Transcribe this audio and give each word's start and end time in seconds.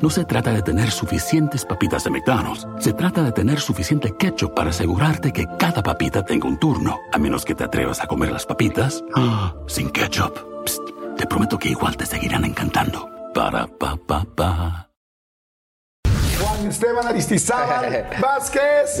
No 0.00 0.08
se 0.08 0.24
trata 0.24 0.50
de 0.50 0.62
tener 0.62 0.90
suficientes 0.90 1.66
papitas 1.66 2.04
de 2.04 2.10
McDonald's. 2.10 2.66
Se 2.78 2.94
trata 2.94 3.22
de 3.22 3.32
tener 3.32 3.60
suficiente 3.60 4.16
ketchup 4.16 4.54
para 4.54 4.70
asegurarte 4.70 5.30
que 5.30 5.46
cada 5.58 5.82
papita 5.82 6.24
tenga 6.24 6.48
un 6.48 6.58
turno. 6.58 6.98
A 7.12 7.18
menos 7.18 7.44
que 7.44 7.54
te 7.54 7.64
atrevas 7.64 8.00
a 8.00 8.06
comer 8.06 8.32
las 8.32 8.46
papitas 8.46 9.04
ah, 9.14 9.54
sin 9.66 9.90
ketchup. 9.90 10.38
Psst, 10.64 10.82
te 11.18 11.26
prometo 11.26 11.58
que 11.58 11.68
igual 11.68 11.96
te 11.96 12.06
seguirán 12.06 12.46
encantando. 12.46 13.10
Para 13.34 13.66
pa 13.66 13.96
pa 13.96 14.24
pa. 14.24 14.89
Juan 16.40 16.66
Esteban 16.68 17.06
Aristizábal 17.06 18.06
Vázquez. 18.20 19.00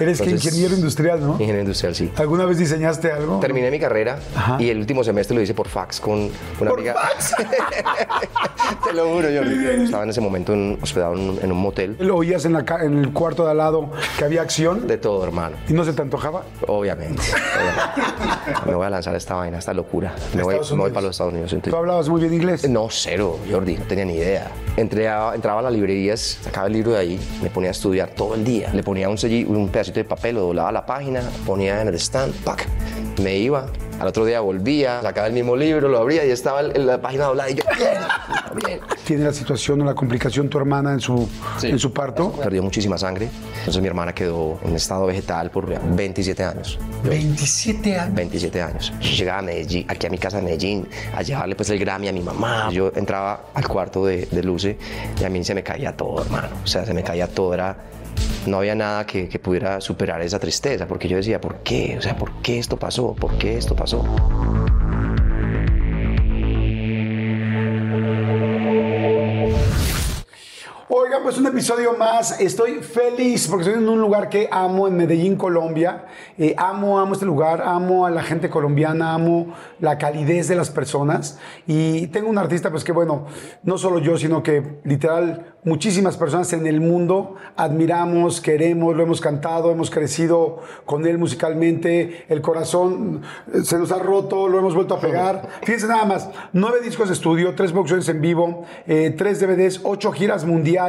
Eres 0.00 0.20
que 0.20 0.30
ingeniero 0.30 0.74
industrial, 0.74 1.20
¿no? 1.20 1.32
Ingeniero 1.32 1.60
industrial, 1.60 1.94
sí. 1.94 2.10
¿Alguna 2.16 2.44
vez 2.44 2.58
diseñaste 2.58 3.10
algo? 3.12 3.40
Terminé 3.40 3.70
mi 3.70 3.78
carrera 3.80 4.18
Ajá. 4.36 4.56
y 4.60 4.70
el 4.70 4.78
último 4.78 5.02
semestre 5.04 5.34
lo 5.36 5.42
hice 5.42 5.54
por 5.54 5.68
fax 5.68 6.00
con 6.00 6.30
una 6.60 6.70
¿Por 6.70 6.78
amiga. 6.78 6.94
fax? 6.94 7.34
Te 8.84 8.92
lo 8.92 9.06
juro, 9.08 9.28
yo. 9.30 9.42
Estaba 9.42 10.04
en 10.04 10.10
ese 10.10 10.20
momento 10.20 10.52
en- 10.52 10.78
hospedado 10.82 11.14
en, 11.14 11.38
en 11.42 11.52
un 11.52 11.58
motel. 11.58 11.96
¿Lo 11.98 12.16
oías 12.16 12.44
en, 12.44 12.52
la 12.54 12.64
en 12.82 12.98
el 12.98 13.12
cuarto 13.12 13.44
de 13.44 13.50
al 13.52 13.58
lado 13.58 13.90
que 14.18 14.24
había 14.24 14.42
acción 14.42 14.86
De 14.86 14.98
todo, 14.98 15.22
hermano. 15.24 15.56
y 15.68 15.72
no 15.72 15.84
se 15.84 15.92
te 15.92 16.02
antojaba? 16.02 16.42
Obviamente. 16.66 17.22
obviamente. 17.22 18.62
Me 18.66 18.74
voy 18.74 18.86
a 18.86 18.90
lanzar 18.90 19.14
esta 19.14 19.34
vaina, 19.34 19.58
esta 19.58 19.72
locura. 19.74 20.14
Me 20.34 20.42
voy, 20.42 20.56
me 20.56 20.88
para 20.90 21.02
los 21.02 21.10
Estados 21.12 21.32
Unidos. 21.32 21.52
entonces- 21.52 21.70
¿Tú 21.72 21.76
hablabas 21.76 22.08
muy 22.08 22.20
bien 22.20 22.34
inglés? 22.34 22.68
No, 22.68 22.88
cero, 22.90 23.38
Jordi, 23.50 23.76
no 23.76 23.84
tenía 23.84 24.04
ni 24.04 24.14
idea. 24.14 24.50
Entré 24.76 25.08
a- 25.08 25.34
entraba 25.34 25.60
a 25.60 25.62
las 25.64 25.72
librerías, 26.02 26.38
sacaba 26.42 26.66
el 26.66 26.72
libro 26.74 26.92
de 26.92 26.98
ahí, 26.98 27.20
me 27.42 27.50
ponía 27.50 27.70
a 27.70 27.72
estudiar 27.72 28.10
todo 28.10 28.34
el 28.34 28.44
día. 28.44 28.70
Le 28.74 28.82
ponía 28.82 29.08
un, 29.08 29.16
selli- 29.16 29.46
un 29.46 29.68
pedacito 29.68 30.00
de 30.00 30.04
papel, 30.04 30.34
lo 30.34 30.42
doblaba 30.42 30.72
la 30.72 30.84
página, 30.86 31.22
ponía 31.46 31.80
en 31.80 31.88
el 31.88 31.94
stand, 31.94 32.34
¡pac! 32.44 32.66
Me 33.22 33.36
iba. 33.38 33.66
Al 34.02 34.08
otro 34.08 34.24
día 34.24 34.40
volvía, 34.40 35.00
sacaba 35.00 35.28
el 35.28 35.32
mismo 35.32 35.54
libro, 35.54 35.88
lo 35.88 35.98
abría 35.98 36.26
y 36.26 36.30
estaba 36.30 36.60
en 36.60 36.86
la 36.88 37.00
página 37.00 37.26
doblada 37.26 37.50
y 37.50 37.54
yo, 37.54 37.62
bien, 37.76 38.66
bien. 38.66 38.80
¿Tiene 39.06 39.24
la 39.24 39.32
situación 39.32 39.80
o 39.80 39.84
la 39.84 39.94
complicación 39.94 40.48
tu 40.48 40.58
hermana 40.58 40.92
en 40.92 40.98
su, 41.00 41.28
Sí. 41.58 41.68
en 41.68 41.78
su 41.78 41.92
parto? 41.92 42.32
Perdió 42.32 42.64
muchísima 42.64 42.98
sangre, 42.98 43.28
entonces 43.60 43.80
mi 43.80 43.86
hermana 43.86 44.12
quedó 44.12 44.58
en 44.64 44.74
estado 44.74 45.06
vegetal 45.06 45.52
por 45.52 45.66
27 45.94 46.42
años. 46.42 46.80
27 47.04 47.96
años. 47.96 48.14
27 48.16 48.60
años. 48.62 48.92
Yo 49.00 49.10
llegaba 49.10 49.38
a 49.38 49.42
Medellín, 49.42 49.86
aquí 49.88 50.06
a 50.06 50.10
mi 50.10 50.18
casa 50.18 50.40
en 50.40 50.46
Medellín, 50.46 50.88
a 51.16 51.22
llevarle 51.22 51.54
pues 51.54 51.70
el 51.70 51.78
Grammy 51.78 52.08
a 52.08 52.12
mi 52.12 52.22
mamá. 52.22 52.70
Yo 52.72 52.90
entraba 52.96 53.44
al 53.54 53.68
cuarto 53.68 54.04
de, 54.04 54.26
de 54.26 54.42
Luce 54.42 54.76
y 55.20 55.24
a 55.24 55.28
mí 55.28 55.44
se 55.44 55.54
me 55.54 55.62
caía 55.62 55.96
todo, 55.96 56.22
hermano. 56.24 56.48
O 56.64 56.66
sea, 56.66 56.84
se 56.84 56.92
me 56.92 57.04
caía 57.04 57.28
todo. 57.28 57.54
Era, 57.54 57.76
no 58.46 58.58
había 58.58 58.74
nada 58.74 59.06
que, 59.06 59.26
pudiera 59.38 59.80
superar 59.80 60.20
esa 60.22 60.38
tristeza, 60.38 60.86
porque 60.86 61.08
yo 61.08 61.16
decía, 61.16 61.40
¿por 61.40 61.58
qué? 61.58 61.96
O 61.98 62.02
sea, 62.02 62.16
¿por 62.16 62.32
qué 62.42 62.58
esto 62.58 62.76
pasó? 62.76 63.14
¿Por 63.14 63.36
qué 63.38 63.56
esto 63.56 63.74
pasó? 63.74 64.04
Oigan, 70.94 71.22
pues 71.22 71.38
un 71.38 71.46
episodio 71.46 71.94
más. 71.94 72.38
Estoy 72.38 72.82
feliz 72.82 73.48
porque 73.48 73.64
estoy 73.64 73.82
en 73.82 73.88
un 73.88 73.98
lugar 73.98 74.28
que 74.28 74.46
amo 74.52 74.86
en 74.86 74.94
Medellín, 74.94 75.36
Colombia. 75.36 76.04
Eh, 76.36 76.54
amo, 76.58 77.00
amo 77.00 77.14
este 77.14 77.24
lugar, 77.24 77.62
amo 77.62 78.04
a 78.04 78.10
la 78.10 78.22
gente 78.22 78.50
colombiana, 78.50 79.14
amo 79.14 79.54
la 79.80 79.96
calidez 79.96 80.48
de 80.48 80.54
las 80.54 80.68
personas. 80.68 81.38
Y 81.66 82.08
tengo 82.08 82.28
un 82.28 82.36
artista, 82.36 82.70
pues 82.70 82.84
que 82.84 82.92
bueno, 82.92 83.24
no 83.62 83.78
solo 83.78 84.00
yo, 84.00 84.18
sino 84.18 84.42
que 84.42 84.80
literal 84.84 85.54
muchísimas 85.64 86.18
personas 86.18 86.52
en 86.52 86.66
el 86.66 86.80
mundo 86.82 87.36
admiramos, 87.56 88.42
queremos, 88.42 88.94
lo 88.94 89.04
hemos 89.04 89.20
cantado, 89.22 89.70
hemos 89.70 89.90
crecido 89.90 90.58
con 90.84 91.06
él 91.06 91.16
musicalmente. 91.16 92.26
El 92.28 92.42
corazón 92.42 93.22
eh, 93.54 93.62
se 93.64 93.78
nos 93.78 93.92
ha 93.92 93.98
roto, 93.98 94.46
lo 94.46 94.58
hemos 94.58 94.74
vuelto 94.74 94.96
a 94.96 95.00
pegar. 95.00 95.48
Fíjense 95.62 95.86
nada 95.86 96.04
más, 96.04 96.28
nueve 96.52 96.80
discos 96.82 97.08
de 97.08 97.14
estudio, 97.14 97.54
tres 97.54 97.72
producciones 97.72 98.06
en 98.10 98.20
vivo, 98.20 98.66
eh, 98.86 99.14
tres 99.16 99.40
DVDs, 99.40 99.80
ocho 99.84 100.12
giras 100.12 100.44
mundiales, 100.44 100.81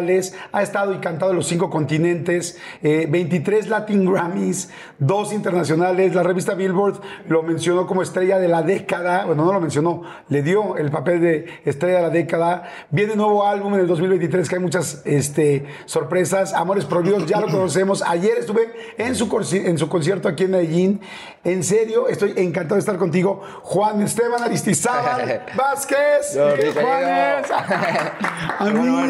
ha 0.52 0.62
estado 0.62 0.94
y 0.94 0.98
cantado 1.00 1.32
en 1.32 1.38
los 1.38 1.48
cinco 1.48 1.70
continentes, 1.70 2.58
eh, 2.82 3.08
23 3.10 3.68
Latin 3.70 4.12
Grammys, 4.12 4.70
dos 5.00 5.34
internacionales, 5.34 6.14
la 6.16 6.24
revista 6.24 6.54
Billboard 6.54 7.00
lo 7.28 7.44
mencionó 7.44 7.86
como 7.86 8.02
estrella 8.02 8.40
de 8.40 8.48
la 8.48 8.62
década, 8.64 9.26
bueno, 9.26 9.46
no 9.46 9.54
lo 9.54 9.60
mencionó, 9.60 10.04
le 10.30 10.42
dio 10.42 10.78
el 10.78 10.90
papel 10.92 11.22
de 11.22 11.46
estrella 11.66 11.98
de 11.98 12.02
la 12.04 12.10
década, 12.10 12.64
viene 12.90 13.16
nuevo 13.16 13.46
álbum 13.46 13.74
en 13.76 13.82
el 13.82 13.88
2023 13.88 14.50
que 14.50 14.56
hay 14.56 14.62
muchas 14.62 15.02
este, 15.06 15.66
sorpresas, 15.86 16.54
Amores 16.54 16.86
Prohibidos, 16.86 17.26
ya 17.26 17.40
lo 17.40 17.48
conocemos, 17.48 18.02
ayer 18.02 18.38
estuve 18.40 18.72
en 18.98 19.16
su, 19.16 19.28
conci- 19.30 19.66
en 19.66 19.78
su 19.78 19.88
concierto 19.90 20.28
aquí 20.30 20.46
en 20.46 20.52
Medellín, 20.52 21.02
en 21.44 21.64
serio, 21.64 22.08
estoy 22.08 22.34
encantado 22.38 22.76
de 22.76 22.80
estar 22.80 22.98
contigo, 22.98 23.42
Juan 23.64 24.02
Esteban 24.02 24.42
Aristizábal 24.44 25.44
Vázquez, 25.56 26.36
No, 26.36 26.54
¿Qué 26.56 26.62
rico, 26.68 26.80
Juanes? 26.82 27.48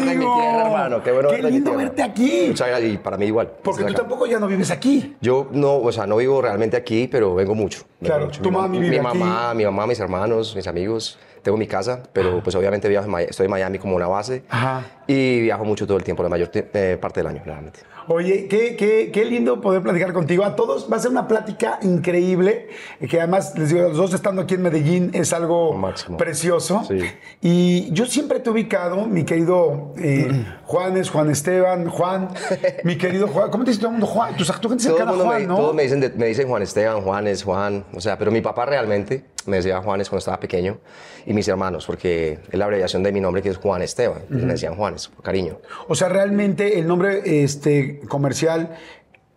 Qué 0.04 0.12
hermano. 0.74 1.02
Qué 1.02 1.12
bueno 1.12 1.30
lindo 1.48 1.76
verte 1.76 2.02
aquí. 2.02 2.44
Muchas 2.48 2.68
gracias. 2.68 2.92
Y 2.92 2.96
para 2.98 3.16
mí 3.16 3.26
igual. 3.26 3.50
Porque 3.62 3.82
tú 3.82 3.88
acá. 3.88 3.98
tampoco 3.98 4.26
ya 4.26 4.38
no 4.38 4.46
vives 4.46 4.70
aquí. 4.70 5.16
Yo 5.20 5.48
no, 5.52 5.76
o 5.76 5.92
sea, 5.92 6.06
no 6.06 6.16
vivo 6.16 6.40
realmente 6.42 6.76
aquí, 6.76 7.08
pero 7.10 7.34
vengo 7.34 7.54
mucho. 7.54 7.80
vengo 8.00 8.14
Claro, 8.14 8.24
mucho. 8.26 8.42
tu 8.42 8.50
Mi 8.50 8.56
ma- 8.56 8.62
mami 8.62 8.78
vive 8.78 9.00
mi 9.00 9.06
aquí. 9.06 9.18
mamá, 9.18 9.54
mi 9.54 9.64
mamá, 9.64 9.86
mis 9.86 10.00
hermanos, 10.00 10.54
mis 10.56 10.66
amigos. 10.66 11.18
Tengo 11.42 11.58
mi 11.58 11.66
casa, 11.66 12.02
pero 12.14 12.42
pues 12.42 12.56
obviamente 12.56 12.88
viajo 12.88 13.06
en 13.18 13.28
estoy 13.28 13.44
en 13.44 13.50
Miami 13.50 13.78
como 13.78 13.94
una 13.96 14.06
base. 14.06 14.44
Ajá. 14.48 14.82
Y 15.06 15.42
viajo 15.42 15.64
mucho 15.66 15.86
todo 15.86 15.98
el 15.98 16.02
tiempo, 16.02 16.22
la 16.22 16.30
mayor 16.30 16.50
eh, 16.54 16.96
parte 16.98 17.20
del 17.20 17.26
año, 17.26 17.42
realmente. 17.44 17.80
Oye, 18.08 18.46
qué, 18.48 18.76
qué, 18.76 19.10
qué 19.12 19.24
lindo 19.24 19.60
poder 19.60 19.82
platicar 19.82 20.12
contigo. 20.12 20.44
A 20.44 20.56
todos 20.56 20.90
va 20.92 20.96
a 20.96 21.00
ser 21.00 21.10
una 21.10 21.26
plática 21.28 21.78
increíble, 21.82 22.68
eh, 23.00 23.08
que 23.08 23.18
además, 23.18 23.54
les 23.58 23.70
digo, 23.70 23.82
los 23.88 23.96
dos 23.96 24.12
estando 24.14 24.42
aquí 24.42 24.54
en 24.54 24.62
Medellín 24.62 25.10
es 25.14 25.32
algo 25.32 25.72
máximo. 25.74 26.16
precioso. 26.16 26.82
Sí. 26.86 27.00
Y 27.40 27.92
yo 27.92 28.06
siempre 28.06 28.40
te 28.40 28.50
he 28.50 28.52
ubicado, 28.52 29.06
mi 29.06 29.24
querido 29.24 29.92
eh, 29.98 30.44
Juanes, 30.64 31.10
Juan 31.10 31.30
Esteban, 31.30 31.88
Juan, 31.88 32.28
mi 32.84 32.96
querido 32.98 33.28
Juan. 33.28 33.50
¿Cómo 33.50 33.64
te 33.64 33.70
dice 33.70 33.80
todo 33.80 33.90
el 33.92 33.98
mundo 33.98 34.06
Juan? 34.06 34.36
Tus 34.36 34.48
tu 34.60 34.68
gente 34.68 34.84
Todo 34.88 35.24
Juan, 35.24 35.40
me, 35.42 35.46
¿no? 35.46 35.56
todos 35.56 35.74
me 35.74 35.82
dicen, 35.84 36.00
de- 36.00 36.10
me 36.10 36.26
dicen 36.26 36.48
Juan 36.48 36.62
Esteban, 36.62 37.00
Juanes, 37.00 37.42
Juan. 37.42 37.84
O 37.94 38.00
sea, 38.00 38.18
pero 38.18 38.30
mi 38.30 38.40
papá 38.40 38.66
realmente 38.66 39.24
me 39.46 39.56
decía 39.56 39.80
Juanes 39.82 40.08
cuando 40.08 40.18
estaba 40.18 40.40
pequeño. 40.40 40.78
Y 41.26 41.32
mis 41.32 41.48
hermanos, 41.48 41.86
porque 41.86 42.38
es 42.50 42.58
la 42.58 42.64
abreviación 42.64 43.02
de 43.02 43.12
mi 43.12 43.20
nombre 43.20 43.42
que 43.42 43.50
es 43.50 43.56
Juan 43.56 43.82
Esteban. 43.82 44.22
Me 44.28 44.52
decían 44.52 44.74
Juanes, 44.76 45.08
por 45.08 45.24
cariño. 45.24 45.58
O 45.88 45.94
sea, 45.94 46.08
realmente 46.08 46.78
el 46.78 46.86
nombre 46.86 47.22
este, 47.42 48.00
comercial 48.08 48.76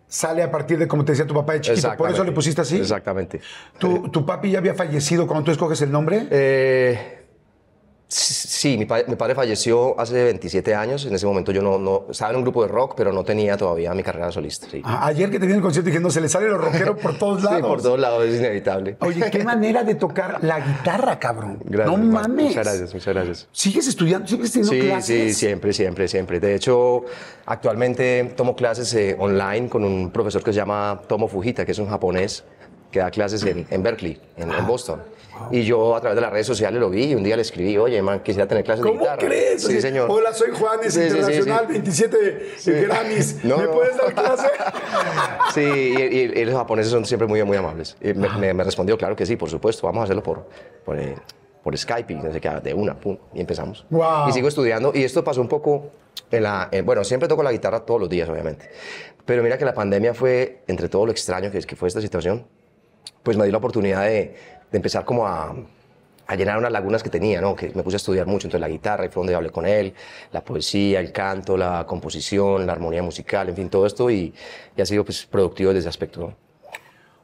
sale 0.06 0.42
a 0.42 0.50
partir 0.50 0.78
de, 0.78 0.88
como 0.88 1.04
te 1.04 1.12
decía 1.12 1.26
tu 1.26 1.34
papá 1.34 1.54
de 1.54 1.60
chiquito. 1.60 1.94
Por 1.96 2.10
eso 2.10 2.24
le 2.24 2.32
pusiste 2.32 2.62
así. 2.62 2.78
Exactamente. 2.78 3.40
¿Tu, 3.78 4.08
¿Tu 4.08 4.24
papi 4.24 4.50
ya 4.50 4.58
había 4.58 4.74
fallecido 4.74 5.26
cuando 5.26 5.44
tú 5.44 5.50
escoges 5.52 5.80
el 5.82 5.92
nombre? 5.92 6.26
Eh, 6.30 7.17
sí, 8.08 8.76
mi, 8.78 8.86
pa- 8.86 9.02
mi 9.06 9.16
padre 9.16 9.34
falleció 9.34 9.98
hace 10.00 10.24
27 10.24 10.74
años. 10.74 11.04
En 11.06 11.14
ese 11.14 11.26
momento 11.26 11.52
yo 11.52 11.62
no, 11.62 11.78
no 11.78 12.06
estaba 12.10 12.30
en 12.30 12.36
un 12.38 12.42
grupo 12.42 12.62
de 12.62 12.68
rock, 12.68 12.94
pero 12.96 13.12
no 13.12 13.22
tenía 13.24 13.56
todavía 13.56 13.92
mi 13.94 14.02
carrera 14.02 14.32
solista. 14.32 14.66
Sí, 14.70 14.80
Ah, 14.84 15.06
Ayer 15.06 15.30
que 15.30 15.38
te 15.38 15.46
vi 15.46 15.52
en 15.52 15.58
el 15.58 15.62
concierto 15.62 15.88
dije, 15.88 16.00
no, 16.00 16.10
se 16.10 16.20
le 16.20 16.28
sale 16.28 16.48
lo 16.48 16.58
rockero 16.58 16.96
por 16.96 17.18
todos 17.18 17.42
lados. 17.42 17.58
Sí, 17.62 17.62
por 17.62 17.82
todos 17.82 17.98
lados 18.00 18.24
es 18.24 18.38
inevitable. 18.38 18.96
Oye, 19.00 19.30
qué 19.30 19.44
manera 19.44 19.82
de 19.84 19.94
tocar 19.94 20.42
la 20.42 20.60
guitarra, 20.60 21.18
cabrón. 21.18 21.58
Gracias, 21.64 21.98
no 21.98 22.04
mames. 22.04 22.46
Muchas 22.46 22.64
gracias, 22.66 22.94
muchas 22.94 23.14
gracias. 23.14 23.48
¿Sigues 23.52 23.86
estudiando? 23.88 24.26
¿Sigues 24.26 24.52
teniendo 24.52 24.72
Sí, 24.72 24.80
clases? 24.88 25.06
sí, 25.06 25.34
siempre, 25.46 25.72
siempre, 25.72 26.08
siempre. 26.08 26.40
De 26.40 26.54
hecho, 26.54 27.04
actualmente 27.46 28.32
tomo 28.36 28.54
clases 28.54 28.92
eh, 28.94 29.16
online 29.18 29.68
con 29.68 29.84
un 29.84 30.10
profesor 30.10 30.42
que 30.42 30.52
se 30.52 30.56
llama 30.58 31.00
Tomo 31.08 31.28
Fujita, 31.28 31.64
que 31.64 31.72
es 31.72 31.78
un 31.78 31.88
japonés 31.88 32.44
que 32.90 33.00
da 33.00 33.10
clases 33.10 33.42
en, 33.44 33.66
en 33.70 33.82
Berkeley, 33.82 34.20
en, 34.36 34.50
Ah, 34.50 34.58
en 34.60 34.66
Boston. 34.66 35.02
Y 35.50 35.62
yo 35.64 35.94
a 35.96 36.00
través 36.00 36.14
de 36.16 36.20
las 36.22 36.32
redes 36.32 36.46
sociales 36.46 36.80
lo 36.80 36.90
vi 36.90 37.04
y 37.04 37.14
un 37.14 37.22
día 37.22 37.36
le 37.36 37.42
escribí, 37.42 37.76
oye, 37.78 38.00
man, 38.02 38.20
quisiera 38.20 38.46
tener 38.48 38.64
clases 38.64 38.82
de 38.84 38.88
¿Cómo 38.90 39.00
guitarra. 39.00 39.18
crees? 39.26 39.62
Sí, 39.62 39.80
señor. 39.80 40.10
Hola, 40.10 40.32
soy 40.32 40.50
Juanes 40.52 40.94
Sí, 40.94 41.00
Internacional, 41.02 41.64
sí. 41.66 41.72
27 41.72 42.52
Grammys. 42.86 43.44
No, 43.44 43.58
¿Me 43.58 43.64
no. 43.64 43.70
puedes 43.72 43.96
dar 43.96 44.14
clase? 44.14 44.48
Sí, 45.54 45.60
y, 45.62 46.02
y- 46.02 46.40
y 46.40 46.44
los 46.44 46.54
japoneses 46.54 46.92
son 46.92 47.04
siempre 47.04 47.26
muy, 47.26 47.42
muy 47.44 47.56
amables. 47.56 47.96
Y 48.00 48.12
me, 48.14 48.28
me- 48.38 48.54
me 48.54 48.64
respondió, 48.64 48.96
claro 48.98 49.16
que 49.16 49.24
sí, 49.26 49.36
por 49.36 49.48
supuesto, 49.50 49.86
vamos 49.86 50.02
a 50.02 50.04
hacerlo 50.04 50.22
por, 50.22 50.46
por, 50.84 50.98
eh, 50.98 51.14
por 51.62 51.76
Skype 51.76 52.12
y 52.12 52.16
no 52.16 52.32
sé 52.32 52.40
qué, 52.40 52.50
de 52.62 52.74
una, 52.74 52.94
pum, 52.98 53.16
y 53.34 53.40
empezamos. 53.40 53.86
Wow. 53.90 54.28
Y 54.28 54.32
sigo 54.32 54.48
estudiando, 54.48 54.92
y 54.94 55.02
esto 55.04 55.24
pasó 55.24 55.40
un 55.40 55.48
poco 55.48 55.90
en 56.30 56.42
la... 56.42 56.68
eh, 56.70 56.82
bueno, 56.82 57.02
siempre 57.04 57.28
toco 57.28 57.42
la 57.42 57.52
guitarra 57.52 57.80
todos 57.80 58.00
los 58.00 58.08
días, 58.08 58.28
obviamente. 58.28 58.68
Pero 59.24 59.42
mira 59.42 59.58
que 59.58 59.64
la 59.64 59.74
pandemia 59.74 60.14
fue, 60.14 60.62
entre 60.68 60.88
todo 60.88 61.06
lo 61.06 61.12
extraño 61.12 61.50
que, 61.50 61.58
es, 61.58 61.66
que 61.66 61.76
fue 61.76 61.88
esta 61.88 62.00
situación, 62.00 62.46
pues 63.22 63.36
me 63.36 63.44
dio 63.44 63.52
la 63.52 63.58
oportunidad 63.58 64.04
de, 64.04 64.34
de 64.70 64.76
empezar 64.76 65.04
como 65.04 65.26
a, 65.26 65.54
a 66.26 66.36
llenar 66.36 66.58
unas 66.58 66.70
lagunas 66.72 67.02
que 67.02 67.08
tenía, 67.10 67.40
¿no? 67.40 67.54
Que 67.56 67.70
me 67.74 67.82
puse 67.82 67.96
a 67.96 67.98
estudiar 67.98 68.26
mucho, 68.26 68.46
entonces 68.46 68.60
la 68.60 68.68
guitarra, 68.68 69.06
y 69.06 69.08
fue 69.08 69.20
donde 69.22 69.34
hablé 69.34 69.50
con 69.50 69.66
él, 69.66 69.94
la 70.32 70.42
poesía, 70.44 71.00
el 71.00 71.10
canto, 71.12 71.56
la 71.56 71.86
composición, 71.86 72.66
la 72.66 72.72
armonía 72.72 73.02
musical, 73.02 73.48
en 73.48 73.56
fin, 73.56 73.70
todo 73.70 73.86
esto, 73.86 74.10
y, 74.10 74.34
y 74.76 74.80
ha 74.82 74.86
sido 74.86 75.04
pues 75.04 75.24
productivo 75.26 75.70
desde 75.70 75.80
ese 75.80 75.88
aspecto, 75.88 76.20
¿no? 76.20 76.48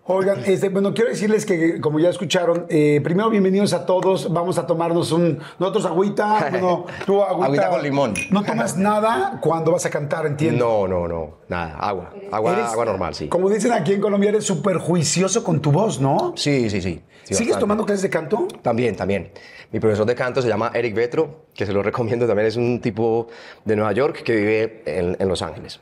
Oigan, 0.06 0.41
este, 0.44 0.69
bueno, 0.69 0.93
quiero 0.93 1.08
decirles 1.08 1.46
que, 1.46 1.81
como 1.81 1.99
ya 1.99 2.11
escucharon, 2.11 2.67
eh, 2.69 3.00
primero 3.02 3.31
bienvenidos 3.31 3.73
a 3.73 3.87
todos. 3.87 4.31
Vamos 4.31 4.58
a 4.58 4.67
tomarnos 4.67 5.11
un. 5.12 5.38
Nosotros 5.58 5.87
agüita. 5.87 6.46
Bueno, 6.50 6.85
tú 7.06 7.23
agüita. 7.23 7.46
Agüita 7.46 7.70
con 7.70 7.82
limón. 7.82 8.14
No 8.31 8.43
tomas 8.43 8.76
nada 8.76 9.38
cuando 9.41 9.73
vas 9.73 9.87
a 9.87 9.88
cantar, 9.88 10.26
entiendo. 10.26 10.87
No, 10.87 10.87
no, 10.87 11.08
no, 11.08 11.31
nada, 11.49 11.79
agua, 11.79 12.12
agua, 12.31 12.52
Eres- 12.52 12.67
agua 12.73 12.85
normal, 12.85 13.14
sí. 13.14 13.29
Como 13.29 13.49
dicen 13.49 13.73
aquí 13.73 13.94
en 13.94 14.02
Colombia, 14.02 14.29
eres 14.29 14.44
súper 14.44 14.76
juicioso 14.76 15.43
con 15.43 15.61
tu 15.62 15.73
voz, 15.73 15.99
¿no? 15.99 16.35
Sí, 16.37 16.69
sí, 16.69 16.82
sí. 16.82 17.00
Sí, 17.24 17.34
¿Sigues 17.34 17.54
bastante. 17.54 17.60
tomando 17.60 17.84
clases 17.84 18.02
de 18.02 18.10
canto? 18.10 18.48
También, 18.62 18.96
también. 18.96 19.30
Mi 19.72 19.80
profesor 19.80 20.06
de 20.06 20.14
canto 20.14 20.40
se 20.40 20.48
llama 20.48 20.70
Eric 20.74 20.94
Vetro, 20.94 21.46
que 21.54 21.66
se 21.66 21.72
lo 21.72 21.82
recomiendo 21.82 22.26
también. 22.26 22.46
Es 22.46 22.56
un 22.56 22.80
tipo 22.80 23.28
de 23.64 23.76
Nueva 23.76 23.92
York 23.92 24.22
que 24.22 24.36
vive 24.36 24.82
en, 24.86 25.16
en 25.18 25.28
Los 25.28 25.42
Ángeles. 25.42 25.80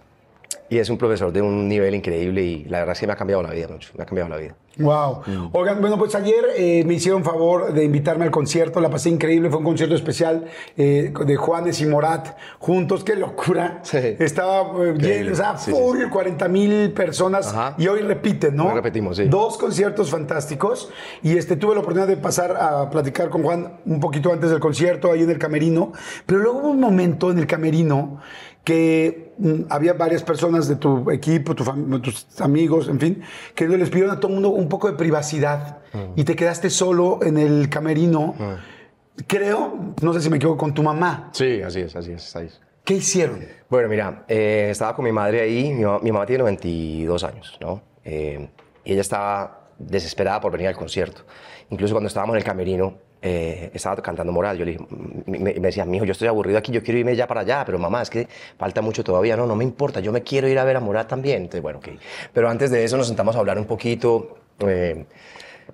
Y 0.69 0.79
es 0.79 0.89
un 0.91 0.99
profesor 0.99 1.33
de 1.33 1.43
un 1.43 1.69
nivel 1.69 1.95
increíble 1.95 2.43
y 2.43 2.65
la 2.65 2.79
verdad 2.79 2.93
es 2.95 3.01
que 3.01 3.07
me 3.07 3.13
ha 3.13 3.17
cambiado 3.17 3.43
la 3.43 3.51
vida 3.51 3.69
mucho. 3.69 3.91
Me 3.97 4.03
ha 4.03 4.07
cambiado 4.07 4.31
la 4.31 4.37
vida. 4.37 4.57
Wow. 4.79 5.23
Mm. 5.27 5.49
Oigan, 5.53 5.81
bueno, 5.81 5.99
pues 5.99 6.15
ayer 6.15 6.47
eh, 6.57 6.83
me 6.87 6.95
hicieron 6.95 7.23
favor 7.23 7.75
de 7.75 7.85
invitarme 7.85 8.25
al 8.25 8.31
concierto, 8.31 8.81
la 8.81 8.89
pasé 8.89 9.11
increíble, 9.11 9.51
fue 9.51 9.59
un 9.59 9.65
concierto 9.65 9.95
especial 9.95 10.47
eh, 10.79 11.13
de 11.27 11.37
Juanes 11.37 11.81
y 11.83 11.87
Morat 11.87 12.37
juntos, 12.59 13.05
qué 13.05 13.15
locura. 13.17 13.81
Sí. 13.83 13.99
Estaba 14.19 14.73
eh, 14.83 14.95
lleno, 14.97 15.33
o 15.33 15.35
sea, 15.35 15.59
Sí, 15.59 15.71
sí, 15.71 15.77
full, 15.77 16.09
40 16.09 16.49
mil 16.49 16.93
personas 16.93 17.49
Ajá. 17.49 17.75
y 17.77 17.87
hoy 17.87 18.01
repiten, 18.01 18.57
¿no? 18.57 18.69
Hoy 18.69 18.75
repetimos, 18.75 19.19
sí. 19.19 19.25
Dos 19.25 19.59
conciertos 19.59 20.11
fantásticos 20.11 20.91
y 21.23 21.37
este, 21.37 21.57
tuve 21.57 21.75
la 21.75 21.81
oportunidad 21.81 22.09
de 22.09 22.17
pasar 22.17 22.57
a 22.57 22.89
platicar 22.89 23.29
con 23.29 23.43
Juan 23.43 23.81
un 23.85 24.01
poquito 24.01 24.33
antes 24.33 24.51
del 24.51 24.61
concierto, 24.61 25.13
ahí 25.13 25.23
en 25.23 25.31
el 25.31 25.39
camerino, 25.39 25.93
pero 26.25 26.41
luego 26.41 26.61
hubo 26.61 26.71
un 26.71 26.81
momento 26.81 27.31
en 27.31 27.39
el 27.39 27.47
camerino 27.47 28.21
que 28.65 29.33
mm, 29.39 29.63
había 29.69 29.95
varias 29.95 30.23
personas 30.23 30.69
de 30.69 30.77
tu 30.77 31.11
equipo, 31.11 31.55
tu 31.55 31.65
tus 32.01 32.41
amigos, 32.41 32.89
en 32.89 33.01
fin, 33.01 33.23
que 33.55 33.67
les 33.67 33.91
pidieron 33.91 34.15
a 34.15 34.21
todo 34.21 34.29
el 34.29 34.35
mundo 34.35 34.51
un 34.51 34.69
poco 34.69 34.91
de 34.91 34.97
privacidad 34.97 35.79
y 36.17 36.25
te 36.25 36.37
quedaste 36.37 36.71
solo 36.71 37.21
en 37.23 37.39
el 37.39 37.69
camerino. 37.69 38.35
Creo, 39.27 39.95
no 40.01 40.13
sé 40.15 40.21
si 40.21 40.31
me 40.31 40.37
equivoco, 40.37 40.59
con 40.59 40.75
tu 40.75 40.83
mamá. 40.83 41.31
Sí, 41.33 41.61
así 41.61 41.81
es, 41.81 41.95
así 41.95 42.13
es. 42.13 42.35
Así 42.35 42.47
es. 42.47 42.61
¿Qué 42.85 42.95
hicieron? 42.95 43.45
Bueno, 43.69 43.89
mira, 43.89 44.25
eh, 44.27 44.69
estaba 44.71 44.97
con 44.97 45.05
mi 45.05 45.13
madre 45.13 45.41
ahí, 45.41 45.73
mi 45.73 46.11
mamá 46.11 46.27
tiene 46.27 46.43
92 46.43 47.25
años, 47.25 47.59
¿no? 47.61 47.83
Eh, 48.05 48.49
y 48.85 48.93
ella 48.93 49.01
estaba 49.01 49.69
desesperada 49.79 50.41
por 50.41 50.51
venir 50.51 50.69
al 50.69 50.77
concierto. 50.77 51.23
Incluso 51.71 51.95
cuando 51.95 52.09
estábamos 52.09 52.35
en 52.35 52.39
el 52.39 52.45
camerino, 52.45 52.99
eh, 53.23 53.71
estaba 53.73 53.97
cantando 54.03 54.33
Moral. 54.33 54.59
Yo 54.59 54.65
le 54.65 54.73
dije, 54.73 54.85
me, 55.27 55.39
me- 55.39 55.55
decía, 55.55 55.85
mijo, 55.85 56.05
yo 56.05 56.13
estoy 56.13 56.29
aburrido 56.29 56.59
aquí, 56.59 56.73
yo 56.73 56.83
quiero 56.83 56.99
irme 56.99 57.15
ya 57.17 57.27
para 57.27 57.43
allá, 57.43 57.63
pero 57.65 57.79
mamá, 57.79 58.03
es 58.03 58.11
que 58.11 58.29
falta 58.59 58.83
mucho 58.83 59.03
todavía. 59.05 59.37
No, 59.37 59.47
no 59.47 59.55
me 59.57 59.65
importa, 59.65 60.01
yo 60.01 60.13
me 60.13 60.23
quiero 60.23 60.49
ir 60.49 60.59
a 60.59 60.65
ver 60.65 60.77
a 60.77 60.81
Moral 60.81 61.07
también. 61.07 61.39
Entonces, 61.43 61.63
bueno, 61.63 61.79
ok. 61.79 61.89
Pero 62.33 62.49
antes 62.51 62.71
de 62.71 62.85
eso 62.85 62.97
nos 62.97 63.07
sentamos 63.07 63.37
a 63.37 63.39
hablar 63.39 63.59
un 63.59 63.65
poquito. 63.67 64.39
eh, 64.59 65.07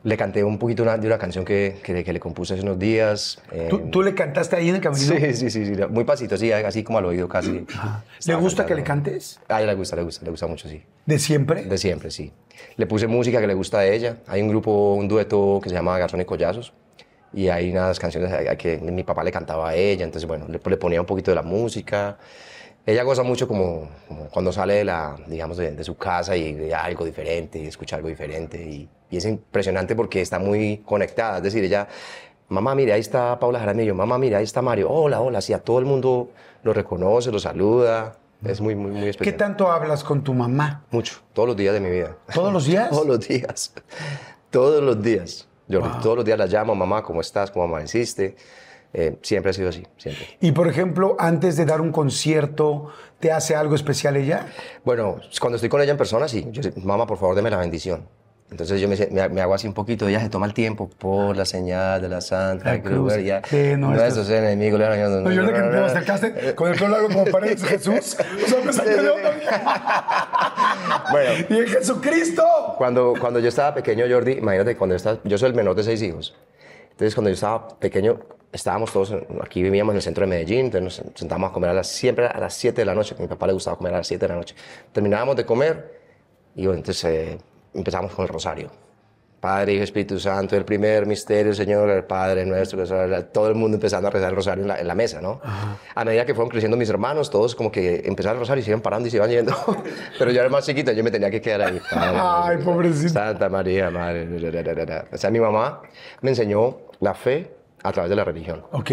le 0.05 0.17
canté 0.17 0.45
un 0.45 0.59
poquito 0.59 0.83
una- 0.85 0.97
de 0.97 1.07
una 1.07 1.19
canción 1.19 1.45
que, 1.45 1.79
que, 1.83 1.93
le- 1.93 2.05
que 2.05 2.13
le 2.13 2.21
compuse 2.21 2.55
hace 2.55 2.63
unos 2.63 2.79
días. 2.79 3.43
eh, 3.51 3.67
¿Tú, 3.71 3.79
tú 3.91 4.03
le 4.03 4.15
cantaste 4.15 4.55
ahí 4.55 4.69
en 4.69 4.77
el 4.77 4.81
camerino? 4.81 5.15
Sí, 5.17 5.35
sí, 5.35 5.51
sí, 5.51 5.67
sí, 5.75 5.83
muy 5.91 6.05
pasito, 6.05 6.37
sí, 6.37 6.53
así 6.53 6.85
como 6.85 6.99
al 6.99 7.07
oído 7.07 7.29
casi. 7.29 7.51
¿Le 7.53 7.67
Estaba 8.19 8.39
gusta 8.39 8.65
que 8.67 8.75
cantando. 8.75 8.77
le 8.77 8.85
cantes? 8.85 9.41
A 9.49 9.59
ella 9.61 9.73
le 9.73 9.75
gusta, 9.79 9.97
le 9.97 10.03
gusta, 10.03 10.25
le 10.25 10.31
gusta 10.31 10.47
mucho, 10.47 10.69
sí. 10.69 10.83
¿De 11.07 11.19
siempre? 11.19 11.65
De 11.65 11.79
siempre, 11.79 12.11
sí. 12.11 12.33
Le 12.77 12.87
puse 12.87 13.07
música 13.09 13.41
que 13.41 13.47
le 13.47 13.55
gusta 13.55 13.79
a 13.79 13.87
ella. 13.87 14.19
Hay 14.29 14.41
un 14.43 14.49
grupo, 14.49 14.95
un 14.95 15.09
dueto 15.09 15.59
que 15.63 15.69
se 15.71 15.75
llama 15.75 15.99
Garzón 15.99 16.21
y 16.21 16.25
Collazos. 16.25 16.73
Y 17.33 17.49
hay 17.49 17.71
unas 17.71 17.99
canciones 17.99 18.33
que 18.57 18.79
mi 18.79 19.05
papá 19.05 19.23
le 19.23 19.31
cantaba 19.31 19.71
a 19.71 19.75
ella. 19.75 20.05
Entonces, 20.05 20.27
bueno, 20.27 20.47
le, 20.49 20.61
le 20.65 20.77
ponía 20.77 21.01
un 21.01 21.07
poquito 21.07 21.31
de 21.31 21.35
la 21.35 21.43
música. 21.43 22.19
Ella 22.87 23.03
goza 23.03 23.23
mucho 23.23 23.47
como, 23.47 23.89
como 24.07 24.29
cuando 24.29 24.51
sale 24.51 24.75
de, 24.75 24.85
la, 24.85 25.17
digamos, 25.27 25.59
de, 25.59 25.73
de 25.73 25.85
su 25.85 25.97
casa 25.97 26.35
y 26.37 26.55
ve 26.55 26.75
algo 26.75 27.05
diferente, 27.05 27.59
y 27.59 27.67
escucha 27.67 27.97
algo 27.97 28.09
diferente. 28.09 28.63
Y, 28.63 28.89
y 29.11 29.17
es 29.19 29.25
impresionante 29.27 29.95
porque 29.95 30.23
está 30.23 30.39
muy 30.39 30.79
conectada. 30.87 31.37
Es 31.39 31.43
decir, 31.43 31.63
ella, 31.65 31.87
mamá, 32.49 32.75
mire, 32.75 32.95
ahí 32.95 33.01
está 33.01 33.39
Paula 33.39 33.59
Jaramillo. 33.59 33.95
Mamá, 33.95 34.17
mire, 34.19 34.37
ahí 34.37 34.45
está 34.45 34.63
Mario. 34.63 34.91
Hola, 34.91 35.21
hola. 35.21 35.43
Sí, 35.43 35.53
a 35.53 35.59
todo 35.59 35.79
el 35.81 35.85
mundo 35.85 36.31
lo 36.63 36.73
reconoce, 36.73 37.31
lo 37.31 37.39
saluda. 37.39 38.17
Es 38.45 38.61
muy, 38.61 38.75
muy, 38.77 38.93
muy 38.93 39.03
¿Qué 39.03 39.09
especial. 39.11 39.37
tanto 39.37 39.71
hablas 39.71 40.05
con 40.05 40.23
tu 40.23 40.33
mamá? 40.33 40.85
Mucho, 40.91 41.17
todos 41.33 41.49
los 41.49 41.57
días 41.57 41.75
de 41.75 41.81
mi 41.81 41.91
vida. 41.91 42.17
¿Todos 42.33 42.53
los 42.53 42.65
días? 42.67 42.89
Todos 42.91 43.07
los 43.07 43.27
días. 43.27 43.73
Todos 44.51 44.83
los 44.83 45.03
días. 45.03 45.48
Yo 45.69 45.81
todos 46.03 46.17
los 46.17 46.25
días 46.25 46.39
la 46.39 46.47
llamo, 46.47 46.75
mamá, 46.75 47.03
¿cómo 47.03 47.21
estás? 47.21 47.51
¿Cómo 47.51 47.67
amaneciste? 47.67 48.37
Eh, 48.93 49.19
siempre 49.21 49.51
ha 49.51 49.53
sido 49.53 49.69
así, 49.69 49.87
siempre. 49.99 50.27
Y 50.41 50.53
por 50.53 50.67
ejemplo, 50.67 51.15
antes 51.19 51.57
de 51.57 51.67
dar 51.67 51.81
un 51.81 51.93
concierto, 51.93 52.89
¿te 53.21 53.31
hace 53.31 53.55
algo 53.55 53.75
especial 53.75 54.17
ella? 54.17 54.47
Bueno, 54.85 55.17
cuando 55.41 55.57
estoy 55.57 55.69
con 55.69 55.83
ella 55.83 55.93
en 55.93 55.99
persona, 55.99 56.27
sí. 56.27 56.47
Yo, 56.51 56.63
mamá, 56.83 57.07
por 57.07 57.19
favor, 57.19 57.37
deme 57.37 57.51
la 57.51 57.59
bendición. 57.59 58.09
Entonces 58.51 58.81
yo 58.81 58.89
me, 58.89 58.97
me- 59.29 59.41
hago 59.43 59.53
así 59.55 59.67
un 59.67 59.75
poquito, 59.75 60.09
ella 60.09 60.21
se 60.21 60.31
toma 60.31 60.47
el 60.47 60.55
tiempo 60.55 60.89
por 60.99 61.37
la 61.37 61.45
señal 61.45 62.01
de 62.01 62.09
la 62.09 62.21
Santa 62.23 62.73
La 62.75 62.81
cruz. 62.83 63.13
Cruz. 63.13 63.25
Ya, 63.25 63.43
Sí, 63.45 63.75
no, 63.77 63.91
nuestros 63.91 64.31
enemigos. 64.31 64.81
le- 64.81 64.87
No, 65.23 65.31
yo 65.31 65.43
de 65.45 65.53
que 65.53 65.61
te 65.61 65.77
acercaste 65.79 66.55
con 66.55 66.73
el 66.73 66.79
pelo 66.79 66.89
largo 66.91 67.09
como 67.09 67.25
paredes 67.27 67.63
Jesús. 67.69 68.17
O 68.45 68.49
sea, 68.49 68.61
me 68.65 68.73
saqué 68.73 68.91
de 69.03 69.11
onda. 69.11 69.31
Bueno, 71.11 71.47
Y 71.49 71.59
en 71.59 71.67
Jesucristo. 71.69 72.43
Cuando, 72.77 73.15
cuando 73.21 73.39
yo 73.41 73.49
estaba 73.49 73.75
pequeño, 73.75 74.05
Jordi, 74.11 74.33
imagínate, 74.33 74.77
cuando 74.77 74.95
yo 74.95 74.97
estaba, 74.97 75.19
yo 75.25 75.39
soy 75.39 75.49
el 75.51 75.55
menor 75.55 75.75
de 75.75 75.83
seis 75.83 76.01
hijos. 76.03 76.35
Entonces, 76.91 77.15
cuando 77.15 77.31
yo 77.31 77.35
estaba 77.35 77.69
pequeño, 77.79 78.19
estábamos 78.53 78.93
todos, 78.93 79.15
aquí 79.43 79.63
vivíamos 79.63 79.93
en 79.93 79.97
el 79.97 80.03
centro 80.03 80.23
de 80.23 80.27
Medellín, 80.31 80.67
entonces 80.67 81.05
nos 81.05 81.13
sentábamos 81.19 81.51
a 81.51 81.53
comer 81.53 81.71
a 81.71 81.75
las, 81.75 81.89
siempre 81.89 82.27
a 82.27 82.39
las 82.41 82.55
7 82.55 82.81
de 82.81 82.85
la 82.87 82.95
noche, 82.95 83.15
a 83.19 83.21
mi 83.23 83.29
papá 83.29 83.47
le 83.47 83.53
gustaba 83.53 83.77
comer 83.77 83.95
a 83.95 83.99
las 83.99 84.07
7 84.07 84.25
de 84.25 84.29
la 84.29 84.37
noche. 84.37 84.55
Terminábamos 84.93 85.37
de 85.37 85.45
comer 85.47 85.99
y 86.57 86.65
bueno, 86.67 86.79
entonces 86.79 87.05
eh, 87.05 87.39
empezamos 87.79 88.13
con 88.13 88.25
el 88.25 88.29
rosario. 88.29 88.71
Padre, 89.41 89.75
Hijo, 89.75 89.85
Espíritu 89.85 90.19
Santo, 90.19 90.57
el 90.57 90.65
primer 90.65 91.07
misterio, 91.07 91.55
Señor, 91.55 91.89
el 91.91 92.05
Padre 92.05 92.45
nuestro, 92.45 92.85
todo 93.33 93.49
el 93.49 93.55
mundo 93.55 93.77
empezando 93.77 94.09
a 94.09 94.11
rezar 94.11 94.31
el 94.31 94.37
rosario 94.37 94.63
en 94.63 94.69
la, 94.69 94.81
en 94.81 94.89
la 94.89 94.97
mesa, 94.97 95.21
¿no? 95.21 95.41
A 95.95 96.05
medida 96.05 96.27
que 96.27 96.35
fueron 96.35 96.51
creciendo 96.51 96.77
mis 96.77 96.91
hermanos, 96.91 97.31
todos 97.31 97.55
como 97.55 97.71
que 97.71 98.03
empezaron 98.05 98.37
el 98.37 98.41
rosario 98.41 98.63
y 98.63 98.65
se 98.65 98.71
iban 98.71 98.81
parando 98.81 99.07
y 99.07 99.13
se 99.13 99.19
iban 99.19 99.31
yendo. 99.31 99.55
Pero 100.19 100.33
yo 100.33 100.41
era 100.41 100.49
más 100.49 100.67
chiquito, 100.67 100.91
yo 100.91 101.05
me 101.05 101.13
tenía 101.13 101.31
que 101.31 101.41
quedar 101.41 101.63
ahí. 101.63 101.81
Ay, 101.93 102.57
pobrecito. 102.59 103.13
Santa 103.13 103.49
María, 103.49 103.91
Madre. 103.91 104.27
O 105.13 105.17
sea, 105.17 105.31
mi 105.31 105.39
mamá 105.39 105.83
me 106.21 106.31
enseñó 106.31 106.79
la 106.99 107.15
fe 107.15 107.58
a 107.89 107.93
través 107.93 108.11
de 108.11 108.17
la 108.17 108.25
religión. 108.25 108.63
Ok. 108.73 108.91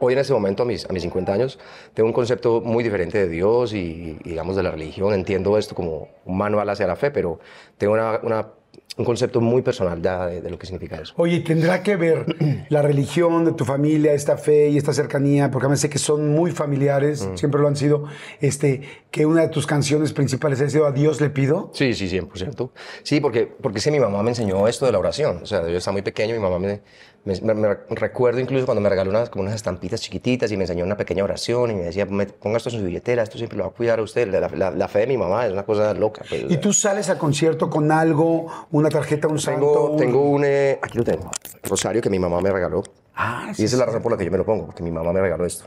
Hoy 0.00 0.12
en 0.12 0.18
este 0.18 0.32
momento, 0.32 0.62
a 0.62 0.66
mis, 0.66 0.84
a 0.88 0.92
mis 0.92 1.02
50 1.02 1.32
años, 1.32 1.58
tengo 1.94 2.06
un 2.08 2.12
concepto 2.12 2.60
muy 2.60 2.84
diferente 2.84 3.18
de 3.18 3.28
Dios 3.28 3.72
y, 3.72 4.18
y, 4.24 4.28
digamos, 4.30 4.56
de 4.56 4.62
la 4.62 4.70
religión. 4.70 5.12
Entiendo 5.14 5.58
esto 5.58 5.74
como 5.74 6.08
un 6.24 6.36
manual 6.38 6.68
hacia 6.70 6.86
la 6.86 6.96
fe, 6.96 7.10
pero 7.10 7.40
tengo 7.76 7.94
una- 7.94 8.20
una- 8.22 8.48
un 8.96 9.04
concepto 9.04 9.40
muy 9.40 9.62
personal 9.62 10.02
ya 10.02 10.26
de, 10.26 10.40
de 10.42 10.50
lo 10.50 10.58
que 10.58 10.66
significa 10.66 10.96
eso. 11.00 11.14
Oye, 11.18 11.36
¿y 11.36 11.40
¿tendrá 11.44 11.84
que 11.84 11.94
ver 11.94 12.26
la 12.68 12.82
religión 12.82 13.44
de 13.44 13.52
tu 13.52 13.64
familia, 13.64 14.12
esta 14.12 14.36
fe 14.36 14.70
y 14.70 14.76
esta 14.76 14.92
cercanía? 14.92 15.52
Porque 15.52 15.66
a 15.66 15.68
mí 15.68 15.76
sé 15.76 15.88
que 15.88 15.98
son 16.00 16.34
muy 16.34 16.50
familiares, 16.50 17.28
siempre 17.36 17.60
lo 17.60 17.68
han 17.68 17.76
sido. 17.76 18.04
Este, 18.40 18.82
que 19.12 19.24
una 19.24 19.42
de 19.42 19.48
tus 19.50 19.68
canciones 19.68 20.12
principales 20.12 20.60
ha 20.60 20.68
sido 20.68 20.84
A 20.86 20.90
Dios 20.92 21.20
le 21.20 21.30
pido. 21.30 21.70
Sí, 21.74 21.94
sí, 21.94 22.08
100%. 22.08 22.70
Sí, 23.04 23.20
porque, 23.20 23.46
porque 23.46 23.78
sí, 23.78 23.92
mi 23.92 24.00
mamá 24.00 24.20
me 24.24 24.30
enseñó 24.30 24.66
esto 24.66 24.84
de 24.86 24.90
la 24.92 24.98
oración. 24.98 25.40
O 25.44 25.46
sea, 25.46 25.62
yo 25.62 25.76
estaba 25.78 25.92
muy 25.92 26.02
pequeño, 26.02 26.34
mi 26.34 26.40
mamá 26.40 26.58
me, 26.58 26.80
me- 27.24 27.40
me- 27.40 27.54
me 27.54 27.76
recuerdo 27.90 28.40
incluso 28.40 28.64
cuando 28.64 28.80
me 28.80 28.88
regaló 28.88 29.10
unas, 29.10 29.28
como 29.28 29.42
unas 29.42 29.54
estampitas 29.54 30.00
chiquititas 30.00 30.50
y 30.50 30.56
me 30.56 30.64
enseñó 30.64 30.84
una 30.84 30.96
pequeña 30.96 31.24
oración 31.24 31.70
y 31.70 31.74
me 31.74 31.82
decía, 31.82 32.06
"Me- 32.06 32.26
ponga 32.26 32.56
esto 32.56 32.70
en 32.70 32.78
su 32.78 32.84
billetera, 32.84 33.22
esto 33.22 33.36
siempre 33.36 33.58
lo 33.58 33.64
va 33.64 33.70
a 33.70 33.72
cuidar 33.72 33.98
a 33.98 34.02
usted. 34.02 34.28
La, 34.28 34.48
la- 34.48 34.70
la 34.70 34.88
fe 34.88 35.00
de 35.00 35.06
mi 35.08 35.18
mamá 35.18 35.46
es 35.46 35.52
una 35.52 35.64
cosa 35.64 35.92
loca. 35.94 36.22
pues, 36.28 36.44
¿Y 36.48 36.56
tú 36.56 36.72
sales 36.72 37.10
al 37.10 37.18
concierto 37.18 37.68
con 37.68 37.90
algo, 37.92 38.46
una 38.70 38.88
tarjeta, 38.88 39.28
un 39.28 39.38
santo? 39.38 39.60
Tengo, 39.66 39.90
un- 39.90 39.96
tengo 39.98 40.30
un, 40.30 40.44
eh, 40.44 40.78
aquí 40.80 40.96
lo 40.98 41.04
tengo, 41.04 41.30
rosario 41.64 42.00
que 42.00 42.08
mi 42.10 42.18
mamá 42.18 42.40
me 42.40 42.50
regaló. 42.50 42.82
Ah, 43.14 43.50
sí, 43.54 43.62
y 43.62 43.64
esa 43.66 43.74
es 43.76 43.80
la 43.80 43.86
razón 43.86 44.00
por 44.02 44.12
la 44.12 44.18
que 44.18 44.24
yo 44.24 44.30
me 44.30 44.38
lo 44.38 44.46
pongo, 44.46 44.66
porque 44.66 44.82
mi 44.82 44.90
mamá 44.90 45.12
me 45.12 45.20
regaló 45.20 45.44
esto. 45.44 45.64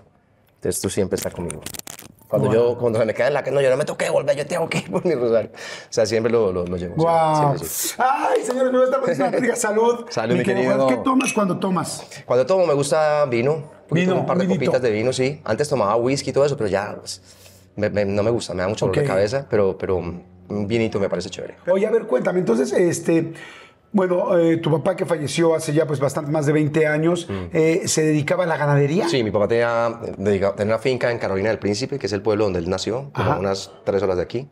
Entonces 0.55 0.75
esto 0.77 0.89
siempre 0.89 1.15
está 1.17 1.29
conmigo. 1.31 1.61
Cuando, 2.31 2.51
yo, 2.51 2.77
cuando 2.79 2.97
se 2.97 3.05
me 3.05 3.13
cae 3.13 3.27
en 3.27 3.33
la 3.35 3.43
que 3.43 3.51
no, 3.51 3.61
yo 3.61 3.69
no 3.69 3.77
me 3.77 3.85
toqué 3.85 4.09
volver, 4.09 4.35
yo 4.35 4.45
tengo 4.47 4.67
que 4.69 4.79
ir 4.79 4.89
por 4.89 5.05
mi 5.05 5.13
rosario. 5.13 5.51
O 5.53 5.87
sea, 5.93 6.05
siempre 6.05 6.31
lo, 6.31 6.51
lo, 6.51 6.65
lo 6.65 6.77
llevo. 6.77 6.95
Wow. 6.95 7.57
siempre, 7.57 7.67
siempre. 7.67 8.05
Ay, 8.09 8.41
señores, 8.43 8.71
me. 8.71 9.55
Salud. 9.55 10.05
Salud, 10.09 10.35
mi 10.37 10.43
querido. 10.43 10.87
¿Qué 10.87 10.97
tomas 10.97 11.33
cuando 11.33 11.59
tomas? 11.59 12.03
Cuando 12.25 12.45
tomo 12.45 12.65
me 12.65 12.73
gusta 12.73 13.25
vino, 13.25 13.69
Vino, 13.91 14.15
un 14.15 14.25
par 14.25 14.37
de 14.37 14.45
vinito. 14.45 14.59
copitas 14.71 14.81
de 14.81 14.89
vino, 14.91 15.11
sí. 15.13 15.41
Antes 15.43 15.67
tomaba 15.69 15.95
whisky 15.97 16.29
y 16.29 16.33
todo 16.33 16.45
eso, 16.45 16.55
pero 16.55 16.69
ya 16.69 16.95
pues, 16.97 17.21
me- 17.75 17.89
me- 17.89 18.05
no 18.05 18.23
me 18.23 18.31
gusta, 18.31 18.53
me 18.53 18.61
da 18.63 18.69
mucho 18.69 18.85
dolor 18.87 19.01
de 19.01 19.07
cabeza, 19.07 19.45
pero, 19.49 19.77
pero 19.77 19.97
un 19.97 20.67
vinito 20.67 20.99
me 20.99 21.09
parece 21.09 21.29
chévere. 21.29 21.55
Oye, 21.69 21.85
a 21.85 21.91
ver, 21.91 22.03
cuéntame. 22.07 22.39
Entonces, 22.39 22.71
este, 22.71 23.33
Bueno, 23.93 24.37
eh, 24.39 24.57
tu 24.57 24.71
papá 24.71 24.95
que 24.95 25.05
falleció 25.05 25.53
hace 25.53 25.73
ya 25.73 25.85
pues 25.85 25.99
bastante 25.99 26.31
más 26.31 26.45
de 26.45 26.53
20 26.53 26.87
años, 26.87 27.27
eh, 27.51 27.81
¿se 27.87 28.03
dedicaba 28.03 28.45
a 28.45 28.47
la 28.47 28.55
ganadería? 28.55 29.05
Mm. 29.05 29.09
Sí, 29.09 29.23
mi 29.23 29.31
papá 29.31 29.49
tenía, 29.49 29.99
tenía 30.17 30.53
una 30.75 30.79
finca 30.79 31.11
en 31.11 31.17
Carolina 31.19 31.49
del 31.49 31.59
Príncipe, 31.59 31.99
que 31.99 32.05
es 32.07 32.13
el 32.13 32.21
pueblo 32.21 32.45
donde 32.45 32.59
él 32.59 32.69
nació, 32.69 33.11
como 33.13 33.37
unas 33.39 33.69
tres 33.83 34.01
horas 34.01 34.15
de 34.15 34.23
aquí. 34.23 34.47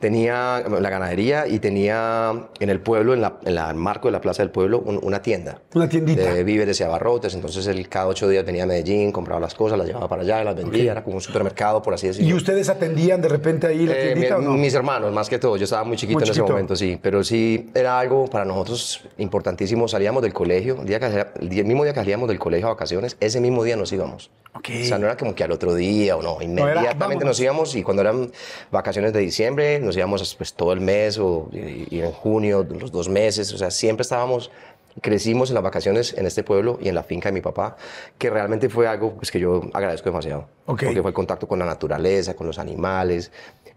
Tenía 0.00 0.62
la 0.68 0.90
ganadería 0.90 1.46
y 1.46 1.58
tenía 1.60 2.48
en 2.60 2.68
el 2.70 2.80
pueblo, 2.80 3.14
en, 3.14 3.22
la, 3.22 3.38
en 3.44 3.54
la- 3.54 3.70
el 3.70 3.76
marco 3.76 4.08
de 4.08 4.12
la 4.12 4.20
plaza 4.20 4.42
del 4.42 4.50
pueblo, 4.50 4.80
un- 4.84 5.00
una 5.02 5.22
tienda. 5.22 5.62
Una 5.74 5.88
tiendita. 5.88 6.34
De 6.34 6.44
víveres 6.44 6.78
y 6.80 6.82
abarrotes. 6.84 7.34
Entonces 7.34 7.66
él 7.66 7.88
cada 7.88 8.06
ocho 8.08 8.28
días 8.28 8.44
venía 8.44 8.64
a 8.64 8.66
Medellín, 8.66 9.12
compraba 9.12 9.40
las 9.40 9.54
cosas, 9.54 9.78
las 9.78 9.86
llevaba 9.86 10.08
para 10.08 10.22
allá 10.22 10.44
las 10.44 10.56
vendía. 10.56 10.92
Era 10.92 11.02
como 11.02 11.16
un 11.16 11.22
supermercado, 11.22 11.80
por 11.80 11.94
así 11.94 12.08
decirlo. 12.08 12.28
¿Y 12.28 12.34
ustedes 12.34 12.68
atendían 12.68 13.20
de 13.22 13.28
repente 13.28 13.66
ahí 13.66 13.86
la 13.86 13.94
Eh, 13.94 14.04
tiendita 14.12 14.36
mi- 14.38 14.44
o 14.46 14.48
no? 14.50 14.56
Mis 14.58 14.74
hermanos, 14.74 15.10
más 15.12 15.28
que 15.30 15.38
todo. 15.38 15.56
Yo 15.56 15.64
estaba 15.64 15.84
muy 15.84 15.96
chiquito 15.96 16.18
Muy 16.18 16.24
en 16.28 16.30
ese 16.32 16.42
momento, 16.42 16.76
sí. 16.76 16.98
Pero 17.00 17.24
sí, 17.24 17.70
era 17.74 17.98
algo 17.98 18.26
para 18.26 18.44
nosotros 18.44 18.73
importantísimo. 19.18 19.88
Salíamos 19.88 20.22
del 20.22 20.32
colegio, 20.32 20.78
el, 20.80 20.86
día 20.86 21.00
que, 21.00 21.26
el, 21.40 21.64
mismo 21.64 21.84
día 21.84 21.92
que 21.92 22.00
salíamos 22.00 22.28
del 22.28 22.38
colegio 22.38 22.66
a 22.66 22.70
vacaciones, 22.70 23.16
ese 23.20 23.40
mismo 23.40 23.64
día 23.64 23.76
nos 23.76 23.92
íbamos. 23.92 24.30
Ok. 24.54 24.68
O 24.82 24.84
sea, 24.84 24.98
no 24.98 25.06
era 25.06 25.16
como 25.16 25.34
que 25.34 25.44
al 25.44 25.52
otro 25.52 25.74
día 25.74 26.16
o 26.16 26.22
no. 26.22 26.36
era, 26.40 26.44
Inmediatamente 26.44 26.98
vámonos. 26.98 27.24
nos 27.24 27.40
íbamos 27.40 27.76
y 27.76 27.82
cuando 27.82 28.02
eran 28.02 28.30
vacaciones 28.70 29.12
de 29.12 29.20
diciembre, 29.20 29.80
nos 29.80 29.96
íbamos 29.96 30.34
pues, 30.36 30.54
todo 30.54 30.72
el 30.72 30.80
mes 30.80 31.18
o 31.18 31.48
y, 31.52 31.96
y 31.96 32.00
en 32.00 32.12
junio, 32.12 32.66
los 32.68 32.92
dos 32.92 33.08
meses. 33.08 33.52
O 33.52 33.58
sea, 33.58 33.70
siempre 33.70 34.02
estábamos 34.02 34.50
crecimos 35.00 35.50
en 35.50 35.54
las 35.54 35.62
vacaciones 35.62 36.14
en 36.16 36.26
este 36.26 36.42
pueblo 36.42 36.78
y 36.80 36.88
en 36.88 36.94
la 36.94 37.02
finca 37.02 37.28
de 37.28 37.32
mi 37.32 37.40
papá, 37.40 37.76
que 38.18 38.30
realmente 38.30 38.68
fue 38.68 38.86
algo 38.86 39.14
pues, 39.14 39.30
que 39.30 39.40
yo 39.40 39.62
agradezco 39.72 40.08
demasiado. 40.08 40.48
Ok. 40.66 40.84
Porque 40.84 41.02
fue 41.02 41.10
el 41.10 41.14
contacto 41.14 41.48
con 41.48 41.58
la 41.58 41.66
naturaleza, 41.66 42.34
con 42.34 42.46
los 42.46 42.58
animales, 42.58 43.32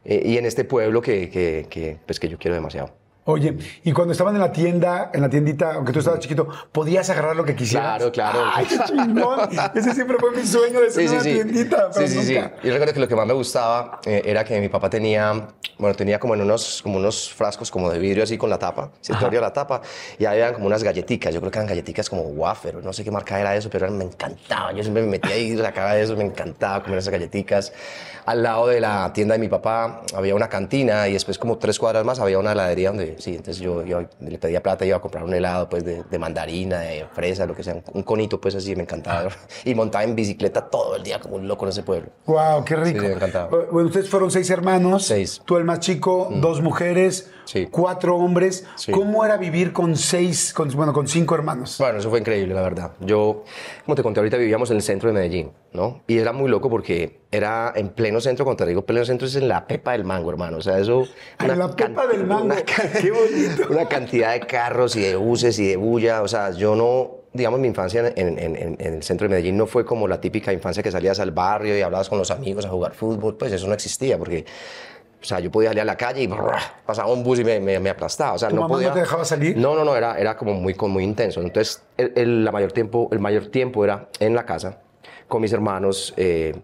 eh, 0.05 0.21
y 0.25 0.37
en 0.37 0.45
este 0.45 0.63
pueblo 0.63 1.01
que, 1.01 1.29
que, 1.29 1.67
que, 1.69 1.97
pues, 2.05 2.19
que 2.19 2.29
yo 2.29 2.37
quiero 2.37 2.55
demasiado. 2.55 2.91
Oye, 3.29 3.57
y 3.83 3.91
cuando 3.91 4.13
estaban 4.13 4.33
en 4.35 4.39
la 4.41 4.53
tienda, 4.53 5.11
en 5.13 5.21
la 5.21 5.29
tiendita, 5.29 5.73
aunque 5.73 5.91
tú 5.91 5.99
estabas 5.99 6.21
chiquito, 6.21 6.47
¿podías 6.71 7.09
agarrar 7.09 7.35
lo 7.35 7.43
que 7.43 7.55
quisieras? 7.57 7.97
Claro, 7.97 8.11
claro. 8.13 8.39
¡Ay, 8.55 8.65
qué 8.65 8.79
chingón! 8.85 9.49
Ese 9.75 9.93
siempre 9.93 10.15
fue 10.17 10.31
mi 10.31 10.45
sueño 10.45 10.79
de 10.79 10.87
tener 10.87 11.09
una 11.11 11.21
tiendita, 11.23 11.91
Sí, 11.91 12.07
sí, 12.07 12.23
sí. 12.23 12.35
Yo 12.63 12.71
recuerdo 12.71 12.93
que 12.93 12.99
lo 13.01 13.07
que 13.09 13.15
más 13.17 13.27
me 13.27 13.33
gustaba 13.33 13.99
eh, 14.05 14.21
era 14.25 14.45
que 14.45 14.57
mi 14.61 14.69
papá 14.69 14.89
tenía, 14.89 15.45
bueno, 15.77 15.93
tenía 15.93 16.19
como 16.19 16.35
en 16.35 16.41
unos, 16.41 16.81
como 16.81 16.97
unos 16.99 17.29
frascos 17.33 17.69
como 17.69 17.89
de 17.91 17.99
vidrio 17.99 18.23
así 18.23 18.37
con 18.37 18.49
la 18.49 18.57
tapa. 18.57 18.91
Se 19.01 19.13
te 19.13 19.25
abría 19.25 19.41
la 19.41 19.51
tapa 19.51 19.81
y 20.17 20.23
ahí 20.23 20.39
eran 20.39 20.53
como 20.53 20.67
unas 20.67 20.81
galletitas. 20.81 21.33
Yo 21.33 21.41
creo 21.41 21.51
que 21.51 21.57
eran 21.59 21.67
galletitas 21.67 22.09
como 22.09 22.21
wafer, 22.21 22.75
no 22.81 22.93
sé 22.93 23.03
qué 23.03 23.11
marca 23.11 23.37
era 23.41 23.53
eso, 23.57 23.69
pero 23.69 23.87
eran- 23.87 23.97
me 23.97 24.05
encantaban. 24.05 24.73
Yo 24.73 24.83
siempre 24.83 25.03
me 25.03 25.09
metía 25.09 25.31
ahí 25.33 25.57
sacaba 25.57 25.97
eso, 25.97 26.15
me 26.15 26.23
encantaba 26.23 26.81
comer 26.81 26.99
esas 26.99 27.11
galletitas. 27.11 27.73
Al 28.27 28.43
lado 28.43 28.67
de 28.67 28.81
la 28.81 29.13
tienda 29.13 29.35
de 29.35 29.39
mi 29.39 29.47
papá 29.47 30.01
había 30.13 30.35
una 30.35 30.49
cantina 30.49 31.07
y 31.07 31.13
después 31.13 31.39
como 31.39 31.57
tres 31.59 31.79
cuadras 31.79 32.03
más 32.03 32.19
había 32.19 32.37
una 32.37 32.51
heladería 32.51 32.89
donde, 32.89 33.15
sí, 33.19 33.35
entonces 33.35 33.59
yo, 33.59 33.85
yo 33.85 34.01
le 34.19 34.37
pedía 34.37 34.61
plata 34.61 34.83
y 34.83 34.89
iba 34.89 34.97
a 34.97 34.99
comprar 34.99 35.23
un 35.23 35.33
helado 35.33 35.69
pues 35.69 35.85
de, 35.85 36.03
de 36.03 36.19
mandarina, 36.19 36.79
de 36.79 37.05
fresa, 37.13 37.45
lo 37.45 37.55
que 37.55 37.63
sea, 37.63 37.81
un 37.93 38.03
conito 38.03 38.41
pues 38.41 38.53
así, 38.55 38.75
me 38.75 38.83
encantaba. 38.83 39.29
Y 39.63 39.73
montaba 39.75 40.03
en 40.03 40.13
bicicleta 40.13 40.69
todo 40.69 40.97
el 40.97 41.03
día 41.03 41.21
como 41.21 41.37
un 41.37 41.47
loco 41.47 41.63
en 41.63 41.69
ese 41.69 41.83
pueblo. 41.83 42.09
Wow, 42.25 42.65
qué 42.65 42.75
rico. 42.75 42.99
Sí, 42.99 43.07
me 43.07 43.13
encantaba. 43.13 43.47
Bueno, 43.71 43.87
ustedes 43.87 44.09
fueron 44.09 44.29
seis 44.29 44.49
hermanos. 44.49 45.05
Seis. 45.05 45.39
Mm. 45.39 45.45
Tú 45.45 45.55
el 45.55 45.63
más 45.63 45.79
chico, 45.79 46.29
dos 46.29 46.61
mujeres, 46.61 47.31
Sí. 47.47 47.67
cuatro 47.71 48.15
hombres. 48.17 48.65
Sí. 48.75 48.91
¿Cómo 48.91 49.23
era 49.25 49.37
vivir 49.37 49.71
con 49.73 49.95
seis, 49.95 50.53
con, 50.53 50.69
bueno, 50.71 50.91
con 50.93 51.07
cinco 51.07 51.33
hermanos? 51.33 51.77
Bueno, 51.79 51.97
eso 51.99 52.09
fue 52.09 52.19
increíble, 52.19 52.53
la 52.53 52.61
verdad. 52.61 52.91
Yo, 52.99 53.43
como 53.85 53.95
te 53.95 54.03
conté 54.03 54.19
ahorita, 54.19 54.37
vivíamos 54.37 54.69
en 54.69 54.75
el 54.75 54.83
centro 54.83 55.07
de 55.09 55.13
Medellín, 55.13 55.51
¿no? 55.71 56.01
Y 56.07 56.17
era 56.17 56.33
muy 56.33 56.49
loco 56.49 56.69
porque 56.69 57.21
era 57.31 57.71
en 57.75 57.89
pleno 57.89 58.19
centro, 58.19 58.43
cuando 58.45 58.63
te 58.63 58.69
digo 58.69 58.85
pleno 58.85 59.05
centro, 59.05 59.27
es 59.27 59.35
en 59.35 59.47
la 59.47 59.65
pepa 59.65 59.93
del 59.93 60.03
mango, 60.03 60.29
hermano. 60.29 60.57
O 60.57 60.61
sea, 60.61 60.77
eso... 60.77 61.05
En 61.39 61.57
la 61.57 61.73
pepa 61.73 62.05
del 62.05 62.25
mango. 62.27 62.43
una- 62.45 62.55
Qué 63.01 63.11
bonito. 63.11 63.67
Una 63.71 63.87
cantidad 63.87 64.33
de 64.33 64.41
carros 64.41 64.95
y 64.97 64.99
de 65.01 65.15
buses 65.15 65.57
y 65.59 65.67
de 65.67 65.77
bulla. 65.77 66.21
O 66.23 66.27
sea, 66.27 66.51
yo 66.51 66.75
no... 66.75 67.11
Digamos, 67.33 67.59
mi 67.59 67.67
infancia 67.67 68.01
en, 68.15 68.39
en- 68.39 68.39
en- 68.39 68.75
en 68.79 68.93
el 68.95 69.03
centro 69.03 69.25
de 69.25 69.29
Medellín 69.35 69.55
no 69.57 69.67
fue 69.67 69.85
como 69.85 70.07
la 70.07 70.19
típica 70.19 70.51
infancia 70.51 70.81
que 70.83 70.91
salías 70.91 71.19
al 71.19 71.31
barrio 71.31 71.77
y 71.77 71.81
hablabas 71.81 72.09
con 72.09 72.17
los 72.17 72.31
amigos 72.31 72.65
a 72.65 72.69
jugar 72.69 72.93
fútbol. 72.93 73.37
Pues 73.37 73.51
eso 73.53 73.67
no 73.67 73.73
existía 73.73 74.17
porque... 74.17 74.43
O 75.21 75.25
sea, 75.25 75.39
yo 75.39 75.51
podía 75.51 75.69
salir 75.69 75.81
a 75.81 75.85
la 75.85 75.97
calle 75.97 76.21
y 76.21 76.27
brrr, 76.27 76.53
pasaba 76.85 77.11
un 77.11 77.23
bus 77.23 77.39
y 77.39 77.43
me, 77.43 77.59
me- 77.59 77.79
me 77.79 77.89
aplastaba. 77.89 78.33
O 78.33 78.37
sea, 78.37 78.49
¿Tu 78.49 78.55
no 78.55 78.61
mamá 78.61 78.73
no 78.73 78.77
podía... 78.77 78.93
te 78.93 78.99
dejaba 78.99 79.25
salir? 79.25 79.57
No, 79.57 79.75
no, 79.75 79.83
no, 79.83 79.95
era, 79.95 80.17
era 80.19 80.37
como 80.37 80.53
muy, 80.53 80.75
muy 80.79 81.03
intenso. 81.03 81.41
Entonces, 81.41 81.83
el, 81.97 82.13
el- 82.15 82.45
la 82.45 82.51
mayor 82.51 82.71
tiempo, 82.71 83.09
el 83.11 83.19
mayor 83.19 83.47
tiempo 83.47 83.83
era 83.83 84.09
en 84.19 84.35
la 84.35 84.45
casa, 84.45 84.79
con 85.27 85.41
mis 85.41 85.51
hermanos, 85.53 86.13
eh, 86.17 86.55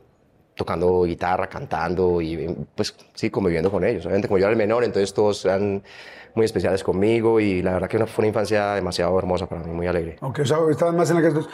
tocando 0.55 1.01
guitarra, 1.03 1.47
cantando 1.47 2.21
y 2.21 2.47
pues 2.75 2.95
sí, 3.15 3.31
conviviendo 3.31 3.71
con 3.71 3.83
ellos. 3.83 4.05
Obviamente, 4.05 4.27
como 4.27 4.37
yo 4.37 4.45
era 4.45 4.51
el 4.51 4.57
menor, 4.57 4.83
entonces 4.83 5.11
todos 5.13 5.43
eran 5.45 5.81
muy 6.35 6.45
especiales 6.45 6.83
conmigo 6.83 7.39
y 7.39 7.61
la 7.63 7.73
verdad 7.73 7.87
que 7.87 7.97
fue 8.05 8.21
una 8.23 8.27
infancia 8.27 8.73
demasiado 8.73 9.17
hermosa 9.17 9.47
para 9.47 9.63
mí, 9.63 9.71
muy 9.71 9.87
alegre. 9.87 10.17
Ok, 10.21 10.39
o 10.41 10.45
sea, 10.45 10.57
estaban 10.69 10.95
más 10.95 11.09
en 11.09 11.21
la 11.23 11.23
casa. 11.33 11.47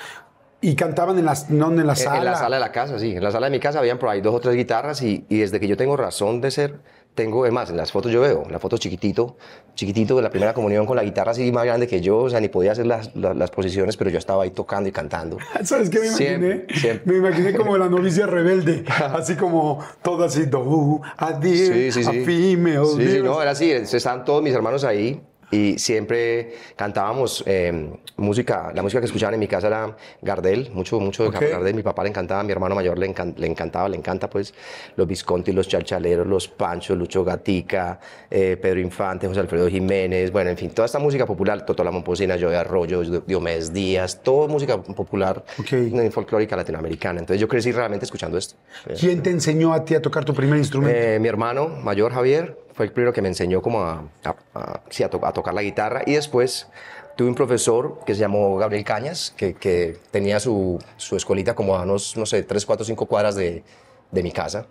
Y 0.61 0.75
cantaban 0.75 1.17
en 1.17 1.25
las, 1.25 1.49
no 1.49 1.69
en 1.71 1.85
la 1.87 1.93
En- 1.93 1.95
sala. 1.97 2.17
En 2.17 2.25
la 2.25 2.35
sala 2.35 2.55
de 2.57 2.59
la 2.59 2.71
casa, 2.71 2.99
sí. 2.99 3.15
En 3.15 3.23
la 3.23 3.31
sala 3.31 3.47
de 3.47 3.51
mi 3.51 3.59
casa 3.59 3.79
habían 3.79 3.97
por 3.97 4.09
ahí 4.09 4.19
dos 4.21 4.35
o 4.35 4.39
tres 4.39 4.55
guitarras 4.55 5.01
y, 5.01 5.25
y 5.29 5.39
desde 5.39 5.59
que 5.59 5.67
yo 5.67 5.77
tengo 5.77 5.95
razón 5.95 6.41
de 6.41 6.51
ser, 6.51 6.79
tengo, 7.15 7.45
es 7.45 7.51
más, 7.51 7.69
en 7.69 7.77
las 7.77 7.91
fotos 7.91 8.11
yo 8.11 8.21
veo, 8.21 8.43
la 8.49 8.59
foto 8.59 8.77
chiquitito, 8.77 9.37
chiquitito 9.73 10.15
de 10.17 10.21
la 10.21 10.29
primera 10.29 10.53
comunión 10.53 10.85
con 10.85 10.95
la 10.95 11.03
guitarra 11.03 11.31
así 11.31 11.51
más 11.51 11.65
grande 11.65 11.87
que 11.87 12.01
yo, 12.01 12.17
o 12.19 12.29
sea, 12.29 12.39
ni 12.41 12.49
podía 12.49 12.73
hacer 12.73 12.85
las, 12.85 13.13
las, 13.15 13.35
las 13.35 13.51
posiciones, 13.51 13.95
pero 13.97 14.09
yo 14.09 14.17
estaba 14.17 14.43
ahí 14.43 14.51
tocando 14.51 14.87
y 14.89 14.91
cantando. 14.91 15.37
¿Sabes 15.63 15.89
qué 15.89 15.99
me 15.99 16.07
imaginé? 16.07 16.27
Siempre, 16.37 16.75
siempre. 16.75 17.11
Me 17.13 17.17
imaginé 17.19 17.53
como 17.55 17.77
la 17.77 17.87
novicia 17.89 18.25
rebelde, 18.25 18.83
así 19.13 19.35
como 19.35 19.79
todo 20.01 20.25
así, 20.25 20.45
do, 20.45 21.01
a 21.17 21.31
dear, 21.33 21.73
Sí, 21.73 21.91
sí, 21.93 21.99
a 22.07 22.11
sí. 22.11 22.25
female, 22.25 22.85
Sí, 22.97 23.07
sí, 23.11 23.21
no, 23.23 23.41
era 23.41 23.51
así. 23.51 23.71
Estaban 23.71 24.23
todos 24.25 24.43
mis 24.43 24.53
hermanos 24.53 24.83
ahí 24.83 25.21
y 25.51 25.77
siempre 25.79 26.53
cantábamos 26.75 27.43
eh, 27.47 27.89
música. 28.17 28.71
La 28.75 28.81
música 28.83 28.99
que 28.99 29.05
escuchaban 29.07 29.33
en 29.33 29.39
mi 29.39 29.47
casa 29.47 29.67
era 29.67 29.95
Gardel, 30.21 30.69
mucho, 30.73 30.99
mucho 30.99 31.29
de. 31.29 31.49
Gardel. 31.49 31.73
Mi 31.73 31.83
papá 31.83 32.03
le 32.03 32.09
encantaba, 32.09 32.43
mi 32.43 32.51
hermano 32.51 32.75
mayor 32.75 32.97
le, 32.99 33.07
encan- 33.13 33.35
le 33.37 33.47
encantaba, 33.47 33.89
le 33.89 33.97
encanta 33.97 34.29
pues 34.29 34.53
los 34.95 35.07
Visconti, 35.07 35.51
los 35.51 35.67
Chalchaleros, 35.67 36.27
los 36.27 36.47
Panchos, 36.47 36.97
Lucho 36.97 37.23
Gatica, 37.23 37.99
eh, 38.29 38.57
Pedro 38.61 38.79
Infante, 38.79 39.27
José 39.27 39.39
Alfredo 39.39 39.67
Jiménez, 39.69 40.31
bueno, 40.31 40.49
en 40.49 40.57
fin, 40.57 40.69
toda 40.69 40.85
esta 40.85 40.99
música 40.99 41.25
popular, 41.25 41.65
Toto 41.65 41.83
la 41.83 41.91
Momposina, 41.91 42.37
Joey 42.39 42.55
Arroyo, 42.55 43.01
Diomedes 43.25 43.73
Díaz, 43.73 44.21
toda 44.21 44.47
música 44.47 44.77
popular 44.81 45.43
Ok. 45.59 45.73
eh, 45.73 46.11
folclórica 46.11 46.55
latinoamericana. 46.55 47.19
Entonces 47.21 47.39
yo 47.41 47.47
crecí 47.47 47.71
realmente 47.71 48.05
escuchando 48.05 48.37
esto. 48.37 48.55
¿Quién 48.99 49.23
te 49.23 49.29
enseñó 49.31 49.73
a 49.73 49.83
ti 49.83 49.95
a 49.95 50.01
tocar 50.01 50.25
tu 50.25 50.33
primer 50.33 50.57
instrumento? 50.59 50.97
Eh, 50.99 51.19
mi 51.19 51.27
hermano 51.27 51.67
mayor, 51.69 52.11
Javier, 52.13 52.57
fue 52.79 52.85
el 52.85 52.93
primero 52.93 53.11
que 53.11 53.21
me 53.21 53.27
enseñó 53.27 53.61
como 53.61 53.81
a, 53.83 54.03
a- 54.23 54.35
a- 54.55 54.79
sí, 54.89 55.03
a 55.03 55.09
to- 55.09 55.19
a 55.25 55.33
tocar 55.33 55.53
la 55.53 55.61
guitarra 55.61 56.01
y 56.05 56.13
después 56.13 56.69
tuve 57.17 57.27
un 57.27 57.35
profesor 57.35 57.99
que 58.05 58.13
se 58.15 58.21
llamó 58.21 58.55
Gabriel 58.55 58.85
Cañas, 58.85 59.33
que, 59.35 59.53
que 59.53 59.97
tenía 60.11 60.39
su, 60.39 60.79
su 60.95 61.17
escuelita 61.17 61.55
como 61.55 61.75
a 61.75 61.81
unos, 61.83 62.15
no 62.15 62.25
sé, 62.25 62.41
tres, 62.43 62.65
cuatro, 62.65 62.85
cinco 62.85 63.05
cuadras 63.05 63.35
de, 63.35 63.63
de 64.11 64.23
mi 64.23 64.31
casa. 64.31 64.65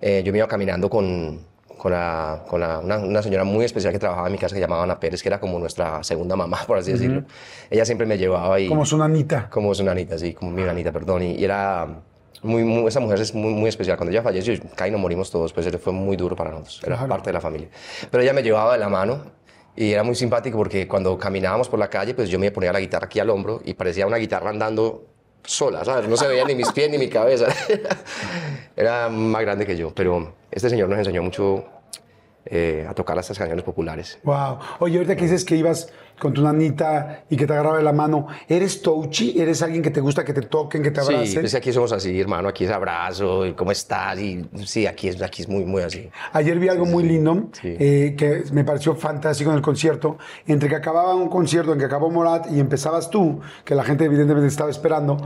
Eh, 0.00 0.22
yo 0.24 0.30
me 0.30 0.38
iba 0.38 0.46
caminando 0.46 0.88
con, 0.88 1.40
con, 1.78 1.90
la- 1.90 2.44
con 2.48 2.60
la- 2.60 2.78
una, 2.78 2.98
una 2.98 3.22
señora 3.24 3.42
muy 3.42 3.64
especial 3.64 3.92
que 3.92 3.98
trabajaba 3.98 4.28
en 4.28 4.32
mi 4.34 4.38
casa 4.38 4.54
que 4.54 4.60
llamaba 4.60 4.84
Ana 4.84 5.00
Pérez, 5.00 5.20
que 5.20 5.28
era 5.28 5.40
como 5.40 5.58
nuestra 5.58 6.04
segunda 6.04 6.36
mamá, 6.36 6.60
por 6.64 6.78
así 6.78 6.92
decirlo. 6.92 7.24
Ella 7.70 7.84
siempre 7.84 8.06
me 8.06 8.16
llevaba 8.18 8.60
y... 8.60 8.68
como 8.68 8.86
su 8.86 8.96
nanita. 8.96 9.50
Como 9.50 9.74
su 9.74 9.82
nanita, 9.82 10.16
sí, 10.16 10.32
como 10.32 10.52
mi 10.52 10.62
nanita, 10.62 10.92
perdón. 10.92 11.22
Y, 11.24 11.32
y 11.32 11.44
era 11.44 11.88
muy, 12.42 12.64
muy- 12.64 12.88
esa 12.88 13.00
mujer 13.00 13.20
es 13.20 13.34
muy, 13.34 13.52
muy 13.54 13.68
especial. 13.68 13.96
Cuando 13.96 14.10
ella 14.12 14.22
falleció, 14.22 14.54
casi 14.74 14.90
nos 14.90 15.00
morimos 15.00 15.30
todos, 15.30 15.52
pues 15.52 15.68
fue 15.78 15.92
muy 15.92 16.16
duro 16.16 16.34
para 16.36 16.50
nosotros. 16.50 16.80
Era 16.84 16.96
Claro. 16.96 17.08
parte 17.08 17.30
de 17.30 17.34
la 17.34 17.40
familia. 17.40 17.68
Pero 18.10 18.22
ella 18.22 18.32
me 18.32 18.42
llevaba 18.42 18.72
de 18.74 18.78
la 18.78 18.88
mano 18.88 19.22
y 19.76 19.92
era 19.92 20.02
muy 20.02 20.14
simpático 20.14 20.58
porque 20.58 20.86
cuando 20.88 21.16
caminábamos 21.18 21.68
por 21.68 21.78
la 21.78 21.88
calle, 21.88 22.14
pues 22.14 22.28
yo 22.28 22.38
me 22.38 22.50
ponía 22.50 22.72
la 22.72 22.80
guitarra 22.80 23.06
aquí 23.06 23.20
al 23.20 23.30
hombro 23.30 23.60
y 23.64 23.74
parecía 23.74 24.06
una 24.06 24.16
guitarra 24.18 24.50
andando 24.50 25.06
sola, 25.44 25.84
¿sabes? 25.84 26.08
No 26.08 26.16
se 26.16 26.26
veía 26.28 26.44
ni 26.44 26.54
mis 26.54 26.70
pies 26.72 26.90
ni 26.90 26.98
mi 26.98 27.08
cabeza. 27.08 27.46
Era 28.76 29.08
más 29.08 29.42
grande 29.42 29.66
que 29.66 29.76
yo, 29.76 29.92
pero 29.94 30.34
este 30.50 30.68
señor 30.70 30.88
nos 30.88 30.98
enseñó 30.98 31.22
mucho 31.22 31.64
eh, 32.44 32.86
a 32.88 32.94
tocar 32.94 33.18
estas 33.18 33.38
canciones 33.38 33.64
populares. 33.64 34.18
Wow. 34.24 34.58
Oye, 34.80 34.96
ahorita 34.98 35.16
que 35.16 35.22
dices 35.24 35.44
que 35.44 35.56
ibas 35.56 35.88
con 36.18 36.32
tu 36.34 36.42
nanita 36.42 37.24
y 37.30 37.36
que 37.36 37.46
te 37.46 37.52
agarraba 37.52 37.78
de 37.78 37.82
la 37.82 37.92
mano, 37.92 38.28
¿eres 38.48 38.80
touchy? 38.82 39.40
¿Eres 39.40 39.60
alguien 39.62 39.82
que 39.82 39.90
te 39.90 40.00
gusta 40.00 40.24
que 40.24 40.32
te 40.32 40.42
toquen, 40.42 40.80
que 40.82 40.90
te 40.92 41.00
abracen? 41.00 41.26
Sí, 41.26 41.38
pues 41.38 41.54
aquí 41.54 41.72
somos 41.72 41.90
así, 41.92 42.20
hermano, 42.20 42.48
aquí 42.48 42.64
es 42.64 42.70
abrazo, 42.70 43.44
y 43.46 43.54
cómo 43.54 43.72
estás, 43.72 44.18
y 44.20 44.44
sí, 44.64 44.86
aquí 44.86 45.08
es, 45.08 45.20
aquí 45.20 45.42
es 45.42 45.48
muy, 45.48 45.64
muy 45.64 45.82
así. 45.82 46.08
Ayer 46.32 46.58
vi 46.60 46.68
algo 46.68 46.84
muy 46.84 47.02
lindo 47.04 47.48
Sí. 47.60 47.74
eh, 47.78 48.14
que 48.16 48.44
me 48.52 48.62
pareció 48.62 48.94
fantástico 48.94 49.50
en 49.50 49.56
el 49.56 49.62
concierto. 49.62 50.16
Entre 50.46 50.68
que 50.68 50.76
acababa 50.76 51.14
un 51.16 51.28
concierto, 51.28 51.72
en 51.72 51.78
que 51.80 51.86
acabó 51.86 52.08
Morat 52.10 52.46
y 52.52 52.60
empezabas 52.60 53.10
tú, 53.10 53.40
que 53.64 53.74
la 53.74 53.82
gente 53.82 54.04
evidentemente 54.04 54.46
estaba 54.48 54.70
esperando, 54.70 55.16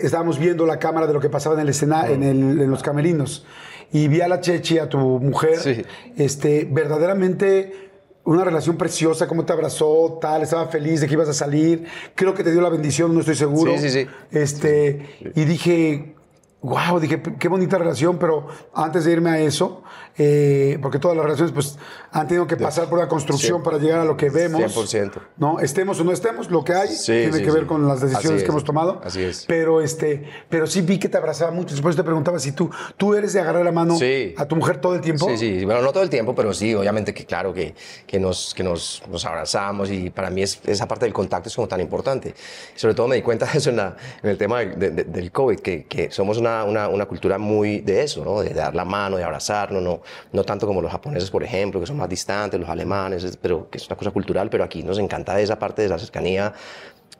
estábamos 0.00 0.38
viendo 0.38 0.64
la 0.64 0.78
cámara 0.78 1.06
de 1.06 1.12
lo 1.12 1.20
que 1.20 1.28
pasaba 1.28 1.54
en 1.56 1.62
el 1.62 1.68
escenario, 1.68 2.14
en, 2.14 2.22
el- 2.22 2.60
en 2.62 2.70
los 2.70 2.82
camerinos. 2.82 3.44
Y 3.92 4.08
vi 4.08 4.20
a 4.20 4.28
la 4.28 4.40
Chechi, 4.40 4.78
a 4.78 4.88
tu 4.88 4.98
mujer, 4.98 5.58
Sí. 5.58 5.82
este, 6.16 6.66
verdaderamente 6.70 7.88
una 8.24 8.44
relación 8.44 8.76
preciosa, 8.76 9.26
cómo 9.26 9.44
te 9.44 9.52
abrazó, 9.52 10.18
tal, 10.20 10.42
estaba 10.42 10.66
feliz 10.68 11.00
de 11.00 11.08
que 11.08 11.14
ibas 11.14 11.28
a 11.28 11.32
salir. 11.32 11.86
Creo 12.14 12.34
que 12.34 12.44
te 12.44 12.52
dio 12.52 12.60
la 12.60 12.68
bendición, 12.68 13.12
no 13.14 13.20
estoy 13.20 13.34
seguro. 13.34 13.72
Sí, 13.78 13.88
sí, 13.88 14.04
sí. 14.04 14.06
Este, 14.30 15.32
y 15.34 15.44
dije, 15.44 16.14
wow, 16.62 17.00
dije, 17.00 17.20
qué 17.38 17.48
bonita 17.48 17.78
relación, 17.78 18.18
pero 18.18 18.46
antes 18.74 19.04
de 19.06 19.12
irme 19.12 19.30
a 19.30 19.38
eso, 19.40 19.82
eh, 20.16 20.78
porque 20.80 20.98
todas 20.98 21.16
las 21.16 21.24
relaciones 21.24 21.52
pues 21.52 21.76
han 22.12 22.26
tenido 22.26 22.46
que 22.46 22.56
pasar 22.56 22.88
por 22.88 22.98
la 22.98 23.08
construcción 23.08 23.62
para 23.62 23.78
llegar 23.78 24.00
a 24.00 24.04
lo 24.04 24.16
que 24.16 24.30
vemos. 24.30 24.60
100%. 24.60 25.12
¿no? 25.36 25.60
Estemos 25.60 26.00
o 26.00 26.04
no 26.04 26.12
estemos, 26.12 26.50
lo 26.50 26.64
que 26.64 26.74
hay 26.74 26.88
tiene 27.04 27.42
que 27.42 27.50
ver 27.50 27.66
con 27.66 27.86
las 27.86 28.00
decisiones 28.00 28.42
que 28.42 28.48
hemos 28.48 28.64
tomado. 28.64 29.00
Así 29.04 29.22
es. 29.22 29.44
Pero, 29.46 29.80
este, 29.80 30.24
pero 30.48 30.66
sí 30.66 30.80
vi 30.80 30.98
que 30.98 31.08
te 31.08 31.16
abrazaba 31.16 31.50
mucho. 31.50 31.74
Después 31.74 31.96
te 31.96 32.04
preguntaba 32.04 32.38
si 32.38 32.52
tú, 32.52 32.70
tú 32.96 33.14
eres 33.14 33.32
de 33.32 33.40
agarrar 33.40 33.64
la 33.64 33.72
mano 33.72 33.98
a 34.36 34.44
tu 34.46 34.56
mujer 34.56 34.80
todo 34.80 34.94
el 34.94 35.00
tiempo. 35.00 35.28
Sí, 35.28 35.36
sí, 35.36 35.64
bueno, 35.64 35.82
no 35.82 35.92
todo 35.92 36.02
el 36.02 36.10
tiempo, 36.10 36.34
pero 36.34 36.52
sí, 36.52 36.74
obviamente 36.74 37.12
que 37.12 37.24
claro, 37.24 37.52
que, 37.52 37.74
que, 38.06 38.18
nos, 38.18 38.54
que 38.54 38.62
nos, 38.62 39.02
nos 39.10 39.24
abrazamos 39.24 39.90
y 39.90 40.10
para 40.10 40.30
mí 40.30 40.42
es, 40.42 40.60
esa 40.66 40.86
parte 40.86 41.04
del 41.06 41.12
contacto 41.12 41.48
es 41.48 41.54
como 41.54 41.68
tan 41.68 41.80
importante. 41.80 42.34
Sobre 42.74 42.94
todo 42.94 43.08
me 43.08 43.16
di 43.16 43.22
cuenta 43.22 43.46
de 43.46 43.58
eso 43.58 43.70
en, 43.70 43.76
la, 43.76 43.96
en 44.22 44.30
el 44.30 44.38
tema 44.38 44.60
del 44.60 45.32
COVID, 45.32 45.60
que, 45.60 45.84
que 45.84 46.10
somos 46.10 46.38
una 46.38 46.60
una, 46.64 47.06
cultura 47.06 47.38
muy 47.38 47.80
de 47.80 48.02
eso, 48.02 48.24
¿no? 48.24 48.40
de, 48.40 48.50
dar 48.50 48.74
la 48.74 48.84
mano, 48.84 49.16
de 49.16 49.24
abrazarnos, 49.24 49.82
no, 49.82 49.99
no 50.32 50.44
tanto 50.44 50.66
como 50.66 50.82
los 50.82 50.90
japoneses, 50.90 51.30
por 51.30 51.42
ejemplo, 51.42 51.80
que 51.80 51.86
son 51.86 51.96
más 51.96 52.08
distantes, 52.08 52.58
los 52.58 52.68
alemanes, 52.68 53.38
pero 53.40 53.68
que 53.70 53.78
es 53.78 53.86
una 53.86 53.96
cosa 53.96 54.10
cultural, 54.10 54.50
pero 54.50 54.64
aquí 54.64 54.82
nos 54.82 54.98
encanta 54.98 55.40
esa 55.40 55.58
parte 55.58 55.82
de 55.82 55.88
la 55.88 55.98
cercanía 55.98 56.52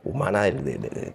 humana 0.05 0.43
de, 0.45 0.53
de 0.53 1.13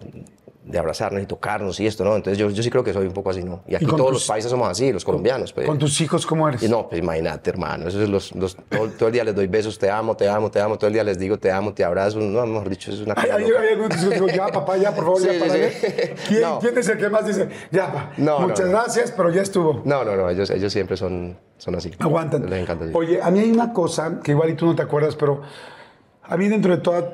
abrazarnos 0.74 1.22
y 1.22 1.26
tocarnos 1.26 1.78
y 1.80 1.86
esto, 1.86 2.04
¿no? 2.04 2.16
Entonces 2.16 2.38
yo, 2.38 2.50
yo 2.50 2.62
sí 2.62 2.70
creo 2.70 2.82
que 2.82 2.92
soy 2.92 3.06
un 3.06 3.12
poco 3.12 3.30
así, 3.30 3.42
¿no? 3.42 3.62
Y 3.66 3.74
aquí 3.74 3.86
todos 3.86 4.12
los 4.12 4.26
países 4.26 4.50
somos 4.50 4.68
así, 4.68 4.92
los 4.92 5.04
colombianos. 5.04 5.52
Pues. 5.52 5.66
¿Con 5.66 5.78
tus 5.78 6.00
hijos 6.00 6.26
cómo 6.26 6.48
eres? 6.48 6.62
Y 6.62 6.68
no, 6.68 6.88
pues 6.88 7.00
imagínate, 7.00 7.50
hermano. 7.50 7.88
Eso 7.88 8.02
es 8.02 8.08
los, 8.08 8.34
los 8.34 8.56
todo, 8.56 9.06
el 9.06 9.12
día 9.12 9.24
les 9.24 9.34
doy 9.34 9.46
besos, 9.46 9.78
te 9.78 9.90
amo, 9.90 10.16
te 10.16 10.28
amo, 10.28 10.50
te 10.50 10.60
amo. 10.60 10.76
Todo 10.76 10.88
el 10.88 10.94
día 10.94 11.04
les 11.04 11.18
digo, 11.18 11.38
te 11.38 11.52
amo, 11.52 11.72
te 11.72 11.84
abrazo. 11.84 12.18
No, 12.18 12.44
mejor 12.46 12.68
dicho, 12.68 12.90
es 12.90 13.00
una 13.00 13.14
cosa. 13.14 13.26
Hay, 13.36 13.44
hay, 13.44 13.68
algunos 13.72 13.96
que 13.96 14.14
digo, 14.14 14.26
ya, 14.26 14.48
papá, 14.48 14.76
ya, 14.76 14.94
por 14.94 15.04
favor, 15.04 15.22
ya, 15.22 15.38
para 15.38 15.54
¿Quién, 16.28 16.42
¿Quién, 16.60 16.78
es 16.78 16.88
el 16.88 16.98
que 16.98 17.08
más 17.08 17.26
dice, 17.26 17.48
ya, 17.70 17.86
papá, 17.86 18.12
no, 18.16 18.40
muchas 18.40 18.68
gracias, 18.68 19.12
pero 19.16 19.30
ya 19.30 19.42
estuvo? 19.42 19.82
No, 19.84 20.04
no, 20.04 20.16
no, 20.16 20.28
ellos, 20.28 20.50
ellos 20.50 20.72
siempre 20.72 20.96
son, 20.96 21.36
son 21.58 21.76
así. 21.76 21.92
Aguantan. 21.98 22.48
Les 22.50 22.62
encanta. 22.62 22.86
Oye, 22.92 23.20
a 23.22 23.30
mí 23.30 23.38
hay 23.38 23.50
una 23.52 23.72
cosa 23.72 24.20
que 24.22 24.32
igual 24.32 24.50
y 24.50 24.54
tú 24.54 24.66
no 24.66 24.74
te 24.74 24.82
acuerdas, 24.82 25.14
pero 25.14 25.42
a 26.22 26.36
mí 26.36 26.48
dentro 26.48 26.74
de 26.74 26.82
toda, 26.82 27.12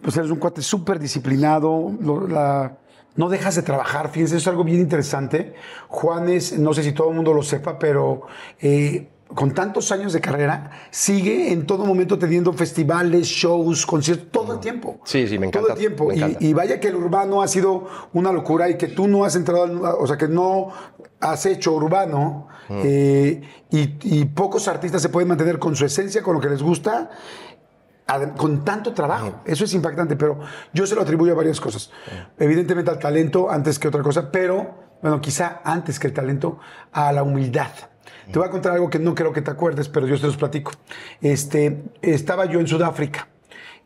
pues 0.00 0.16
eres 0.16 0.30
un 0.30 0.38
cuate 0.38 0.62
súper 0.62 0.98
disciplinado, 0.98 1.92
la 2.28 2.78
no 3.16 3.28
dejas 3.28 3.54
de 3.54 3.62
trabajar. 3.62 4.10
Fíjense, 4.10 4.36
eso 4.36 4.42
es 4.42 4.48
algo 4.48 4.64
bien 4.64 4.80
interesante. 4.80 5.54
Juanes, 5.88 6.58
no 6.58 6.74
sé 6.74 6.82
si 6.82 6.92
todo 6.92 7.10
el 7.10 7.14
mundo 7.14 7.32
lo 7.32 7.42
sepa, 7.42 7.78
pero 7.78 8.22
eh, 8.60 9.08
con 9.28 9.52
tantos 9.52 9.90
años 9.92 10.12
de 10.12 10.20
carrera, 10.20 10.70
sigue 10.90 11.52
en 11.52 11.66
todo 11.66 11.84
momento 11.84 12.18
teniendo 12.18 12.52
festivales, 12.52 13.26
shows, 13.26 13.84
conciertos, 13.86 14.30
todo 14.30 14.54
el 14.54 14.60
tiempo. 14.60 15.00
Sí, 15.04 15.26
sí, 15.26 15.38
me 15.38 15.46
encanta. 15.46 15.74
Todo 15.74 15.76
el 15.76 15.80
tiempo. 15.80 16.12
Y, 16.40 16.52
vaya 16.52 16.78
que 16.78 16.88
el 16.88 16.96
urbano 16.96 17.42
ha 17.42 17.48
sido 17.48 17.88
una 18.12 18.32
locura 18.32 18.68
y 18.68 18.76
que 18.76 18.88
tú 18.88 19.08
no 19.08 19.24
has 19.24 19.34
entrado, 19.36 19.98
o 19.98 20.06
sea, 20.06 20.16
que 20.16 20.28
no 20.28 20.68
has 21.20 21.46
hecho 21.46 21.72
urbano. 21.72 22.48
Eh, 22.70 23.42
y, 23.70 23.98
y 24.02 24.24
pocos 24.24 24.68
artistas 24.68 25.02
se 25.02 25.10
pueden 25.10 25.28
mantener 25.28 25.58
con 25.58 25.76
su 25.76 25.84
esencia, 25.84 26.22
con 26.22 26.34
lo 26.34 26.40
que 26.40 26.48
les 26.48 26.62
gusta 26.62 27.10
con 28.36 28.64
tanto 28.64 28.92
trabajo. 28.92 29.40
Eso 29.44 29.64
es 29.64 29.74
impactante, 29.74 30.16
pero 30.16 30.40
yo 30.72 30.86
se 30.86 30.94
lo 30.94 31.02
atribuyo 31.02 31.32
a 31.32 31.36
varias 31.36 31.60
cosas. 31.60 31.90
Evidentemente 32.38 32.90
al 32.90 32.98
talento 32.98 33.50
antes 33.50 33.78
que 33.78 33.88
otra 33.88 34.02
cosa, 34.02 34.30
pero, 34.30 34.74
bueno, 35.02 35.20
quizá 35.20 35.60
antes 35.64 35.98
que 35.98 36.08
el 36.08 36.12
talento, 36.12 36.58
a 36.92 37.12
la 37.12 37.22
humildad. 37.22 37.70
Te 38.30 38.38
voy 38.38 38.48
a 38.48 38.50
contar 38.50 38.72
algo 38.72 38.88
que 38.88 38.98
no 38.98 39.14
creo 39.14 39.32
que 39.32 39.42
te 39.42 39.50
acuerdes, 39.50 39.88
pero 39.88 40.06
yo 40.06 40.18
te 40.18 40.26
los 40.26 40.36
platico. 40.36 40.72
Este, 41.20 41.84
estaba 42.00 42.46
yo 42.46 42.60
en 42.60 42.66
Sudáfrica 42.66 43.28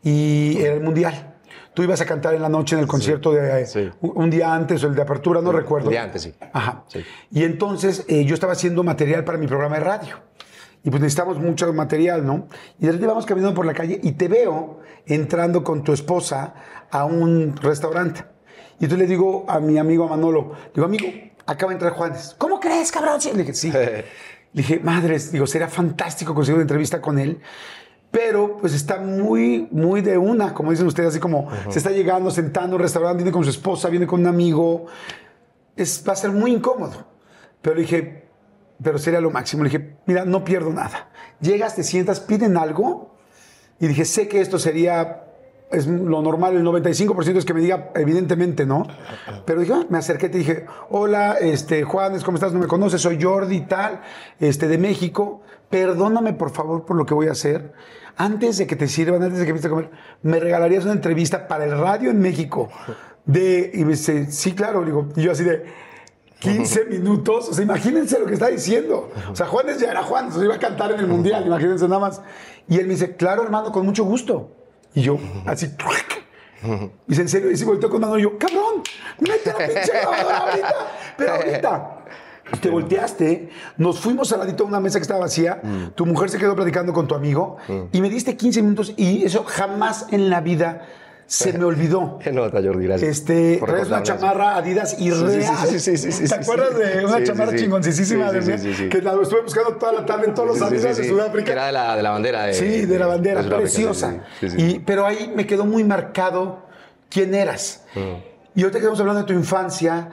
y 0.01 0.57
era 0.59 0.75
el 0.75 0.81
Mundial. 0.81 1.35
Tú 1.73 1.83
ibas 1.83 2.01
a 2.01 2.05
cantar 2.05 2.33
en 2.33 2.41
la 2.41 2.49
noche 2.49 2.75
en 2.75 2.81
el 2.81 2.87
concierto 2.87 3.31
de 3.31 3.95
un 4.01 4.29
día 4.29 4.53
antes 4.53 4.83
o 4.83 4.87
el 4.87 4.95
de 4.95 5.01
apertura, 5.01 5.41
no 5.41 5.51
recuerdo. 5.51 5.87
Un 5.87 5.91
día 5.91 6.03
antes, 6.03 6.23
sí. 6.23 6.33
Ajá. 6.51 6.83
Y 7.31 7.43
entonces 7.43 8.05
eh, 8.07 8.25
yo 8.25 8.33
estaba 8.33 8.53
haciendo 8.53 8.83
material 8.83 9.23
para 9.23 9.37
mi 9.37 9.47
programa 9.47 9.77
de 9.77 9.83
radio 9.83 10.28
y 10.83 10.89
pues 10.89 11.01
necesitamos 11.01 11.37
mucho 11.39 11.71
material, 11.73 12.25
¿no? 12.25 12.47
Y 12.79 12.85
de 12.85 12.91
repente 12.91 13.07
vamos 13.07 13.25
caminando 13.25 13.55
por 13.55 13.65
la 13.65 13.73
calle 13.73 13.99
y 14.01 14.13
te 14.13 14.27
veo 14.27 14.79
entrando 15.05 15.63
con 15.63 15.83
tu 15.83 15.91
esposa 15.91 16.53
a 16.89 17.05
un 17.05 17.55
restaurante. 17.57 18.23
Y 18.79 18.85
entonces 18.85 18.99
le 18.99 19.07
digo 19.07 19.45
a 19.47 19.59
mi 19.59 19.77
amigo 19.77 20.07
Manolo, 20.07 20.53
digo, 20.73 20.85
amigo, 20.85 21.07
acaba 21.45 21.71
de 21.71 21.75
entrar 21.75 21.93
Juanes. 21.93 22.35
¿Cómo 22.37 22.59
crees, 22.59 22.91
cabrón? 22.91 23.19
Le 23.33 23.39
dije, 23.39 23.53
sí. 23.53 23.71
le 23.71 24.05
dije, 24.53 24.79
madres, 24.79 25.31
digo, 25.31 25.45
sería 25.45 25.67
fantástico 25.67 26.33
conseguir 26.33 26.55
una 26.55 26.63
entrevista 26.63 27.01
con 27.01 27.19
él. 27.19 27.41
Pero 28.11 28.57
pues 28.57 28.73
está 28.73 28.99
muy, 28.99 29.67
muy 29.69 30.01
de 30.01 30.17
una, 30.17 30.53
como 30.53 30.71
dicen 30.71 30.87
ustedes, 30.87 31.09
así 31.09 31.19
como 31.19 31.47
se 31.69 31.77
está 31.77 31.91
llegando, 31.91 32.31
sentando 32.31 32.77
restaurante, 32.77 33.17
viene 33.17 33.31
con 33.31 33.43
su 33.43 33.51
esposa, 33.51 33.89
viene 33.89 34.07
con 34.07 34.21
un 34.21 34.27
amigo. 34.27 34.87
Es, 35.75 36.03
va 36.07 36.13
a 36.13 36.15
ser 36.15 36.31
muy 36.31 36.51
incómodo. 36.51 37.05
Pero 37.61 37.75
dije, 37.75 38.28
pero 38.81 38.97
sería 38.97 39.21
lo 39.21 39.31
máximo. 39.31 39.63
Le 39.63 39.69
dije, 39.69 39.95
mira, 40.05 40.25
no 40.25 40.43
pierdo 40.43 40.71
nada. 40.71 41.09
Llegas, 41.41 41.75
te 41.75 41.83
sientas, 41.83 42.19
piden 42.19 42.57
algo. 42.57 43.15
Y 43.79 43.87
dije, 43.87 44.05
sé 44.05 44.27
que 44.27 44.41
esto 44.41 44.59
sería, 44.59 45.23
es 45.71 45.87
lo 45.87 46.21
normal, 46.21 46.55
el 46.55 46.65
95% 46.65 47.37
es 47.37 47.45
que 47.45 47.53
me 47.53 47.61
diga, 47.61 47.91
evidentemente, 47.95 48.65
¿no? 48.65 48.85
Pero 49.45 49.61
dije, 49.61 49.73
ah", 49.73 49.85
me 49.89 49.97
acerqué 49.97 50.27
te 50.27 50.37
dije, 50.37 50.65
hola, 50.89 51.37
este, 51.39 51.83
Juanes, 51.83 52.23
¿cómo 52.23 52.35
estás? 52.35 52.51
No 52.51 52.59
me 52.59 52.67
conoces, 52.67 53.01
soy 53.01 53.21
Jordi 53.21 53.61
tal, 53.61 54.01
este, 54.39 54.67
de 54.67 54.77
México. 54.77 55.41
Perdóname, 55.69 56.33
por 56.33 56.51
favor, 56.51 56.85
por 56.85 56.97
lo 56.97 57.05
que 57.05 57.13
voy 57.13 57.27
a 57.27 57.31
hacer. 57.31 57.73
Antes 58.17 58.57
de 58.57 58.67
que 58.67 58.75
te 58.75 58.87
sirvan, 58.87 59.23
antes 59.23 59.39
de 59.39 59.45
que 59.45 59.67
a 59.67 59.69
comer, 59.69 59.91
me 60.23 60.39
regalarías 60.39 60.83
una 60.83 60.93
entrevista 60.93 61.47
para 61.47 61.63
el 61.63 61.77
radio 61.77 62.09
en 62.09 62.19
México. 62.19 62.69
De, 63.23 63.71
y 63.73 63.85
me 63.85 63.91
dice, 63.91 64.29
sí, 64.31 64.53
claro, 64.53 64.83
digo, 64.83 65.07
yo 65.15 65.31
así 65.31 65.43
de, 65.45 65.63
15 66.39 66.85
minutos. 66.89 67.49
O 67.49 67.53
sea, 67.53 67.63
imagínense 67.63 68.19
lo 68.19 68.25
que 68.25 68.33
está 68.33 68.47
diciendo. 68.47 69.11
O 69.31 69.35
sea, 69.35 69.45
Juanes 69.45 69.79
ya 69.79 69.91
era 69.91 70.03
Juan, 70.03 70.31
se 70.31 70.43
iba 70.43 70.55
a 70.55 70.59
cantar 70.59 70.91
en 70.91 70.99
el 70.99 71.07
mundial, 71.07 71.45
imagínense 71.45 71.87
nada 71.87 71.99
más. 71.99 72.21
Y 72.67 72.77
él 72.77 72.87
me 72.87 72.93
dice, 72.93 73.15
claro, 73.15 73.43
hermano, 73.43 73.71
con 73.71 73.85
mucho 73.85 74.03
gusto. 74.03 74.51
Y 74.93 75.01
yo, 75.01 75.19
así, 75.45 75.67
y 76.61 76.91
dice, 77.07 77.21
en 77.21 77.29
serio, 77.29 77.51
y 77.51 77.57
se 77.57 77.65
volteó 77.65 77.89
con 77.89 78.01
mano 78.01 78.17
y 78.17 78.23
yo, 78.23 78.37
cabrón, 78.37 78.83
mete 79.19 79.51
la 79.51 79.57
pinche 79.57 79.91
grabadora 79.91 80.37
ahorita, 80.37 80.75
pero 81.17 81.33
ahorita. 81.33 81.95
Te 82.61 82.69
volteaste, 82.69 83.49
nos 83.77 83.99
fuimos 83.99 84.33
al 84.33 84.39
ladito 84.39 84.63
a 84.63 84.67
una 84.67 84.79
mesa 84.79 84.97
que 84.97 85.03
estaba 85.03 85.19
vacía, 85.19 85.61
mm. 85.61 85.89
tu 85.93 86.07
mujer 86.07 86.31
se 86.31 86.39
quedó 86.39 86.55
platicando 86.55 86.91
con 86.93 87.07
tu 87.07 87.13
amigo 87.13 87.57
mm. 87.67 87.81
y 87.91 88.01
me 88.01 88.09
diste 88.09 88.35
15 88.35 88.63
minutos 88.63 88.93
y 88.97 89.23
eso 89.23 89.43
jamás 89.43 90.07
en 90.09 90.31
la 90.31 90.41
vida 90.41 90.87
se 91.29 91.53
me 91.53 91.63
olvidó. 91.63 92.17
Qué 92.23 92.31
nota, 92.31 92.59
Jordi, 92.61 92.85
gracias. 92.85 93.19
Este, 93.19 93.61
traes 93.63 93.87
una 93.87 94.01
chamarra 94.01 94.55
Adidas 94.57 94.95
y 94.99 95.11
Sí, 95.11 95.79
sí, 95.79 95.97
sí, 95.97 96.11
sí, 96.11 96.27
¿Te 96.27 96.35
acuerdas 96.35 96.75
de 96.75 97.05
una 97.05 97.23
chamarra 97.23 97.55
chingoncísima 97.55 98.31
de? 98.31 98.89
Que 98.89 99.01
la 99.01 99.13
estuve 99.21 99.43
buscando 99.43 99.75
toda 99.75 99.93
la 99.93 100.05
tarde 100.05 100.27
en 100.27 100.33
todos 100.33 100.49
los 100.49 100.61
Adidas 100.61 100.97
de 100.97 101.07
Sudáfrica. 101.07 101.45
Que 101.45 101.51
era 101.51 101.67
de 101.67 101.71
la, 101.71 101.95
de 101.95 102.03
la 102.03 102.09
bandera. 102.09 102.45
De, 102.45 102.53
sí, 102.55 102.85
de 102.85 102.99
la 102.99 103.05
bandera, 103.05 103.43
preciosa. 103.43 104.23
Y, 104.41 104.79
pero 104.79 105.05
ahí 105.05 105.31
me 105.35 105.45
quedó 105.45 105.65
muy 105.65 105.83
marcado 105.83 106.65
quién 107.09 107.35
eras. 107.35 107.83
Mm. 107.93 107.99
Y 108.55 108.63
ahorita 108.63 108.79
que 108.79 108.85
estamos 108.85 108.99
hablando 108.99 109.21
de 109.21 109.27
tu 109.27 109.33
infancia, 109.33 110.09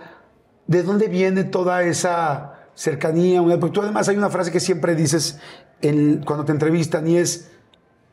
¿de 0.67 0.83
dónde 0.83 1.09
viene 1.09 1.45
toda 1.45 1.83
esa 1.83 2.67
cercanía? 2.75 3.41
Porque 3.43 3.73
tú 3.73 3.81
además 3.81 4.07
hay 4.11 4.19
una 4.19 4.29
frase 4.29 4.53
que 4.53 4.61
siempre 4.61 4.95
dices 4.95 5.41
en, 5.81 6.23
cuando 6.25 6.45
te 6.45 6.53
entrevistan 6.53 7.09
y 7.09 7.17
es 7.17 7.51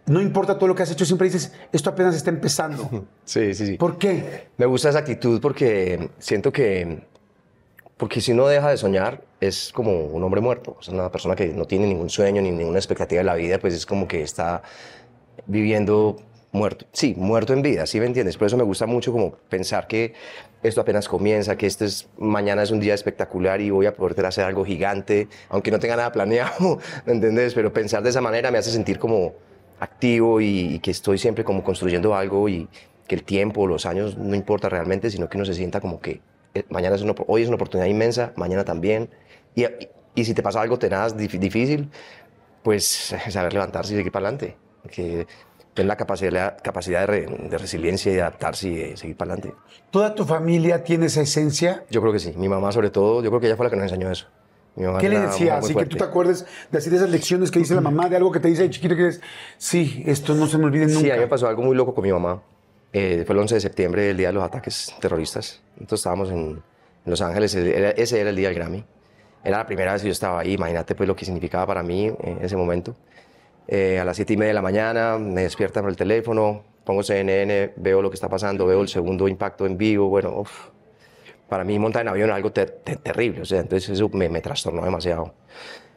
no 0.05 0.21
importa 0.21 0.57
todo 0.57 0.67
lo 0.67 0.75
que 0.75 0.83
has 0.83 0.91
hecho, 0.91 1.05
siempre 1.05 1.27
dices, 1.27 1.53
esto 1.71 1.89
apenas 1.89 2.15
está 2.15 2.29
empezando. 2.29 3.07
Sí, 3.25 3.53
sí, 3.53 3.65
sí. 3.65 3.77
¿Por 3.77 3.97
qué? 3.97 4.49
Me 4.57 4.65
gusta 4.65 4.89
esa 4.89 4.99
actitud 4.99 5.39
porque 5.39 6.09
siento 6.19 6.51
que, 6.51 7.03
porque 7.95 8.19
si 8.19 8.33
uno 8.33 8.47
deja 8.47 8.69
de 8.69 8.75
soñar, 8.75 9.23
es 9.39 9.71
como 9.73 10.07
un 10.07 10.21
hombre 10.23 10.41
muerto. 10.41 10.77
Es 10.81 10.89
una 10.89 11.09
persona 11.09 11.35
que 11.35 11.47
no 11.47 11.65
tiene 11.65 11.87
ningún 11.87 12.09
sueño 12.09 12.41
ni 12.41 12.51
ninguna 12.51 12.79
expectativa 12.79 13.19
de 13.19 13.23
la 13.23 13.35
vida, 13.35 13.59
pues 13.59 13.73
es 13.73 13.85
como 13.85 14.07
que 14.07 14.21
está 14.21 14.61
viviendo 15.45 16.17
muerto. 16.51 16.85
Sí, 16.91 17.15
muerto 17.17 17.53
en 17.53 17.61
vida, 17.61 17.85
¿sí 17.85 17.99
me 17.99 18.05
entiendes? 18.05 18.37
Por 18.37 18.47
eso 18.47 18.57
me 18.57 18.63
gusta 18.63 18.85
mucho 18.85 19.11
como 19.11 19.31
pensar 19.49 19.87
que 19.87 20.13
esto 20.61 20.81
apenas 20.81 21.07
comienza, 21.07 21.57
que 21.57 21.65
este 21.65 21.85
es, 21.85 22.07
mañana 22.17 22.63
es 22.63 22.71
un 22.71 22.79
día 22.79 22.93
espectacular 22.93 23.59
y 23.59 23.69
voy 23.69 23.85
a 23.85 23.95
poder 23.95 24.25
hacer 24.25 24.45
algo 24.45 24.63
gigante, 24.63 25.27
aunque 25.49 25.71
no 25.71 25.79
tenga 25.79 25.95
nada 25.95 26.11
planeado, 26.11 26.79
¿me 27.05 27.13
entiendes? 27.13 27.53
Pero 27.53 27.73
pensar 27.73 28.03
de 28.03 28.09
esa 28.09 28.21
manera 28.21 28.51
me 28.51 28.57
hace 28.57 28.71
sentir 28.71 28.99
como 28.99 29.33
activo 29.83 30.41
y, 30.41 30.79
que 30.79 30.91
estoy 30.91 31.17
siempre 31.17 31.43
como 31.43 31.63
construyendo 31.63 32.15
algo 32.15 32.49
y 32.49 32.67
que 33.07 33.15
el 33.15 33.23
tiempo, 33.23 33.67
los 33.67 33.85
años 33.85 34.17
no 34.17 34.35
importa 34.35 34.69
realmente, 34.69 35.09
sino 35.09 35.29
que 35.29 35.37
uno 35.37 35.45
se 35.45 35.53
sienta 35.53 35.81
como 35.81 35.99
que 35.99 36.21
eh, 36.53 36.63
mañana 36.69 36.95
es 36.95 37.03
hoy 37.27 37.41
es 37.41 37.47
una 37.47 37.55
oportunidad 37.55 37.87
inmensa, 37.87 38.33
mañana 38.35 38.63
también. 38.63 39.09
Y, 39.55 39.65
y, 40.15 40.25
si 40.25 40.33
te 40.33 40.41
pasa 40.43 40.61
algo 40.61 40.79
tenaz, 40.79 41.15
difícil, 41.17 41.89
pues 42.63 43.13
saber 43.29 43.53
levantarse 43.53 43.93
y 43.93 43.97
seguir 43.97 44.11
para 44.11 44.27
adelante. 44.27 44.57
Que 44.91 45.27
tener 45.73 45.87
la 45.87 45.97
capacidad, 45.97 46.57
capacidad 46.61 47.07
de, 47.07 47.25
de, 47.25 47.57
resiliencia 47.57 48.11
y 48.11 48.15
de 48.15 48.21
adaptarse 48.21 48.67
y 48.67 48.75
de 48.75 48.97
seguir 48.97 49.17
para 49.17 49.33
adelante. 49.33 49.57
¿Toda 49.91 50.13
tu 50.13 50.25
familia 50.25 50.83
tiene 50.83 51.07
esa 51.07 51.21
esencia? 51.21 51.83
Yo 51.89 52.01
creo 52.01 52.13
que 52.13 52.19
sí. 52.19 52.33
Mi 52.37 52.47
mamá 52.47 52.71
sobre 52.71 52.89
todo, 52.89 53.23
yo 53.23 53.29
creo 53.29 53.39
que 53.39 53.47
ella 53.47 53.57
fue 53.57 53.65
la 53.65 53.69
que 53.69 53.77
nos 53.77 53.91
enseñó 53.91 54.11
eso. 54.11 54.27
¿Qué 54.75 55.07
le 55.09 55.19
decía? 55.19 55.57
Así 55.57 55.75
que 55.75 55.85
tú 55.85 55.97
te 55.97 56.03
acuerdes 56.03 56.45
de, 56.71 56.77
así 56.77 56.89
de 56.89 56.95
esas 56.97 57.09
lecciones 57.09 57.51
que 57.51 57.59
dice 57.59 57.75
la 57.75 57.81
mamá, 57.81 58.09
de 58.09 58.15
algo 58.15 58.31
que 58.31 58.39
te 58.39 58.47
dice 58.47 58.63
de 58.63 58.69
chiquito 58.71 58.95
que 58.95 59.07
es, 59.09 59.21
sí, 59.57 60.03
esto 60.07 60.33
no 60.33 60.47
se 60.47 60.57
me 60.57 60.65
olvide 60.65 60.87
nunca. 60.87 60.99
Sí, 60.99 61.11
a 61.11 61.15
mí 61.15 61.19
me 61.21 61.27
pasó 61.27 61.47
algo 61.47 61.61
muy 61.61 61.75
loco 61.75 61.93
con 61.93 62.03
mi 62.03 62.11
mamá. 62.11 62.41
Eh, 62.91 63.23
fue 63.25 63.33
el 63.33 63.39
11 63.41 63.55
de 63.55 63.61
septiembre, 63.61 64.09
el 64.09 64.17
día 64.17 64.27
de 64.27 64.33
los 64.33 64.43
ataques 64.43 64.93
terroristas. 64.99 65.61
Entonces 65.73 65.99
estábamos 65.99 66.29
en, 66.31 66.61
Los 67.05 67.21
Ángeles, 67.21 67.53
era- 67.55 67.89
ese 67.91 68.19
era 68.21 68.29
el 68.29 68.35
día 68.35 68.47
del 68.49 68.57
Grammy. 68.57 68.83
Era 69.43 69.57
la 69.57 69.65
primera 69.65 69.91
vez 69.93 70.01
que 70.01 70.07
yo 70.07 70.11
estaba 70.13 70.39
ahí, 70.39 70.53
imagínate 70.53 70.95
pues 70.95 71.07
lo 71.07 71.15
que 71.15 71.25
significaba 71.25 71.67
para 71.67 71.83
mí 71.83 72.05
en 72.07 72.39
ese 72.41 72.55
momento. 72.55 72.95
Eh, 73.67 73.99
a 73.99 74.05
las 74.05 74.15
siete 74.15 74.33
y 74.33 74.37
media 74.37 74.49
de 74.49 74.53
la 74.55 74.61
mañana 74.61 75.17
me 75.17 75.43
despierta 75.43 75.81
por 75.81 75.89
el 75.89 75.95
teléfono, 75.97 76.63
pongo 76.83 77.03
CNN, 77.03 77.73
veo 77.75 78.01
lo 78.01 78.09
que 78.09 78.15
está 78.15 78.29
pasando, 78.29 78.65
veo 78.65 78.81
el 78.81 78.87
segundo 78.87 79.27
impacto 79.27 79.65
en 79.65 79.77
vivo, 79.77 80.07
bueno, 80.07 80.33
uf, 80.39 80.69
para 81.49 81.63
mí 81.63 81.77
montar 81.79 82.01
en 82.03 82.09
avión 82.09 82.29
es 82.29 82.35
algo 82.35 82.51
ter- 82.51 82.81
ter- 82.83 82.97
terrible, 82.97 83.41
o 83.41 83.45
sea, 83.45 83.59
entonces 83.61 83.89
eso 83.89 84.09
me, 84.09 84.29
me 84.29 84.41
trastornó 84.41 84.83
demasiado. 84.83 85.33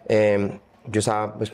Eh, 0.09 0.59
yo 0.87 0.99
estaba 1.01 1.35
pues, 1.35 1.53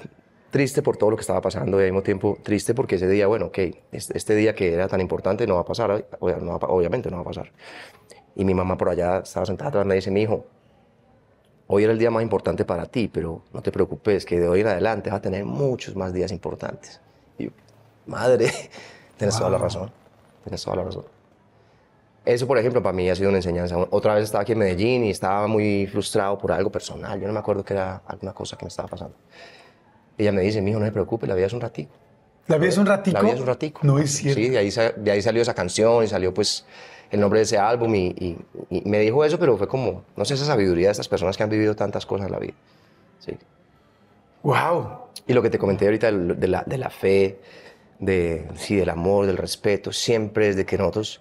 triste 0.51 0.83
por 0.83 0.97
todo 0.97 1.11
lo 1.11 1.17
que 1.17 1.23
estaba 1.23 1.41
pasando 1.41 1.81
y 1.81 1.85
al 1.85 1.91
mismo 1.93 2.03
tiempo 2.03 2.37
triste 2.43 2.75
porque 2.75 2.97
ese 2.97 3.09
día, 3.09 3.27
bueno, 3.27 3.47
ok, 3.47 3.59
este, 3.91 4.35
día 4.35 4.55
que 4.55 4.75
era 4.75 4.89
tan 4.89 5.01
importante 5.01 5.47
no 5.47 5.55
va 5.55 5.63
a 5.63 5.65
pasar, 5.65 6.07
obviamente 6.21 7.11
no 7.11 7.17
va 7.17 7.23
a 7.23 7.27
pasar. 7.27 7.53
Y 8.35 8.45
mi 8.45 8.55
mamá 8.55 8.77
por 8.77 8.89
allá 8.89 9.19
estaba 9.19 9.47
sentada 9.47 9.69
atrás 9.71 9.87
me 9.87 9.95
dice, 9.95 10.11
mi 10.11 10.23
hijo, 10.23 10.45
hoy 11.67 11.85
era 11.85 11.93
el 11.93 11.99
día 11.99 12.11
más 12.11 12.23
importante 12.23 12.65
para 12.65 12.87
ti, 12.87 13.09
pero 13.09 13.43
no 13.53 13.63
te 13.63 13.73
preocupes, 13.73 14.25
que 14.27 14.39
de 14.41 14.49
hoy 14.49 14.61
en 14.61 14.67
adelante 14.69 15.11
vas 15.11 15.19
a 15.19 15.23
tener 15.23 15.45
muchos 15.45 15.97
más 15.97 16.13
días 16.13 16.33
importantes. 16.33 17.01
Y 17.39 17.45
yo, 17.45 17.51
madre, 18.07 18.51
tienes 19.17 19.39
toda 19.39 19.51
la 19.51 19.59
razón, 19.59 19.91
tienes 20.45 20.63
toda 20.63 20.77
la 20.77 20.85
razón. 20.85 21.05
Eso, 22.25 22.47
por 22.47 22.57
ejemplo, 22.59 22.83
para 22.83 22.93
mí 22.93 23.11
ha 23.11 23.17
sido 23.17 23.29
una 23.31 23.39
enseñanza. 23.39 23.77
Otra 23.91 24.15
vez 24.15 24.25
estaba 24.25 24.43
aquí 24.43 24.53
en 24.53 24.59
Medellín 24.59 25.05
y 25.05 25.11
estaba 25.11 25.47
muy 25.49 25.87
frustrado 25.89 26.39
por 26.39 26.53
algo 26.53 26.71
personal. 26.71 27.21
Yo 27.21 27.27
no 27.27 27.33
me 27.33 27.41
acuerdo 27.41 27.65
que 27.65 27.75
era 27.75 28.03
alguna 28.07 28.33
cosa 28.33 28.57
que 28.57 28.65
me 28.65 28.69
estaba 28.69 28.89
pasando. 28.89 29.17
Ella 30.17 30.31
me 30.31 30.43
dice, 30.43 30.61
mijo, 30.63 30.79
no 30.79 30.87
se 30.87 30.93
preocupe, 30.93 31.27
la 31.27 31.35
vida 31.35 31.47
es 31.47 31.53
un 31.53 31.61
ratico. 31.61 31.91
¿La 32.47 32.59
vida 32.59 32.69
es 32.69 32.79
un 32.79 32.87
ratico? 32.87 33.15
La 33.17 33.23
vida 33.23 33.35
es 33.35 33.41
un 33.41 33.47
ratico. 33.47 33.81
No 33.83 33.99
es 33.99 34.13
cierto. 34.13 34.41
Sí, 34.41 34.49
de 34.51 34.59
ahí, 34.59 34.71
de 34.97 35.11
ahí 35.11 35.21
salió 35.23 35.43
esa 35.43 35.55
canción 35.55 36.05
y 36.05 36.07
salió 36.07 36.33
pues 36.33 36.65
el 37.11 37.21
nombre 37.21 37.41
de 37.41 37.45
ese 37.45 37.59
álbum 37.59 37.93
y, 37.95 38.07
y- 38.19 38.39
y 38.71 38.83
me 38.89 39.01
dijo 39.01 39.25
eso, 39.25 39.39
pero 39.39 39.57
fue 39.57 39.67
como, 39.67 40.05
no 40.17 40.25
sé, 40.25 40.35
esa 40.35 40.45
sabiduría 40.45 40.89
de 40.89 40.93
estas 40.93 41.09
personas 41.09 41.37
que 41.37 41.43
han 41.43 41.51
vivido 41.51 41.75
tantas 41.75 42.07
cosas 42.07 42.27
en 42.27 42.33
la 42.33 42.39
vida. 42.39 42.55
Sí. 43.19 43.37
Wow. 44.43 44.89
Y 45.27 45.33
lo 45.33 45.43
que 45.43 45.51
te 45.51 45.59
comenté 45.59 45.85
ahorita 45.87 46.11
de 46.13 46.49
la, 46.49 46.63
de 46.67 46.79
la 46.79 46.91
fe, 46.91 47.39
de, 47.99 48.47
sí, 48.57 48.77
del 48.77 48.91
amor, 48.91 49.27
del 49.27 49.37
respeto, 49.37 49.93
siempre 49.93 50.47
desde 50.47 50.65
que 50.67 50.77
nosotros 50.79 51.21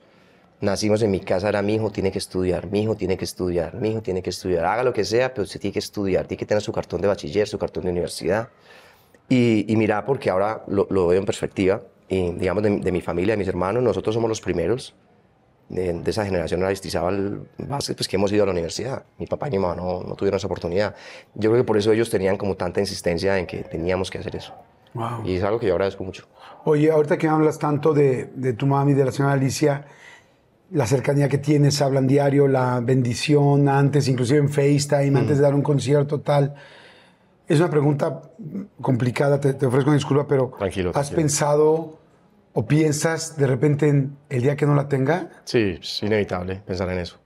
nacimos 0.61 1.01
en 1.01 1.11
mi 1.11 1.19
casa 1.19 1.49
era 1.49 1.61
mi 1.61 1.75
hijo 1.75 1.91
tiene 1.91 2.11
que 2.11 2.19
estudiar, 2.19 2.67
mi 2.67 2.83
hijo 2.83 2.95
tiene 2.95 3.17
que 3.17 3.25
estudiar, 3.25 3.75
mi 3.75 3.89
hijo 3.89 4.01
tiene 4.01 4.21
que 4.21 4.29
estudiar, 4.29 4.65
haga 4.65 4.83
lo 4.83 4.93
que 4.93 5.03
sea, 5.03 5.33
pero 5.33 5.43
usted 5.43 5.59
tiene 5.59 5.73
que 5.73 5.79
estudiar, 5.79 6.27
tiene 6.27 6.39
que 6.39 6.45
tener 6.45 6.61
su 6.61 6.71
cartón 6.71 7.01
de 7.01 7.07
bachiller, 7.07 7.47
su 7.47 7.57
cartón 7.57 7.83
de 7.83 7.89
universidad. 7.89 8.49
Y, 9.27 9.71
y 9.71 9.75
mira, 9.75 10.05
porque 10.05 10.29
ahora 10.29 10.63
lo, 10.67 10.87
lo 10.89 11.07
veo 11.07 11.19
en 11.19 11.25
perspectiva, 11.25 11.81
y 12.07 12.31
digamos, 12.33 12.63
de, 12.63 12.79
de 12.79 12.91
mi 12.91 13.01
familia, 13.01 13.33
de 13.33 13.37
mis 13.37 13.47
hermanos, 13.47 13.81
nosotros 13.81 14.13
somos 14.13 14.29
los 14.29 14.41
primeros 14.41 14.93
de, 15.69 15.93
de 15.93 16.11
esa 16.11 16.25
generación 16.25 16.61
Aristizábal 16.63 17.47
base, 17.57 17.95
pues 17.95 18.09
que 18.09 18.17
hemos 18.17 18.31
ido 18.33 18.43
a 18.43 18.45
la 18.45 18.51
universidad. 18.51 19.03
Mi 19.17 19.27
papá 19.27 19.47
y 19.47 19.51
mi 19.51 19.59
mamá 19.59 19.75
no, 19.75 20.03
no 20.03 20.15
tuvieron 20.15 20.37
esa 20.37 20.47
oportunidad. 20.47 20.95
Yo 21.33 21.49
creo 21.49 21.63
que 21.63 21.67
por 21.67 21.77
eso 21.77 21.93
ellos 21.93 22.09
tenían 22.09 22.35
como 22.35 22.55
tanta 22.55 22.81
insistencia 22.81 23.37
en 23.39 23.47
que 23.47 23.63
teníamos 23.63 24.11
que 24.11 24.17
hacer 24.17 24.35
eso. 24.35 24.53
Wow. 24.93 25.25
Y 25.25 25.37
es 25.37 25.43
algo 25.43 25.57
que 25.57 25.67
yo 25.67 25.73
agradezco 25.73 26.03
mucho. 26.03 26.27
Oye, 26.65 26.91
ahorita 26.91 27.17
que 27.17 27.29
hablas 27.29 27.57
tanto 27.57 27.93
de, 27.93 28.29
de 28.35 28.51
tu 28.51 28.67
mami, 28.67 28.93
de 28.93 29.05
la 29.05 29.11
señora 29.13 29.33
Alicia, 29.35 29.85
la 30.71 30.87
cercanía 30.87 31.27
que 31.27 31.37
tienes, 31.37 31.81
hablan 31.81 32.07
diario, 32.07 32.47
la 32.47 32.79
bendición 32.79 33.67
antes, 33.67 34.07
inclusive 34.07 34.39
en 34.39 34.49
FaceTime, 34.49 35.19
antes 35.19 35.37
de 35.37 35.43
dar 35.43 35.53
un 35.53 35.61
concierto, 35.61 36.21
tal. 36.21 36.55
Es 37.47 37.59
una 37.59 37.69
pregunta 37.69 38.21
complicada, 38.79 39.39
te, 39.39 39.53
te 39.53 39.65
ofrezco 39.65 39.89
una 39.89 39.97
disculpa, 39.97 40.25
pero 40.27 40.51
Tranquilo, 40.57 40.89
¿has 40.89 40.93
tranquilo. 41.09 41.15
pensado 41.17 41.99
o 42.53 42.65
piensas 42.65 43.35
de 43.37 43.47
repente 43.47 43.89
en 43.89 44.15
el 44.29 44.41
día 44.43 44.55
que 44.55 44.65
no 44.65 44.73
la 44.75 44.87
tenga? 44.87 45.29
Sí, 45.43 45.77
es 45.81 46.03
inevitable 46.03 46.61
pensar 46.65 46.89
en 46.89 46.99
eso. 46.99 47.17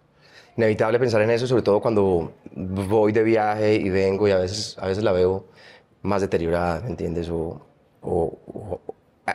Inevitable 0.57 0.97
pensar 0.99 1.21
en 1.21 1.29
eso, 1.29 1.45
sobre 1.45 1.61
todo 1.63 1.81
cuando 1.81 2.31
voy 2.55 3.11
de 3.11 3.23
viaje 3.23 3.75
y 3.75 3.89
vengo 3.89 4.27
y 4.27 4.31
a 4.31 4.37
veces, 4.37 4.77
a 4.79 4.87
veces 4.87 5.03
la 5.03 5.11
veo 5.11 5.45
más 6.01 6.21
deteriorada, 6.21 6.81
¿me 6.81 6.89
entiendes? 6.89 7.29
O, 7.29 7.61
o- 8.01 8.39
o- 8.47 8.81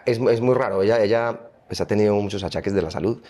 es, 0.07 0.19
es 0.19 0.41
muy 0.41 0.55
raro, 0.55 0.83
ella, 0.83 1.01
ella 1.03 1.39
pues, 1.69 1.81
ha 1.81 1.87
tenido 1.87 2.15
muchos 2.17 2.43
achaques 2.43 2.73
de 2.73 2.83
la 2.83 2.91
salud. 2.91 3.21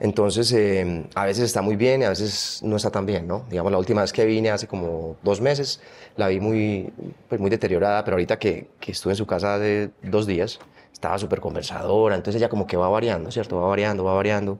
Entonces, 0.00 0.50
eh, 0.52 1.04
a 1.14 1.26
veces 1.26 1.44
está 1.44 1.60
muy 1.60 1.76
bien 1.76 2.00
y 2.00 2.04
a 2.04 2.08
veces 2.08 2.60
no 2.64 2.76
está 2.76 2.90
tan 2.90 3.04
bien, 3.04 3.28
¿no? 3.28 3.44
Digamos, 3.50 3.70
la 3.70 3.78
última 3.78 4.00
vez 4.00 4.12
que 4.12 4.24
vine 4.24 4.50
hace 4.50 4.66
como 4.66 5.16
dos 5.22 5.42
meses, 5.42 5.80
la 6.16 6.28
vi 6.28 6.40
muy, 6.40 6.90
pues, 7.28 7.38
muy 7.40 7.50
deteriorada, 7.50 8.02
pero 8.02 8.14
ahorita 8.14 8.38
que, 8.38 8.70
que 8.80 8.92
estuve 8.92 9.12
en 9.12 9.16
su 9.18 9.26
casa 9.26 9.58
de 9.58 9.90
dos 10.02 10.26
días, 10.26 10.58
estaba 10.90 11.18
súper 11.18 11.40
conversadora, 11.40 12.16
entonces 12.16 12.40
ella 12.40 12.48
como 12.48 12.66
que 12.66 12.76
va 12.78 12.88
variando, 12.88 13.30
¿cierto? 13.30 13.60
Va 13.60 13.68
variando, 13.68 14.02
va 14.04 14.14
variando. 14.14 14.58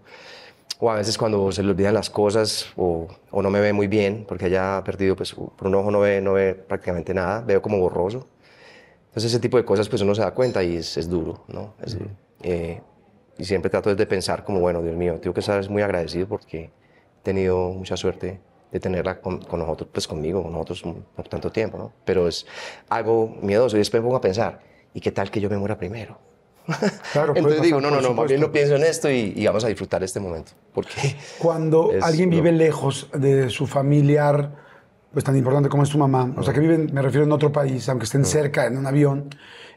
O 0.78 0.90
a 0.90 0.94
veces 0.94 1.18
cuando 1.18 1.52
se 1.52 1.62
le 1.62 1.70
olvidan 1.70 1.94
las 1.94 2.08
cosas 2.10 2.66
o, 2.76 3.08
o 3.30 3.42
no 3.42 3.50
me 3.50 3.60
ve 3.60 3.72
muy 3.72 3.86
bien, 3.86 4.24
porque 4.28 4.46
ella 4.46 4.78
ha 4.78 4.84
perdido, 4.84 5.16
pues 5.16 5.34
por 5.34 5.66
un 5.66 5.74
ojo 5.74 5.90
no 5.90 6.00
ve, 6.00 6.20
no 6.20 6.34
ve 6.34 6.54
prácticamente 6.54 7.12
nada, 7.14 7.40
veo 7.42 7.60
como 7.60 7.78
borroso. 7.78 8.26
Entonces 9.08 9.32
ese 9.32 9.40
tipo 9.40 9.56
de 9.56 9.64
cosas 9.64 9.88
pues 9.88 10.02
uno 10.02 10.14
se 10.14 10.22
da 10.22 10.32
cuenta 10.32 10.62
y 10.62 10.76
es, 10.76 10.96
es 10.96 11.08
duro, 11.08 11.44
¿no? 11.48 11.74
Es 11.82 11.98
duro. 11.98 12.10
Eh, 12.42 12.80
y 13.40 13.44
siempre 13.44 13.70
trato 13.70 13.94
de 13.94 14.06
pensar 14.06 14.44
como, 14.44 14.60
bueno, 14.60 14.82
Dios 14.82 14.94
mío, 14.94 15.18
tengo 15.18 15.32
que 15.32 15.40
estar 15.40 15.68
muy 15.70 15.80
agradecido 15.80 16.28
porque 16.28 16.64
he 16.64 16.70
tenido 17.22 17.70
mucha 17.70 17.96
suerte 17.96 18.38
de 18.70 18.80
tenerla 18.80 19.20
con, 19.20 19.40
con 19.40 19.60
nosotros, 19.60 19.88
pues 19.92 20.06
conmigo, 20.06 20.42
con 20.42 20.52
nosotros 20.52 20.84
por 21.16 21.26
tanto 21.26 21.50
tiempo, 21.50 21.78
¿no? 21.78 21.92
Pero 22.04 22.28
es 22.28 22.46
algo 22.90 23.34
miedoso 23.40 23.76
y 23.76 23.78
después 23.78 24.02
me 24.02 24.04
pongo 24.04 24.16
a 24.16 24.20
pensar, 24.20 24.60
¿y 24.92 25.00
qué 25.00 25.10
tal 25.10 25.30
que 25.30 25.40
yo 25.40 25.48
me 25.48 25.56
muera 25.56 25.78
primero? 25.78 26.18
Claro, 27.12 27.32
Entonces 27.34 27.62
digo, 27.62 27.80
no, 27.80 27.90
no, 27.90 28.02
no, 28.02 28.12
más 28.12 28.28
bien 28.28 28.42
no 28.42 28.52
pienso 28.52 28.76
en 28.76 28.84
esto 28.84 29.10
y, 29.10 29.32
y 29.34 29.46
vamos 29.46 29.64
a 29.64 29.68
disfrutar 29.68 30.04
este 30.04 30.20
momento. 30.20 30.52
Porque 30.74 31.16
Cuando 31.38 31.92
Es 31.94 32.04
alguien 32.04 32.28
vive 32.28 32.52
lejos 32.52 33.08
de 33.14 33.48
su 33.48 33.66
familiar, 33.66 34.54
pues 35.14 35.24
tan 35.24 35.34
importante 35.34 35.70
como 35.70 35.82
es 35.82 35.88
tu 35.88 35.98
mamá, 35.98 36.32
o 36.36 36.42
sea, 36.42 36.52
que 36.52 36.60
viven, 36.60 36.90
me 36.92 37.00
refiero 37.00 37.24
en 37.24 37.32
otro 37.32 37.50
país, 37.50 37.88
aunque 37.88 38.04
estén 38.04 38.26
cerca, 38.26 38.66
en 38.66 38.76
un 38.76 38.86
avión, 38.86 39.30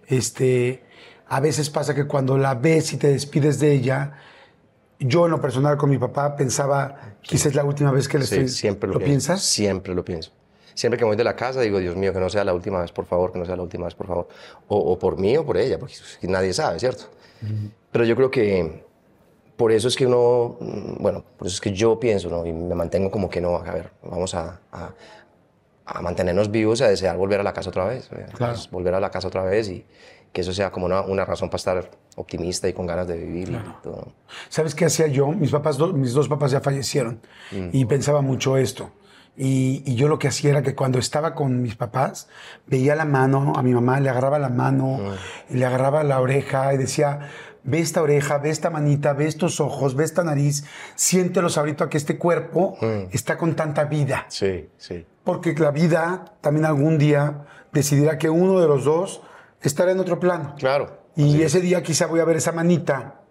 este, 0.08 0.83
a 1.36 1.40
veces 1.40 1.70
pasa 1.70 1.96
que 1.96 2.06
cuando 2.06 2.38
la 2.38 2.54
ves 2.56 2.94
y 2.94 2.98
te 2.98 3.08
despides 3.08 3.60
de 3.60 3.72
ella, 3.74 4.14
yo 5.00 5.26
en 5.26 5.32
lo 5.32 5.42
personal 5.42 5.78
con 5.78 5.90
mi 5.90 5.98
papá 5.98 6.36
pensaba, 6.36 7.16
quizás 7.22 7.48
es 7.48 7.56
la 7.56 7.64
última 7.64 7.92
vez 7.92 8.08
que 8.08 8.20
le 8.20 8.26
Sí, 8.26 8.36
estoy... 8.36 8.50
siempre 8.50 8.88
lo, 8.88 8.94
¿Lo 8.94 9.00
pienso. 9.00 9.28
piensas? 9.30 9.44
Siempre 9.44 9.96
lo 9.96 10.06
pienso. 10.06 10.32
Siempre 10.76 10.98
que 10.98 11.06
me 11.06 11.10
voy 11.10 11.18
de 11.18 11.24
la 11.24 11.36
casa 11.36 11.62
digo, 11.62 11.80
Dios 11.80 11.96
mío, 11.96 12.14
que 12.14 12.20
no 12.20 12.30
sea 12.30 12.44
la 12.44 12.54
última 12.54 12.82
vez, 12.82 12.92
por 12.92 13.06
favor, 13.06 13.32
que 13.32 13.40
no 13.40 13.46
sea 13.46 13.56
la 13.56 13.64
última 13.64 13.86
vez, 13.86 13.96
por 13.96 14.08
favor. 14.08 14.28
O, 14.68 14.78
o 14.78 15.00
por 15.00 15.18
mí 15.20 15.36
o 15.38 15.46
por 15.46 15.58
ella, 15.58 15.78
porque 15.80 15.96
nadie 16.24 16.54
sabe, 16.54 16.80
¿cierto? 16.80 17.06
Pero 17.92 18.06
yo 18.06 18.16
creo 18.16 18.32
que 18.32 18.84
por 19.58 19.72
eso 19.72 19.88
es 19.88 19.96
que 19.96 20.06
uno, 20.08 20.58
bueno, 21.00 21.24
por 21.38 21.48
eso 21.48 21.56
es 21.56 21.62
que 21.62 21.74
yo 21.74 22.00
pienso, 22.00 22.30
¿no? 22.30 22.46
Y 22.46 22.54
me 22.54 22.74
mantengo 22.76 23.12
como 23.12 23.30
que 23.30 23.42
no, 23.42 23.58
a 23.58 23.72
ver, 23.72 23.92
vamos 24.04 24.34
a, 24.36 24.60
a- 24.72 24.94
a 25.86 26.02
mantenernos 26.02 26.50
vivos 26.50 26.80
y 26.80 26.84
a 26.86 26.88
desear 26.88 27.18
volver 27.18 27.40
a 27.40 27.44
la 27.44 27.54
casa 27.54 27.70
otra 27.70 27.86
vez. 27.86 28.08
Claro. 28.08 28.54
Pues, 28.54 28.70
volver 28.72 28.94
a 28.96 29.00
la 29.00 29.12
casa 29.12 29.28
otra 29.28 29.44
vez 29.44 29.68
y 29.70 29.86
que 30.34 30.42
eso 30.42 30.52
sea 30.52 30.72
como 30.72 30.88
una, 30.88 31.02
una 31.02 31.24
razón 31.26 31.50
para 31.50 31.58
estar 31.58 31.92
optimista 32.16 32.68
y 32.68 32.74
con 32.74 32.86
ganas 32.88 33.08
de 33.08 33.18
vivir 33.18 33.50
y 33.52 33.84
todo. 33.84 34.14
¿Sabes 34.50 34.74
qué 34.76 34.86
hacía 34.86 35.08
yo? 35.08 35.28
Mis, 35.28 35.52
papás, 35.52 35.78
do- 35.78 35.94
mis 35.94 36.12
dos 36.14 36.28
papás 36.28 36.52
ya 36.52 36.60
fallecieron 36.60 37.22
y 37.72 37.86
pensaba 37.86 38.22
mucho 38.22 38.58
esto. 38.58 38.92
Y, 39.38 39.82
y 39.86 39.96
yo 39.96 40.08
lo 40.08 40.20
que 40.20 40.28
hacía 40.28 40.52
era 40.52 40.62
que 40.62 40.76
cuando 40.76 41.00
estaba 41.00 41.34
con 41.34 41.62
mis 41.62 41.76
papás, 41.76 42.28
veía 42.68 42.96
la 42.96 43.06
mano 43.06 43.54
a 43.56 43.64
mi 43.64 43.74
mamá, 43.74 44.00
le 44.00 44.10
agarraba 44.10 44.38
la 44.40 44.50
mano, 44.50 45.00
le 45.50 45.66
agarraba 45.66 46.04
la 46.04 46.20
oreja 46.20 46.72
y 46.74 46.78
decía, 46.78 47.30
ve 47.64 47.80
esta 47.80 48.02
oreja, 48.04 48.38
ve 48.40 48.50
esta 48.52 48.70
manita, 48.70 49.14
ve 49.14 49.26
estos 49.26 49.60
ojos, 49.60 49.96
ve 49.96 50.04
esta 50.04 50.24
nariz, 50.24 50.66
siéntelos 50.96 51.58
ahorita 51.58 51.90
que 51.90 51.98
este 51.98 52.18
cuerpo 52.18 52.78
está 53.12 53.38
con 53.38 53.56
tanta 53.56 53.86
vida. 53.86 54.26
Sí, 54.30 54.70
sí. 54.78 55.06
Porque 55.24 55.54
la 55.54 55.72
vida 55.72 56.26
también 56.42 56.66
algún 56.66 56.98
día 57.00 57.46
decidirá 57.72 58.18
que 58.20 58.30
uno 58.30 58.60
de 58.60 58.68
los 58.68 58.84
dos 58.84 59.22
estará 59.68 59.92
en 59.92 60.00
otro 60.00 60.20
plano. 60.20 60.56
Claro. 60.58 61.04
Y 61.16 61.42
ese 61.42 61.62
día 61.62 61.84
quizá 61.84 62.08
voy 62.08 62.20
a 62.20 62.26
ver 62.26 62.38
esa 62.38 62.52
manita 62.52 63.22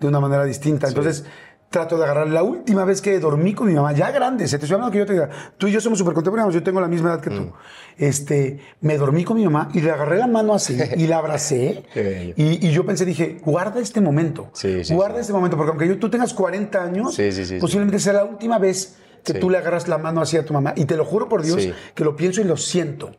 de 0.00 0.06
una 0.06 0.20
manera 0.20 0.44
distinta. 0.44 0.88
Entonces 0.88 1.24
trato 1.70 1.98
de 1.98 2.04
agarrar. 2.04 2.28
La 2.28 2.42
última 2.42 2.84
vez 2.84 3.00
que 3.00 3.18
dormí 3.18 3.54
con 3.54 3.66
mi 3.66 3.74
mamá, 3.74 3.92
ya 3.92 4.10
grande, 4.10 4.46
se 4.48 4.58
te 4.58 4.64
estoy 4.64 4.76
hablando 4.76 4.92
que 4.92 4.98
yo 4.98 5.06
te 5.06 5.12
diga, 5.14 5.28
tú 5.58 5.66
y 5.66 5.72
yo 5.72 5.80
somos 5.80 5.98
súper 5.98 6.14
contemporáneos, 6.14 6.54
yo 6.54 6.62
tengo 6.62 6.80
la 6.80 6.88
misma 6.88 7.10
edad 7.10 7.20
que 7.20 7.30
tú. 7.30 7.52
Este, 7.96 8.60
me 8.80 8.96
dormí 8.96 9.24
con 9.24 9.36
mi 9.36 9.44
mamá 9.44 9.68
y 9.74 9.80
le 9.80 9.90
agarré 9.90 10.18
la 10.18 10.26
mano 10.26 10.54
así 10.54 10.78
y 10.96 11.06
la 11.06 11.18
abracé. 11.18 11.84
Y, 12.36 12.66
y 12.66 12.70
yo 12.72 12.84
pensé, 12.84 13.04
dije, 13.04 13.38
guarda 13.44 13.80
este 13.80 14.00
momento. 14.00 14.50
Sí, 14.52 14.84
sí, 14.84 14.94
guarda 14.94 15.20
este 15.20 15.32
momento, 15.32 15.56
porque 15.56 15.70
aunque 15.70 15.88
yo, 15.88 15.98
tú 15.98 16.10
tengas 16.10 16.34
40 16.34 16.82
años, 16.82 17.18
posiblemente 17.60 17.98
sea 17.98 18.12
la 18.12 18.24
última 18.24 18.58
vez 18.58 18.96
que 19.24 19.34
tú 19.34 19.50
le 19.50 19.58
agarras 19.58 19.88
la 19.88 19.98
mano 19.98 20.20
así 20.20 20.36
a 20.36 20.44
tu 20.44 20.52
mamá. 20.52 20.72
Y 20.76 20.84
te 20.84 20.96
lo 20.96 21.04
juro 21.04 21.28
por 21.28 21.42
Dios 21.42 21.68
que 21.94 22.04
lo 22.04 22.16
pienso 22.16 22.40
y 22.40 22.44
lo 22.44 22.56
siento. 22.56 23.12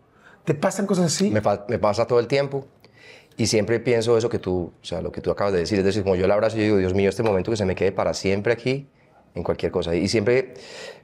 ¿Te 0.48 0.54
pasan 0.54 0.86
cosas 0.86 1.08
así? 1.14 1.30
Me, 1.30 1.42
pa- 1.42 1.66
me 1.68 1.78
pasa 1.78 2.08
todo 2.08 2.22
el 2.22 2.28
tiempo 2.28 2.66
y 3.36 3.48
siempre 3.48 3.82
pienso 3.82 4.18
eso 4.18 4.30
que 4.30 4.40
tú, 4.40 4.72
o 4.82 4.86
sea, 4.86 5.02
lo 5.02 5.12
que 5.12 5.20
tú 5.20 5.30
acabas 5.30 5.52
de 5.52 5.60
decir. 5.60 5.78
Es 5.78 5.84
decir, 5.84 6.04
como 6.04 6.16
yo 6.16 6.26
la 6.26 6.36
abrazo 6.36 6.56
y 6.58 6.62
digo, 6.62 6.78
Dios 6.78 6.94
mío, 6.94 7.10
este 7.10 7.22
momento 7.22 7.52
que 7.52 7.58
se 7.58 7.66
me 7.66 7.76
quede 7.76 7.92
para 7.92 8.14
siempre 8.14 8.54
aquí 8.54 8.88
en 9.36 9.44
cualquier 9.44 9.74
cosa. 9.74 9.94
Y 9.94 10.08
siempre, 10.08 10.54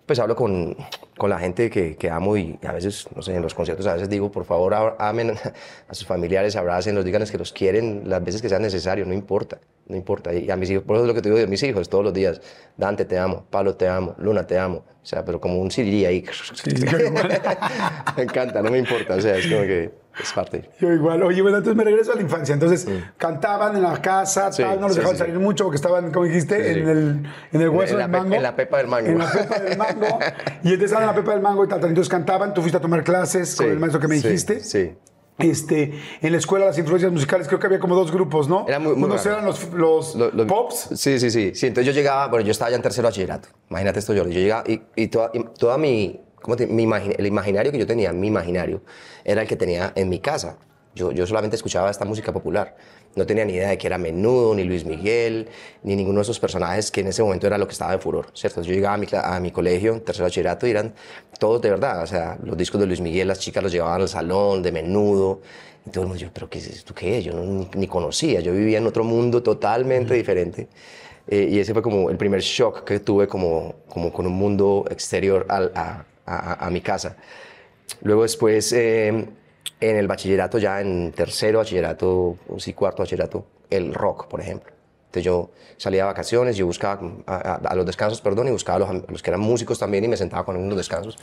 pues 0.06 0.20
hablo 0.20 0.36
con, 0.36 0.76
con 1.18 1.30
la 1.30 1.40
gente 1.40 1.70
que, 1.70 1.96
que, 1.96 2.10
amo 2.10 2.36
y 2.36 2.60
a 2.64 2.74
veces, 2.74 3.08
no 3.16 3.22
sé, 3.22 3.36
en 3.36 3.42
los 3.42 3.54
conciertos 3.54 3.88
a 3.88 3.94
veces 3.94 4.10
digo, 4.10 4.32
por 4.32 4.46
favor, 4.46 4.96
amen 5.00 5.32
a 5.88 5.94
sus 5.94 6.06
familiares, 6.06 6.56
abracen, 6.56 6.96
los 6.96 7.06
digan 7.06 7.24
que 7.26 7.38
los 7.38 7.54
quieren 7.54 8.04
las 8.06 8.24
veces 8.24 8.42
que 8.42 8.50
sea 8.50 8.60
necesario, 8.60 9.06
no 9.06 9.14
importa, 9.14 9.60
no 9.88 9.96
importa. 9.96 10.34
Y 10.34 10.52
a 10.52 10.58
mis 10.58 10.70
hijos, 10.70 10.84
por 10.84 10.98
eso 10.98 11.06
es 11.06 11.08
lo 11.08 11.14
que 11.14 11.22
te 11.22 11.30
digo 11.30 11.40
de 11.40 11.48
mis 11.48 11.64
hijos 11.64 11.88
todos 11.88 12.04
los 12.04 12.14
días, 12.14 12.42
Dante 12.76 13.06
te 13.06 13.18
amo, 13.18 13.46
Pablo 13.50 13.76
te 13.76 13.88
amo, 13.88 14.16
Luna 14.18 14.46
te 14.46 14.58
amo, 14.58 14.84
o 15.02 15.06
sea, 15.06 15.24
pero 15.24 15.40
como 15.40 15.60
un 15.60 15.72
CD 15.72 16.06
ahí. 16.06 16.26
me 18.18 18.24
encanta, 18.24 18.62
no 18.62 18.70
me 18.70 18.80
importa, 18.80 19.16
o 19.16 19.22
sea, 19.22 19.38
es 19.38 19.48
como 19.48 19.62
que 19.62 20.03
es 20.22 20.34
parte. 20.34 20.70
Yo 20.80 20.92
igual. 20.92 21.24
Oye, 21.24 21.42
bueno, 21.42 21.58
entonces 21.58 21.78
me 21.78 21.84
regreso 21.84 22.12
a 22.12 22.16
la 22.16 22.22
infancia. 22.22 22.54
Entonces, 22.54 22.88
cantaban 23.18 23.76
en 23.76 23.84
la 23.84 24.02
casa, 24.02 24.50
tal, 24.52 24.80
no 24.80 24.88
los 24.88 24.96
dejaban 24.96 25.18
salir 25.18 25.40
mucho 25.40 25.66
porque 25.66 25.78
estaban, 25.78 26.12
como 26.12 26.26
dijiste, 26.26 26.72
en, 26.72 26.88
el, 26.88 27.30
en 27.52 27.62
el 27.62 27.70
hueso 27.70 27.98
del 27.98 28.10
mango. 28.10 28.36
En 28.36 28.44
la 28.44 28.56
pepa 28.56 28.78
del 28.78 28.88
mango. 28.88 29.08
En 29.08 29.18
la 29.18 29.32
pepa 29.32 29.60
del 29.60 29.78
mango. 29.78 30.20
y 30.64 30.68
entonces 30.68 30.84
estaban 30.84 31.04
en 31.04 31.08
la 31.08 31.16
pepa 31.16 31.32
del 31.32 31.42
mango 31.42 31.66
y 31.66 31.68
tal, 31.68 31.80
tal. 31.80 31.90
Entonces 31.90 32.10
cantaban, 32.10 32.54
tú 32.54 32.62
fuiste 32.62 32.78
a 32.78 32.82
tomar 32.82 33.04
clases 33.04 33.56
con 33.56 33.70
el 33.70 33.80
maestro 33.80 34.00
que 34.00 34.08
me 34.08 34.16
dijiste. 34.16 34.60
Sí. 34.60 34.96
Este, 35.40 36.00
en 36.22 36.32
la 36.32 36.38
escuela 36.38 36.68
las 36.68 36.78
influencias 36.78 37.12
musicales 37.12 37.48
creo 37.48 37.60
que 37.60 37.66
había 37.66 37.80
como 37.80 37.96
dos 37.96 38.12
grupos, 38.12 38.48
¿no? 38.48 38.66
Era 38.68 38.78
muy, 38.78 38.94
muy 38.94 39.06
Unos 39.06 39.26
eran 39.26 39.44
los, 39.44 39.74
los, 39.74 40.16
pops. 40.48 40.90
Sí, 40.96 41.20
sí, 41.20 41.32
sí, 41.32 41.52
sí. 41.56 41.68
Entonces 41.68 41.88
yo 41.88 42.00
llegaba, 42.00 42.28
bueno, 42.28 42.46
yo 42.46 42.52
estaba 42.52 42.70
ya 42.70 42.76
en 42.76 42.84
tercero 42.84 43.08
bachillerato. 43.08 43.50
Imagínate 43.70 44.00
esto, 44.00 44.14
Jordi. 44.16 44.34
Yo 44.34 44.40
llegaba 44.40 44.64
y, 44.68 44.82
y, 44.96 45.08
toda, 45.08 45.32
y 45.34 45.44
toda, 45.58 45.78
mi, 45.80 46.22
¿cómo 46.44 46.56
te, 46.56 46.68
mi 46.68 46.84
el 46.84 47.26
imaginario 47.26 47.72
que 47.72 47.80
yo 47.80 47.88
tenía, 47.88 48.14
mi 48.14 48.28
imaginario, 48.28 48.82
era 49.24 49.42
el 49.42 49.48
que 49.48 49.56
tenía 49.56 49.94
en 49.96 50.10
mi 50.10 50.20
casa. 50.20 50.58
Yo, 50.94 51.12
yo 51.12 51.26
solamente 51.26 51.56
escuchaba 51.56 51.90
esta 51.90 52.06
música 52.06 52.32
popular. 52.32 52.76
No 53.16 53.26
tenía 53.26 53.46
ni 53.46 53.54
idea 53.54 53.70
de 53.70 53.78
que 53.78 53.88
era 53.88 53.98
Menudo, 53.98 54.54
ni 54.54 54.64
Luis 54.64 54.86
Miguel, 54.86 55.48
ni 55.84 55.96
ninguno 55.96 56.20
de 56.20 56.24
esos 56.24 56.40
personajes 56.40 56.92
que 56.92 57.02
en 57.02 57.08
ese 57.08 57.24
momento 57.24 57.48
era 57.48 57.58
lo 57.58 57.68
que 57.68 57.72
estaba 57.72 57.94
en 57.94 58.00
furor, 58.00 58.28
¿cierto? 58.34 58.62
Yo 58.62 58.74
llegaba 58.74 58.96
a 58.96 58.98
mi, 58.98 59.08
a 59.12 59.40
mi 59.40 59.52
colegio, 59.52 60.02
tercero 60.02 60.26
bachillerato, 60.26 60.68
y 60.68 60.72
eran 60.72 60.94
todos 61.40 61.62
de 61.62 61.70
verdad. 61.70 62.04
O 62.04 62.08
sea, 62.08 62.38
los 62.44 62.58
discos 62.58 62.82
de 62.82 62.88
Luis 62.88 63.02
Miguel, 63.02 63.28
las 63.28 63.40
chicas 63.40 63.64
los 63.64 63.72
llevaban 63.72 64.02
al 64.02 64.10
salón, 64.10 64.62
de 64.62 64.72
Menudo. 64.72 65.42
Y 65.86 65.90
todo 65.90 66.04
el 66.04 66.08
mundo, 66.10 66.22
yo, 66.24 66.30
¿pero 66.34 66.50
qué 66.50 66.60
es 66.60 66.68
esto? 66.68 66.94
¿Qué 66.94 67.20
es? 67.20 67.24
Yo 67.24 67.34
no, 67.34 67.68
ni, 67.76 67.88
conocía. 67.88 68.40
Yo 68.40 68.52
vivía 68.54 68.78
en 68.78 68.88
otro 68.88 69.04
mundo 69.04 69.42
totalmente 69.44 70.14
diferente. 70.14 70.68
Eh, 71.28 71.50
y 71.52 71.60
ese 71.60 71.74
fue 71.74 71.82
como 71.82 72.10
el 72.10 72.18
primer 72.18 72.42
shock 72.42 72.84
que 72.84 73.00
tuve 73.00 73.28
como, 73.28 73.76
como 73.90 74.12
con 74.12 74.26
un 74.28 74.34
mundo 74.34 74.86
exterior 74.90 75.46
al, 75.50 75.72
a, 75.76 76.06
a, 76.26 76.66
a, 76.66 76.70
mi 76.70 76.82
casa. 76.82 77.16
Luego 78.02 78.24
después... 78.24 78.72
Eh, 78.74 79.28
en 79.90 79.98
el 79.98 80.08
bachillerato, 80.08 80.58
ya 80.58 80.80
en 80.80 81.12
tercero 81.12 81.60
bachillerato, 81.60 82.38
sí, 82.58 82.74
cuarto 82.74 83.04
bachillerato, 83.04 83.46
el 83.70 83.94
rock, 83.94 84.28
por 84.28 84.40
ejemplo. 84.40 84.72
Entonces 85.08 85.26
yo 85.26 85.52
salía 85.78 86.04
de 86.04 86.06
vacaciones, 86.06 86.56
yo 86.56 86.66
buscaba 86.66 87.02
a, 87.28 87.76
los 87.76 87.86
descansos, 87.86 88.22
perdón, 88.22 88.48
y 88.48 88.52
buscaba 88.52 88.78
a 88.78 88.80
los, 88.94 89.10
los, 89.10 89.22
que 89.22 89.30
eran 89.30 89.42
músicos 89.42 89.78
también 89.78 90.06
y 90.06 90.08
me 90.08 90.18
sentaba 90.18 90.46
con 90.46 90.56
ellos 90.56 90.64
en 90.64 90.70
los 90.70 90.78
descansos. 90.78 91.18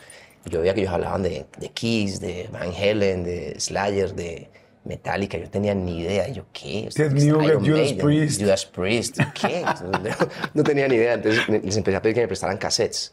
Y 0.44 0.50
yo 0.50 0.60
veía 0.60 0.74
que 0.74 0.82
ellos 0.82 0.92
hablaban 0.92 1.22
de, 1.22 1.46
de 1.58 1.68
Kiss, 1.70 2.20
de 2.20 2.48
Van 2.52 2.72
Halen, 2.72 3.24
de 3.24 3.58
Slayer, 3.58 4.14
de 4.14 4.48
Metallica. 4.84 5.38
Yo 5.38 5.50
tenía 5.50 5.74
ni 5.74 6.02
idea. 6.02 6.28
Y 6.28 6.34
yo, 6.34 6.44
¿qué? 6.52 6.88
Judas 6.94 7.92
Priest. 7.94 8.40
Judas 8.40 8.66
Priest, 8.66 9.18
¿qué? 9.40 9.64
no 10.54 10.62
tenía 10.62 10.86
ni 10.86 10.96
idea. 10.96 11.14
Entonces 11.14 11.48
les 11.48 11.76
empecé 11.76 11.96
a 11.96 12.02
pedir 12.02 12.14
que 12.14 12.20
me 12.20 12.28
prestaran 12.28 12.58
cassettes. 12.58 13.12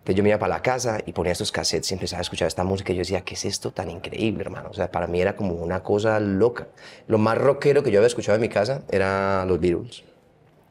Entonces 0.00 0.16
yo 0.16 0.22
me 0.22 0.30
iba 0.30 0.38
para 0.38 0.54
la 0.54 0.62
casa 0.62 0.98
y 1.04 1.12
ponía 1.12 1.32
estos 1.32 1.52
cassettes 1.52 1.90
y 1.90 1.94
empezaba 1.94 2.20
a 2.20 2.22
escuchar 2.22 2.48
esta 2.48 2.64
música 2.64 2.92
y 2.92 2.96
yo 2.96 3.00
decía, 3.00 3.20
¿qué 3.20 3.34
es 3.34 3.44
esto 3.44 3.70
tan 3.70 3.90
increíble, 3.90 4.42
hermano? 4.42 4.70
O 4.70 4.74
sea, 4.74 4.90
para 4.90 5.06
mí 5.06 5.20
era 5.20 5.36
como 5.36 5.52
una 5.54 5.82
cosa 5.82 6.18
loca. 6.18 6.68
Lo 7.06 7.18
más 7.18 7.36
rockero 7.36 7.82
que 7.82 7.90
yo 7.90 7.98
había 7.98 8.06
escuchado 8.06 8.36
en 8.36 8.40
mi 8.40 8.48
casa 8.48 8.82
era 8.90 9.44
los 9.44 9.60
Beatles 9.60 10.02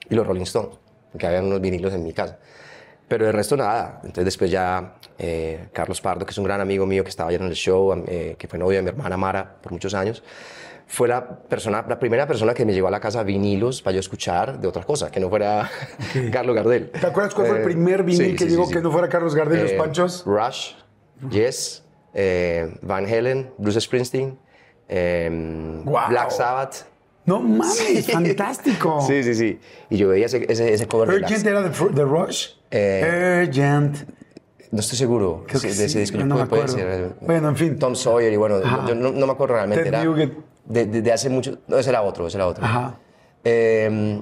y 0.10 0.16
los 0.16 0.26
Rolling 0.26 0.42
Stones, 0.42 0.78
porque 1.12 1.28
había 1.28 1.42
unos 1.44 1.62
vinilos 1.62 1.94
en 1.94 2.04
mi 2.04 2.12
casa. 2.12 2.40
Pero 3.08 3.28
el 3.28 3.34
resto 3.34 3.56
nada. 3.56 4.00
Entonces 4.04 4.26
después 4.26 4.50
ya 4.50 4.96
eh, 5.20 5.68
Carlos 5.74 6.02
Pardo, 6.02 6.26
que 6.26 6.32
es 6.32 6.38
un 6.40 6.46
gran 6.46 6.60
amigo 6.60 6.88
mío 6.88 7.04
que 7.04 7.10
estaba 7.10 7.30
allá 7.30 7.38
en 7.38 7.46
el 7.46 7.56
show, 7.56 8.04
eh, 8.08 8.36
que 8.38 8.48
fue 8.48 8.58
novio 8.58 8.78
de 8.78 8.82
mi 8.82 8.90
hermana 8.90 9.16
Mara 9.16 9.58
por 9.62 9.72
muchos 9.72 9.94
años, 9.94 10.24
fue 10.90 11.08
la, 11.08 11.24
persona, 11.24 11.86
la 11.88 12.00
primera 12.00 12.26
persona 12.26 12.56
que 12.56 12.66
me 12.66 12.74
llevó 12.74 12.88
a 12.88 12.92
la 12.92 13.00
casa 13.00 13.22
vinilos 13.22 13.82
para 13.84 13.94
yo 13.94 14.00
escuchar 14.00 14.60
de 14.60 14.68
otra 14.68 14.84
cosa, 14.84 15.12
que 15.12 15.20
no 15.20 15.30
fuera 15.30 15.70
Carlos 16.32 16.56
Gardel. 16.56 16.90
¿Te 16.90 17.06
acuerdas 17.06 17.36
cuál 17.36 17.48
fue 17.48 17.58
el 17.58 17.62
eh, 17.62 17.66
primer 17.66 18.04
vinil 18.04 18.36
que 18.36 18.48
llegó 18.48 18.68
que 18.68 18.82
no 18.82 18.92
fuera 18.92 19.08
Carlos 19.08 19.36
Gardel, 19.36 19.62
los 19.62 19.72
eh, 19.72 19.78
Panchos? 19.78 20.24
Rush, 20.26 20.72
Yes, 21.30 21.84
eh, 22.16 22.76
Van 22.82 23.06
Halen, 23.06 23.52
Bruce 23.60 23.80
Springsteen, 23.82 24.38
em, 24.88 25.86
Black 25.86 26.32
Sabbath. 26.32 26.88
No 27.26 27.40
mames, 27.40 28.12
fantástico. 28.12 29.02
Sí, 29.08 29.22
sí, 29.22 29.36
sí. 29.36 29.60
Y 29.92 29.98
yo 29.98 30.10
veía 30.10 30.26
ese, 30.26 30.44
ese, 30.52 30.74
ese 30.74 30.88
cover 30.88 31.10
¿Urgent 31.10 31.46
era 31.46 31.62
de, 31.62 31.70
de 31.70 32.04
Rush? 32.04 32.48
Urgent. 32.72 33.98
No 34.72 34.80
estoy 34.82 34.98
seguro 34.98 35.46
Creo 35.48 35.62
que 35.62 35.68
de 35.68 35.86
ese 35.86 36.00
disco. 36.00 36.18
No, 36.18 36.36
me 36.36 36.42
acuerdo. 36.42 36.78
Bueno, 37.22 37.50
en 37.50 37.56
fin. 37.56 37.78
Tom 37.78 37.96
Sawyer 37.96 38.34
y 38.34 38.38
bueno, 38.38 38.60
yo 38.88 38.96
no, 38.96 39.12
no, 39.12 39.26
me 39.28 39.32
acuerdo 39.34 39.56
realmente. 39.56 39.84
Ted 39.84 39.94
era, 39.94 40.04
de, 40.70 40.86
de, 40.86 41.12
hace 41.12 41.30
mucho. 41.30 41.58
No, 41.68 41.78
ese 41.78 41.90
era 41.90 42.02
otro, 42.02 42.28
ese 42.28 42.38
era 42.38 42.48
otro. 42.48 42.64
Ajá. 42.64 42.98
Eh, 43.44 44.22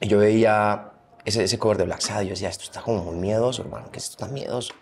yo 0.00 0.18
veía 0.18 0.92
ese, 1.24 1.44
ese 1.44 1.58
cover 1.58 1.76
de 1.76 1.84
Black 1.84 2.00
Sabbath 2.00 2.24
y 2.24 2.26
yo 2.26 2.30
decía, 2.30 2.48
esto 2.48 2.64
está 2.64 2.80
como 2.80 3.02
muy 3.04 3.16
miedoso, 3.16 3.62
hermano, 3.62 3.90
que 3.90 3.98
esto 3.98 4.12
está 4.12 4.32
miedoso. 4.32 4.74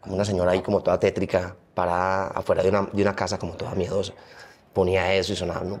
Como 0.00 0.16
una 0.16 0.24
señora 0.24 0.52
ahí 0.52 0.60
como 0.60 0.82
toda 0.82 0.98
tétrica, 0.98 1.56
parada 1.74 2.28
afuera 2.28 2.62
de 2.62 2.70
una, 2.70 2.88
de 2.92 3.02
una 3.02 3.14
casa 3.14 3.38
como 3.38 3.54
toda 3.54 3.74
miedosa. 3.74 4.12
Ponía 4.72 5.14
eso 5.14 5.32
y 5.32 5.36
sonaba, 5.36 5.62
no, 5.64 5.80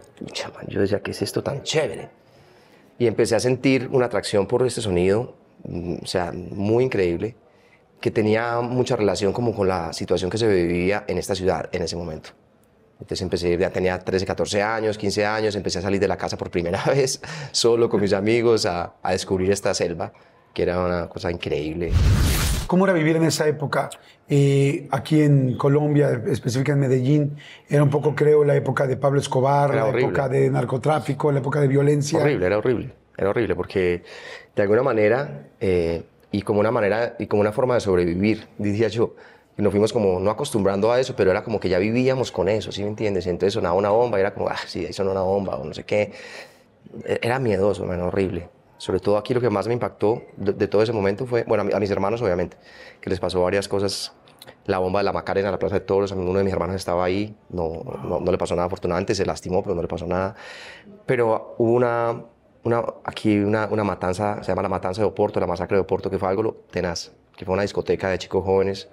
yo 0.68 0.80
decía, 0.80 1.00
¿qué 1.00 1.10
es 1.10 1.22
esto 1.22 1.42
tan 1.42 1.62
chévere? 1.62 2.10
Y 2.98 3.06
empecé 3.06 3.34
a 3.34 3.40
sentir 3.40 3.88
una 3.90 4.06
atracción 4.06 4.46
por 4.46 4.64
este 4.64 4.80
sonido, 4.80 5.34
mm, 5.64 5.96
o 6.02 6.06
sea, 6.06 6.32
muy 6.32 6.84
increíble, 6.84 7.34
que 8.00 8.10
tenía 8.10 8.60
mucha 8.60 8.94
relación 8.94 9.32
como 9.32 9.54
con 9.54 9.66
la 9.66 9.92
situación 9.92 10.30
que 10.30 10.38
se 10.38 10.46
vivía 10.46 11.04
en 11.08 11.18
esta 11.18 11.34
ciudad 11.34 11.68
en 11.72 11.82
ese 11.82 11.96
momento. 11.96 12.30
Entonces 13.04 13.20
empecé, 13.20 13.58
ya 13.58 13.68
tenía 13.68 13.98
13, 13.98 14.24
14 14.24 14.62
años, 14.62 14.96
15 14.96 15.26
años, 15.26 15.54
empecé 15.56 15.78
a 15.78 15.82
salir 15.82 16.00
de 16.00 16.08
la 16.08 16.16
casa 16.16 16.38
por 16.38 16.50
primera 16.50 16.82
vez, 16.86 17.20
solo 17.52 17.90
con 17.90 18.00
mis 18.00 18.14
amigos, 18.14 18.64
a, 18.64 18.94
a 19.02 19.12
descubrir 19.12 19.50
esta 19.50 19.74
selva, 19.74 20.10
que 20.54 20.62
era 20.62 20.80
una 20.82 21.06
cosa 21.10 21.30
increíble. 21.30 21.92
¿Cómo 22.66 22.86
era 22.86 22.94
vivir 22.94 23.16
en 23.16 23.24
esa 23.24 23.46
época? 23.46 23.90
Eh, 24.26 24.88
aquí 24.90 25.20
en 25.20 25.58
Colombia, 25.58 26.22
específicamente 26.28 26.86
en 26.86 26.90
Medellín, 27.02 27.36
era 27.68 27.82
un 27.82 27.90
poco, 27.90 28.14
creo, 28.14 28.42
la 28.42 28.56
época 28.56 28.86
de 28.86 28.96
Pablo 28.96 29.20
Escobar, 29.20 29.68
Era 29.72 29.80
la 29.82 29.86
horrible. 29.88 30.06
época 30.06 30.28
de 30.30 30.48
narcotráfico, 30.48 31.30
la 31.30 31.40
época 31.40 31.60
de 31.60 31.68
violencia. 31.68 32.18
Horrible, 32.20 32.46
era 32.46 32.56
horrible, 32.56 32.90
era 33.18 33.28
horrible, 33.28 33.54
porque 33.54 34.02
de 34.56 34.62
alguna 34.62 34.82
manera, 34.82 35.48
eh, 35.60 36.04
y 36.32 36.40
como 36.40 36.60
una 36.60 36.70
manera, 36.70 37.16
y 37.18 37.26
como 37.26 37.42
una 37.42 37.52
forma 37.52 37.74
de 37.74 37.80
sobrevivir, 37.80 38.46
diría 38.56 38.88
yo, 38.88 39.14
y 39.56 39.62
nos 39.62 39.70
fuimos 39.70 39.92
como 39.92 40.18
no 40.20 40.30
acostumbrando 40.30 40.90
a 40.92 41.00
eso, 41.00 41.14
pero 41.16 41.30
era 41.30 41.44
como 41.44 41.60
que 41.60 41.68
ya 41.68 41.78
vivíamos 41.78 42.32
con 42.32 42.48
eso, 42.48 42.72
¿sí 42.72 42.82
me 42.82 42.88
entiendes? 42.88 43.26
Entonces 43.26 43.54
sonaba 43.54 43.74
una 43.76 43.90
bomba 43.90 44.18
y 44.18 44.20
era 44.20 44.34
como, 44.34 44.48
ah, 44.48 44.56
sí, 44.66 44.84
ahí 44.86 44.92
sonó 44.92 45.12
una 45.12 45.22
bomba 45.22 45.56
o 45.56 45.64
no 45.64 45.72
sé 45.74 45.84
qué. 45.84 46.12
E- 47.04 47.18
Era 47.22 47.38
miedoso, 47.38 47.84
man, 47.86 48.00
horrible. 48.00 48.48
Sobre 48.78 49.00
todo 49.00 49.16
aquí 49.16 49.32
lo 49.34 49.40
que 49.40 49.50
más 49.50 49.66
me 49.68 49.74
impactó 49.74 50.22
de, 50.36 50.52
de 50.52 50.68
todo 50.68 50.82
ese 50.82 50.92
momento 50.92 51.26
fue, 51.26 51.44
bueno, 51.44 51.64
a, 51.72 51.76
a 51.76 51.80
mis 51.80 51.90
hermanos 51.90 52.20
obviamente, 52.22 52.56
que 53.00 53.08
les 53.10 53.20
pasó 53.20 53.42
varias 53.42 53.68
cosas. 53.68 54.12
La 54.66 54.78
bomba 54.78 55.00
de 55.00 55.04
la 55.04 55.12
Macarena, 55.12 55.50
la 55.50 55.58
Plaza 55.58 55.76
de 55.76 55.80
Toros, 55.80 56.12
uno 56.12 56.34
de 56.38 56.44
mis 56.44 56.52
hermanos 56.52 56.76
estaba 56.76 57.04
ahí, 57.04 57.34
no, 57.48 57.82
no, 58.02 58.20
no 58.20 58.32
le 58.32 58.36
pasó 58.36 58.54
nada 58.54 58.66
afortunadamente, 58.66 59.14
se 59.14 59.24
lastimó, 59.24 59.62
pero 59.62 59.74
no 59.74 59.80
le 59.82 59.88
pasó 59.88 60.06
nada. 60.06 60.34
Pero 61.06 61.54
hubo 61.58 61.72
una, 61.72 62.24
una, 62.62 62.82
aquí 63.04 63.38
una, 63.38 63.68
una 63.70 63.84
matanza, 63.84 64.42
se 64.42 64.48
llama 64.48 64.62
la 64.62 64.68
matanza 64.68 65.00
de 65.00 65.06
Oporto, 65.06 65.40
la 65.40 65.46
masacre 65.46 65.76
de 65.76 65.82
Oporto, 65.82 66.10
que 66.10 66.18
fue 66.18 66.28
algo 66.28 66.56
tenaz, 66.70 67.12
que 67.36 67.44
fue 67.46 67.54
una 67.54 67.62
discoteca 67.62 68.08
de 68.10 68.18
chicos 68.18 68.44
jóvenes, 68.44 68.88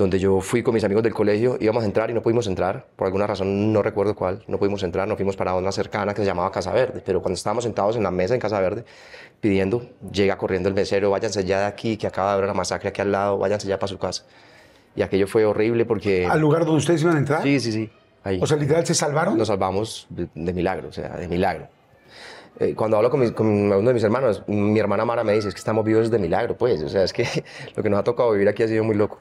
donde 0.00 0.18
yo 0.18 0.40
fui 0.40 0.62
con 0.62 0.74
mis 0.74 0.82
amigos 0.84 1.02
del 1.04 1.14
colegio, 1.14 1.56
íbamos 1.60 1.82
a 1.82 1.86
entrar 1.86 2.10
y 2.10 2.14
no 2.14 2.22
pudimos 2.22 2.46
entrar, 2.46 2.86
por 2.96 3.06
alguna 3.06 3.26
razón 3.26 3.72
no 3.72 3.82
recuerdo 3.82 4.14
cuál, 4.14 4.42
no 4.48 4.58
pudimos 4.58 4.82
entrar, 4.82 5.06
nos 5.06 5.16
fuimos 5.16 5.36
para 5.36 5.54
una 5.54 5.70
cercana 5.72 6.12
que 6.14 6.22
se 6.22 6.26
llamaba 6.26 6.50
Casa 6.50 6.72
Verde, 6.72 7.02
pero 7.04 7.22
cuando 7.22 7.34
estábamos 7.36 7.64
sentados 7.64 7.96
en 7.96 8.02
la 8.02 8.10
mesa 8.10 8.34
en 8.34 8.40
Casa 8.40 8.58
Verde 8.60 8.84
pidiendo, 9.40 9.82
llega 10.12 10.36
corriendo 10.36 10.68
el 10.68 10.74
mesero, 10.74 11.10
váyanse 11.10 11.44
ya 11.44 11.60
de 11.60 11.66
aquí, 11.66 11.96
que 11.96 12.06
acaba 12.06 12.28
de 12.30 12.32
haber 12.34 12.44
una 12.46 12.54
masacre 12.54 12.88
aquí 12.88 13.00
al 13.00 13.12
lado, 13.12 13.38
váyanse 13.38 13.68
ya 13.68 13.78
para 13.78 13.88
su 13.88 13.98
casa. 13.98 14.24
Y 14.96 15.02
aquello 15.02 15.26
fue 15.28 15.44
horrible 15.44 15.84
porque... 15.84 16.26
¿Al 16.26 16.40
lugar 16.40 16.64
donde 16.64 16.78
ustedes 16.78 17.02
iban 17.02 17.16
a 17.16 17.18
entrar? 17.20 17.42
Sí, 17.42 17.60
sí, 17.60 17.70
sí. 17.72 17.90
Ahí 18.24 18.38
O 18.42 18.46
sea, 18.46 18.56
literal, 18.56 18.84
¿se 18.84 18.94
salvaron? 18.94 19.38
nos 19.38 19.48
salvamos 19.48 20.06
de, 20.10 20.28
de 20.34 20.52
milagro, 20.52 20.88
o 20.88 20.92
sea, 20.92 21.10
de 21.16 21.26
milagro. 21.28 21.68
Eh, 22.58 22.74
cuando 22.74 22.96
hablo 22.98 23.08
con, 23.08 23.20
mis- 23.20 23.32
con 23.32 23.46
uno 23.46 23.80
de 23.82 23.94
mis 23.94 24.02
hermanos, 24.02 24.42
mi 24.46 24.78
hermana 24.78 25.04
Mara 25.04 25.24
me 25.24 25.32
dice, 25.32 25.48
es 25.48 25.54
que 25.54 25.58
estamos 25.60 25.84
vivos 25.84 26.10
de 26.10 26.18
milagro, 26.18 26.56
pues, 26.56 26.82
o 26.82 26.88
sea, 26.88 27.04
es 27.04 27.12
que 27.12 27.24
lo 27.76 27.82
que 27.82 27.88
nos 27.88 28.00
ha 28.00 28.04
tocado 28.04 28.32
vivir 28.32 28.48
aquí 28.48 28.62
ha 28.62 28.68
sido 28.68 28.84
muy 28.84 28.96
loco. 28.96 29.20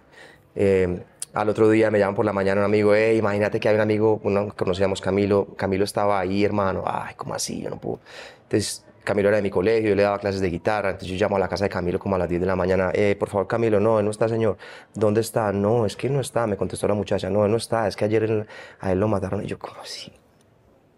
Eh, 0.55 1.03
al 1.33 1.49
otro 1.49 1.69
día 1.69 1.91
me 1.91 1.99
llaman 1.99 2.15
por 2.15 2.25
la 2.25 2.33
mañana 2.33 2.61
un 2.61 2.65
amigo, 2.65 2.93
hey, 2.95 3.17
imagínate 3.17 3.59
que 3.59 3.69
hay 3.69 3.75
un 3.75 3.81
amigo, 3.81 4.19
uno 4.23 4.47
que 4.49 4.55
conocíamos, 4.55 4.99
Camilo, 5.01 5.47
Camilo 5.55 5.83
estaba 5.83 6.19
ahí, 6.19 6.43
hermano, 6.43 6.83
ay, 6.85 7.13
¿cómo 7.15 7.35
así? 7.35 7.61
Yo 7.61 7.69
no 7.69 7.77
puedo. 7.79 7.99
Entonces, 8.43 8.83
Camilo 9.03 9.29
era 9.29 9.37
de 9.37 9.43
mi 9.43 9.49
colegio, 9.51 9.89
yo 9.89 9.95
le 9.95 10.03
daba 10.03 10.19
clases 10.19 10.41
de 10.41 10.49
guitarra, 10.49 10.89
entonces 10.91 11.09
yo 11.17 11.23
llamo 11.23 11.35
a 11.37 11.39
la 11.39 11.47
casa 11.47 11.65
de 11.65 11.69
Camilo 11.69 11.99
como 11.99 12.15
a 12.15 12.17
las 12.19 12.29
10 12.29 12.41
de 12.41 12.47
la 12.47 12.55
mañana, 12.55 12.91
eh, 12.93 13.15
por 13.19 13.29
favor, 13.29 13.47
Camilo, 13.47 13.79
no, 13.79 13.99
él 13.99 14.05
no 14.05 14.11
está, 14.11 14.27
señor. 14.27 14.57
¿Dónde 14.95 15.21
está? 15.21 15.51
No, 15.53 15.85
es 15.85 15.95
que 15.95 16.09
no 16.09 16.19
está, 16.19 16.47
me 16.47 16.57
contestó 16.57 16.87
la 16.87 16.93
muchacha, 16.95 17.29
no, 17.29 17.45
él 17.45 17.51
no 17.51 17.57
está, 17.57 17.87
es 17.87 17.95
que 17.95 18.05
ayer 18.05 18.23
él- 18.23 18.47
a 18.79 18.91
él 18.91 18.99
lo 18.99 19.07
mataron. 19.07 19.43
Y 19.43 19.47
yo, 19.47 19.59
¿cómo 19.59 19.79
así? 19.81 20.11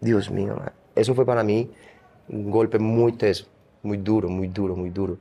Dios 0.00 0.30
mío, 0.30 0.56
man. 0.56 0.72
eso 0.94 1.14
fue 1.14 1.24
para 1.26 1.42
mí 1.44 1.70
un 2.28 2.50
golpe 2.50 2.78
muy 2.78 3.12
teso, 3.12 3.46
muy 3.82 3.98
duro, 3.98 4.28
muy 4.28 4.48
duro, 4.48 4.76
muy 4.76 4.90
duro. 4.90 5.18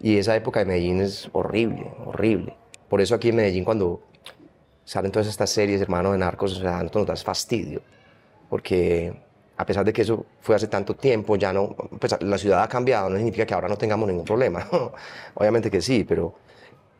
Y 0.00 0.18
esa 0.18 0.36
época 0.36 0.60
de 0.60 0.66
Medellín 0.66 1.00
es 1.00 1.28
horrible, 1.32 1.92
horrible. 2.06 2.54
Por 2.90 3.00
eso 3.00 3.14
aquí 3.14 3.30
en 3.30 3.36
Medellín 3.36 3.64
cuando 3.64 4.02
salen 4.84 5.10
todas 5.10 5.28
estas 5.28 5.48
series, 5.48 5.80
hermano, 5.80 6.12
de 6.12 6.18
narcos, 6.18 6.58
o 6.58 6.60
sea, 6.60 6.74
a 6.80 6.82
nosotros 6.82 7.06
nos 7.08 7.18
da 7.20 7.24
fastidio. 7.24 7.80
Porque 8.50 9.14
a 9.56 9.64
pesar 9.64 9.84
de 9.84 9.92
que 9.92 10.02
eso 10.02 10.26
fue 10.40 10.56
hace 10.56 10.66
tanto 10.66 10.94
tiempo, 10.96 11.36
ya 11.36 11.52
no, 11.52 11.74
pues 11.98 12.16
la 12.20 12.36
ciudad 12.36 12.62
ha 12.62 12.68
cambiado, 12.68 13.08
no 13.08 13.16
significa 13.16 13.46
que 13.46 13.54
ahora 13.54 13.68
no 13.68 13.76
tengamos 13.78 14.08
ningún 14.08 14.24
problema. 14.24 14.66
Obviamente 15.34 15.70
que 15.70 15.80
sí, 15.80 16.04
pero, 16.04 16.34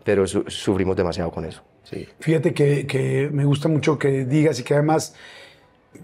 pero 0.04 0.26
su- 0.26 0.44
sufrimos 0.48 0.96
demasiado 0.96 1.30
con 1.30 1.44
eso. 1.44 1.62
Sí. 1.82 2.06
Fíjate 2.20 2.54
que, 2.54 2.86
que 2.86 3.28
me 3.32 3.44
gusta 3.44 3.68
mucho 3.68 3.98
que 3.98 4.24
digas 4.24 4.60
y 4.60 4.62
que 4.62 4.74
además 4.74 5.14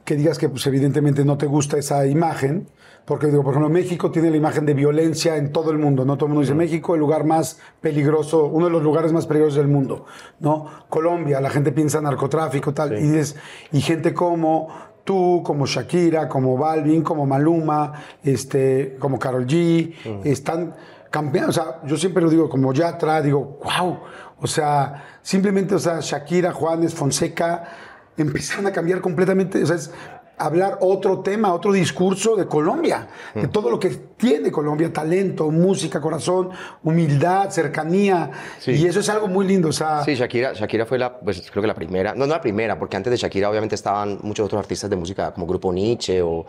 que 0.05 0.17
digas 0.17 0.37
que 0.39 0.49
pues 0.49 0.67
evidentemente 0.67 1.25
no 1.25 1.39
te 1.39 1.47
gusta 1.47 1.79
esa 1.79 2.05
imagen, 2.07 2.67
porque 3.07 3.29
digo, 3.29 3.45
por 3.45 3.53
ejemplo, 3.53 3.73
México 3.73 4.11
tiene 4.11 4.31
la 4.31 4.37
imagen 4.37 4.67
de 4.67 4.75
violencia 4.75 5.37
en 5.37 5.53
todo 5.53 5.71
el 5.71 5.79
mundo, 5.79 6.05
¿no? 6.05 6.17
Todo 6.17 6.27
el 6.27 6.31
mundo 6.31 6.41
dice 6.41 6.55
México, 6.55 6.95
el 6.95 7.01
lugar 7.01 7.25
más 7.25 7.61
peligroso, 7.81 8.47
uno 8.47 8.67
de 8.67 8.73
los 8.73 8.83
lugares 8.83 9.13
más 9.13 9.27
peligrosos 9.27 9.57
del 9.59 9.69
mundo, 9.69 10.07
¿no? 10.41 10.67
Colombia, 10.89 11.41
la 11.41 11.49
gente 11.49 11.71
piensa 11.71 12.01
narcotráfico, 12.01 12.75
tal, 12.75 12.99
y 12.99 13.03
dices, 13.03 13.37
y 13.71 13.81
gente 13.81 14.13
como 14.13 14.69
tú, 15.05 15.41
como 15.45 15.67
Shakira, 15.67 16.29
como 16.29 16.59
Balvin, 16.59 17.03
como 17.03 17.27
Maluma, 17.27 17.93
este, 18.25 18.97
como 18.99 19.21
Carol 19.21 19.47
G, 19.47 20.25
están 20.25 20.75
campeando, 21.09 21.51
o 21.51 21.53
sea, 21.53 21.81
yo 21.85 21.97
siempre 21.97 22.21
lo 22.23 22.29
digo 22.29 22.49
como 22.49 22.73
Yatra, 22.73 23.23
digo, 23.23 23.61
wow, 23.63 24.01
o 24.41 24.47
sea, 24.49 25.21
simplemente, 25.23 25.77
o 25.77 25.79
sea, 25.79 26.01
Shakira, 26.01 26.53
Juanes, 26.53 26.93
Fonseca, 26.93 27.69
empezaron 28.17 28.67
a 28.67 28.73
cambiar 28.73 29.01
completamente, 29.01 29.63
o 29.63 29.67
sea, 29.67 29.77
es 29.77 29.93
hablar 30.39 30.79
otro 30.81 31.21
tema, 31.21 31.53
otro 31.53 31.73
discurso 31.73 32.37
de 32.37 32.47
Colombia, 32.47 33.09
de 33.35 33.49
todo 33.49 33.71
lo 33.71 33.79
que 33.81 33.91
tiene 34.17 34.51
Colombia, 34.51 34.93
talento, 34.93 35.51
música, 35.51 36.01
corazón, 36.01 36.51
humildad, 36.83 37.51
cercanía, 37.51 38.31
Sí. 38.59 38.73
y 38.73 38.87
eso 38.87 39.01
es 39.01 39.09
algo 39.09 39.29
muy 39.29 39.47
lindo, 39.47 39.69
o 39.69 39.73
sea, 39.73 40.05
Sí, 40.05 40.15
Shakira, 40.15 40.53
Shakira 40.53 40.85
fue 40.87 40.99
la, 40.99 41.19
pues 41.19 41.51
creo 41.51 41.63
que 41.63 41.67
la 41.69 41.75
primera, 41.75 42.15
no, 42.15 42.27
no 42.27 42.35
la 42.35 42.41
primera, 42.41 42.79
porque 42.79 42.97
antes 42.97 43.11
de 43.11 43.17
Shakira 43.17 43.49
obviamente 43.51 43.75
estaban 43.75 44.19
muchos 44.23 44.47
otros 44.47 44.59
artistas 44.61 44.91
de 44.91 44.97
música 44.97 45.33
como 45.33 45.47
Grupo 45.47 45.73
Nietzsche 45.73 46.21
o 46.23 46.47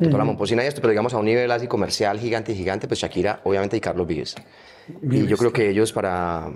toda 0.00 0.18
la 0.18 0.24
Momposina 0.24 0.64
y 0.64 0.66
esto, 0.66 0.80
pero 0.80 0.90
digamos 0.90 1.14
a 1.14 1.18
un 1.18 1.24
nivel 1.26 1.50
así 1.50 1.66
comercial 1.68 2.18
gigante, 2.18 2.54
gigante, 2.54 2.88
pues 2.88 3.00
Shakira 3.00 3.40
obviamente 3.44 3.76
y 3.76 3.80
Carlos 3.80 4.06
Vives. 4.06 4.34
Y 4.88 5.06
Vives, 5.06 5.28
yo 5.28 5.36
creo 5.36 5.52
que 5.52 5.68
ellos 5.70 5.92
para, 5.92 6.48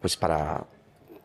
pues 0.00 0.16
para, 0.16 0.64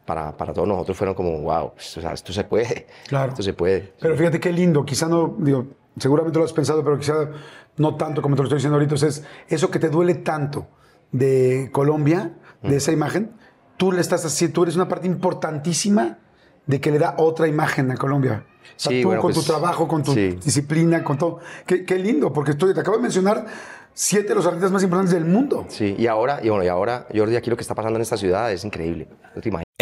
para, 0.05 0.35
para 0.35 0.53
todos 0.53 0.67
nosotros 0.67 0.97
fueron 0.97 1.15
como, 1.15 1.39
wow, 1.41 1.73
pues, 1.73 1.97
o 1.97 2.01
sea, 2.01 2.13
esto 2.13 2.33
se 2.33 2.43
puede, 2.43 2.87
Claro. 3.07 3.29
esto 3.29 3.43
se 3.43 3.53
puede. 3.53 3.93
Pero 3.99 4.15
fíjate 4.17 4.39
qué 4.39 4.51
lindo, 4.51 4.85
quizá 4.85 5.07
no, 5.07 5.35
digo, 5.39 5.65
seguramente 5.97 6.37
lo 6.39 6.45
has 6.45 6.53
pensado, 6.53 6.83
pero 6.83 6.97
quizá 6.99 7.29
no 7.77 7.95
tanto 7.95 8.21
como 8.21 8.35
te 8.35 8.41
lo 8.41 8.47
estoy 8.47 8.57
diciendo 8.57 8.75
ahorita. 8.75 8.95
O 8.95 8.97
sea, 8.97 9.09
es 9.09 9.23
eso 9.47 9.71
que 9.71 9.79
te 9.79 9.89
duele 9.89 10.15
tanto 10.15 10.67
de 11.11 11.69
Colombia, 11.71 12.33
de 12.61 12.75
esa 12.77 12.91
imagen, 12.91 13.31
tú 13.77 13.91
le 13.91 14.01
estás 14.01 14.25
haciendo, 14.25 14.53
tú 14.55 14.63
eres 14.63 14.75
una 14.75 14.87
parte 14.87 15.07
importantísima 15.07 16.17
de 16.65 16.79
que 16.79 16.91
le 16.91 16.99
da 16.99 17.15
otra 17.17 17.47
imagen 17.47 17.91
a 17.91 17.97
Colombia. 17.97 18.45
O 18.47 18.79
sea, 18.79 18.91
Sí, 18.91 19.01
tú 19.01 19.09
bueno, 19.09 19.21
con 19.21 19.33
pues, 19.33 19.45
tu 19.45 19.51
trabajo, 19.51 19.87
con 19.87 20.01
tu 20.03 20.13
sí. 20.13 20.37
disciplina, 20.43 21.03
con 21.03 21.17
todo. 21.17 21.39
Qué, 21.65 21.83
qué 21.85 21.95
lindo, 21.99 22.31
porque 22.31 22.51
estoy, 22.51 22.73
te 22.73 22.79
acabo 22.79 22.95
de 22.97 23.03
mencionar 23.03 23.45
siete 23.93 24.29
de 24.29 24.35
los 24.35 24.45
artistas 24.47 24.71
más 24.71 24.81
importantes 24.81 25.13
del 25.13 25.25
mundo. 25.25 25.65
Sí, 25.67 25.93
y 25.97 26.07
ahora, 26.07 26.39
y 26.41 26.49
bueno, 26.49 26.63
y 26.63 26.67
ahora, 26.69 27.05
Jordi, 27.13 27.35
aquí 27.35 27.49
lo 27.49 27.57
que 27.57 27.61
está 27.61 27.75
pasando 27.75 27.97
en 27.97 28.01
esta 28.01 28.15
ciudad 28.17 28.51
es 28.51 28.63
increíble. 28.63 29.07
No 29.35 29.41
te 29.41 29.49
imaginas. 29.49 29.62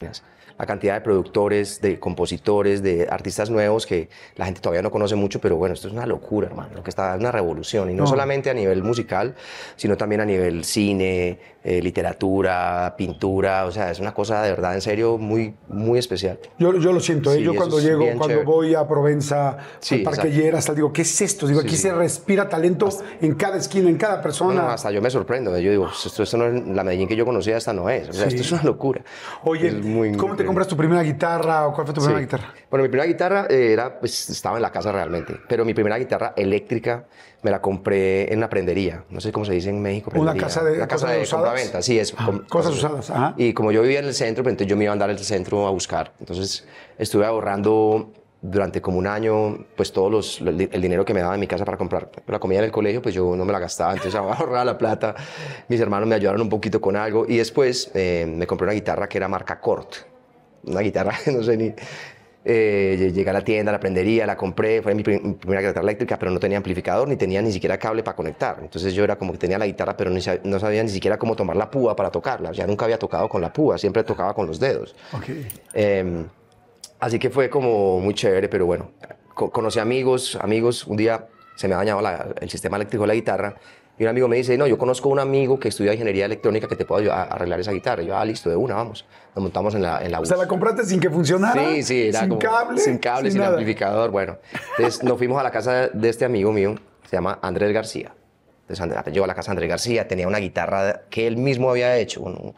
Yes. 0.00 0.20
La 0.60 0.66
cantidad 0.66 0.92
de 0.92 1.00
productores, 1.00 1.80
de 1.80 1.98
compositores, 1.98 2.82
de 2.82 3.08
artistas 3.10 3.48
nuevos 3.48 3.86
que 3.86 4.10
la 4.36 4.44
gente 4.44 4.60
todavía 4.60 4.82
no 4.82 4.90
conoce 4.90 5.14
mucho, 5.14 5.40
pero 5.40 5.56
bueno, 5.56 5.72
esto 5.72 5.88
es 5.88 5.94
una 5.94 6.04
locura, 6.04 6.48
hermano. 6.48 6.68
Lo 6.74 6.82
que 6.82 6.90
está 6.90 7.14
es 7.14 7.20
una 7.20 7.32
revolución. 7.32 7.88
Y 7.90 7.94
no, 7.94 8.02
No. 8.02 8.06
solamente 8.06 8.50
a 8.50 8.54
nivel 8.54 8.82
musical, 8.82 9.34
sino 9.76 9.96
también 9.96 10.20
a 10.20 10.26
nivel 10.26 10.64
cine, 10.64 11.38
eh, 11.64 11.80
literatura, 11.82 12.94
pintura. 12.98 13.64
O 13.64 13.72
sea, 13.72 13.90
es 13.90 14.00
una 14.00 14.12
cosa 14.12 14.42
de 14.42 14.50
verdad, 14.50 14.74
en 14.74 14.82
serio, 14.82 15.16
muy, 15.16 15.54
muy 15.68 15.98
especial. 15.98 16.38
Yo, 16.58 16.74
yo 16.78 16.92
lo 16.92 17.00
siento, 17.00 17.32
¿eh? 17.32 17.36
Sí, 17.38 17.42
yo 17.42 17.54
cuando 17.54 17.80
llego, 17.80 18.04
cuando 18.04 18.26
chévere. 18.28 18.44
voy 18.44 18.74
a 18.74 18.86
Provenza, 18.86 19.56
Sí, 19.80 19.94
al 19.96 20.02
Parque. 20.02 20.30
Lleras, 20.30 20.74
digo, 20.74 20.92
¿qué 20.92 21.02
es 21.02 21.20
esto? 21.22 21.46
Digo, 21.46 21.60
Sí, 21.62 21.66
aquí 21.68 21.76
se 21.76 21.94
respira 21.94 22.48
talento 22.50 22.88
en 23.22 23.34
cada 23.34 23.56
esquina, 23.56 23.88
en 23.88 23.96
cada 23.96 24.20
persona. 24.20 24.60
no, 24.62 24.68
hasta 24.68 24.90
yo 24.90 25.00
me 25.00 25.08
sorprendo. 25.08 25.56
Yo 25.58 25.70
digo, 25.70 25.88
esto, 25.88 26.22
esto 26.22 26.36
no 26.36 26.46
es 26.46 26.66
la 26.66 26.84
Medellín 26.84 27.08
que 27.08 27.16
yo 27.16 27.24
conocía, 27.24 27.56
esta 27.56 27.72
no 27.72 27.88
es. 27.88 28.10
O 28.10 28.12
sea, 28.12 28.26
esto 28.26 28.42
es 28.42 28.52
una 28.52 28.62
locura. 28.62 29.00
Oye, 29.44 29.72
¿cómo 30.18 30.36
te. 30.36 30.49
Compras 30.50 30.68
tu 30.68 30.76
primera 30.76 31.02
guitarra 31.02 31.66
o 31.66 31.72
cuál 31.74 31.86
fue 31.86 31.94
tu 31.94 32.00
primera 32.00 32.18
Sí. 32.20 32.26
guitarra? 32.26 32.52
Bueno, 32.70 32.82
mi 32.84 32.88
primera 32.88 33.06
guitarra 33.06 33.46
era, 33.48 33.98
pues, 33.98 34.30
estaba 34.30 34.56
en 34.56 34.62
la 34.62 34.70
casa 34.70 34.92
realmente, 34.92 35.36
pero 35.48 35.64
mi 35.64 35.74
primera 35.74 35.98
guitarra 35.98 36.32
eléctrica 36.36 37.04
me 37.42 37.50
la 37.50 37.60
compré 37.62 38.30
en 38.32 38.38
una 38.38 38.50
prendería, 38.50 39.04
no 39.10 39.20
sé 39.20 39.32
cómo 39.32 39.44
se 39.46 39.52
dice 39.52 39.70
en 39.70 39.80
México. 39.80 40.10
¿Una 40.14 40.32
prendería. 40.32 40.42
casa 40.42 40.62
de 40.64 40.76
Una 40.76 40.86
casa 40.88 41.06
cosas 41.06 41.16
de 41.16 41.22
usadas? 41.22 41.44
compraventa, 41.46 41.82
sí, 41.82 41.98
es. 41.98 42.14
Ah, 42.18 42.26
com- 42.26 42.42
cosas 42.48 42.72
usadas, 42.74 43.10
ajá. 43.10 43.34
Y 43.38 43.54
como 43.54 43.72
yo 43.72 43.80
vivía 43.82 44.00
en 44.00 44.04
el 44.04 44.14
centro, 44.14 44.42
pues, 44.44 44.52
entonces 44.52 44.68
yo 44.70 44.76
me 44.76 44.84
iba 44.84 44.92
a 44.92 44.94
andar 44.94 45.08
al 45.10 45.18
centro 45.18 45.66
a 45.66 45.70
buscar. 45.70 46.12
Entonces 46.20 46.66
estuve 46.98 47.24
ahorrando 47.24 48.12
durante 48.42 48.80
como 48.80 48.96
un 48.98 49.06
año, 49.06 49.66
pues 49.76 49.92
todos 49.92 50.10
los, 50.10 50.40
el, 50.40 50.68
el 50.72 50.80
dinero 50.82 51.04
que 51.04 51.12
me 51.12 51.20
daba 51.20 51.34
en 51.34 51.40
mi 51.40 51.46
casa 51.46 51.64
para 51.66 51.76
comprar 51.76 52.10
la 52.26 52.38
comida 52.38 52.58
en 52.60 52.64
el 52.66 52.70
colegio, 52.72 53.02
pues 53.02 53.14
yo 53.14 53.36
no 53.36 53.44
me 53.44 53.52
la 53.52 53.58
gastaba, 53.58 53.92
entonces 53.92 54.14
ahorraba 54.18 54.64
la 54.64 54.78
plata. 54.78 55.14
Mis 55.68 55.78
hermanos 55.80 56.08
me 56.08 56.14
ayudaron 56.14 56.40
un 56.42 56.48
poquito 56.48 56.80
con 56.80 56.96
algo 56.96 57.26
y 57.28 57.36
después 57.36 57.90
eh, 57.94 58.24
me 58.26 58.46
compré 58.46 58.64
una 58.66 58.72
guitarra 58.74 59.08
que 59.08 59.18
era 59.18 59.28
marca 59.28 59.60
Cort, 59.60 59.94
una 60.64 60.80
guitarra, 60.80 61.14
no 61.32 61.42
sé 61.42 61.56
ni... 61.56 61.72
Eh, 62.42 63.10
llegué 63.14 63.28
a 63.28 63.34
la 63.34 63.42
tienda, 63.44 63.70
la 63.70 63.78
prendería, 63.78 64.24
la 64.24 64.34
compré, 64.34 64.80
fue 64.80 64.94
mi, 64.94 65.02
prim- 65.02 65.20
mi 65.22 65.34
primera 65.34 65.60
guitarra 65.60 65.82
eléctrica, 65.82 66.18
pero 66.18 66.30
no 66.30 66.40
tenía 66.40 66.56
amplificador 66.56 67.06
ni 67.06 67.16
tenía 67.16 67.42
ni 67.42 67.52
siquiera 67.52 67.76
cable 67.78 68.02
para 68.02 68.16
conectar. 68.16 68.56
Entonces 68.62 68.94
yo 68.94 69.04
era 69.04 69.16
como 69.16 69.32
que 69.32 69.38
tenía 69.38 69.58
la 69.58 69.66
guitarra, 69.66 69.94
pero 69.94 70.08
ni 70.10 70.20
sab- 70.20 70.40
no 70.44 70.58
sabía 70.58 70.82
ni 70.82 70.88
siquiera 70.88 71.18
cómo 71.18 71.36
tomar 71.36 71.54
la 71.56 71.70
púa 71.70 71.94
para 71.94 72.10
tocarla. 72.10 72.48
O 72.48 72.54
sea, 72.54 72.66
nunca 72.66 72.86
había 72.86 72.98
tocado 72.98 73.28
con 73.28 73.42
la 73.42 73.52
púa, 73.52 73.76
siempre 73.76 74.04
tocaba 74.04 74.32
con 74.32 74.46
los 74.46 74.58
dedos. 74.58 74.96
Ok. 75.12 75.24
Eh, 75.74 76.24
así 76.98 77.18
que 77.18 77.28
fue 77.28 77.50
como 77.50 78.00
muy 78.00 78.14
chévere, 78.14 78.48
pero 78.48 78.64
bueno, 78.64 78.92
co- 79.34 79.50
conocí 79.50 79.78
amigos, 79.78 80.38
amigos, 80.40 80.86
un 80.86 80.96
día 80.96 81.26
se 81.56 81.68
me 81.68 81.74
ha 81.74 81.76
dañado 81.76 82.00
la- 82.00 82.28
el 82.40 82.48
sistema 82.48 82.76
eléctrico 82.78 83.02
de 83.02 83.08
la 83.08 83.14
guitarra 83.14 83.54
y 84.00 84.04
un 84.04 84.08
amigo 84.08 84.28
me 84.28 84.36
dice, 84.36 84.56
no, 84.56 84.66
yo 84.66 84.78
conozco 84.78 85.10
un 85.10 85.18
amigo 85.18 85.60
que 85.60 85.68
estudia 85.68 85.92
ingeniería 85.92 86.24
electrónica 86.24 86.66
que 86.66 86.74
te 86.74 86.86
puede 86.86 87.02
ayudar 87.02 87.18
a 87.18 87.22
arreglar 87.34 87.60
esa 87.60 87.70
guitarra. 87.70 88.02
Y 88.02 88.06
yo, 88.06 88.16
ah, 88.16 88.24
listo, 88.24 88.48
de 88.48 88.56
una, 88.56 88.74
vamos. 88.76 89.04
Nos 89.36 89.42
montamos 89.42 89.74
en 89.74 89.82
la, 89.82 90.02
en 90.02 90.10
la 90.10 90.16
O 90.18 90.20
bus. 90.22 90.28
sea, 90.28 90.38
la 90.38 90.48
compraste 90.48 90.84
sin 90.86 90.98
que 91.00 91.10
funcionara. 91.10 91.62
Sí, 91.74 91.82
sí, 91.82 92.08
era 92.08 92.20
sin 92.20 92.30
como 92.30 92.40
cable. 92.40 92.80
sin 92.80 92.96
cable, 92.96 93.30
sin, 93.30 93.38
nada. 93.40 93.50
amplificador. 93.50 94.10
Bueno, 94.10 94.38
entonces 94.78 95.02
nos 95.04 95.18
fuimos 95.18 95.38
a 95.38 95.42
la 95.42 95.50
casa 95.50 95.88
de 95.88 96.08
este 96.08 96.24
amigo 96.24 96.50
mío, 96.50 96.76
se 97.10 97.16
llama 97.16 97.38
Andrés 97.42 97.74
García. 97.74 98.10
Entonces 98.62 98.80
Andrés, 98.80 99.02
llegó 99.12 99.24
a 99.24 99.28
la 99.28 99.34
casa 99.34 99.50
de 99.50 99.56
Andrés 99.56 99.68
García, 99.68 100.08
tenía 100.08 100.26
una 100.26 100.38
guitarra 100.38 101.02
que 101.10 101.26
él 101.26 101.36
mismo 101.36 101.68
había 101.70 101.96
hecho. 101.98 102.22
un- 102.22 102.54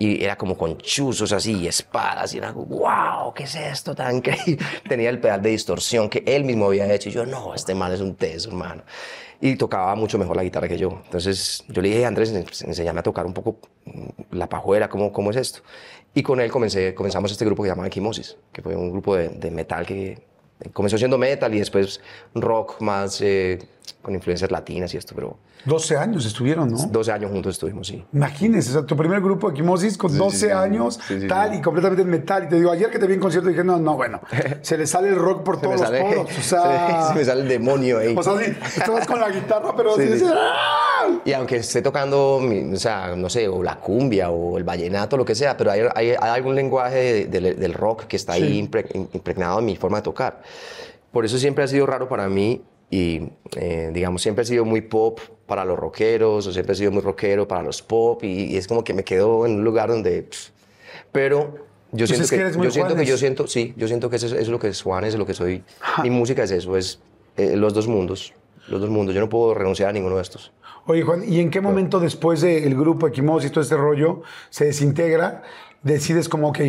y 0.00 0.22
era 0.24 0.36
como 0.38 0.56
con 0.56 0.78
chuzos 0.78 1.32
así 1.32 1.54
y 1.58 1.66
espadas 1.66 2.32
y 2.32 2.38
era 2.38 2.52
wow, 2.52 3.34
¿qué 3.34 3.42
es 3.42 3.56
esto 3.56 3.96
tan 3.96 4.18
increíble? 4.18 4.64
Tenía 4.88 5.10
el 5.10 5.18
pedal 5.20 5.42
de 5.42 5.50
distorsión 5.50 6.08
que 6.08 6.22
él 6.24 6.44
mismo 6.44 6.66
había 6.66 6.90
hecho 6.94 7.08
y 7.08 7.12
yo, 7.12 7.26
no, 7.26 7.52
este 7.52 7.74
man 7.74 7.92
es 7.92 8.00
un 8.00 8.14
teso, 8.14 8.48
hermano. 8.50 8.84
Y 9.40 9.56
tocaba 9.56 9.94
mucho 9.94 10.18
mejor 10.18 10.36
la 10.36 10.42
guitarra 10.42 10.68
que 10.68 10.78
yo. 10.78 11.00
Entonces 11.04 11.64
yo 11.68 11.80
le 11.80 11.88
dije, 11.90 12.04
Andrés, 12.04 12.32
enséñame 12.62 13.00
a 13.00 13.02
tocar 13.02 13.24
un 13.24 13.34
poco 13.34 13.58
la 14.30 14.48
pajuera, 14.48 14.88
¿cómo, 14.88 15.12
cómo 15.12 15.30
es 15.30 15.36
esto? 15.36 15.60
Y 16.14 16.22
con 16.22 16.40
él 16.40 16.50
comencé, 16.50 16.94
comenzamos 16.94 17.30
este 17.30 17.44
grupo 17.44 17.62
que 17.62 17.68
se 17.68 17.74
llama 17.74 17.86
Equimosis, 17.86 18.36
que 18.52 18.62
fue 18.62 18.74
un 18.74 18.90
grupo 18.90 19.14
de, 19.16 19.50
metal 19.50 19.86
que 19.86 20.20
comenzó 20.72 20.98
siendo 20.98 21.18
metal 21.18 21.54
y 21.54 21.58
después 21.60 22.00
rock 22.34 22.80
más 22.80 23.20
eh, 23.20 23.58
con 24.00 24.14
influencias 24.14 24.50
latinas 24.50 24.92
y 24.94 24.96
esto, 24.96 25.14
pero 25.14 25.38
12 25.64 25.96
años 25.96 26.26
estuvieron, 26.26 26.70
¿no? 26.70 26.78
12 26.78 27.12
años 27.12 27.30
juntos 27.30 27.54
estuvimos, 27.54 27.86
sí. 27.86 28.04
Imagínense, 28.12 28.70
o 28.70 28.72
sea, 28.72 28.82
tu 28.86 28.96
primer 28.96 29.20
grupo 29.20 29.48
de 29.48 29.54
Equimosis 29.54 29.98
con 29.98 30.16
12 30.16 30.52
años, 30.52 30.98
tal 31.28 31.54
y 31.54 31.60
completamente 31.60 32.02
en 32.02 32.10
metal. 32.10 32.44
Y 32.44 32.48
te 32.48 32.56
digo, 32.56 32.70
ayer 32.70 32.90
que 32.90 32.98
te 32.98 33.06
vi 33.06 33.14
en 33.14 33.20
concierto 33.20 33.48
dije, 33.48 33.64
no, 33.64 33.78
no, 33.78 33.96
bueno, 33.96 34.20
se 34.62 34.78
le 34.78 34.86
sale 34.86 35.08
el 35.08 35.16
rock 35.16 35.42
por 35.42 35.60
todos 35.60 35.80
los 35.80 35.90
poros. 35.90 36.38
O 36.38 36.42
sea, 36.42 37.08
se 37.08 37.14
me 37.14 37.24
sale 37.24 37.42
el 37.42 37.48
demonio 37.48 37.98
ahí. 37.98 38.14
O 38.16 38.22
sea, 38.22 38.38
sí, 38.38 38.52
estabas 38.76 39.06
con 39.06 39.20
la 39.20 39.30
guitarra, 39.30 39.74
pero 39.76 39.94
así, 39.94 40.22
¡ah! 40.26 41.20
Y 41.24 41.32
aunque 41.32 41.56
esté 41.56 41.82
tocando, 41.82 42.36
o 42.36 42.76
sea, 42.76 43.14
no 43.16 43.30
sé, 43.30 43.48
o 43.48 43.62
la 43.62 43.76
cumbia 43.76 44.30
o 44.30 44.58
el 44.58 44.64
vallenato, 44.64 45.16
lo 45.16 45.24
que 45.24 45.34
sea, 45.34 45.56
pero 45.56 45.70
hay, 45.70 45.82
hay, 45.94 46.12
algún 46.12 46.54
lenguaje 46.54 47.26
del 47.26 47.74
rock 47.74 48.04
que 48.04 48.16
está 48.16 48.34
ahí 48.34 48.58
impregnado 48.58 49.58
en 49.60 49.64
mi 49.64 49.76
forma 49.76 49.98
de 49.98 50.02
tocar. 50.02 50.42
Por 51.12 51.24
eso 51.24 51.38
siempre 51.38 51.64
ha 51.64 51.68
sido 51.68 51.86
raro 51.86 52.08
para 52.08 52.28
mí 52.28 52.62
y 52.90 53.30
eh, 53.56 53.90
digamos 53.92 54.22
siempre 54.22 54.42
he 54.42 54.46
sido 54.46 54.64
muy 54.64 54.80
pop 54.80 55.20
para 55.46 55.64
los 55.64 55.78
rockeros 55.78 56.46
o 56.46 56.52
siempre 56.52 56.72
he 56.72 56.76
sido 56.76 56.90
muy 56.90 57.02
rockero 57.02 57.46
para 57.46 57.62
los 57.62 57.82
pop 57.82 58.22
y, 58.24 58.56
es 58.56 58.66
como 58.66 58.82
que 58.82 58.94
me 58.94 59.04
quedo 59.04 59.46
en 59.46 59.56
un 59.56 59.64
lugar 59.64 59.90
donde 59.90 60.28
pero 61.12 61.66
yo 61.92 62.06
pues 62.06 62.28
siento 62.28 62.28
que, 62.28 62.64
yo 62.64 62.70
siento 62.70 62.96
que 62.96 63.04
yo 63.04 63.18
siento 63.18 63.46
sí 63.46 63.74
yo 63.76 63.88
siento 63.88 64.08
que 64.08 64.16
eso, 64.16 64.36
es 64.36 64.48
lo 64.48 64.58
que 64.58 64.68
es 64.68 64.82
Juan 64.82 65.04
es 65.04 65.16
lo 65.16 65.26
que 65.26 65.34
soy 65.34 65.62
mi 66.02 66.10
música 66.10 66.42
es 66.42 66.50
eso 66.50 66.76
es 66.76 67.00
eh, 67.36 67.56
los 67.56 67.74
dos 67.74 67.88
mundos 67.88 68.32
los 68.68 68.80
dos 68.80 68.90
mundos 68.90 69.14
yo 69.14 69.20
no 69.20 69.28
puedo 69.28 69.54
renunciar 69.54 69.90
a 69.90 69.92
ninguno 69.92 70.16
de 70.16 70.22
estos. 70.22 70.52
Oye 70.86 71.02
Juan 71.02 71.22
y 71.26 71.40
en 71.40 71.50
qué 71.50 71.60
momento 71.60 72.00
después 72.00 72.40
del 72.40 72.74
grupo 72.74 73.06
Equimosis 73.06 73.50
y 73.50 73.52
todo 73.52 73.62
este 73.62 73.76
rollo 73.76 74.22
se 74.50 74.66
desintegra 74.66 75.42
decides 75.82 76.28
como 76.28 76.48
ok 76.48 76.60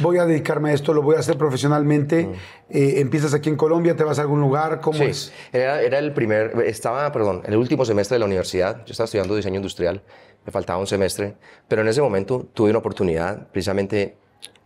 voy 0.00 0.18
a 0.18 0.24
dedicarme 0.24 0.70
a 0.70 0.72
esto, 0.72 0.94
lo 0.94 1.02
voy 1.02 1.16
a 1.16 1.18
hacer 1.18 1.36
profesionalmente. 1.36 2.26
Mm. 2.26 2.32
Eh, 2.70 3.00
empiezas 3.00 3.34
aquí 3.34 3.50
en 3.50 3.56
Colombia, 3.56 3.94
te 3.94 4.04
vas 4.04 4.18
a 4.18 4.22
algún 4.22 4.40
lugar, 4.40 4.80
¿cómo 4.80 4.98
sí. 4.98 5.04
es? 5.04 5.32
Era, 5.52 5.82
era, 5.82 5.98
el 5.98 6.12
primer, 6.12 6.54
estaba, 6.66 7.10
perdón, 7.12 7.42
el 7.44 7.56
último 7.56 7.84
semestre 7.84 8.14
de 8.14 8.20
la 8.20 8.26
universidad. 8.26 8.84
Yo 8.86 8.92
estaba 8.92 9.04
estudiando 9.04 9.36
diseño 9.36 9.56
industrial, 9.56 10.02
me 10.46 10.52
faltaba 10.52 10.78
un 10.78 10.86
semestre, 10.86 11.34
pero 11.68 11.82
en 11.82 11.88
ese 11.88 12.00
momento 12.00 12.48
tuve 12.54 12.70
una 12.70 12.78
oportunidad, 12.78 13.48
precisamente. 13.48 14.16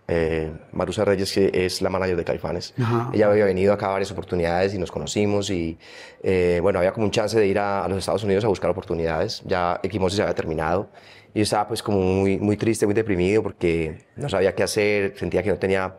Eh, 0.08 0.52
Marusa 0.70 1.04
Reyes, 1.04 1.32
que 1.32 1.50
es 1.52 1.82
la 1.82 1.90
manager 1.90 2.16
de 2.16 2.24
Caifanes. 2.24 2.74
Ella 3.12 3.26
había 3.26 3.44
venido 3.44 3.72
acá 3.72 3.86
a 3.86 3.90
varias 3.90 4.12
oportunidades 4.12 4.72
y 4.72 4.78
nos 4.78 4.92
conocimos 4.92 5.50
y 5.50 5.78
eh, 6.22 6.60
bueno, 6.62 6.78
había 6.78 6.92
como 6.92 7.06
un 7.06 7.10
chance 7.10 7.36
de 7.36 7.44
ir 7.44 7.58
a, 7.58 7.84
a, 7.84 7.88
los 7.88 7.98
Estados 7.98 8.22
Unidos 8.22 8.44
a 8.44 8.46
buscar 8.46 8.70
oportunidades. 8.70 9.42
Ya 9.46 9.80
Equimosis 9.82 10.18
se 10.18 10.22
había 10.22 10.36
terminado 10.36 10.90
yo 11.38 11.42
estaba 11.42 11.68
pues 11.68 11.82
como 11.82 12.00
muy, 12.00 12.38
muy 12.38 12.56
triste, 12.56 12.86
muy 12.86 12.94
deprimido 12.94 13.42
porque 13.42 14.06
no 14.16 14.28
sabía 14.28 14.54
qué 14.54 14.62
hacer, 14.62 15.14
sentía 15.18 15.42
que 15.42 15.50
no 15.50 15.58
tenía 15.58 15.94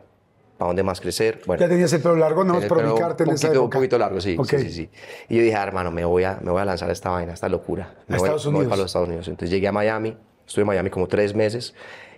para 0.58 0.68
dónde 0.68 0.82
más 0.82 1.00
crecer. 1.00 1.40
Bueno, 1.46 1.60
¿Ya 1.60 1.68
tenías 1.68 1.92
el 1.92 2.02
pelo 2.02 2.16
largo? 2.16 2.42
¿No? 2.42 2.60
Para 2.60 2.92
ubicarte 2.92 3.22
en 3.22 3.30
esa 3.30 3.46
época. 3.46 3.62
Un 3.62 3.70
poquito 3.70 3.98
largo, 3.98 4.20
sí, 4.20 4.36
sí, 4.48 4.58
sí, 4.58 4.70
sí, 4.70 4.90
Y 5.28 5.36
yo 5.36 5.42
dije, 5.42 5.54
ah, 5.54 5.62
hermano, 5.62 5.92
me 5.92 6.04
voy, 6.04 6.24
a, 6.24 6.40
me 6.42 6.50
voy 6.50 6.60
a 6.60 6.64
lanzar 6.64 6.90
a 6.90 6.92
esta 6.92 7.10
vaina, 7.10 7.30
a 7.30 7.34
esta 7.34 7.48
locura. 7.48 7.94
Me 8.08 8.16
¿A 8.16 8.18
voy, 8.18 8.26
Estados 8.26 8.46
Unidos? 8.46 8.52
Me 8.52 8.58
voy 8.58 8.70
para 8.70 8.82
los 8.82 8.86
Estados 8.86 9.08
Unidos. 9.08 9.28
Entonces 9.28 9.50
llegué 9.50 9.68
a 9.68 9.72
Miami, 9.72 10.16
estuve 10.44 10.62
en 10.62 10.66
Miami 10.66 10.90
como 10.90 11.06
tres 11.06 11.34
meses. 11.34 11.74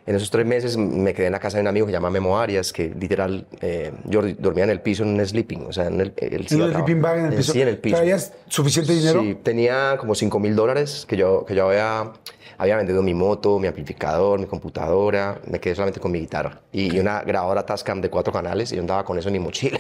En 0.07 0.17
esos 0.17 0.31
tres 0.31 0.47
meses 0.47 0.79
me 0.79 1.13
quedé 1.13 1.27
en 1.27 1.33
la 1.33 1.39
casa 1.39 1.59
de 1.59 1.61
un 1.61 1.69
amigo 1.69 1.87
que 1.87 1.91
se 1.91 1.97
llama 1.97 2.09
Memo 2.09 2.39
Arias, 2.39 2.73
que 2.73 2.89
literal, 2.89 3.47
eh, 3.61 3.93
yo 4.07 4.23
dormía 4.39 4.65
en 4.65 4.71
el 4.71 4.81
piso 4.81 5.03
en 5.03 5.11
un 5.11 5.27
sleeping, 5.27 5.67
o 5.69 5.73
sea, 5.73 5.89
en 5.89 6.01
el, 6.01 6.15
el, 6.17 6.47
¿En 6.51 6.63
un 6.63 6.73
sleeping 6.73 7.03
bag 7.03 7.19
en 7.19 7.27
el 7.27 7.35
piso? 7.35 7.53
Sí, 7.53 7.61
en 7.61 7.69
el 7.69 7.79
piso. 7.79 7.97
¿Traías 7.97 8.33
suficiente 8.49 8.95
dinero? 8.95 9.21
Sí, 9.21 9.37
tenía 9.43 9.97
como 9.99 10.15
5 10.15 10.39
mil 10.41 10.57
dólares 10.57 11.05
que 11.07 11.19
yo, 11.19 11.45
que 11.45 11.55
yo 11.55 11.69
había 11.69 12.13
había 12.61 12.77
vendido 12.77 13.03
mi 13.03 13.15
moto, 13.15 13.59
mi 13.59 13.69
amplificador, 13.69 14.39
mi 14.39 14.45
computadora, 14.45 15.41
me 15.47 15.59
quedé 15.59 15.75
solamente 15.75 15.99
con 15.99 16.13
mi 16.13 16.21
guitarra 16.21 16.61
y, 16.71 16.99
una 16.99 17.23
grabadora 17.23 17.65
Tascam 17.65 18.03
de 18.03 18.11
cuatro 18.11 18.35
canales 18.35 18.71
y 18.71 18.75
yo 18.75 18.83
andaba 18.83 19.03
con 19.03 19.19
eso 19.19 19.31
en 19.31 19.33
mi 19.33 19.39
mochila. 19.39 19.79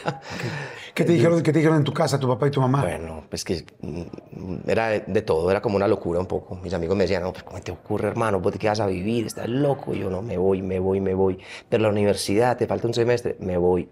¿Qué, 0.95 1.05
te 1.05 1.12
dijeron, 1.12 1.43
¿Qué 1.43 1.53
te 1.53 1.59
dijeron 1.59 1.76
en 1.76 1.85
tu 1.85 1.93
casa, 1.93 2.18
tu 2.18 2.26
papá 2.26 2.47
y 2.47 2.51
tu 2.51 2.59
mamá? 2.59 2.81
Bueno, 2.81 3.24
pues 3.28 3.45
que 3.45 3.66
mm, 3.83 4.66
era 4.66 4.89
de, 4.89 5.22
todo, 5.22 5.51
era 5.51 5.61
como 5.61 5.76
una 5.76 5.87
locura 5.87 6.20
un 6.20 6.26
poco. 6.26 6.57
Mis 6.57 6.72
amigos 6.72 6.97
me 6.97 7.05
decían, 7.05 7.22
no, 7.22 7.35
pues 7.35 7.45
¿cómo 7.45 7.61
te 7.61 7.70
ocurre, 7.70 8.09
hermano? 8.09 8.41
¿Vos 8.41 8.55
te 8.55 8.59
quedas 8.59 8.81
a 8.81 8.87
vivir? 8.87 9.26
¿Estás 9.26 9.47
loco? 9.47 9.95
Y 9.95 9.99
yo, 9.99 10.09
no, 10.09 10.22
me 10.22 10.39
voy, 10.39 10.62
me 10.62 10.78
voy, 10.78 11.03
me 11.03 11.12
voy. 11.12 11.39
Pero 11.68 11.83
la 11.83 11.91
universidad, 11.91 12.57
te 12.57 12.66
falta 12.66 12.87
un 12.87 12.95
semestre, 12.95 13.37
me 13.41 13.59
voy. 13.59 13.91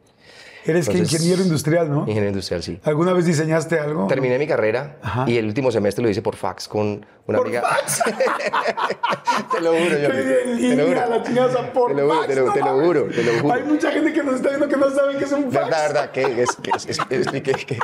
Eres 0.71 0.89
que 0.89 0.99
ingeniero 0.99 1.43
industrial, 1.43 1.91
¿no? 1.91 2.01
Ingeniero 2.01 2.29
industrial, 2.29 2.63
sí. 2.63 2.79
¿Alguna 2.85 3.13
vez 3.13 3.25
diseñaste 3.27 3.79
algo? 3.79 4.07
Terminé 4.07 4.39
mi 4.39 4.47
carrera 4.47 4.99
y 5.27 5.37
el 5.39 5.47
último 5.47 5.71
semestre 5.71 6.03
lo 6.03 6.11
hice 6.11 6.23
por 6.23 6.37
fax 6.37 6.69
con 6.69 7.05
una 7.27 7.39
¿Por 7.39 7.47
amiga. 7.47 7.63
fax? 7.63 8.03
te 9.53 9.61
lo 9.61 9.71
juro, 9.73 9.99
yo. 9.99 10.09
Te 10.09 10.77
lo 10.77 10.87
juro. 10.87 11.09
La 11.09 11.23
chingada 11.23 11.73
por 11.73 11.95
te 11.95 12.01
lo 12.03 12.07
juro, 12.09 12.21
fax, 12.21 12.27
te 12.29 12.35
lo, 12.37 12.47
no 12.47 12.53
te 12.53 12.61
lo 12.61 12.81
juro, 12.81 13.05
te 13.05 13.23
lo 13.25 13.33
juro. 13.41 13.55
Hay 13.55 13.63
mucha 13.65 13.91
gente 13.93 14.13
que 14.13 14.23
nos 14.23 14.35
está 14.37 14.49
viendo 14.51 14.69
que 14.69 14.77
no 14.77 14.91
sabe 14.91 15.17
qué 15.19 15.25
es 15.25 15.33
un 15.33 15.45
fax. 15.53 15.55
Verdad, 15.67 15.83
verdad, 15.89 16.11
que 16.11 16.43
es, 16.43 16.57
que 16.57 16.71
es, 16.77 16.87
es, 16.89 16.99
es- 17.11 17.29
que- 17.29 17.43
que- 17.43 17.79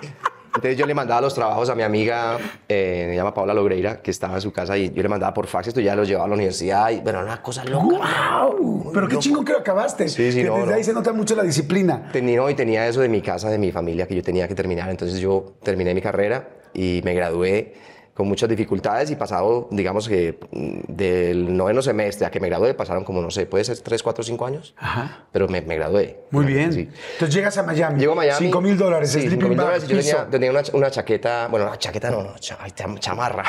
Entonces 0.55 0.79
yo 0.79 0.87
le 0.87 0.95
mandaba 0.95 1.21
los 1.21 1.35
trabajos 1.35 1.69
a 1.69 1.75
mi 1.75 1.83
amiga, 1.83 2.39
eh, 2.69 3.07
se 3.11 3.17
llama 3.17 3.35
Paula 3.35 3.53
Logreira, 3.53 4.01
que 4.01 4.13
estaba 4.13 4.37
en 4.37 4.41
su 4.41 4.53
casa 4.53 4.79
y 4.79 4.93
yo 4.93 5.03
le 5.03 5.09
mandaba 5.09 5.35
por 5.35 5.49
fax 5.49 5.69
esto, 5.69 5.81
ya 5.81 5.97
los 5.97 6.07
llevaba 6.07 6.27
a 6.27 6.29
la 6.29 6.35
universidad 6.35 6.91
y, 6.91 7.01
bueno, 7.01 7.19
era 7.19 7.27
una 7.27 7.43
cosa 7.43 7.65
loca. 7.65 7.85
¡Wow! 7.85 8.91
Pero 8.95 9.09
qué 9.09 9.19
chingo 9.19 9.45
que 9.45 9.53
lo 9.53 9.59
acabaste. 9.59 10.09
Sí, 10.09 10.31
sí, 10.31 10.43
que 10.43 10.49
no, 10.49 10.55
desde 10.57 10.71
no. 10.71 10.75
ahí 10.77 10.85
se 10.85 10.93
nota 10.93 11.13
mucho 11.13 11.35
la 11.35 11.43
disciplina. 11.43 12.09
Tenía, 12.13 12.37
no, 12.37 12.49
y 12.49 12.55
tenía 12.55 12.87
eso 12.87 13.01
de 13.01 13.09
mi 13.09 13.21
casa, 13.21 13.51
de 13.51 13.59
mi 13.59 13.73
familia, 13.73 14.07
que 14.07 14.15
yo 14.15 14.23
tenía 14.23 14.47
que 14.47 14.55
terminar. 14.55 14.89
Entonces 14.91 15.19
yo 15.19 15.55
terminé 15.63 15.93
mi 15.93 16.01
carrera 16.01 16.49
y 16.73 17.01
me 17.05 17.15
gradué 17.15 17.75
con 18.15 18.29
muchas 18.29 18.49
dificultades 18.49 19.11
y 19.11 19.17
pasado, 19.17 19.67
digamos 19.73 20.09
que 20.09 20.39
mm, 20.53 20.79
del 20.87 21.57
noveno 21.57 21.83
semestre 21.83 22.27
a 22.27 22.31
que 22.31 22.39
me 22.39 22.49
gradué 22.49 22.73
pasaron 22.75 23.03
como, 23.05 23.21
no 23.21 23.31
sé, 23.31 23.45
puede 23.47 23.65
ser 23.65 23.77
3, 23.79 24.03
4, 24.03 24.23
5 24.25 24.47
años, 24.47 24.75
Ajá. 24.79 25.25
pero 25.33 25.49
me, 25.49 25.61
me 25.63 25.75
gradué. 25.75 26.21
Muy 26.31 26.45
bien. 26.45 26.73
Sí. 26.73 26.89
Entonces 27.15 27.35
llegas 27.35 27.59
a 27.59 27.63
Miami. 27.65 27.99
Llego 27.99 28.13
a 28.13 28.17
Miami. 28.17 28.47
5 28.47 28.61
mil 28.61 28.77
dólares. 28.79 29.11
Sí, 29.11 29.19
sleeping 29.21 29.39
5 29.41 29.49
mil 29.49 29.59
dólares. 29.59 29.89
Yo 29.89 29.97
tenía, 29.99 30.27
tenía 30.31 30.51
una, 30.53 30.63
una 30.73 30.91
chaqueta, 30.91 31.49
bueno, 31.49 31.67
una 31.67 31.77
chaqueta 31.79 32.11
no, 32.11 32.23
no, 32.23 32.39
cha- 32.39 32.59
ay, 32.61 32.71
cham- 32.71 32.99
chamarra. 33.01 33.45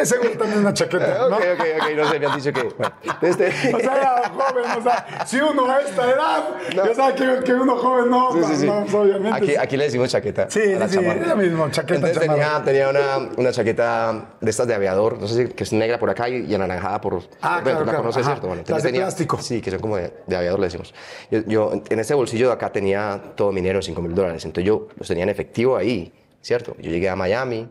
Eh, 0.00 0.04
seguro 0.04 0.30
también 0.30 0.58
una 0.60 0.72
chaqueta, 0.74 1.26
ok, 1.26 1.30
¿no? 1.30 1.36
ok, 1.36 1.42
ok, 1.80 1.96
no 1.96 2.10
sé, 2.10 2.18
me 2.20 2.26
han 2.26 2.36
dicho 2.36 2.52
que. 2.52 2.62
Bueno, 2.62 2.94
este, 3.22 3.48
O 3.74 3.78
sea, 3.78 4.32
joven, 4.34 4.64
o 4.78 4.82
sea, 4.82 5.26
si 5.26 5.40
uno 5.40 5.70
a 5.70 5.80
esta 5.80 6.10
edad, 6.10 6.44
No. 6.74 6.86
ya 6.86 6.94
sabe 6.94 7.14
que, 7.14 7.44
que 7.44 7.52
uno 7.54 7.76
joven 7.76 8.10
no, 8.10 8.32
Sí, 8.48 8.56
sí, 8.56 8.66
no, 8.66 8.78
obviamente. 8.98 9.32
Aquí, 9.32 9.56
aquí 9.56 9.76
le 9.76 9.84
decimos 9.84 10.10
chaqueta. 10.10 10.50
Sí, 10.50 10.72
a 10.72 10.78
la 10.78 10.88
sí, 10.88 10.96
chamarra. 10.96 11.20
es 11.20 11.28
lo 11.28 11.36
mismo, 11.36 11.68
chaqueta, 11.70 11.94
Entonces 12.08 12.18
chamarra. 12.22 12.64
tenía, 12.64 12.88
tenía 12.90 13.18
una, 13.28 13.28
una 13.44 13.52
chaqueta 13.52 14.36
de 14.40 14.50
estas 14.50 14.66
de 14.66 14.74
aviador, 14.74 15.20
no 15.20 15.28
sé 15.28 15.46
si 15.46 15.52
que 15.52 15.64
es 15.64 15.72
negra 15.72 15.98
por 15.98 16.10
acá 16.10 16.28
y, 16.28 16.46
y 16.46 16.54
anaranjada 16.54 17.00
por. 17.00 17.22
Ah, 17.42 17.60
bueno, 17.62 17.62
claro, 17.62 17.78
la 17.78 17.84
claro, 17.84 17.98
conoces, 17.98 18.22
ajá. 18.22 18.32
¿cierto? 18.32 18.48
Bueno, 18.48 18.62
Las 18.66 18.82
de 18.82 18.90
plástico. 18.90 19.38
Sí, 19.40 19.60
que 19.60 19.70
son 19.70 19.80
como 19.80 19.96
de, 19.96 20.12
de 20.26 20.36
aviador, 20.36 20.58
le 20.58 20.66
decimos. 20.66 20.94
Yo, 21.30 21.40
yo, 21.46 21.72
en 21.88 21.98
este 21.98 22.14
bolsillo 22.14 22.48
de 22.48 22.54
acá 22.54 22.72
tenía 22.72 23.32
todo 23.36 23.52
mi 23.52 23.60
dinero, 23.60 23.82
5 23.82 24.00
mil 24.02 24.14
dólares. 24.14 24.44
Entonces 24.44 24.66
yo 24.66 24.88
los 24.96 25.06
tenía 25.06 25.24
en 25.24 25.30
efectivo 25.30 25.76
ahí, 25.76 26.12
¿cierto? 26.40 26.74
Yo 26.78 26.90
llegué 26.90 27.08
a 27.08 27.16
Miami, 27.16 27.68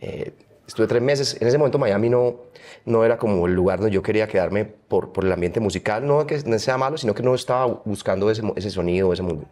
eh, 0.00 0.32
estuve 0.66 0.86
tres 0.86 1.02
meses. 1.02 1.36
En 1.40 1.48
ese 1.48 1.58
momento 1.58 1.78
Miami 1.78 2.08
no, 2.08 2.36
no 2.84 3.04
era 3.04 3.16
como 3.16 3.46
el 3.46 3.54
lugar 3.54 3.78
donde 3.78 3.94
yo 3.94 4.02
quería 4.02 4.26
quedarme 4.26 4.64
por, 4.64 5.12
por 5.12 5.24
el 5.24 5.32
ambiente 5.32 5.60
musical. 5.60 6.06
No 6.06 6.26
que 6.26 6.38
sea 6.58 6.78
malo, 6.78 6.98
sino 6.98 7.14
que 7.14 7.22
no 7.22 7.34
estaba 7.34 7.66
buscando 7.84 8.30
ese, 8.30 8.42
ese 8.56 8.70
sonido, 8.70 9.12
ese 9.12 9.22
mundo. 9.22 9.46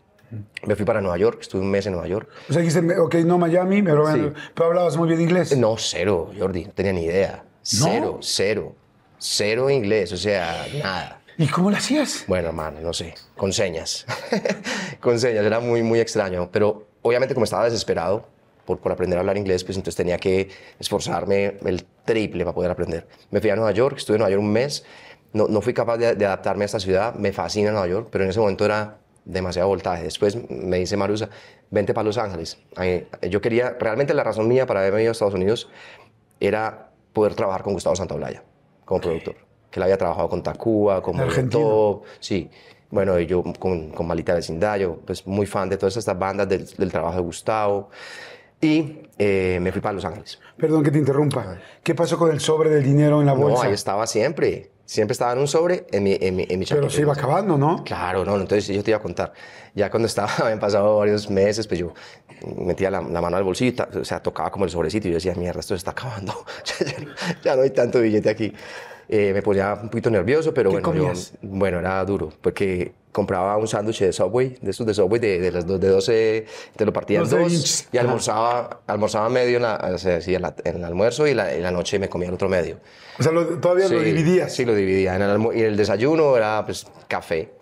Me 0.67 0.75
fui 0.77 0.85
para 0.85 1.01
Nueva 1.01 1.17
York, 1.19 1.39
estuve 1.43 1.61
un 1.63 1.71
mes 1.71 1.87
en 1.87 1.93
Nueva 1.93 2.09
York. 2.09 2.29
O 2.49 2.53
sea, 2.53 2.63
dijiste, 2.63 2.99
ok, 2.99 3.15
no 3.17 3.39
Miami, 3.39 3.83
pero, 3.83 4.11
Sí. 4.13 4.33
pero 4.55 4.69
hablabas 4.69 4.97
muy 4.97 5.09
bien 5.09 5.21
inglés. 5.21 5.57
No, 5.57 5.77
cero, 5.79 6.31
Jordi, 6.39 6.65
no 6.65 6.73
tenía 6.73 6.93
ni 6.93 7.05
idea. 7.05 7.45
Cero, 7.63 8.19
cero. 8.21 8.75
Cero 9.19 9.71
inglés, 9.71 10.13
o 10.13 10.17
sea, 10.17 10.67
nada. 10.83 11.21
¿Y 11.39 11.47
cómo 11.49 11.71
lo 11.71 11.77
hacías? 11.77 12.25
Bueno, 12.29 12.49
hermano, 12.49 12.81
no 12.81 12.93
sé, 12.93 13.15
con 13.37 13.53
señas. 13.53 14.07
con 15.01 15.19
señas, 15.19 15.45
era 15.45 15.61
muy, 15.61 15.83
muy 15.83 15.99
extraño. 16.01 16.49
Pero 16.53 16.87
obviamente 17.03 17.35
como 17.35 17.45
estaba 17.45 17.65
desesperado 17.65 18.29
por, 18.65 18.79
por 18.79 18.93
aprender 18.93 19.19
a 19.19 19.21
hablar 19.21 19.37
inglés, 19.37 19.65
pues 19.65 19.77
entonces 19.77 19.97
tenía 19.97 20.19
que 20.19 20.49
esforzarme 20.79 21.59
el 21.65 21.85
triple 22.05 22.45
para 22.45 22.55
poder 22.55 22.71
aprender. 22.71 23.07
Me 23.31 23.41
fui 23.41 23.51
a 23.51 23.57
Nueva 23.57 23.73
York, 23.73 23.97
estuve 23.99 24.17
en 24.17 24.21
Nueva 24.21 24.31
York 24.33 24.43
un 24.43 24.53
mes. 24.53 24.85
No, 25.33 25.49
no 25.49 25.61
fui 25.61 25.75
capaz 25.75 25.97
de, 25.97 26.15
de 26.15 26.27
adaptarme 26.27 26.65
a 26.65 26.67
esta 26.67 26.79
ciudad, 26.79 27.15
me 27.15 27.33
fascina 27.33 27.73
Nueva 27.73 27.89
York, 27.89 28.09
pero 28.13 28.23
en 28.25 28.31
ese 28.31 28.39
momento 28.39 28.65
era 28.65 28.99
demasiado 29.25 29.69
voltaje. 29.69 30.05
Después 30.05 30.39
me 30.51 30.79
dice 30.79 30.97
Marusa, 30.97 31.29
vente 31.71 31.95
para 31.95 32.05
Los 32.05 32.19
Ángeles. 32.19 32.59
Yo 33.29 33.41
quería, 33.41 33.77
realmente 33.79 34.15
la 34.15 34.25
razón 34.25 34.49
mía 34.49 34.67
para 34.67 34.81
haberme 34.81 35.03
ido 35.03 35.11
a 35.11 35.13
Estados 35.13 35.35
Unidos 35.35 35.71
era 36.41 36.91
poder 37.13 37.35
trabajar 37.35 37.63
con 37.63 37.73
Gustavo 37.73 37.97
Santaolalla 37.97 38.43
como 38.85 39.01
productor, 39.01 39.37
que 39.71 39.79
él 39.81 39.83
había 39.85 39.97
trabajado 39.97 40.29
con 40.29 40.43
Tacuba, 40.43 41.01
con. 41.03 41.17
Molotov, 41.17 42.03
sí. 42.21 42.51
Bueno, 42.91 43.19
y 43.19 43.27
yo 43.27 43.43
con, 43.59 43.91
con 43.91 44.07
Malita 44.07 44.35
Vecindad, 44.35 44.77
yo 44.79 44.97
pues 45.05 45.27
muy 45.27 45.47
fan 45.47 45.69
de 45.69 45.77
todas 45.77 45.97
estas 45.97 46.17
bandas, 46.19 46.49
del, 46.49 46.67
del 46.67 46.93
trabajo 46.93 47.17
de 47.17 47.23
Gustavo. 47.23 47.89
Y 48.61 49.01
eh, 49.19 49.59
me 49.61 49.73
fui 49.73 49.81
para 49.81 49.95
Los 49.95 50.05
Ángeles. 50.05 50.41
Perdón 50.57 50.83
que 50.85 50.91
te 50.91 50.99
interrumpa. 50.99 51.59
¿Qué 51.83 51.95
pasó 51.95 52.17
con 52.19 52.31
el 52.31 52.41
sobre 52.41 52.71
del 52.71 52.85
dinero 52.85 53.21
en 53.21 53.27
la 53.27 53.35
No, 53.35 53.41
bolsa? 53.41 53.67
ahí 53.67 53.73
estaba 53.73 54.07
siempre. 54.07 54.71
Siempre 54.87 55.13
estaba 55.13 55.33
en 55.33 55.39
un 55.39 55.49
sobre 55.49 55.87
en 55.93 56.03
mi, 56.03 56.17
en 56.21 56.37
mi, 56.37 56.47
en 56.49 56.59
mi 56.59 56.67
Pero 56.67 56.91
se 56.91 57.01
iba 57.01 57.13
acabando, 57.15 57.57
¿no? 57.57 57.83
Claro, 57.85 58.25
no, 58.25 58.37
entonces 58.37 58.67
yo 58.69 58.83
te 58.85 58.91
iba 58.91 58.99
a 58.99 59.03
contar. 59.03 59.33
Ya 59.75 59.91
cuando 59.91 60.07
estaba, 60.07 60.31
habían 60.39 60.61
pasado 60.61 60.99
varios 60.99 61.31
meses, 61.31 61.67
pues 61.67 61.81
yo 61.81 61.95
metía 62.59 62.91
la, 62.91 63.01
la 63.01 63.21
mano 63.23 63.37
al 63.37 63.45
bolsillo, 63.45 63.87
y 63.95 63.99
o 63.99 64.05
sea, 64.05 64.23
tocaba 64.23 64.51
como 64.51 64.67
el 64.67 64.71
sobrecito 64.71 65.09
y 65.09 65.13
yo 65.13 65.17
decía, 65.17 65.35
mierda, 65.35 65.61
esto 65.61 65.75
se 65.75 65.79
está 65.79 65.93
acabando. 65.93 66.35
ya, 66.81 66.87
ya 66.87 66.99
no- 67.01 67.15
ya 67.43 67.57
no 67.57 67.63
hay 67.63 67.71
tanto 67.71 68.01
billete 68.01 68.29
aquí. 68.29 68.53
Eh, 69.09 69.33
me 69.35 69.43
ponía 69.43 69.75
un 69.75 69.89
poquito 69.91 70.11
nervioso, 70.11 70.53
pero 70.55 70.71
¿Qué 70.71 70.81
bueno, 70.81 71.13
yo- 71.13 71.21
bueno, 71.43 71.79
era 71.79 72.05
duro, 72.05 72.33
porque 72.41 72.93
compraba 73.13 73.57
un 73.59 73.69
sándwich 73.69 74.01
de 74.01 74.13
Subway, 74.13 74.57
de 74.61 74.71
estos 74.71 74.87
de 74.87 74.95
Subway, 74.95 75.21
de, 75.21 75.39
de 75.39 75.53
las 75.53 75.67
dos, 75.67 75.79
de 75.81 75.89
12, 75.89 76.47
te 76.75 76.85
lo 76.85 76.93
partía 76.93 77.19
en 77.21 77.25
12 77.29 77.39
dos 77.39 77.89
y 77.93 77.99
almorzaba, 77.99 78.81
almorzaba 78.87 79.29
medio 79.29 79.57
en, 79.59 79.63
la, 79.63 79.91
o 79.95 79.99
sea, 79.99 80.21
sí, 80.21 80.35
en, 80.35 80.43
la- 80.43 80.55
en 80.65 80.77
el 80.77 80.85
almuerzo 80.85 81.27
y 81.27 81.35
la, 81.35 81.53
en 81.55 81.63
la 81.63 81.71
noche 81.71 81.99
me 81.99 82.09
comía 82.09 82.29
el 82.29 82.35
otro 82.35 82.49
medio. 82.49 82.79
O 83.19 83.23
sea, 83.23 83.31
lo- 83.31 83.47
todavía 83.61 83.89
lo 83.89 83.99
Sí, 84.01 84.05
dividías. 84.05 84.53
Sí, 84.53 84.65
lo 84.65 84.75
dividía. 84.75 85.15
En 85.17 85.23
el 85.23 85.57
y 85.57 85.61
el 85.63 85.77
desayuno 85.77 86.37
era 86.37 86.65
pues 86.65 86.87
café 87.07 87.53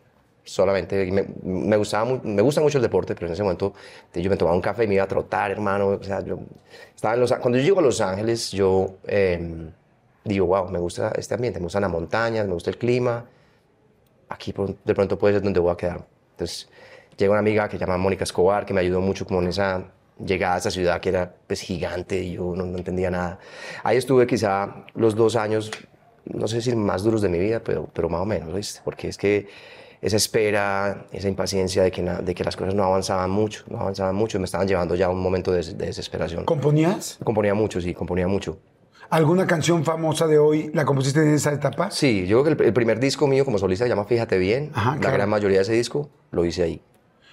solamente. 0.45 1.11
Me, 1.12 1.26
me, 1.43 1.76
gustaba, 1.76 2.18
me 2.22 2.40
gusta 2.43 2.61
mucho 2.61 2.78
el 2.78 2.82
deporte, 2.82 3.14
pero 3.14 3.26
en 3.26 3.34
ese 3.34 3.43
momento 3.43 3.74
yo 4.14 4.30
me 4.30 4.36
tomaba 4.36 4.57
un 4.57 4.62
café 4.62 4.84
y 4.84 4.86
me 4.86 4.95
iba 4.95 5.05
a 5.05 5.09
trotar, 5.09 5.51
hermano. 5.51 5.88
O 5.88 6.03
sea, 6.03 6.24
yo 6.24 6.38
estaba 6.95 7.14
en 7.14 7.20
Los, 7.20 7.32
cuando 7.34 7.59
yo 7.59 7.64
llego 7.64 7.80
a 7.80 7.82
Los 7.82 8.01
Ángeles, 8.01 8.51
yo 8.53 8.95
eh, 9.07 9.68
digo, 10.24 10.46
wow, 10.46 10.68
me 10.68 10.78
gusta 10.78 11.12
este 11.16 11.34
ambiente, 11.34 11.58
me 11.58 11.64
gustan 11.64 11.82
las 11.82 11.90
montañas, 11.90 12.46
me 12.46 12.54
gusta 12.54 12.70
el 12.70 12.78
clima. 12.78 13.24
Aquí 14.28 14.54
de 14.84 14.94
pronto 14.94 15.18
puede 15.18 15.34
ser 15.34 15.42
donde 15.42 15.60
voy 15.60 15.72
a 15.72 15.76
quedar. 15.76 16.06
Entonces, 16.32 16.68
llega 17.16 17.30
una 17.32 17.40
amiga 17.40 17.68
que 17.68 17.76
se 17.76 17.80
llama 17.84 17.98
Mónica 17.98 18.24
Escobar, 18.24 18.64
que 18.64 18.72
me 18.72 18.80
ayudó 18.80 19.00
mucho 19.00 19.26
como 19.26 19.42
en 19.42 19.48
esa 19.48 19.84
llegada 20.24 20.54
a 20.54 20.58
esa 20.58 20.70
ciudad 20.70 21.00
que 21.00 21.08
era 21.10 21.34
pues 21.46 21.60
gigante 21.60 22.18
y 22.22 22.32
yo 22.34 22.54
no, 22.56 22.64
no 22.64 22.78
entendía 22.78 23.10
nada. 23.10 23.38
Ahí 23.82 23.96
estuve 23.98 24.26
quizá 24.26 24.84
los 24.94 25.14
dos 25.14 25.36
años, 25.36 25.70
no 26.24 26.46
sé 26.48 26.62
si 26.62 26.74
más 26.74 27.02
duros 27.02 27.20
de 27.20 27.28
mi 27.28 27.38
vida, 27.38 27.60
pero, 27.62 27.88
pero 27.92 28.08
más 28.08 28.20
o 28.22 28.24
menos, 28.24 28.54
¿viste? 28.54 28.80
Porque 28.84 29.08
es 29.08 29.18
que 29.18 29.48
esa 30.00 30.16
espera, 30.16 31.06
esa 31.12 31.28
impaciencia 31.28 31.82
de 31.82 31.90
que, 31.90 32.02
na- 32.02 32.20
de 32.22 32.34
que 32.34 32.42
las 32.44 32.56
cosas 32.56 32.74
no 32.74 32.84
avanzaban 32.84 33.30
mucho, 33.30 33.64
no 33.68 33.80
avanzaban 33.80 34.14
mucho, 34.14 34.38
me 34.38 34.46
estaban 34.46 34.66
llevando 34.66 34.94
ya 34.94 35.06
a 35.06 35.10
un 35.10 35.20
momento 35.20 35.52
de, 35.52 35.62
de 35.62 35.86
desesperación. 35.86 36.44
¿Componías? 36.44 37.18
Componía 37.22 37.54
mucho, 37.54 37.80
sí, 37.80 37.92
componía 37.94 38.26
mucho. 38.28 38.58
¿Alguna 39.12 39.46
canción 39.46 39.84
famosa 39.84 40.26
de 40.26 40.38
hoy 40.38 40.70
la 40.72 40.86
compusiste 40.86 41.20
en 41.20 41.34
esa 41.34 41.52
etapa? 41.52 41.90
Sí, 41.90 42.26
yo 42.26 42.42
creo 42.42 42.56
que 42.56 42.62
el, 42.62 42.68
el 42.68 42.72
primer 42.72 42.98
disco 42.98 43.26
mío 43.26 43.44
como 43.44 43.58
solista 43.58 43.84
se 43.84 43.90
llama 43.90 44.06
Fíjate 44.06 44.38
Bien. 44.38 44.70
Ajá, 44.72 44.94
la 44.94 45.00
claro. 45.00 45.16
gran 45.18 45.28
mayoría 45.28 45.58
de 45.58 45.62
ese 45.64 45.74
disco 45.74 46.08
lo 46.30 46.46
hice 46.46 46.62
ahí. 46.62 46.80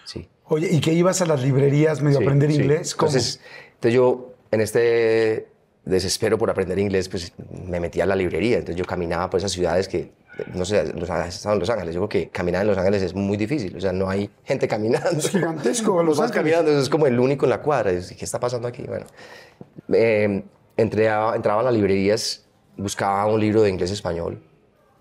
Sí. 0.04 0.28
Oye, 0.50 0.68
¿y 0.70 0.82
que 0.82 0.92
ibas 0.92 1.22
a 1.22 1.26
las 1.26 1.42
librerías 1.42 2.02
medio 2.02 2.18
a 2.18 2.20
Sí, 2.20 2.26
aprender 2.26 2.52
sí. 2.52 2.58
inglés? 2.58 2.96
¿Cómo? 2.96 3.10
Entonces, 3.10 3.40
entonces 3.76 3.94
yo 3.94 4.34
en 4.52 4.60
este 4.60 5.48
desespero 5.86 6.38
por 6.38 6.50
aprender 6.50 6.78
inglés, 6.80 7.08
pues 7.08 7.32
me 7.66 7.80
metí 7.80 8.02
a 8.02 8.06
la 8.06 8.16
librería. 8.18 8.58
Entonces 8.58 8.76
yo 8.76 8.84
caminaba 8.84 9.30
por 9.30 9.38
esas 9.40 9.54
ciudades 9.54 9.88
que, 9.88 10.12
no 10.54 10.66
sé, 10.66 10.84
Los 10.94 11.10
estaba 11.10 11.54
en 11.54 11.60
Los 11.62 11.70
Ángeles. 11.70 11.96
Yo 11.96 12.02
creo 12.02 12.10
que 12.10 12.30
caminar 12.30 12.64
en 12.64 12.68
Los 12.68 12.78
Ángeles 12.78 13.04
es 13.04 13.14
muy 13.16 13.38
difícil. 13.38 13.78
O 13.78 13.80
sea, 13.80 13.94
no 13.94 14.10
hay 14.10 14.30
gente 14.44 14.68
caminando. 14.68 15.12
Es 15.18 15.30
gigantesco, 15.30 16.04
Los 16.04 16.18
Vas 16.18 16.32
Ángeles. 16.32 16.56
caminando, 16.56 16.82
es 16.82 16.90
como 16.90 17.08
el 17.08 17.18
único 17.18 17.46
en 17.46 17.52
la 17.52 17.62
cuadra. 17.62 17.92
¿Qué 17.92 18.26
está 18.26 18.38
pasando 18.38 18.68
aquí? 18.68 18.84
Bueno, 18.84 19.06
eh, 19.94 20.44
entré 20.82 21.10
a- 21.10 21.34
entraba 21.36 21.62
a 21.62 21.64
las 21.64 21.74
librerías, 21.74 22.46
buscaba 22.78 23.26
un 23.26 23.40
libro 23.40 23.62
de 23.62 23.70
inglés-español, 23.70 24.42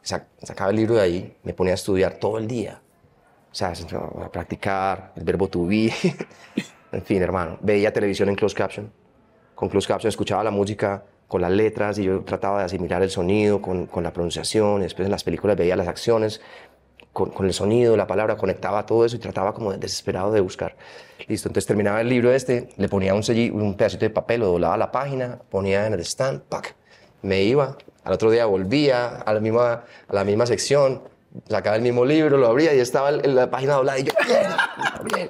sac- 0.05 0.27
sacaba 0.43 0.71
el 0.71 0.77
libro 0.77 0.95
de 0.97 1.01
ahí, 1.03 1.37
me 1.43 1.53
ponía 1.55 1.73
a 1.73 1.77
estudiar 1.77 2.15
todo 2.15 2.39
el 2.39 2.47
día. 2.47 2.81
O 3.51 3.55
sea, 3.55 3.73
a 3.73 4.31
practicar 4.31 5.13
el 5.17 5.25
verbo 5.25 5.49
to 5.49 5.65
be. 5.67 5.91
en 6.93 7.03
fin, 7.03 7.23
hermano. 7.23 7.57
Veía 7.63 7.93
televisión 7.93 8.29
en 8.29 8.35
closed 8.35 8.57
caption. 8.57 8.93
Con 9.55 9.69
closed 9.69 9.89
caption 9.89 10.09
escuchaba 10.09 10.45
la 10.45 10.51
música 10.51 11.03
con 11.27 11.41
las 11.41 11.51
letras 11.51 11.99
y 11.99 12.05
yo 12.05 12.21
trataba 12.25 12.59
de 12.61 12.65
asimilar 12.67 13.03
el 13.03 13.11
sonido 13.11 13.61
con, 13.61 13.87
con 13.87 14.05
la 14.05 14.13
pronunciación. 14.13 14.81
Y 14.81 14.83
después 14.85 15.07
en 15.07 15.11
las 15.11 15.25
películas 15.25 15.57
veía 15.57 15.77
las 15.77 15.89
acciones 15.89 16.41
con, 17.13 17.33
el 17.47 17.53
sonido, 17.53 17.97
la 17.97 18.07
palabra, 18.07 18.37
conectaba 18.37 18.87
todo 18.87 19.05
eso 19.05 19.17
y 19.17 19.19
trataba 19.19 19.55
como 19.55 19.73
de- 19.73 19.79
desesperado 19.79 20.31
de 20.33 20.41
buscar. 20.41 20.77
Listo, 21.27 21.49
entonces 21.49 21.67
terminaba 21.67 22.01
el 22.01 22.09
libro 22.09 22.33
este, 22.33 22.69
le 22.77 22.89
ponía 22.89 23.15
un, 23.15 23.23
selli- 23.23 23.51
un 23.53 23.75
pedacito 23.75 24.05
de 24.05 24.11
papel, 24.11 24.41
lo 24.41 24.47
doblaba 24.47 24.77
la 24.77 24.91
página, 24.93 25.39
ponía 25.51 25.87
en 25.87 25.95
el 25.95 26.01
stand, 26.01 26.43
¡pac! 26.43 26.75
me 27.23 27.43
iba. 27.43 27.77
Al 28.05 28.13
otro 28.13 28.31
día 28.31 28.47
volvía 28.47 29.09
a 29.09 29.35
la 29.35 29.41
misma, 29.41 29.85
a 30.09 30.15
la 30.15 30.25
misma 30.25 30.47
sección, 30.47 31.03
sacaba 31.49 31.77
el 31.77 31.83
mismo 31.83 32.05
libro, 32.05 32.37
lo 32.39 32.47
abría 32.49 32.75
y 32.75 32.81
estaba 32.81 33.11
el- 33.11 33.35
la 33.35 33.51
página 33.51 33.75
doblada 33.75 33.99
y 33.99 34.05
yo, 34.05 34.13
bien, 34.27 34.41
bien. 35.15 35.29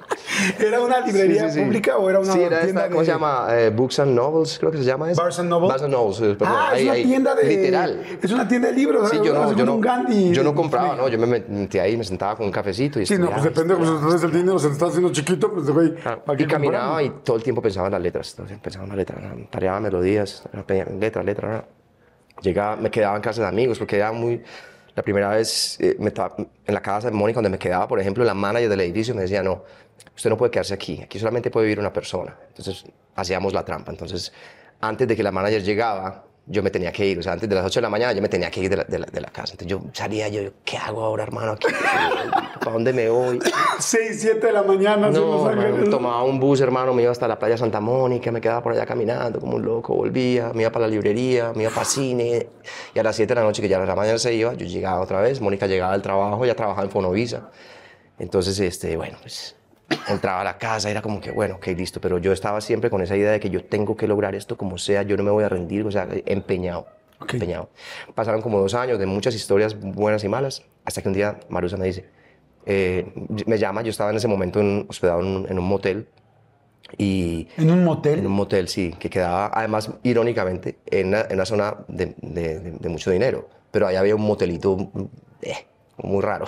¿Era 0.59 0.79
una 0.81 1.01
librería 1.01 1.43
Sí, 1.43 1.49
sí, 1.49 1.59
sí. 1.59 1.65
pública 1.65 1.97
o 1.97 2.09
era 2.09 2.19
una 2.19 2.31
sí, 2.33 2.39
era 2.41 2.61
tienda 2.61 2.81
esta, 2.81 2.87
¿cómo 2.89 2.99
de- 3.01 3.05
se 3.05 3.11
llama? 3.11 3.47
Eh, 3.51 3.69
Books 3.69 3.99
and 3.99 4.13
Novels, 4.15 4.57
creo 4.59 4.71
que 4.71 4.77
se 4.77 4.83
llama 4.85 5.11
eso. 5.11 5.21
Barnes 5.21 5.39
and 5.39 5.49
Noble? 5.49 5.67
Barnes 5.67 5.83
and 5.83 5.93
Novels, 5.93 6.21
eh, 6.21 6.35
perdón. 6.39 6.55
Ah, 6.57 6.69
es 6.73 6.79
Ahí, 6.79 6.83
una 6.85 6.93
ahí. 6.93 7.03
tienda 7.05 7.35
de... 7.35 7.43
Literal. 7.43 8.03
Es 8.21 8.31
una 8.31 8.47
tienda 8.47 8.67
de 8.69 8.73
libros. 8.73 9.09
Sí, 9.09 9.17
yo 9.23 9.33
no, 9.33 9.53
yo 9.53 9.65
no, 9.65 9.75
un 9.75 9.81
Gandhi. 9.81 10.31
yo 10.31 10.43
no 10.43 10.55
compraba, 10.55 10.95
¿no? 10.95 11.07
Yo 11.09 11.17
me 11.19 11.27
metí 11.27 11.79
ahí, 11.79 11.97
me 11.97 12.03
sentaba 12.03 12.35
con 12.35 12.45
un 12.45 12.51
cafecito 12.51 12.99
y 12.99 13.05
Sí, 13.05 13.17
no, 13.17 13.29
pues 13.29 13.43
depende, 13.43 13.75
pues 13.75 13.89
entonces 13.89 14.23
el 14.23 14.31
dinero 14.31 14.57
se 14.59 14.69
está 14.69 14.87
haciendo 14.87 15.11
chiquito, 15.11 15.51
pues 15.53 15.69
güey, 15.69 15.95
Claro, 15.95 16.23
¿para 16.23 16.37
qué 16.37 16.43
Y 16.43 16.47
caminaba 16.47 16.85
compramos? 16.99 17.19
y 17.19 17.23
todo 17.23 17.37
el 17.37 17.43
tiempo 17.43 17.61
pensaba 17.61 17.87
en 17.87 17.93
las 17.93 18.01
letras, 18.01 18.35
pensaba 18.61 18.83
en 18.85 18.89
las 18.89 18.97
letras, 18.97 19.19
tareaba 19.49 19.79
melodías, 19.79 20.43
letras, 20.99 21.25
letras, 21.25 21.51
¿no? 21.51 21.79
Llegaba, 22.41 22.75
me 22.77 22.89
quedaba 22.89 23.15
en 23.17 23.21
casa 23.21 23.41
de 23.41 23.47
amigos 23.47 23.77
porque 23.77 23.97
era 23.97 24.11
muy... 24.13 24.41
La 24.99 25.03
primera 25.03 25.29
vez 25.29 25.77
eh, 25.79 25.95
me 25.97 26.09
estaba 26.09 26.35
en 26.37 26.73
la 26.73 26.81
casa 26.81 27.09
de 27.09 27.15
Mónica 27.15 27.37
donde 27.37 27.49
me 27.49 27.57
quedaba, 27.57 27.87
por 27.87 28.01
ejemplo, 28.01 28.21
la 28.25 28.33
manager 28.33 28.67
del 28.67 28.81
edificio 28.81 29.15
me 29.15 29.21
decía, 29.21 29.41
no, 29.41 29.63
usted 30.13 30.29
no 30.29 30.35
puede 30.35 30.51
quedarse 30.51 30.73
aquí, 30.73 31.01
aquí 31.01 31.17
solamente 31.17 31.49
puede 31.49 31.67
vivir 31.67 31.79
una 31.79 31.93
persona. 31.93 32.35
Entonces 32.49 32.83
hacíamos 33.15 33.53
la 33.53 33.63
trampa. 33.63 33.93
Entonces, 33.93 34.33
antes 34.81 35.07
de 35.07 35.15
que 35.15 35.23
la 35.23 35.31
manager 35.31 35.63
llegaba, 35.63 36.25
yo 36.51 36.63
me 36.63 36.71
tenía 36.71 36.91
que 36.91 37.05
ir, 37.05 37.19
o 37.19 37.21
sea, 37.23 37.33
antes 37.33 37.47
de 37.47 37.53
las 37.55 37.63
8 37.65 37.79
de 37.79 37.81
la 37.83 37.89
mañana 37.89 38.11
yo 38.11 38.21
me 38.21 38.27
tenía 38.27 38.49
que 38.49 38.59
ir 38.61 38.69
de 38.69 38.77
la, 38.77 38.83
de 38.83 38.99
la- 38.99 39.05
de 39.05 39.21
la 39.21 39.29
casa. 39.29 39.53
Entonces 39.53 39.67
yo 39.67 39.81
salía, 39.93 40.27
yo, 40.29 40.41
¿qué 40.65 40.77
hago 40.77 41.03
ahora, 41.03 41.23
hermano? 41.23 41.55
¿Para 42.59 42.71
dónde 42.71 42.91
me 42.91 43.07
voy? 43.09 43.39
6, 43.79 44.17
7 44.19 44.47
de 44.47 44.51
la 44.53 44.63
mañana, 44.63 45.09
No, 45.11 45.49
hermano, 45.49 45.89
tomaba 45.89 46.23
un 46.23 46.39
bus, 46.39 46.59
hermano, 46.61 46.93
me 46.93 47.03
iba 47.03 47.11
hasta 47.11 47.27
la 47.27 47.37
playa 47.37 47.55
Santa 47.55 47.79
Mónica, 47.79 48.31
me 48.31 48.41
quedaba 48.41 48.61
por 48.63 48.73
allá 48.73 48.85
caminando 48.85 49.39
como 49.39 49.57
un 49.57 49.63
loco, 49.63 49.93
volvía, 49.95 50.51
me 50.53 50.63
iba 50.63 50.71
para 50.71 50.85
la 50.87 50.91
librería, 50.91 51.53
me 51.55 51.63
iba 51.63 51.71
para 51.71 51.85
cine. 51.85 52.47
Y 52.95 52.99
a 52.99 53.03
las 53.03 53.15
7 53.15 53.33
de 53.33 53.39
la 53.39 53.45
noche, 53.45 53.61
que 53.61 53.69
ya 53.69 53.81
a 53.81 53.85
la 53.85 53.95
mañana 53.95 54.17
se 54.17 54.33
iba, 54.33 54.53
yo 54.55 54.65
llegaba 54.65 55.01
otra 55.01 55.21
vez, 55.21 55.39
Mónica 55.41 55.67
llegaba 55.67 55.93
del 55.93 56.01
trabajo, 56.01 56.45
ya 56.45 56.55
trabajaba 56.55 56.83
en 56.85 56.91
Fonovisa. 56.91 57.51
Entonces, 58.17 58.59
este, 58.59 58.97
bueno, 58.97 59.17
pues 59.21 59.55
entraba 60.07 60.41
a 60.41 60.43
la 60.43 60.57
casa, 60.57 60.89
era 60.89 61.01
como 61.01 61.19
que, 61.21 61.31
bueno, 61.31 61.55
ok, 61.55 61.67
listo, 61.67 61.99
pero 62.01 62.17
yo 62.17 62.31
estaba 62.31 62.61
siempre 62.61 62.89
con 62.89 63.01
esa 63.01 63.15
idea 63.17 63.31
de 63.31 63.39
que 63.39 63.49
yo 63.49 63.63
tengo 63.63 63.95
que 63.95 64.07
lograr 64.07 64.35
esto 64.35 64.57
como 64.57 64.77
sea, 64.77 65.03
yo 65.03 65.17
no 65.17 65.23
me 65.23 65.31
voy 65.31 65.43
a 65.43 65.49
rendir, 65.49 65.85
o 65.85 65.91
sea, 65.91 66.07
empeñado, 66.25 66.87
Ok. 67.19 67.33
empeñado. 67.35 67.69
Pasaron 68.15 68.41
como 68.41 68.59
dos 68.59 68.73
años 68.73 68.99
de 68.99 69.05
muchas 69.05 69.33
historias 69.35 69.79
buenas 69.79 70.23
y 70.23 70.29
malas, 70.29 70.63
hasta 70.85 71.01
que 71.01 71.07
un 71.07 71.13
día 71.13 71.39
Marusa 71.49 71.77
me 71.77 71.85
dice, 71.87 72.05
eh, 72.65 73.11
me 73.45 73.57
llama, 73.57 73.81
yo 73.81 73.89
estaba 73.89 74.11
en 74.11 74.17
ese 74.17 74.27
momento 74.27 74.59
en- 74.59 74.85
hospedado 74.89 75.21
en, 75.21 75.25
un- 75.27 75.47
en 75.49 75.57
un 75.59 75.65
motel 75.65 76.07
y 76.97 77.47
En 77.57 77.69
un 77.71 77.83
motel. 77.83 78.19
en 78.19 78.25
un 78.25 78.31
motel, 78.33 78.67
sí, 78.67 78.95
que 78.99 79.09
quedaba, 79.09 79.51
además, 79.53 79.91
irónicamente, 80.03 80.77
en 80.87 81.07
una, 81.09 81.21
en 81.21 81.33
una 81.35 81.45
zona 81.45 81.75
de, 81.87 82.15
de- 82.21 82.59
de- 82.59 82.71
de 82.71 82.89
mucho 82.89 83.11
dinero. 83.11 83.47
Pero 83.71 83.85
ahí 83.87 83.95
había 83.95 84.15
un 84.15 84.23
motelito 84.23 84.91
eh, 85.41 85.53
muy 86.03 86.21
raro, 86.21 86.45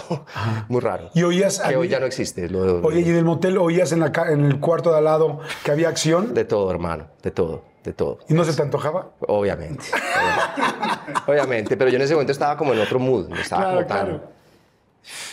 muy 0.69 0.79
raro. 0.81 1.09
Y 1.13 1.23
oías 1.23 1.59
Que 1.59 1.75
hoy 1.75 1.87
ya 1.87 1.99
no 1.99 2.05
existe. 2.05 2.49
lo- 2.49 2.81
Oye, 2.81 3.01
y 3.01 3.09
en 3.09 3.15
el 3.15 3.25
motel 3.25 3.57
oías 3.57 3.91
en, 3.91 3.99
la, 3.99 4.11
en 4.29 4.45
el 4.45 4.59
cuarto 4.59 4.91
de 4.91 4.97
al 4.99 5.03
lado 5.05 5.39
que 5.63 5.71
había 5.71 5.89
acción 5.89 6.33
De 6.33 6.45
todo, 6.45 6.69
hermano, 6.71 7.07
de 7.21 7.31
todo, 7.31 7.63
de 7.83 7.93
todo. 7.93 8.19
y 8.29 8.33
no 8.33 8.43
se 8.43 8.53
te 8.53 8.61
antojaba. 8.61 9.11
Obviamente. 9.27 9.85
Obviamente, 9.93 11.21
Obviamente, 11.31 11.77
pero 11.77 11.89
yo 11.89 11.95
en 11.97 12.01
ese 12.03 12.13
momento 12.13 12.31
estaba 12.31 12.57
como 12.57 12.73
en 12.73 12.79
otro 12.79 12.99
mood. 12.99 13.31
Estaba 13.37 13.61
Claro, 13.63 13.75
como 13.77 13.87
tan- 13.87 14.05
claro. 14.07 14.31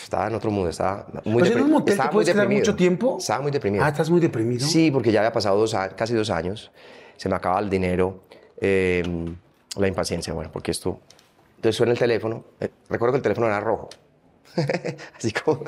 Estaba 0.03 0.27
en 0.29 0.35
otro 0.35 0.51
mood, 0.51 0.69
estaba 0.69 1.07
muy 1.25 1.43
O 1.43 1.45
sea, 1.45 1.55
en 1.57 1.63
un 1.63 1.71
motel 1.71 1.85
te 1.85 1.91
estaba 1.93 2.07
muy 2.09 2.15
puedes 2.15 2.29
quedar 2.31 2.43
deprimido. 2.45 2.65
mucho 2.67 2.77
tiempo. 2.77 3.17
Estaba 3.19 3.43
muy 3.43 3.51
deprimido. 3.51 3.85
Ah, 3.85 3.89
estás 3.89 4.09
muy 4.09 4.21
deprimido. 4.21 4.67
Sí, 4.67 4.91
porque 4.91 5.13
ya 5.13 5.21
había 5.21 5.33
pasado 5.33 5.59
dos 5.59 5.77
casi 5.95 6.15
dos 6.15 6.31
años, 6.31 6.71
se 7.17 7.29
me 7.29 7.37
acaba 7.37 7.59
el 7.61 7.69
dinero, 7.69 8.23
eh, 8.61 9.03
la 9.77 9.87
impaciencia, 9.87 10.33
bueno, 10.33 10.51
porque 10.53 10.71
esto... 10.71 10.99
Entonces 11.57 11.77
suena 11.77 11.93
el 11.93 11.99
teléfono, 11.99 12.45
eh, 12.61 12.71
recuerdo 12.89 13.13
que 13.13 13.17
el 13.19 13.23
teléfono 13.23 13.47
era 13.49 13.59
rojo, 13.61 13.89
así 15.17 15.33
como, 15.33 15.59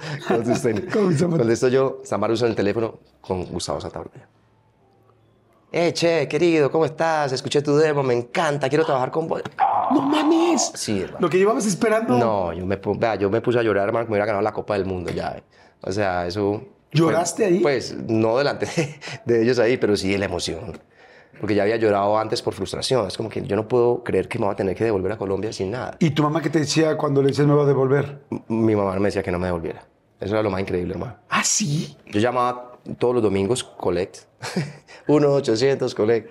como 0.93 1.11
llama? 1.11 1.37
Cuando 1.37 1.53
estoy 1.53 1.71
yo, 1.71 2.01
Samar 2.05 2.31
usa 2.31 2.49
el 2.49 2.55
teléfono 2.55 2.99
con 3.21 3.45
Gustavo 3.45 3.81
Santaolalla. 3.81 4.29
Eh, 5.73 5.93
che, 5.93 6.27
querido, 6.27 6.71
¿cómo 6.71 6.85
estás? 6.85 7.33
Escuché 7.33 7.63
tu 7.63 7.77
demo, 7.77 8.03
me 8.03 8.15
encanta, 8.15 8.69
quiero 8.69 8.85
trabajar 8.85 9.11
con 9.13 9.29
vos. 9.29 9.41
¡No 9.93 10.03
mames! 10.03 10.73
Sí, 10.75 11.01
hermano. 11.01 11.19
Lo 11.21 11.31
que 11.31 11.39
llevabas 11.39 11.65
esperando. 11.67 12.19
No, 12.19 12.53
yo 12.53 12.67
me, 12.67 12.77
vea, 12.99 13.15
yo 13.15 13.31
me 13.31 13.41
puse 13.41 13.59
a 13.61 13.63
llorar, 13.63 13.87
hermano, 13.87 14.05
que 14.07 14.11
me 14.11 14.15
hubiera 14.15 14.27
ganado 14.27 14.43
la 14.43 14.53
Copa 14.53 14.75
del 14.75 14.85
Mundo 14.85 15.11
ya. 15.13 15.37
eh. 15.39 15.43
O 15.83 15.93
sea, 15.93 16.27
eso... 16.27 16.65
¿Lloraste 16.93 17.45
fue- 17.45 17.53
ahí? 17.53 17.61
Pues 17.61 17.97
no 18.09 18.37
delante 18.39 18.67
de, 18.67 18.99
de 19.25 19.43
ellos 19.45 19.61
ahí, 19.61 19.77
pero 19.77 19.97
sí 19.97 20.17
la 20.19 20.25
emoción. 20.25 20.81
Porque 21.41 21.55
ya 21.55 21.63
había 21.63 21.77
llorado 21.77 22.19
antes 22.19 22.43
por 22.43 22.53
frustración. 22.55 23.07
Es 23.07 23.17
como 23.17 23.29
que 23.31 23.43
yo 23.43 23.57
no 23.57 23.67
puedo 23.67 24.05
creer 24.05 24.29
que 24.29 24.39
me 24.39 24.45
voy 24.45 24.53
a 24.53 24.57
tener 24.57 24.77
que 24.77 24.85
devolver 24.85 25.13
a 25.13 25.17
Colombia 25.17 25.53
sin 25.53 25.71
nada. 25.71 25.97
¿Y 25.99 26.11
tu 26.11 26.23
mamá 26.23 26.43
qué 26.43 26.51
te 26.51 26.59
decía 26.61 26.97
cuando 26.99 27.23
le 27.23 27.29
decías 27.29 27.47
me 27.47 27.55
va 27.55 27.63
a 27.63 27.67
devolver? 27.67 28.21
M- 28.31 28.43
Mi 28.49 28.77
mamá 28.77 28.95
me 28.99 29.07
decía 29.09 29.23
que 29.23 29.33
no 29.33 29.39
me 29.39 29.47
devolviera. 29.47 29.83
Eso 30.21 30.35
era 30.35 30.43
lo 30.43 30.51
más 30.51 30.61
increíble, 30.61 30.93
hermano. 30.95 31.17
¿Ah, 31.31 31.43
sí? 31.43 31.97
Yo 32.07 32.21
llamaba 32.21 32.73
todos 32.99 33.15
los 33.15 33.23
domingos, 33.23 33.65
collect. 33.65 34.19
1-800, 35.07 35.95
collect. 35.95 36.31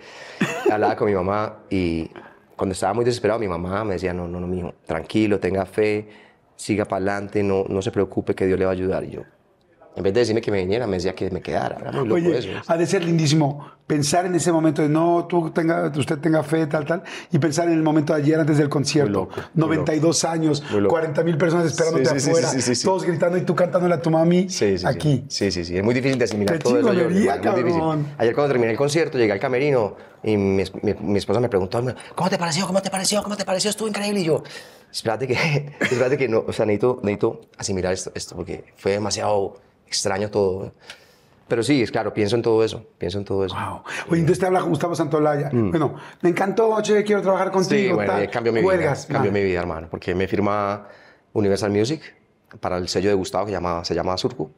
Hablaba 0.71 0.95
con 0.95 1.07
mi 1.07 1.13
mamá 1.15 1.57
y 1.69 2.09
cuando 2.55 2.73
estaba 2.73 2.93
muy 2.93 3.05
desesperado, 3.05 3.39
mi 3.39 3.47
mamá 3.47 3.83
me 3.83 3.93
decía, 3.93 4.13
no, 4.13 4.27
no, 4.27 4.39
no, 4.39 4.47
mijo, 4.47 4.73
tranquilo, 4.85 5.39
tenga 5.39 5.65
fe, 5.65 6.07
siga 6.55 6.85
para 6.85 6.97
adelante, 6.97 7.41
no, 7.41 7.65
no 7.67 7.81
se 7.81 7.91
preocupe 7.91 8.35
que 8.35 8.45
Dios 8.45 8.59
le 8.59 8.65
va 8.65 8.71
a 8.71 8.73
ayudar. 8.73 9.03
Y 9.05 9.11
yo, 9.11 9.21
en 9.95 10.03
vez 10.03 10.13
de 10.13 10.19
decirme 10.21 10.39
que 10.41 10.51
me 10.51 10.59
viniera, 10.59 10.87
me 10.87 10.97
decía 10.97 11.13
que 11.13 11.29
me 11.29 11.41
quedara. 11.41 11.77
Era 11.81 11.91
muy 11.91 12.07
loco 12.07 12.15
Oye, 12.15 12.37
eso. 12.37 12.49
ha 12.67 12.77
de 12.77 12.85
ser 12.85 13.03
lindísimo 13.03 13.65
pensar 13.85 14.25
en 14.27 14.35
ese 14.35 14.51
momento 14.51 14.83
de 14.83 14.87
no, 14.87 15.25
tú 15.27 15.49
tenga, 15.49 15.91
usted 15.97 16.19
tenga 16.19 16.43
fe, 16.43 16.67
tal, 16.67 16.85
tal, 16.85 17.01
y 17.31 17.39
pensar 17.39 17.67
en 17.67 17.73
el 17.73 17.81
momento 17.81 18.13
de 18.13 18.21
ayer 18.21 18.39
antes 18.39 18.57
del 18.59 18.69
concierto. 18.69 19.11
Loco, 19.11 19.33
muy 19.55 19.77
92 19.77 20.23
años, 20.25 20.63
Muy 20.71 20.81
loco. 20.81 20.91
40 20.93 21.23
mil 21.23 21.37
personas 21.37 21.65
esperándote 21.65 22.05
Sí, 22.05 22.19
sí, 22.19 22.29
afuera, 22.29 22.47
sí, 22.49 22.83
todos 22.83 23.03
gritando 23.03 23.37
y 23.37 23.41
tú 23.41 23.55
cantándole 23.55 23.95
a 23.95 24.01
tu 24.01 24.11
mami 24.11 24.47
aquí. 24.85 25.25
Sí, 25.27 25.51
sí, 25.51 25.65
sí. 25.65 25.75
Es 25.77 25.83
muy 25.83 25.95
difícil 25.95 26.19
de 26.19 26.25
asimilar 26.25 26.57
Qué 26.59 26.63
todo 26.63 26.79
eso. 26.79 26.91
Difícil. 26.91 27.27
cabrón. 27.41 28.07
Ayer 28.19 28.35
cuando 28.35 28.53
terminé 28.53 28.71
el 28.71 28.77
concierto, 28.77 29.17
llegué 29.17 29.31
al 29.33 29.39
camerino 29.39 29.95
y 30.23 30.37
mi, 30.37 30.63
mi- 30.83 30.93
mi 31.01 31.17
esposa 31.17 31.39
me 31.39 31.49
preguntó, 31.49 31.83
¿cómo 32.13 32.29
te 32.29 32.37
pareció? 32.37 32.67
¿Cómo 32.67 32.81
te 32.81 32.91
pareció? 32.91 33.23
¿Cómo 33.23 33.35
te 33.35 33.43
pareció? 33.43 33.71
Estuvo 33.71 33.87
increíble. 33.87 34.19
Y 34.21 34.25
yo, 34.25 34.43
espérate 34.91 35.25
que, 35.27 35.33
espérate 35.81 36.15
que 36.15 36.27
no, 36.29 36.43
o 36.47 36.53
sea, 36.53 36.65
necesito, 36.67 36.99
necesito 37.01 37.41
asimilar 37.57 37.91
esto, 37.93 38.11
esto 38.13 38.35
porque 38.35 38.65
fue 38.77 38.91
demasiado 38.91 39.55
extraño 39.89 40.29
todo. 40.29 40.71
Pero 41.47 41.63
sí, 41.63 41.81
es 41.81 41.89
claro, 41.91 42.13
pienso 42.13 42.35
en 42.35 42.43
todo 42.43 42.63
eso, 42.63 42.85
pienso 42.99 43.17
en 43.17 43.25
todo 43.25 43.43
eso. 43.43 43.55
Wow. 43.55 43.81
Oye, 44.11 44.19
entonces 44.19 44.39
te 44.39 44.45
habla 44.45 44.61
Gustavo 44.61 44.93
Santolaya. 44.95 45.49
Bueno, 45.51 45.95
me 46.21 46.29
encantó, 46.29 46.79
che, 46.81 47.03
quiero 47.03 47.23
trabajar 47.23 47.49
contigo. 47.51 47.79
Mm. 47.79 47.87
Sí, 47.89 47.93
bueno, 47.95 48.13
tal. 48.13 48.23
y 48.23 48.27
cambió 48.27 48.53
mi 48.53 48.61
Cuelgas, 48.61 49.07
vida, 49.07 49.13
cambió 49.17 49.31
ah. 49.31 49.33
mi 49.33 49.43
vida, 49.43 49.59
hermano, 49.59 49.87
porque 49.89 50.13
me 50.13 50.27
firma 50.27 50.87
Universal 51.33 51.71
Music 51.71 52.01
para 52.59 52.77
el 52.77 52.87
sello 52.87 53.09
de 53.09 53.15
Gustavo 53.15 53.47
que 53.47 53.51
llama, 53.51 53.83
se 53.83 53.95
llama 53.95 54.15
Surco. 54.17 54.51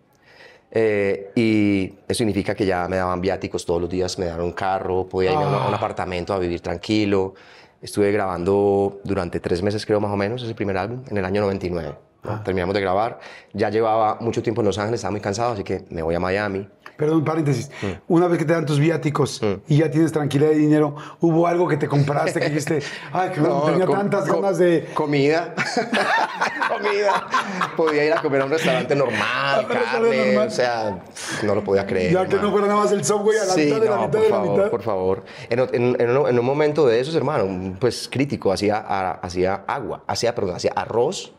Eh, 0.70 1.32
y 1.36 1.94
eso 2.08 2.18
significa 2.20 2.56
que 2.56 2.66
ya 2.66 2.88
me 2.90 2.98
daban 2.98 3.20
viáticos 3.22 3.66
todos 3.66 3.82
los 3.82 3.90
días, 3.90 4.20
me 4.20 4.26
daban 4.26 4.44
un 4.46 4.52
carro, 4.54 5.08
podía 5.08 5.32
irme 5.32 5.44
a, 5.44 5.48
una- 5.48 5.64
a 5.64 5.68
un 5.70 5.74
apartamento 5.74 6.34
a 6.34 6.40
vivir 6.40 6.60
tranquilo. 6.62 7.34
Estuve 7.82 8.12
grabando 8.12 9.00
durante 9.06 9.40
tres 9.40 9.62
meses, 9.64 9.86
creo 9.86 10.00
más 10.02 10.12
o 10.12 10.16
menos, 10.18 10.44
ese 10.44 10.54
primer 10.56 10.78
álbum, 10.78 11.04
en 11.10 11.18
el 11.18 11.26
año 11.26 11.42
99. 11.42 11.96
¿No? 12.24 12.42
Terminamos 12.44 12.74
de 12.76 12.82
grabar. 12.82 13.20
Ya 13.54 13.70
llevaba 13.70 14.18
mucho 14.22 14.42
tiempo 14.44 14.62
en 14.62 14.68
Los 14.68 14.78
Ángeles, 14.78 15.00
estaba 15.00 15.12
muy 15.12 15.22
cansado, 15.22 15.54
así 15.54 15.64
que 15.64 15.86
me 15.90 16.02
voy 16.02 16.16
a 16.16 16.20
Miami. 16.20 16.68
Perdón, 16.98 17.24
paréntesis. 17.24 17.72
Mm. 17.82 18.14
Una 18.14 18.28
vez 18.28 18.38
que 18.38 18.46
te 18.46 18.54
dan 18.54 18.64
tus 18.66 18.78
viáticos 18.80 19.42
y 19.68 19.78
ya 19.78 19.90
tienes 19.90 20.12
tranquilidad 20.12 20.52
de 20.52 20.58
dinero, 20.58 20.96
¿hubo 21.20 21.48
algo 21.48 21.68
que 21.68 21.76
te 21.78 21.88
compraste 21.88 22.40
que 22.40 22.50
dijiste, 22.50 22.80
ay, 23.14 23.32
que 23.32 23.42
No, 23.42 23.62
tenía 23.62 23.88
tantas 23.88 24.28
ganas 24.28 24.60
de... 24.60 24.88
Comida. 24.94 25.56
comida. 26.70 27.28
Podía 27.76 28.06
ir 28.06 28.14
a 28.14 28.22
comer 28.22 28.42
a 28.42 28.46
un 28.46 28.52
restaurante 28.52 28.96
normal, 28.96 29.68
carne. 29.92 30.26
normal. 30.28 30.48
O 30.48 30.52
sea, 30.52 31.00
no 31.44 31.56
lo 31.56 31.64
podía 31.64 31.86
creer. 31.88 32.14
Ya 32.14 32.26
que 32.28 32.36
no 32.38 32.52
fuera 32.52 32.68
nada 32.68 32.82
más 32.84 32.92
el 32.92 33.04
subway 33.04 33.38
a 33.38 33.46
la 33.46 33.54
Sí, 33.54 33.66
mitad 33.66 33.82
de 33.82 33.90
la 33.90 33.96
no, 33.96 34.02
mitad 34.08 34.12
por 34.12 34.22
de 34.22 34.30
la 34.30 34.36
favor, 34.36 34.58
mitad. 34.58 34.70
por 34.70 34.82
favor. 34.84 35.24
En, 35.50 35.60
en- 35.60 36.02
en 36.02 36.18
un, 36.18 36.30
en 36.30 36.40
un 36.40 36.46
momento 36.46 36.86
de 36.86 37.00
esos, 37.00 37.16
hermano, 37.16 37.78
pues 37.80 38.08
crítico, 38.12 38.52
hacía, 38.52 38.78
hacía 39.22 39.64
agua, 39.68 40.04
hacía, 40.08 40.36
perdón, 40.36 40.56
hacía 40.56 40.72
arroz 40.76 41.34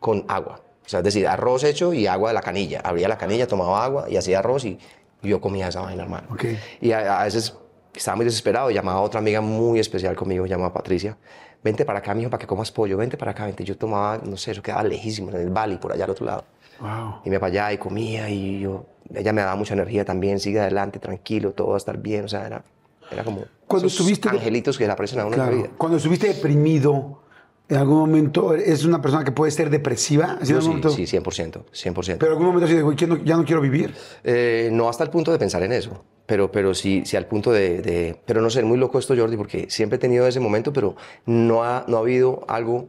con 0.00 0.24
agua. 0.28 0.60
O 0.84 0.88
sea, 0.88 1.00
es 1.00 1.04
decir, 1.04 1.26
arroz 1.26 1.64
hecho 1.64 1.92
y 1.92 2.06
agua 2.06 2.30
de 2.30 2.34
la 2.34 2.40
canilla. 2.42 2.80
Abría 2.80 3.08
la 3.08 3.18
canilla, 3.18 3.46
tomaba 3.46 3.84
agua 3.84 4.06
y 4.08 4.16
hacía 4.16 4.38
arroz 4.38 4.64
y 4.64 4.78
yo 5.22 5.40
comía 5.40 5.68
esa 5.68 5.80
vaina, 5.82 6.02
hermano. 6.04 6.28
Ok. 6.30 6.44
Y 6.80 6.92
a, 6.92 7.20
a 7.20 7.24
veces 7.24 7.54
estaba 7.94 8.16
muy 8.16 8.24
desesperado, 8.24 8.70
llamaba 8.70 8.98
a 9.00 9.02
otra 9.02 9.20
amiga 9.20 9.40
muy 9.40 9.80
especial 9.80 10.14
conmigo, 10.16 10.46
llamaba 10.46 10.72
Patricia. 10.72 11.16
Vente 11.62 11.84
para 11.84 11.98
acá, 11.98 12.14
mijo, 12.14 12.30
para 12.30 12.40
que 12.40 12.46
comas 12.46 12.70
pollo. 12.70 12.96
Vente 12.96 13.16
para 13.16 13.32
acá, 13.32 13.44
vente. 13.44 13.64
Yo 13.64 13.76
tomaba, 13.76 14.18
no 14.24 14.36
sé, 14.36 14.52
eso 14.52 14.62
quedaba 14.62 14.84
lejísimo, 14.84 15.30
en 15.30 15.36
el 15.36 15.50
Bali, 15.50 15.76
por 15.76 15.92
allá 15.92 16.04
al 16.04 16.10
otro 16.10 16.24
lado. 16.24 16.44
Wow. 16.80 17.22
Y 17.24 17.28
me 17.30 17.34
iba 17.34 17.40
para 17.40 17.50
allá 17.50 17.72
y 17.72 17.78
comía 17.78 18.30
y 18.30 18.60
yo, 18.60 18.86
ella 19.12 19.32
me 19.32 19.40
daba 19.42 19.56
mucha 19.56 19.74
energía 19.74 20.04
también, 20.04 20.38
sigue 20.38 20.60
adelante, 20.60 21.00
tranquilo, 21.00 21.50
todo 21.52 21.68
va 21.70 21.74
a 21.74 21.78
estar 21.78 21.98
bien, 21.98 22.24
o 22.24 22.28
sea, 22.28 22.46
era, 22.46 22.62
era 23.10 23.24
como 23.24 23.42
Cuando 23.66 23.88
estuviste 23.88 24.28
angelitos 24.28 24.78
que 24.78 24.86
le 24.86 24.92
aparecen 24.92 25.18
a 25.18 25.26
uno 25.26 25.34
en 25.34 25.40
Claro. 25.40 25.50
la 25.50 25.56
vida. 25.64 25.70
Cuando 25.76 25.96
estuviste 25.96 26.28
deprimido, 26.28 27.22
en 27.68 27.76
algún 27.76 27.98
momento, 27.98 28.54
¿es 28.54 28.84
una 28.84 29.00
persona 29.02 29.24
que 29.24 29.32
puede 29.32 29.50
ser 29.52 29.68
depresiva? 29.70 30.38
Yo 30.42 30.56
algún 30.56 30.62
sí, 30.62 30.68
momento- 30.68 30.90
sí, 30.90 31.06
100%, 31.06 31.64
100%. 31.72 32.18
Pero 32.18 32.32
en 32.32 32.38
algún 32.38 32.54
momento 32.54 32.94
¿quién 32.96 33.10
no- 33.10 33.16
ya 33.24 33.36
no 33.36 33.44
quiero 33.44 33.60
vivir. 33.60 33.94
Eh, 34.24 34.70
no 34.72 34.88
hasta 34.88 35.04
el 35.04 35.10
punto 35.10 35.30
de 35.32 35.38
pensar 35.38 35.62
en 35.62 35.72
eso, 35.72 36.04
pero, 36.26 36.50
pero 36.50 36.74
sí, 36.74 37.02
sí 37.04 37.16
al 37.16 37.26
punto 37.26 37.52
de, 37.52 37.82
de- 37.82 38.16
Pero 38.24 38.40
no 38.40 38.48
sé, 38.50 38.62
muy 38.62 38.78
loco 38.78 38.98
esto, 38.98 39.14
Jordi, 39.16 39.36
porque 39.36 39.66
siempre 39.70 39.96
he 39.96 39.98
tenido 40.00 40.26
ese 40.26 40.40
momento, 40.40 40.72
pero 40.72 40.96
no 41.26 41.62
ha, 41.62 41.84
no 41.88 41.98
ha 41.98 42.00
habido 42.00 42.44
algo 42.48 42.88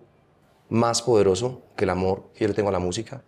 más 0.69 1.01
poderoso 1.01 1.61
que 1.75 1.83
el 1.85 1.89
amor 1.89 2.23
que 2.33 2.41
yo 2.45 2.47
le 2.47 2.53
tengo 2.53 2.69
a 2.69 2.71
la 2.71 2.79
música 2.79 3.23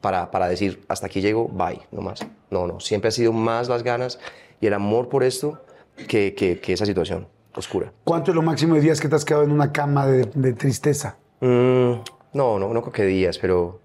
para, 0.00 0.30
para 0.30 0.48
decir, 0.48 0.84
hasta 0.88 1.06
aquí 1.06 1.20
llego, 1.20 1.48
bye, 1.48 1.80
no 1.92 2.00
más. 2.00 2.20
No, 2.50 2.66
no, 2.66 2.80
siempre 2.80 3.08
ha 3.08 3.12
sido 3.12 3.32
más 3.32 3.68
las 3.68 3.82
ganas 3.82 4.18
y 4.60 4.66
el 4.66 4.74
amor 4.74 5.08
por 5.08 5.22
esto 5.22 5.62
que, 6.08 6.34
que, 6.34 6.60
que 6.60 6.72
esa 6.72 6.86
situación 6.86 7.28
oscura. 7.58 7.92
¿Cuánto 8.04 8.30
es 8.30 8.34
lo 8.34 8.42
máximo 8.42 8.74
de 8.74 8.80
días 8.80 9.00
que 9.00 9.08
te 9.08 9.16
has 9.16 9.24
quedado 9.24 9.44
en 9.44 9.52
una 9.52 9.72
cama 9.72 10.06
de, 10.06 10.24
de 10.34 10.52
tristeza? 10.52 11.16
Mm, 11.40 11.92
no, 12.32 12.58
no, 12.58 12.72
no 12.74 12.80
creo 12.82 12.92
que 12.92 13.04
días, 13.04 13.38
pero 13.38 13.80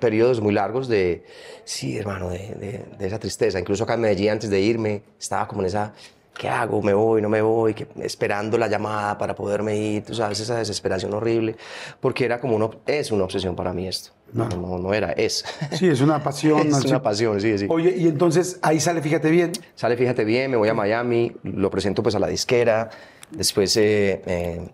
periodos 0.00 0.40
muy 0.40 0.52
largos 0.54 0.88
de, 0.88 1.24
sí, 1.64 1.98
hermano, 1.98 2.30
de, 2.30 2.38
de- 2.38 2.84
de 2.98 3.06
esa 3.06 3.18
tristeza. 3.18 3.58
Incluso 3.60 3.84
acá 3.84 3.94
en 3.94 4.00
Medellín, 4.00 4.30
antes 4.30 4.48
de 4.50 4.60
irme, 4.60 5.02
estaba 5.18 5.46
como 5.46 5.60
en 5.60 5.66
esa, 5.66 5.92
¿qué 6.36 6.48
hago? 6.48 6.80
¿Me 6.82 6.94
voy? 6.94 7.20
¿No 7.20 7.28
me 7.28 7.42
voy? 7.42 7.74
Que, 7.74 7.86
esperando 8.00 8.56
la 8.56 8.66
llamada 8.68 9.18
para 9.18 9.34
poderme 9.34 9.76
ir, 9.76 10.04
tú 10.04 10.14
sabes, 10.14 10.40
esa 10.40 10.56
desesperación 10.56 11.12
horrible, 11.12 11.56
porque 12.00 12.24
era 12.24 12.40
como 12.40 12.56
una, 12.56 12.70
es 12.86 13.12
una 13.12 13.24
obsesión 13.24 13.54
para 13.54 13.72
mí 13.74 13.86
esto. 13.86 14.12
No, 14.32 14.48
no, 14.48 14.78
no 14.78 14.94
era, 14.94 15.12
es. 15.12 15.44
Sí, 15.72 15.88
es 15.88 16.00
una 16.00 16.22
pasión. 16.22 16.68
es 16.68 16.84
una 16.84 17.02
pasión, 17.02 17.40
sí, 17.40 17.56
sí. 17.58 17.66
Oye, 17.68 17.94
y 17.96 18.06
entonces 18.08 18.58
ahí 18.62 18.78
sale, 18.80 19.00
fíjate 19.02 19.30
bien, 19.30 19.52
Sale, 19.74 19.96
fíjate 19.96 20.24
bien, 20.24 20.50
me 20.50 20.56
voy 20.56 20.68
a 20.68 20.74
Miami, 20.74 21.32
lo 21.44 21.70
presento 21.70 22.02
pues 22.02 22.14
a 22.14 22.18
la 22.18 22.26
disquera, 22.28 22.90
después 23.30 23.76
eh, 23.76 24.22
eh, 24.26 24.68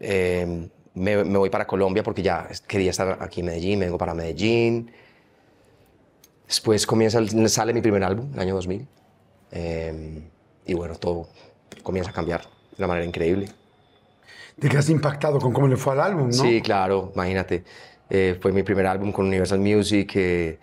eh, 0.00 0.68
me, 0.94 1.24
me 1.24 1.38
voy 1.38 1.50
para 1.50 1.66
Colombia 1.66 2.02
porque 2.02 2.22
ya 2.22 2.48
quería 2.66 2.90
estar 2.90 3.18
aquí 3.20 3.40
en 3.40 3.46
Medellín, 3.46 3.78
me 3.78 3.84
vengo 3.86 3.98
para 3.98 4.14
Medellín. 4.14 4.90
Después 6.46 6.86
comienza, 6.86 7.20
sale 7.48 7.74
mi 7.74 7.80
primer 7.82 8.02
álbum, 8.04 8.30
el 8.34 8.40
año 8.40 8.54
2000. 8.54 8.86
eh, 9.52 10.22
y 10.66 10.74
bueno, 10.74 10.96
todo 10.96 11.28
comienza 11.82 12.10
a 12.10 12.14
cambiar 12.14 12.42
de 12.42 12.48
una 12.78 12.88
manera 12.88 13.06
increíble. 13.06 13.48
Te 14.58 14.68
quedas 14.68 14.88
impactado 14.90 15.38
con 15.38 15.52
cómo 15.52 15.68
le 15.68 15.76
fue 15.76 15.92
al 15.92 16.00
álbum, 16.00 16.28
¿no? 16.28 16.32
Sí, 16.32 16.60
claro, 16.60 17.12
imagínate. 17.14 17.64
Eh, 18.10 18.38
fue 18.40 18.52
mi 18.52 18.62
primer 18.62 18.86
álbum 18.86 19.12
con 19.12 19.26
Universal 19.26 19.58
Music. 19.58 20.12
eh, 20.16 20.58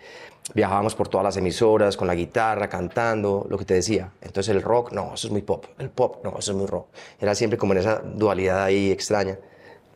viajábamos 0.54 0.94
por 0.94 1.08
todas 1.08 1.24
las 1.24 1.36
emisoras 1.36 1.96
con 1.96 2.06
la 2.06 2.14
guitarra, 2.14 2.68
cantando, 2.68 3.46
lo 3.48 3.58
que 3.58 3.64
te 3.64 3.74
decía. 3.74 4.12
Entonces 4.20 4.54
el 4.54 4.62
rock, 4.62 4.92
no, 4.92 5.12
eso 5.14 5.26
es 5.26 5.32
muy 5.32 5.42
pop. 5.42 5.66
El 5.78 5.90
pop, 5.90 6.18
no, 6.22 6.38
eso 6.38 6.52
es 6.52 6.56
muy 6.56 6.66
rock. 6.66 6.86
Era 7.20 7.34
siempre 7.34 7.58
como 7.58 7.72
en 7.72 7.80
esa 7.80 8.00
dualidad 8.00 8.62
ahí 8.62 8.90
extraña. 8.90 9.36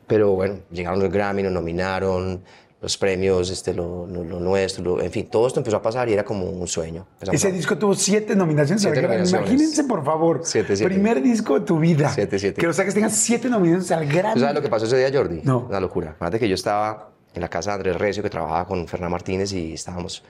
Pero 0.07 0.32
bueno, 0.32 0.57
llegaron 0.70 1.01
los 1.01 1.12
Grammy, 1.12 1.44
nos 1.44 1.53
nominaron, 1.53 2.42
los 2.81 2.97
premios, 2.97 3.51
este, 3.51 3.74
lo, 3.74 4.07
lo- 4.07 4.24
lo 4.24 4.41
nuestro, 4.41 4.83
lo- 4.83 5.03
en 5.03 5.11
fin, 5.11 5.26
todo 5.28 5.47
esto 5.47 5.61
empezó 5.61 5.76
a 5.76 5.83
pasar 5.83 6.09
y 6.09 6.14
era 6.14 6.24
como 6.24 6.47
un 6.49 6.66
sueño. 6.66 7.07
Empezamos 7.14 7.35
Ese 7.41 7.49
a- 7.49 7.51
disco 7.53 7.76
tuvo 7.76 7.95
siete 7.95 8.35
nominaciones 8.35 8.85
al 8.87 8.93
Siete 8.93 9.07
nominaciones. 9.07 9.49
Imagínense, 9.51 9.85
por 9.85 10.03
favor. 10.05 10.41
Siete, 10.45 10.76
siete. 10.76 10.93
Primer 10.93 11.20
disco 11.22 11.59
de 11.61 11.66
tu 11.66 11.78
vida. 11.78 12.09
Siete, 12.09 12.39
siete. 12.39 12.59
Que 12.61 12.66
o 12.68 12.72
sea 12.72 12.85
que 12.87 12.93
tengas 12.93 13.12
siete 13.14 13.49
nominaciones 13.51 13.91
al. 13.93 14.33
¿Tú 14.35 14.41
sabes 14.41 14.55
lo 14.55 14.62
que 14.62 14.68
pasó 14.70 14.87
ese 14.87 14.97
día, 14.97 15.11
Jordi? 15.12 15.41
No. 15.45 15.66
Una 15.68 15.78
locura. 15.81 16.14
Fíjate 16.18 16.39
que 16.39 16.49
yo 16.49 16.55
estaba 16.55 17.11
en 17.35 17.41
la 17.43 17.49
casa 17.49 17.70
de 17.72 17.74
Andrés 17.76 17.97
Recio, 17.97 18.22
que 18.22 18.31
trabajaba 18.31 18.66
con 18.66 18.89
Fernán 18.89 19.11
Martínez, 19.12 19.53
y 19.53 19.74
estábamos, 19.74 20.24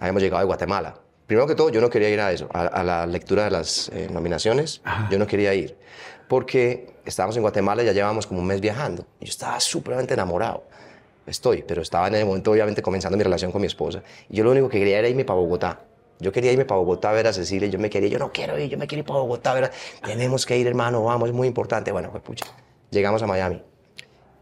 habíamos 0.00 0.20
llegado 0.22 0.40
de 0.40 0.46
Guatemala. 0.46 0.98
Primero 1.26 1.46
que 1.46 1.54
todo, 1.54 1.70
yo 1.70 1.80
no 1.80 1.88
quería 1.88 2.10
ir 2.10 2.20
a 2.20 2.30
eso, 2.32 2.48
a, 2.52 2.66
a 2.66 2.84
la 2.84 3.06
lectura 3.06 3.44
de 3.44 3.50
las 3.52 3.90
eh, 3.94 4.08
nominaciones. 4.12 4.80
Yo 5.10 5.18
no 5.18 5.26
quería 5.26 5.54
ir, 5.54 5.76
porque 6.28 6.94
estábamos 7.04 7.36
en 7.36 7.42
Guatemala 7.42 7.82
y 7.82 7.86
ya 7.86 7.92
llevábamos 7.92 8.26
como 8.26 8.40
un 8.40 8.46
mes 8.46 8.60
viajando. 8.60 9.06
Y 9.20 9.26
yo 9.26 9.30
estaba 9.30 9.58
súpermente 9.60 10.14
enamorado. 10.14 10.64
Estoy, 11.26 11.62
pero 11.66 11.82
estaba 11.82 12.06
en 12.08 12.14
el 12.14 12.24
momento, 12.26 12.50
obviamente, 12.52 12.82
comenzando 12.82 13.16
mi 13.18 13.24
relación 13.24 13.50
con 13.52 13.60
mi 13.60 13.66
esposa. 13.66 14.02
Y 14.30 14.36
yo 14.36 14.44
lo 14.44 14.52
único 14.52 14.68
que 14.68 14.78
quería 14.78 14.98
era 15.00 15.08
irme 15.08 15.24
para 15.24 15.38
Bogotá. 15.40 15.80
Yo 16.20 16.32
quería 16.32 16.52
irme 16.52 16.64
para 16.64 16.78
Bogotá 16.80 17.10
a 17.10 17.12
ver 17.12 17.26
a 17.26 17.32
Cecilia. 17.32 17.68
Yo 17.68 17.78
me 17.78 17.90
quería, 17.90 18.08
yo 18.08 18.18
no 18.18 18.32
quiero 18.32 18.58
ir, 18.58 18.70
yo 18.70 18.78
me 18.78 18.86
quiero 18.86 19.00
ir 19.00 19.06
para 19.06 19.20
Bogotá 19.20 19.50
a 19.50 19.54
ver. 19.54 19.64
a- 19.64 19.70
Tenemos 20.06 20.46
que 20.46 20.56
ir, 20.56 20.66
hermano, 20.66 21.02
vamos, 21.04 21.28
es 21.28 21.34
muy 21.34 21.48
importante. 21.48 21.90
Bueno, 21.92 22.10
pues 22.10 22.22
pucha. 22.22 22.46
Llegamos 22.90 23.22
a 23.22 23.26
Miami 23.26 23.60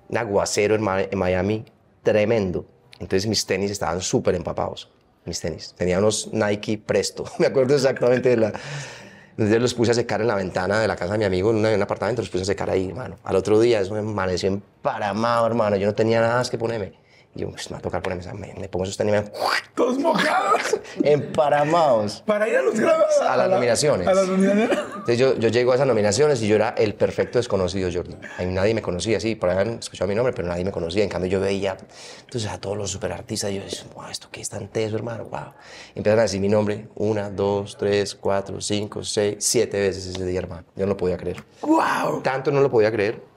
un 0.09 0.18
aguacero 0.18 0.74
en, 0.74 0.87
en 1.11 1.18
Miami 1.18 1.64
tremendo. 2.03 2.66
Entonces 3.01 3.26
mis 3.26 3.45
tenis 3.47 3.70
estaban 3.70 4.01
súper 4.03 4.35
empapados, 4.35 4.91
mis 5.24 5.41
tenis. 5.41 5.74
Tenía 5.76 5.99
unos 5.99 6.28
Nike 6.32 6.78
Presto, 6.78 7.24
me 7.39 7.47
acuerdo 7.47 7.74
exactamente 7.74 8.28
de 8.28 8.37
la... 8.37 8.53
Entonces 9.37 9.61
los 9.61 9.74
puse 9.74 9.91
a 9.91 9.95
secar 9.95 10.20
en 10.20 10.28
la 10.28 10.37
ventana 10.37 10.78
de 10.78 10.87
la 10.87 10.95
casa 10.95 11.12
de 11.12 11.18
mi 11.18 11.24
amigo, 11.24 11.51
en, 11.51 11.57
un 11.57 11.82
apartamento, 11.82 12.22
los 12.22 12.30
puse 12.30 12.43
a 12.43 12.47
secar 12.47 12.70
ahí, 12.70 12.89
hermano. 12.89 13.16
Al 13.24 13.35
otro 13.35 13.59
día 13.61 13.80
eso 13.80 13.93
me 13.93 14.01
amaneció 14.01 14.49
emparamado, 14.49 15.47
hermano. 15.47 15.76
Yo 15.76 15.87
no 15.87 15.95
tenía 15.95 16.20
nada 16.20 16.37
más 16.37 16.51
que 16.51 16.59
ponerme. 16.59 17.03
Yo, 17.35 17.51
pues, 17.51 17.70
me 17.70 17.74
va 17.74 17.78
a 17.78 17.82
tocar 17.82 18.03
ponerme 18.03 18.22
esa, 18.22 18.35
me, 18.35 18.55
me 18.55 18.68
pongo 18.68 18.85
esos 18.85 18.97
tenis, 18.97 19.14
Todos 19.74 19.99
mojados. 19.99 20.80
emparamados. 21.03 22.22
Para 22.26 22.49
ir 22.49 22.57
a 22.57 22.62
los 22.62 22.78
grabados. 22.78 23.20
A 23.20 23.37
las 23.37 23.51
nominaciones. 23.51 24.07
A 24.07 24.14
las 24.14 24.28
nominaciones. 24.28 24.70
Entonces 24.70 25.18
yo, 25.18 25.35
yo 25.37 25.49
llego 25.49 25.72
a 25.72 25.74
esas 25.74 25.87
nominaciones 25.87 26.41
y 26.43 26.49
yo 26.49 26.57
era 26.57 26.70
el 26.70 26.95
perfecto 26.95 27.39
desconocido, 27.39 27.91
Jordi. 27.93 28.16
A 28.39 28.43
mí 28.43 28.53
nadie 28.53 28.74
me 28.74 28.82
conocía, 28.82 29.18
sí, 29.18 29.35
por 29.35 29.51
ahí 29.51 29.59
habían 29.59 29.78
escuchado 29.78 30.09
mi 30.09 30.14
nombre, 30.14 30.32
pero 30.32 30.49
nadie 30.49 30.64
me 30.64 30.70
conocía. 30.70 31.03
En 31.03 31.09
cambio 31.09 31.30
yo 31.30 31.41
veía 31.41 31.76
entonces, 32.35 32.51
a 32.51 32.59
todos 32.59 32.76
los 32.76 32.91
superartistas 32.91 33.51
y 33.51 33.57
yo 33.57 33.62
decía, 33.62 33.85
wow, 33.95 34.07
¿esto 34.11 34.28
qué 34.30 34.41
es 34.41 34.49
tan 34.49 34.68
teso, 34.68 34.97
hermano? 34.97 35.24
Wow. 35.24 35.53
Y 35.95 35.99
empezaron 35.99 36.20
a 36.20 36.22
decir 36.22 36.41
mi 36.41 36.49
nombre 36.49 36.89
una, 36.97 37.30
dos, 37.30 37.76
tres, 37.78 38.14
cuatro, 38.14 38.61
cinco, 38.61 39.05
seis, 39.05 39.37
siete 39.39 39.78
veces 39.80 40.07
ese 40.07 40.24
día, 40.24 40.41
hermano. 40.41 40.64
Yo 40.74 40.85
no 40.85 40.91
lo 40.93 40.97
podía 40.97 41.16
creer. 41.16 41.45
¡Wow! 41.62 42.22
Tanto 42.22 42.51
no 42.51 42.61
lo 42.61 42.70
podía 42.70 42.91
creer 42.91 43.34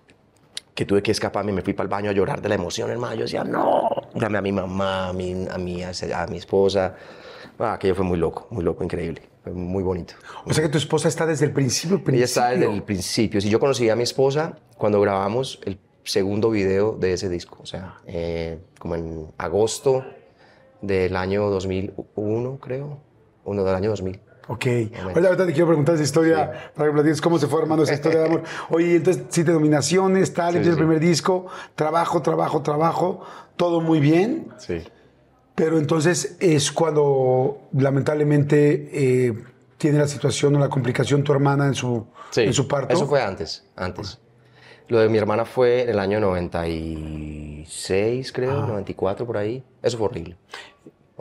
que 0.78 0.86
tuve 0.86 1.02
que 1.02 1.10
escaparme, 1.10 1.52
me 1.52 1.64
fui 1.64 1.74
para 1.74 1.86
el 1.86 1.90
baño 1.90 2.12
a 2.12 2.14
llorar 2.14 2.40
de 2.40 2.50
la 2.50 2.54
emoción, 2.54 2.92
hermano. 2.92 3.16
Yo 3.16 3.22
decía, 3.24 3.44
no, 3.44 3.90
llamé 4.14 4.38
a 4.38 4.42
mi 4.44 4.52
mamá, 4.52 5.08
a 5.08 5.14
mi, 5.14 5.48
a 5.50 5.58
mi, 5.58 5.82
a 5.82 6.28
mi 6.28 6.38
esposa. 6.38 6.96
Ah, 7.58 7.74
aquello 7.74 7.96
fue 7.96 8.06
muy 8.06 8.20
loco, 8.20 8.46
muy 8.52 8.64
loco, 8.64 8.84
increíble. 8.84 9.24
Fue 9.44 9.54
muy 9.54 9.82
bonito. 9.82 10.14
O 10.46 10.54
sea 10.54 10.64
que 10.64 10.70
tu 10.70 10.78
esposa 10.78 11.08
está 11.08 11.26
desde 11.26 11.46
el 11.46 11.52
principio. 11.52 12.00
Ella 12.14 12.26
está 12.26 12.50
desde 12.50 12.58
principio. 12.58 12.76
el 12.76 12.84
principio. 12.84 13.42
Si 13.42 13.50
yo 13.50 13.60
conocí 13.60 13.90
a 13.90 13.96
mi 13.96 14.04
esposa 14.04 14.60
cuando 14.78 15.02
grabamos 15.02 15.60
el 15.66 15.80
segundo 16.04 16.52
video 16.52 16.92
de 16.92 17.14
ese 17.14 17.28
disco, 17.28 17.58
o 17.64 17.66
sea, 17.66 17.98
eh, 18.06 18.60
como 18.78 18.94
en 18.94 19.34
agosto 19.40 20.06
del 20.84 21.16
año 21.16 21.50
2001, 21.50 22.60
creo, 22.60 23.00
uno 23.46 23.64
del 23.64 23.74
año 23.74 23.90
2000. 23.90 24.27
Ok. 24.50 24.66
Ahorita, 25.04 25.28
ahorita 25.28 25.46
te 25.46 25.52
quiero 25.54 25.68
preguntar 25.68 25.96
esa 25.96 26.04
historia 26.04 26.72
para 26.76 26.90
que 26.90 26.94
platiques 26.94 27.22
cómo 27.22 27.38
se 27.38 27.48
fue 27.48 27.62
armando 27.62 27.84
esa 27.84 27.94
historia 27.96 28.20
de 28.20 28.26
amor. 28.28 28.44
Oye, 28.70 28.96
entonces, 28.96 29.24
siete 29.30 29.52
nominaciones, 29.52 30.34
tal, 30.34 30.52
Sí, 30.52 30.58
empieza 30.58 30.72
el 30.72 30.76
sí. 30.78 30.84
primer 30.86 31.00
disco, 31.00 31.48
trabajo, 31.76 32.22
trabajo, 32.22 32.62
trabajo, 32.62 33.22
todo 33.58 33.82
muy 33.82 34.00
bien. 34.00 34.48
Sí. 34.58 34.82
Pero 35.56 35.78
entonces 35.80 36.38
es 36.40 36.72
cuando 36.72 37.60
lamentablemente 37.74 38.90
eh, 38.94 39.34
tiene 39.78 40.00
la 40.00 40.08
situación 40.08 40.56
o 40.56 40.60
la 40.60 40.70
complicación 40.70 41.24
tu 41.24 41.32
hermana 41.34 41.66
en 41.68 41.74
su, 41.76 42.06
en 42.36 42.54
su 42.54 42.68
parto. 42.68 42.94
Eso 42.94 43.08
fue 43.08 43.22
antes, 43.22 43.66
antes. 43.76 44.20
Lo 44.88 45.00
de 45.00 45.10
mi 45.10 45.18
hermana 45.18 45.44
fue 45.46 45.82
en 45.84 45.90
el 45.90 46.00
año 46.00 46.20
96, 46.22 48.32
creo, 48.32 48.64
Ah. 48.64 48.68
94 48.68 49.26
por 49.26 49.38
ahí. 49.38 49.64
Eso 49.82 49.98
fue 49.98 50.08
horrible. 50.08 50.38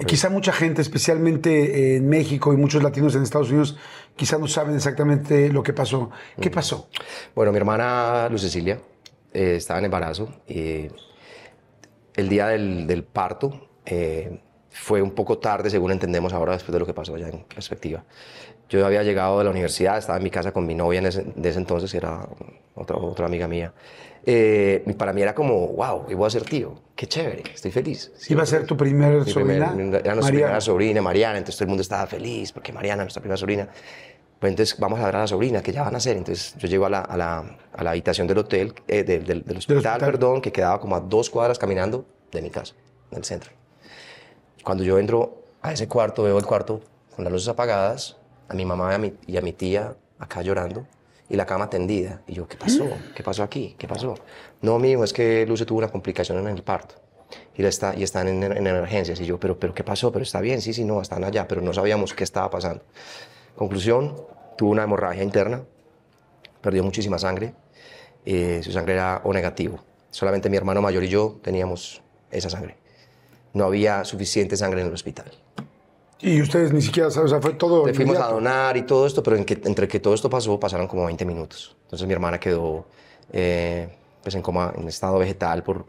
Quizá 0.05 0.28
mucha 0.28 0.53
gente, 0.53 0.82
especialmente 0.82 1.97
en 1.97 2.07
México 2.07 2.53
y 2.53 2.57
muchos 2.59 2.82
latinos 2.82 3.14
en 3.14 3.22
Estados 3.22 3.49
Unidos, 3.49 3.78
quizá 4.14 4.36
no 4.36 4.47
saben 4.47 4.74
exactamente 4.76 5.49
lo 5.49 5.62
que 5.62 5.72
pasó. 5.72 6.11
¿Qué 6.38 6.51
pasó? 6.51 6.88
Bueno, 7.34 7.51
mi 7.51 7.57
hermana 7.57 8.28
Luz 8.30 8.42
Cecilia 8.42 8.78
eh, 9.32 9.55
estaba 9.57 9.78
en 9.78 9.86
embarazo. 9.86 10.28
y 10.47 10.88
el 12.14 12.28
día 12.28 12.49
del, 12.49 12.86
del 12.86 13.05
parto 13.05 13.68
eh, 13.84 14.40
fue 14.70 15.01
un 15.01 15.12
poco 15.12 15.38
tarde, 15.38 15.70
según 15.70 15.92
entendemos 15.92 16.32
ahora, 16.32 16.53
después 16.53 16.72
de 16.72 16.78
lo 16.78 16.86
que 16.86 16.94
pasó 16.94 17.16
ya 17.16 17.28
en 17.28 17.44
perspectiva. 17.44 18.05
Yo 18.68 18.84
había 18.84 19.03
llegado 19.03 19.38
de 19.38 19.44
la 19.44 19.51
universidad, 19.51 19.97
estaba 19.97 20.18
en 20.18 20.24
mi 20.24 20.30
casa 20.30 20.53
con 20.53 20.66
mi 20.66 20.74
novia 20.74 20.99
en 20.99 21.07
ese, 21.07 21.24
de 21.36 21.49
ese 21.49 21.59
entonces, 21.59 21.90
que 21.90 21.99
era 21.99 22.26
otra, 22.74 22.97
otra 22.97 23.26
amiga 23.26 23.47
mía. 23.49 23.72
Eh, 24.29 24.83
y 24.85 24.93
para 24.95 25.12
mí 25.12 25.22
era 25.22 25.35
como, 25.37 25.68
wow, 25.68 26.09
yo 26.09 26.16
voy 26.16 26.27
a 26.27 26.31
ser 26.31 26.43
tío, 26.43 26.74
qué 26.97 27.07
chévere, 27.07 27.45
estoy 27.55 27.70
feliz. 27.70 28.12
¿Iba 28.29 28.43
a 28.43 28.47
ser 28.47 28.66
tu 28.66 28.77
primer 28.77 29.24
Mi 29.24 29.31
sobrina? 29.31 29.72
primer- 29.72 30.01
era 30.01 30.14
nuestra 30.14 30.14
Mariana. 30.14 30.31
primera 30.31 30.61
sobrina, 30.61 31.01
Mariana, 31.03 31.39
entonces 31.39 31.57
todo 31.57 31.64
el 31.66 31.68
mundo 31.68 31.83
estaba 31.83 32.07
feliz 32.09 32.51
porque 32.53 32.72
Mariana, 32.72 33.05
nuestra 33.05 33.20
primera 33.22 33.37
sobrina. 33.37 33.68
Pues 34.41 34.51
entonces 34.51 34.79
vamos 34.81 34.99
a 35.01 35.07
ver 35.07 35.14
a 35.16 35.20
la 35.20 35.27
sobrina, 35.29 35.62
que 35.62 35.72
ya 35.72 35.83
van 35.85 35.95
a 35.95 35.99
hacer. 35.99 36.16
Entonces 36.16 36.57
yo 36.59 36.66
llego 36.68 36.87
a 36.87 36.91
la, 36.91 37.01
a 37.01 37.16
la, 37.16 37.57
a 37.72 37.85
la 37.85 37.91
habitación 37.91 38.27
del 38.27 38.39
hotel, 38.39 38.74
eh, 38.89 39.05
del, 39.05 39.24
del- 39.24 39.45
del 39.45 39.57
hospital, 39.59 39.79
hospital. 39.79 40.01
perdón, 40.01 40.41
que 40.43 40.51
quedaba 40.51 40.81
como 40.81 40.97
a 40.97 41.01
dos 41.01 41.31
cuadras 41.31 41.59
caminando 41.59 42.05
de 42.33 42.43
mi 42.43 42.51
casa, 42.51 42.74
en 43.12 43.18
el 43.18 43.24
centro. 43.24 43.53
Cuando 44.64 44.83
yo 44.83 44.99
entro 44.99 45.45
a 45.62 45.72
ese 45.72 45.87
cuarto, 45.87 46.24
veo 46.24 46.37
el 46.39 46.45
cuarto 46.45 46.81
con 47.14 47.24
las 47.24 47.33
luces 47.33 47.49
apagadas, 47.49 48.16
a 48.49 48.55
mi 48.55 48.64
mamá 48.64 48.91
y 48.91 48.95
a 48.95 48.99
mi, 48.99 49.14
y 49.27 49.37
a 49.37 49.41
mi 49.41 49.53
tía 49.53 49.95
acá 50.18 50.43
llorando 50.43 50.85
y 51.29 51.37
la 51.37 51.47
cama 51.47 51.68
tendida. 51.68 52.22
Y 52.27 52.35
yo, 52.35 52.47
¿qué 52.49 52.57
pasó? 52.57 52.87
¿Qué 53.14 53.22
pasó 53.22 53.43
aquí? 53.43 53.74
¿Qué 53.79 53.89
pasó? 53.89 54.14
No, 54.62 54.79
mijo, 54.79 55.05
es 55.05 55.12
que 55.12 55.47
Luce 55.47 55.64
tuvo 55.64 55.79
una 55.79 55.89
complicación 55.89 56.39
en 56.39 56.49
el 56.49 56.62
parto 56.62 56.95
y, 57.57 57.62
la 57.62 57.68
está, 57.68 57.95
y 57.97 58.03
están 58.03 58.29
en, 58.29 58.43
en 58.43 58.66
emergencias. 58.66 59.20
Y 59.20 59.27
yo, 59.27 59.39
¿pero, 59.39 59.59
¿pero 59.59 59.74
qué 59.74 59.85
pasó? 59.85 60.12
¿Pero 60.12 60.22
está 60.22 60.41
bien? 60.41 60.61
Sí, 60.61 60.72
sí, 60.72 60.85
no, 60.85 61.01
están 61.01 61.24
allá, 61.24 61.49
pero 61.49 61.61
no 61.61 61.72
sabíamos 61.72 62.14
qué 62.14 62.24
estaba 62.24 62.51
pasando. 62.51 62.83
Conclusión, 63.57 64.16
tuvo 64.57 64.70
una 64.70 64.85
hemorragia 64.85 65.22
interna, 65.22 65.62
perdió 66.61 66.85
muchísima 66.85 67.18
sangre, 67.18 67.55
eh, 68.24 68.61
su 68.62 68.72
sangre 68.72 68.95
era 68.95 69.20
O 69.24 69.33
negativo. 69.33 69.79
Solamente 70.11 70.49
mi 70.49 70.57
hermano 70.57 70.81
mayor 70.81 71.05
y 71.05 71.09
yo 71.09 71.39
teníamos 71.43 72.03
esa 72.31 72.51
sangre. 72.51 72.77
No 73.53 73.64
había 73.64 74.05
suficiente 74.05 74.57
sangre 74.57 74.81
en 74.81 74.89
el 74.89 74.93
hospital. 74.93 75.31
Y 76.20 76.40
ustedes 76.40 76.72
ni 76.72 76.80
siquiera, 76.82 77.08
o 77.08 77.10
sea, 77.28 77.40
fue 77.40 77.52
todo. 77.54 77.86
Le 77.86 77.92
fuimos 77.94 78.16
a 78.18 78.28
donar 78.28 78.76
y 78.76 78.82
todo 78.82 79.06
esto, 79.06 79.22
pero 79.22 79.36
en 79.36 79.44
que- 79.44 79.60
entre 79.64 79.86
que 79.86 80.00
todo 80.00 80.14
esto 80.14 80.30
pasó, 80.30 80.58
pasaron 80.58 80.86
como 80.88 81.04
20 81.06 81.24
minutos. 81.24 81.76
Entonces 81.84 82.06
mi 82.06 82.12
hermana 82.14 82.38
quedó 82.40 82.86
eh, 83.32 83.88
pues 84.22 84.34
en 84.34 84.42
coma, 84.42 84.72
en 84.76 84.88
estado 84.88 85.18
vegetal 85.18 85.62
por, 85.62 85.84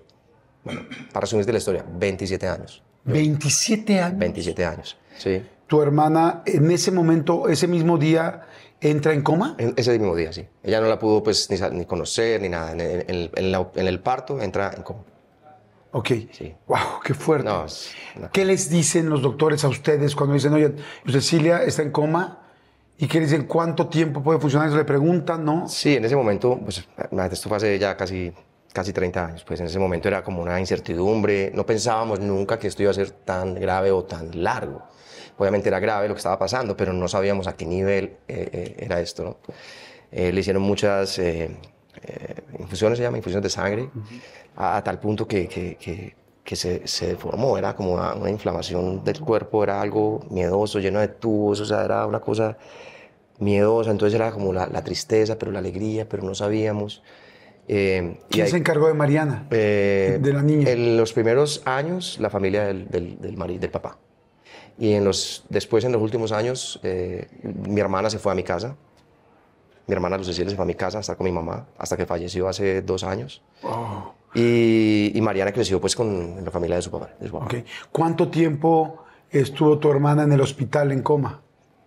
bueno, 0.64 0.82
para 1.14 1.22
resumirte 1.22 1.52
la 1.52 1.60
historia, 1.60 1.86
27 1.88 2.48
años. 2.48 2.82
27 3.06 4.00
años. 4.02 4.20
27 4.20 4.66
años, 4.66 4.98
sí. 5.18 5.42
Tu 5.68 5.82
hermana, 5.82 6.42
en 6.46 6.70
ese 6.72 6.92
momento, 6.92 7.48
ese 7.48 7.68
mismo 7.68 7.98
día, 7.98 8.42
entra 8.82 9.14
en 9.14 9.22
coma. 9.22 9.56
En 9.58 9.74
ese 9.78 9.92
mismo 9.98 10.16
día, 10.16 10.32
sí. 10.34 10.46
Ella 10.64 10.82
no 10.82 10.88
la 10.88 10.98
pudo 11.00 11.22
pues 11.24 11.50
ni, 11.50 11.58
ni 11.78 11.86
conocer 11.86 12.42
ni 12.42 12.50
nada. 12.50 12.72
En- 12.74 13.30
en 13.34 13.52
la- 13.52 13.70
en 13.76 13.88
el 13.88 14.00
parto 14.00 14.42
entra 14.42 14.72
en 14.76 14.84
coma. 14.84 15.00
Ok. 15.92 16.10
Sí. 16.32 16.54
Wow, 16.68 17.00
qué 17.04 17.14
fuerte. 17.14 17.48
No, 17.48 17.66
una 18.16 18.30
¿Qué 18.30 18.46
les 18.46 18.70
dicen 18.70 19.10
los 19.10 19.22
doctores 19.22 19.64
a 19.64 19.70
ustedes 19.70 20.16
cuando 20.16 20.34
dicen, 20.34 20.54
oye, 20.54 20.74
Cecilia 21.08 21.64
está 21.64 21.82
en 21.82 21.92
coma? 21.92 22.44
¿Y 22.98 23.08
qué 23.08 23.20
dicen? 23.20 23.44
¿Cuánto 23.46 23.88
tiempo 23.88 24.24
puede 24.24 24.40
funcionar? 24.40 24.68
Eso 24.68 24.78
le 24.78 24.86
preguntan, 24.86 25.46
¿no? 25.46 25.68
Sí, 25.68 25.96
en 25.96 26.06
ese 26.06 26.16
momento, 26.16 26.60
pues 26.64 26.88
esto 27.32 27.50
fue 27.50 27.58
hace 27.58 27.78
ya 27.78 27.96
casi, 27.96 28.34
casi 28.74 28.92
30 28.92 29.26
años, 29.26 29.44
pues 29.44 29.60
en 29.60 29.68
ese 29.68 29.78
momento 29.78 30.08
era 30.08 30.24
como 30.24 30.42
una 30.42 30.60
incertidumbre, 30.60 31.52
no 31.54 31.66
pensábamos 31.66 32.20
nunca 32.20 32.58
que 32.58 32.68
esto 32.68 32.82
iba 32.82 32.92
a 32.92 32.96
ser 32.96 33.12
tan 33.12 33.54
grave 33.56 33.92
o 33.92 34.04
tan 34.04 34.44
largo. 34.44 34.82
Obviamente 35.38 35.70
era 35.70 35.80
grave 35.80 36.08
lo 36.08 36.16
que 36.16 36.20
estaba 36.20 36.40
pasando, 36.40 36.76
pero 36.76 36.92
no 36.92 37.08
sabíamos 37.08 37.46
a 37.48 37.56
qué 37.56 37.68
nivel 37.68 38.18
eh, 38.28 38.50
eh, 38.52 38.76
era 38.80 39.00
esto. 39.00 39.24
¿no? 39.24 39.38
Eh, 40.12 40.32
le 40.32 40.40
hicieron 40.40 40.64
muchas 40.64 41.20
eh, 41.20 41.52
eh, 42.02 42.36
infusiones, 42.60 42.98
se 42.98 43.04
llama, 43.04 43.18
infusiones 43.18 43.44
de 43.44 43.50
sangre, 43.50 43.90
a, 44.58 44.78
a 44.78 44.84
tal 44.84 45.00
punto 45.00 45.28
que, 45.28 45.48
que, 45.48 45.76
que- 45.76 46.16
que 46.44 46.56
se, 46.56 46.88
se 46.88 47.08
deformó, 47.08 47.58
era 47.58 47.76
como 47.76 47.94
una, 47.94 48.14
una 48.16 48.30
inflamación 48.30 49.04
del 49.04 49.20
cuerpo, 49.20 49.64
era 49.64 49.82
algo 49.82 50.22
miedoso, 50.30 50.80
lleno 50.80 51.00
de 51.02 51.10
tubos, 51.10 51.60
o 51.60 51.66
sea, 51.66 51.84
era 51.84 52.06
una 52.06 52.22
cosa 52.22 52.58
miedosa, 53.40 53.92
entonces 53.92 54.16
era 54.16 54.32
como 54.32 54.54
la, 54.54 54.66
la 54.68 54.82
tristeza, 54.82 55.38
pero 55.38 55.52
la 55.52 55.60
alegría, 55.60 56.08
pero 56.08 56.24
no 56.24 56.34
sabíamos. 56.34 57.04
Eh, 57.68 58.18
y 58.30 58.32
¿Quién 58.32 58.46
ahí- 58.46 58.52
se 58.52 58.58
encargó 58.58 58.88
de 58.88 58.94
Mariana? 58.94 59.46
eh, 59.52 60.20
de 60.22 60.32
la 60.34 60.42
niña? 60.42 60.70
En 60.70 60.96
los 60.96 61.12
primeros 61.12 61.62
años, 61.66 62.18
la 62.22 62.30
familia 62.30 62.64
del, 62.66 62.88
del, 62.90 63.20
del, 63.20 63.36
mari- 63.38 63.58
del 63.60 63.70
papá. 63.70 63.98
Y 64.80 64.94
en 64.94 65.04
los, 65.04 65.44
después, 65.50 65.84
en 65.84 65.92
los 65.92 66.02
últimos 66.02 66.32
años, 66.32 66.80
eh, 66.84 67.28
mi 67.44 67.82
hermana 67.82 68.10
se 68.10 68.20
fue 68.20 68.32
a 68.32 68.36
mi 68.36 68.44
casa. 68.44 68.76
Mi 69.86 69.94
hermana 69.94 70.18
Cecilia 70.24 70.50
se 70.50 70.56
fue 70.56 70.64
a 70.64 70.66
mi 70.66 70.76
casa 70.76 70.98
a 71.00 71.02
estar 71.02 71.18
con 71.18 71.26
mi 71.26 71.32
mamá, 71.32 71.68
hasta 71.78 71.98
que 71.98 72.06
falleció 72.06 72.48
hace 72.48 72.82
dos 72.82 73.04
años. 73.04 73.42
Oh, 73.64 74.14
Y, 74.34 75.12
y 75.16 75.22
Mariana 75.22 75.52
creció 75.52 75.80
pues 75.82 75.96
con 75.96 76.44
la 76.44 76.52
familia 76.52 76.76
de 76.76 76.82
su 76.82 76.92
papá. 76.92 77.10
de 77.20 77.28
su 77.28 77.34
papá. 77.34 77.46
ok. 77.46 77.56
¿Cuánto 77.92 78.28
tiempo 78.30 79.04
estuvo 79.30 79.78
tu 79.80 79.90
hermana 79.90 80.24
en 80.24 80.32
el 80.34 80.42
hospital 80.42 80.92
en 80.92 81.02
coma? 81.02 81.42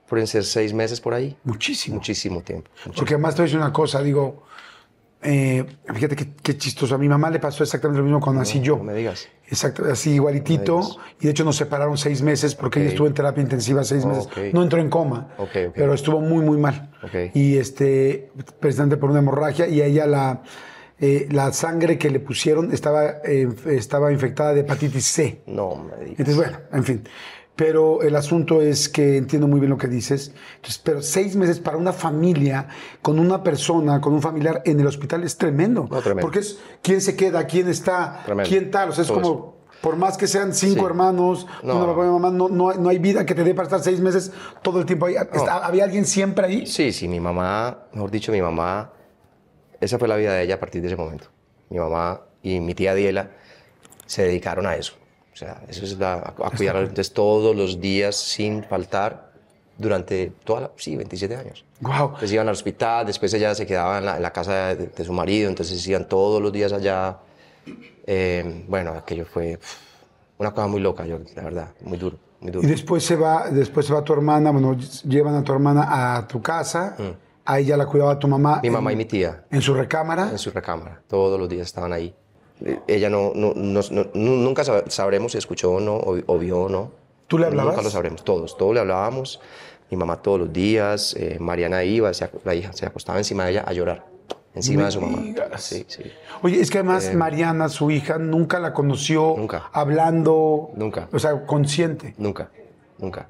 Pueden 0.09 0.27
ser 0.27 0.43
seis 0.45 0.73
meses 0.75 1.01
por 1.01 1.15
ahí. 1.15 1.37
Muchísimo. 1.45 1.97
Muchísimo 1.97 2.43
tiempo. 2.43 2.69
muchísimo. 2.73 2.95
Porque 2.97 3.15
además 3.15 3.35
te 3.35 3.43
voy 3.43 3.45
a 3.45 3.47
decir 3.47 3.59
una 3.61 3.73
cosa, 3.73 4.03
digo, 4.03 4.43
eh, 5.23 5.65
fíjate 5.95 6.17
qué, 6.17 6.33
qué 6.43 6.57
chistoso. 6.57 6.95
A 6.95 6.99
mi 6.99 7.09
mamá 7.09 7.31
le 7.31 7.39
pasó 7.39 7.63
exactamente 7.63 7.99
lo 7.99 8.05
mismo 8.05 8.21
cuando 8.21 8.41
nací 8.41 8.61
yo. 8.61 8.79
No 8.79 8.85
me 8.85 8.95
digas. 8.95 9.29
Exacto, 9.47 9.85
así 9.85 10.13
igualitito. 10.13 10.81
No. 10.81 10.97
Y 11.21 11.25
de 11.27 11.31
hecho 11.31 11.45
nos 11.45 11.57
separaron 11.57 11.97
seis 11.99 12.23
meses 12.23 12.55
porque 12.57 12.79
Ok. 12.81 12.83
ella 12.83 12.91
estuvo 12.91 13.07
en 13.07 13.15
terapia 13.15 13.43
intensiva 13.43 13.85
seis 13.85 14.05
Oh, 14.05 14.09
meses. 14.09 14.27
ok. 14.27 14.39
No 14.53 14.63
entró 14.65 14.81
en 14.81 14.89
coma, 14.91 15.29
Ok, 15.39 15.51
ok. 15.69 15.73
pero 15.75 15.95
estuvo 15.95 16.21
muy, 16.21 16.45
muy 16.45 16.57
mal. 16.59 16.91
Y 17.35 17.59
este, 17.59 18.33
precisamente 18.59 18.97
por 18.97 19.11
una 19.11 19.19
hemorragia, 19.21 19.69
y 19.69 19.81
a 19.83 19.87
ella 19.87 20.07
la, 20.07 20.43
eh, 21.01 21.27
la 21.31 21.53
sangre 21.53 21.99
que 21.99 22.11
le 22.11 22.21
pusieron 22.21 22.73
estaba, 22.73 23.07
eh, 23.25 23.49
estaba 23.67 24.13
infectada 24.13 24.53
de 24.55 24.61
hepatitis 24.61 25.05
C. 25.07 25.43
No 25.47 25.77
me 25.77 25.97
digas. 26.05 26.11
Entonces, 26.21 26.37
bueno, 26.37 26.59
en 26.73 26.85
fin. 26.85 27.05
Pero 27.57 28.01
el 28.01 28.17
asunto 28.17 28.63
es 28.63 28.89
que 28.89 29.19
entiendo 29.19 29.47
muy 29.47 29.61
bien 29.61 29.69
lo 29.71 29.77
que 29.77 29.87
dices. 29.89 30.33
Entonces, 30.57 30.81
pero 30.83 31.03
seis 31.03 31.37
meses 31.37 31.61
para 31.61 31.77
una 31.77 31.93
familia, 31.93 32.69
con 33.03 33.19
una 33.19 33.43
persona, 33.43 34.01
con 34.01 34.15
un 34.15 34.23
familiar 34.23 34.63
en 34.65 34.81
el 34.81 34.87
hospital 34.87 35.25
es 35.25 35.37
tremendo. 35.37 35.87
No, 35.91 35.99
tremendo. 36.01 36.23
Porque 36.23 36.39
es 36.39 36.59
quién 36.83 37.03
se 37.03 37.17
queda, 37.17 37.47
quién 37.47 37.69
está, 37.69 38.23
Tremendo. 38.25 38.49
quién 38.49 38.71
tal. 38.71 38.89
O 38.89 38.93
sea, 38.93 39.03
es 39.03 39.09
Todo 39.09 39.21
como, 39.21 39.57
por 39.83 39.97
más 39.97 40.17
que 40.17 40.27
sean 40.27 40.55
cinco 40.55 40.81
Sí. 40.81 40.87
hermanos, 40.87 41.47
No. 41.63 41.77
una 41.77 41.87
papá 41.87 42.07
y 42.07 42.09
mamá, 42.11 42.31
no, 42.31 42.49
no, 42.49 42.71
hay- 42.71 42.79
no 42.79 42.89
hay 42.89 42.99
vida 42.99 43.27
que 43.27 43.35
te 43.35 43.45
dé 43.45 43.53
para 43.53 43.65
estar 43.67 43.81
seis 43.83 44.01
meses 44.01 44.33
todo 44.63 44.79
el 44.81 44.87
tiempo 44.87 45.05
ahí. 45.07 45.17
¿Había 45.17 45.85
alguien 45.85 46.07
siempre 46.07 46.47
ahí? 46.47 46.67
Sí, 46.67 46.93
sí, 46.93 47.09
mi 47.09 47.21
mamá, 47.21 47.89
mejor 47.93 48.11
dicho, 48.11 48.33
mi 48.33 48.41
mamá, 48.41 48.93
esa 49.81 49.99
fue 49.99 50.09
la 50.09 50.17
vida 50.17 50.35
de 50.35 50.43
ella 50.43 50.57
a 50.57 50.61
partir 50.61 50.83
de 50.83 50.89
ese 50.89 50.97
momento. 50.97 51.27
Mi 51.69 51.79
mamá 51.79 52.21
y 52.43 52.61
mi 52.61 52.75
tía 52.75 52.95
Diela 52.95 53.31
se 54.07 54.25
dedicaron 54.25 54.67
a 54.67 54.77
eso. 54.77 54.95
O 55.33 55.37
sea, 55.37 55.63
eso 55.69 55.85
es 55.85 55.99
la, 55.99 56.15
a, 56.15 56.35
a 56.47 56.51
cuidar 56.51 56.77
entonces, 56.77 57.13
todos 57.13 57.55
los 57.57 57.81
días 57.81 58.17
sin 58.17 58.65
faltar 58.65 59.31
durante 59.79 60.33
toda 60.45 60.61
la, 60.61 60.71
sí, 60.77 60.97
27 60.97 61.37
años. 61.37 61.65
Wow. 61.81 62.07
Entonces 62.07 62.33
iban 62.33 62.49
al 62.49 62.53
hospital, 62.53 63.07
después 63.07 63.33
ella 63.33 63.55
se 63.55 63.67
quedaba 63.67 63.99
en 63.99 64.05
la, 64.05 64.17
en 64.17 64.23
la 64.23 64.33
casa 64.33 64.75
de, 64.75 64.89
de 64.89 65.05
su 65.05 65.13
marido, 65.13 65.49
entonces 65.49 65.87
iban 65.87 66.07
todos 66.07 66.43
los 66.43 66.53
días 66.53 66.73
allá. 66.73 67.19
Eh, 68.07 68.65
bueno, 68.69 68.93
aquello 68.93 69.25
fue 69.25 69.59
una 70.37 70.51
cosa 70.53 70.67
muy 70.67 70.81
loca, 70.81 71.07
yo, 71.07 71.19
la 71.35 71.43
verdad, 71.43 71.69
muy 71.83 71.97
duro, 71.97 72.19
muy 72.41 72.51
duro. 72.51 72.67
Y 72.67 72.71
después 72.71 73.05
se 73.05 73.17
va, 73.17 73.49
después 73.51 73.87
se 73.87 73.95
va 73.95 74.03
tu 74.03 74.13
hermana, 74.13 74.51
bueno, 74.51 74.77
llevan 75.05 75.35
a 75.37 75.45
tu 75.45 75.53
hermana 75.53 76.17
a 76.17 76.27
tu 76.27 76.43
casa. 76.43 76.97
Ahí 77.51 77.65
ya 77.65 77.77
la 77.77 77.87
cuidaba 77.87 78.17
tu 78.17 78.29
mamá. 78.29 78.61
Mi 78.63 78.69
en- 78.69 78.75
mamá 78.75 78.93
y 78.93 78.97
mi 78.97 79.07
tía 79.07 79.43
En 79.51 79.61
su 79.61 79.75
recámara. 79.75 80.29
en 80.31 80.39
su 80.39 80.53
recámara, 80.53 81.03
todos 81.09 81.37
los 81.39 81.49
días 81.49 81.67
estaban 81.67 81.93
ahí. 81.93 82.15
Eh, 82.65 82.79
Ella 82.87 83.11
no, 83.11 83.33
no, 83.35 83.53
no- 83.57 83.81
no- 83.91 84.07
nu- 84.15 84.37
nunca 84.37 84.63
sab- 84.63 84.89
sabremos 84.89 85.33
si 85.33 85.39
escuchó 85.39 85.73
o 85.73 85.81
no, 85.81 85.97
o, 85.97 86.17
o 86.27 86.39
vio 86.39 86.61
o 86.61 86.69
no. 86.69 86.93
¿Tú 87.27 87.39
le 87.39 87.47
hablabas? 87.47 87.73
Nunca 87.75 87.83
lo 87.83 87.91
sabremos, 87.91 88.23
todos, 88.23 88.57
todos 88.57 88.73
le 88.75 88.79
hablábamos. 88.81 89.41
Mi 89.91 89.97
mamá 89.97 90.23
todos 90.23 90.39
los 90.39 90.53
días, 90.53 91.17
eh, 91.19 91.39
Mariana 91.41 91.83
iba, 91.83 92.15
se 92.15 92.31
la 92.45 92.55
hija 92.55 92.73
se 92.73 92.87
acostaba 92.87 93.19
encima 93.19 93.45
de 93.47 93.51
ella 93.53 93.65
a 93.67 93.73
llorar, 93.73 94.07
encima 94.55 94.83
Me 94.83 94.85
de 94.87 94.91
su 94.93 95.01
mamá. 95.01 95.19
digas. 95.21 95.61
Sí, 95.61 95.85
sí, 95.89 96.05
Oye, 96.43 96.61
es 96.61 96.71
que 96.71 96.79
además 96.79 97.13
Mariana, 97.15 97.69
su 97.69 97.91
hija, 97.91 98.17
nunca 98.19 98.61
la 98.61 98.73
conoció 98.73 99.33
Eh, 99.35 99.39
Nunca. 99.39 99.69
hablando. 99.73 100.71
Nunca. 100.77 101.09
O 101.13 101.19
sea, 101.19 101.45
consciente. 101.47 102.15
nunca, 102.17 102.49
nunca, 102.99 103.29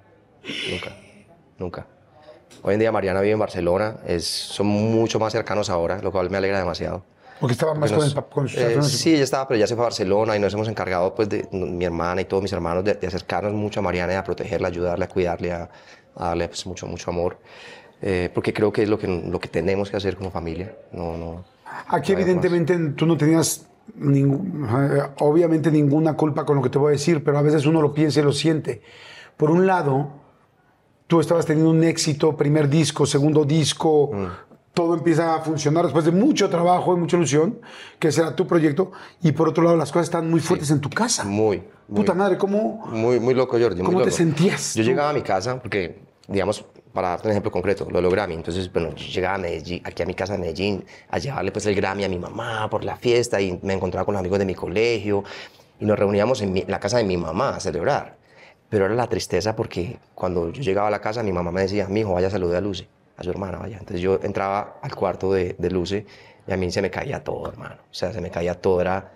nunca, 0.71 0.97
nunca. 1.59 1.87
Hoy 2.63 2.75
en 2.75 2.81
día 2.81 2.93
Mariana 2.93 3.21
vive 3.21 3.33
en 3.33 3.39
Barcelona, 3.39 3.97
es, 4.07 4.25
son 4.27 4.67
mucho 4.67 5.19
más 5.19 5.33
cercanos 5.33 5.71
ahora, 5.71 6.01
lo 6.03 6.13
cual 6.13 6.29
me 6.31 6.37
alegra 6.37 6.59
demasiado. 6.59 7.03
Porque 7.41 7.53
estaba 7.53 7.73
más 7.75 7.91
Porque 7.91 8.13
con, 8.13 8.15
nos- 8.15 8.25
con 8.27 8.49
sus 8.49 8.59
eh, 8.61 8.83
sí, 8.83 9.15
ella 9.15 9.25
estaba, 9.25 9.49
pero 9.49 9.59
ya 9.59 9.67
se 9.67 9.75
fue 9.75 9.85
a 9.85 9.87
Barcelona 9.87 10.37
y 10.37 10.41
nos 10.41 10.53
hemos 10.53 10.69
encargado, 10.69 11.15
pues, 11.15 11.29
de 11.31 11.49
mi 11.53 11.85
hermana 11.87 12.21
y 12.21 12.27
todos 12.27 12.43
mis 12.43 12.53
hermanos, 12.53 12.85
de, 12.85 12.95
de 12.95 13.07
acercarnos 13.07 13.55
mucho 13.55 13.81
a 13.81 13.83
Mariana 13.83 14.13
y 14.13 14.17
a 14.17 14.25
protegerla, 14.25 14.69
ayudarla, 14.69 15.07
a 15.07 15.09
cuidarle, 15.09 15.53
a, 15.53 15.71
a 16.17 16.29
darle 16.29 16.49
pues, 16.49 16.67
mucho, 16.67 16.87
mucho 16.87 17.11
amor. 17.11 17.39
Eh, 18.03 18.31
porque 18.35 18.53
creo 18.53 18.71
que 18.73 18.83
es 18.83 18.89
lo 18.91 18.99
que, 18.99 19.07
lo 19.07 19.41
que 19.41 19.49
tenemos 19.49 19.91
que 19.91 19.97
hacer 19.97 20.17
como 20.17 20.31
familia. 20.31 20.75
No, 20.93 21.17
no. 21.17 21.45
Aquí, 21.89 22.13
no 22.13 22.19
evidentemente, 22.19 22.77
tú 22.95 23.07
no 23.07 23.17
tenías, 23.17 23.67
ningún- 23.95 24.69
obviamente, 25.21 25.71
ninguna 25.71 26.15
culpa 26.19 26.45
con 26.45 26.57
lo 26.57 26.63
que 26.63 26.69
te 26.69 26.77
voy 26.79 26.89
a 26.89 26.93
decir, 26.93 27.25
pero 27.25 27.39
a 27.39 27.43
veces 27.43 27.65
uno 27.65 27.81
lo 27.81 27.95
piensa 27.95 28.21
y 28.21 28.23
lo 28.23 28.33
siente. 28.33 28.83
Por 29.39 29.51
un 29.51 29.67
lado, 29.67 30.09
tú 31.11 31.19
estabas 31.19 31.45
teniendo 31.45 31.73
un 31.73 31.83
éxito, 31.83 32.37
primer 32.37 32.69
disco, 32.69 33.05
segundo 33.05 33.45
disco, 33.45 34.11
Mm. 34.13 34.27
todo 34.73 34.95
empieza 34.95 35.35
a 35.35 35.41
funcionar 35.41 35.83
después 35.85 36.05
de 36.05 36.13
mucho 36.13 36.49
trabajo 36.49 36.95
y 36.95 37.01
mucha 37.01 37.17
ilusión, 37.17 37.59
que 37.99 38.13
será 38.13 38.37
tu 38.37 38.47
proyecto, 38.47 38.93
y 39.21 39.33
por 39.33 39.49
otro 39.49 39.65
lado, 39.65 39.77
las 39.77 39.91
cosas 39.91 40.05
están 40.07 40.31
muy 40.31 40.39
fuertes 40.39 40.71
en 40.71 40.81
tu 40.81 40.89
casa. 40.89 41.25
Muy, 41.25 41.65
muy, 41.89 41.97
Puta 41.97 42.15
madre, 42.15 42.39
¿cómo? 42.39 42.87
muy, 42.93 43.19
muy 43.19 43.35
loco, 43.35 43.59
Jordi. 43.59 43.83
muy 43.83 43.87
¿Cómo 43.87 43.99
te 43.99 44.05
loco. 44.07 44.17
sentías 44.17 44.75
Yo 44.77 44.85
tú? 44.85 44.89
llegaba 44.89 45.11
a 45.11 45.13
mi 45.13 45.23
casa, 45.23 45.61
porque, 45.61 45.99
digamos, 46.29 46.65
para 46.93 47.09
darte 47.09 47.27
un 47.27 47.33
ejemplo 47.33 47.51
concreto, 47.51 47.89
lo 47.91 48.01
logré 48.01 48.25
mí. 48.29 48.35
Entonces, 48.35 48.73
bueno, 48.73 48.95
yo 48.95 49.07
llegaba 49.13 49.35
a 49.35 49.39
Medellín, 49.39 49.83
aquí 49.85 50.05
a 50.05 50.07
mi 50.07 50.15
casa 50.15 50.35
de 50.35 50.39
Medellín, 50.39 50.85
a 51.11 51.19
llevarle 51.19 51.51
pues 51.51 51.67
el 51.67 51.75
Grammy 51.75 52.05
a 52.05 52.09
mi 52.09 52.21
mamá 52.21 52.71
por 52.71 52.85
la 52.85 52.95
fiesta 52.97 53.41
y 53.41 53.59
me 53.65 53.75
encontraba 53.75 54.05
con 54.05 54.13
los 54.15 54.21
amigos 54.21 54.39
de 54.39 54.45
mi 54.45 54.55
colegio 54.55 55.25
y 55.81 55.85
nos 55.85 55.99
reuníamos 55.99 56.41
en 56.43 56.53
mi- 56.53 56.65
la 56.69 56.79
casa 56.79 56.99
de 56.99 57.05
mi 57.05 57.17
mamá 57.17 57.57
a 57.57 57.61
celebrar. 57.61 58.17
Pero 58.71 58.87
era 58.87 58.95
la 58.95 59.09
tristeza 59.09 59.55
porque 59.55 59.99
cuando 60.15 60.51
yo 60.51 60.63
llegaba 60.63 60.89
a 60.89 60.91
la 60.91 61.01
casa, 61.01 61.23
mi 61.23 61.33
mamá 61.33 61.51
me 61.53 61.63
decía, 61.63 61.87
mi 61.89 62.01
hijo, 62.01 62.15
vaya 62.15 62.29
a 62.29 62.31
saludar 62.31 62.57
a 62.59 62.61
Luce, 62.63 62.87
a 63.17 63.23
su 63.23 63.31
hermana, 63.31 63.59
vaya. 63.59 63.77
Entonces 63.79 64.01
yo 64.01 64.19
entraba 64.23 64.79
al 64.81 64.95
cuarto 64.95 65.33
de, 65.33 65.55
de 65.59 65.71
Luce 65.71 66.07
y 66.47 66.53
a 66.53 66.57
mí 66.57 66.71
se 66.71 66.81
me 66.81 66.91
caía 66.91 67.23
todo, 67.23 67.49
hermano. 67.49 67.75
O 67.91 67.95
sea, 67.95 68.13
se 68.13 68.21
me 68.23 68.31
caía 68.31 68.55
todo, 68.55 68.81
era 68.81 69.13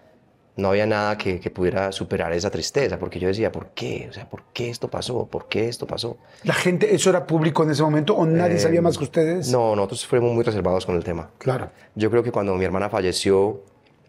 no 0.56 0.68
había 0.68 0.86
nada 0.86 1.18
que, 1.18 1.40
que 1.40 1.50
pudiera 1.50 1.90
superar 1.90 2.32
esa 2.32 2.48
tristeza, 2.50 2.96
porque 2.98 3.18
yo 3.18 3.26
decía, 3.26 3.50
¿por 3.50 3.70
qué? 3.70 4.06
O 4.08 4.12
sea, 4.12 4.28
¿por 4.28 4.44
qué 4.52 4.70
esto 4.70 4.88
pasó? 4.88 5.26
¿Por 5.26 5.48
qué 5.48 5.68
esto 5.68 5.84
pasó? 5.86 6.16
¿La 6.44 6.54
gente, 6.54 6.94
eso 6.94 7.10
era 7.10 7.26
público 7.26 7.64
en 7.64 7.70
ese 7.70 7.82
momento 7.82 8.14
o 8.14 8.24
nadie 8.24 8.56
Eh, 8.56 8.60
sabía 8.60 8.80
más 8.80 8.96
que 8.96 9.02
ustedes? 9.04 9.50
No, 9.50 9.74
nosotros 9.74 10.06
fuimos 10.06 10.32
muy 10.32 10.44
reservados 10.44 10.86
con 10.86 10.94
el 10.94 11.02
tema. 11.02 11.30
Claro. 11.38 11.70
Yo 11.96 12.08
creo 12.08 12.22
que 12.22 12.30
cuando 12.30 12.54
mi 12.54 12.64
hermana 12.64 12.88
falleció, 12.88 13.62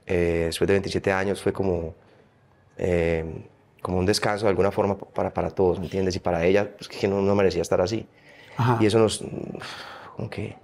eh, 0.06 0.44
después 0.46 0.68
de 0.68 0.74
27 0.74 1.12
años, 1.12 1.42
fue 1.42 1.52
como, 1.52 1.96
eh, 2.78 3.26
como 3.86 4.00
un 4.00 4.06
descanso 4.08 4.46
de 4.46 4.50
alguna 4.50 4.72
forma 4.72 4.98
para, 4.98 5.32
para 5.32 5.52
todos, 5.52 5.78
¿me 5.78 5.86
entiendes? 5.86 6.16
Y 6.16 6.20
para 6.20 6.44
ella, 6.44 6.76
pues, 6.76 6.88
que 6.88 7.08
no, 7.08 7.22
no 7.22 7.36
merecía 7.36 7.62
estar 7.62 7.80
así. 7.82 8.08
Ajá. 8.58 8.80
Y 8.82 8.88
eso 8.88 8.98
nos, 8.98 9.24
como 10.16 10.28
que, 10.28 10.56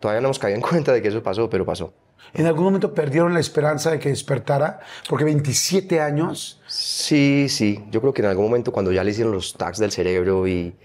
todavía 0.00 0.20
no 0.20 0.26
hemos 0.26 0.38
caído 0.38 0.56
en 0.56 0.60
cuenta 0.60 0.92
de 0.92 1.00
que 1.00 1.08
eso 1.08 1.22
pasó, 1.22 1.48
pero 1.48 1.64
pasó. 1.64 1.94
¿En 2.34 2.44
algún 2.44 2.64
momento 2.64 2.92
perdieron 2.92 3.32
la 3.32 3.40
esperanza 3.40 3.90
de 3.90 3.98
que 3.98 4.10
despertara? 4.10 4.80
Porque 5.08 5.24
27 5.24 5.98
años. 6.02 6.60
Sí, 6.66 7.46
sí. 7.48 7.82
Yo 7.90 8.02
creo 8.02 8.12
que 8.12 8.20
en 8.20 8.28
algún 8.28 8.44
momento 8.44 8.70
cuando 8.70 8.92
ya 8.92 9.02
le 9.02 9.10
hicieron 9.10 9.32
los 9.32 9.54
tags 9.54 9.78
del 9.78 9.90
cerebro 9.90 10.46
y, 10.46 10.76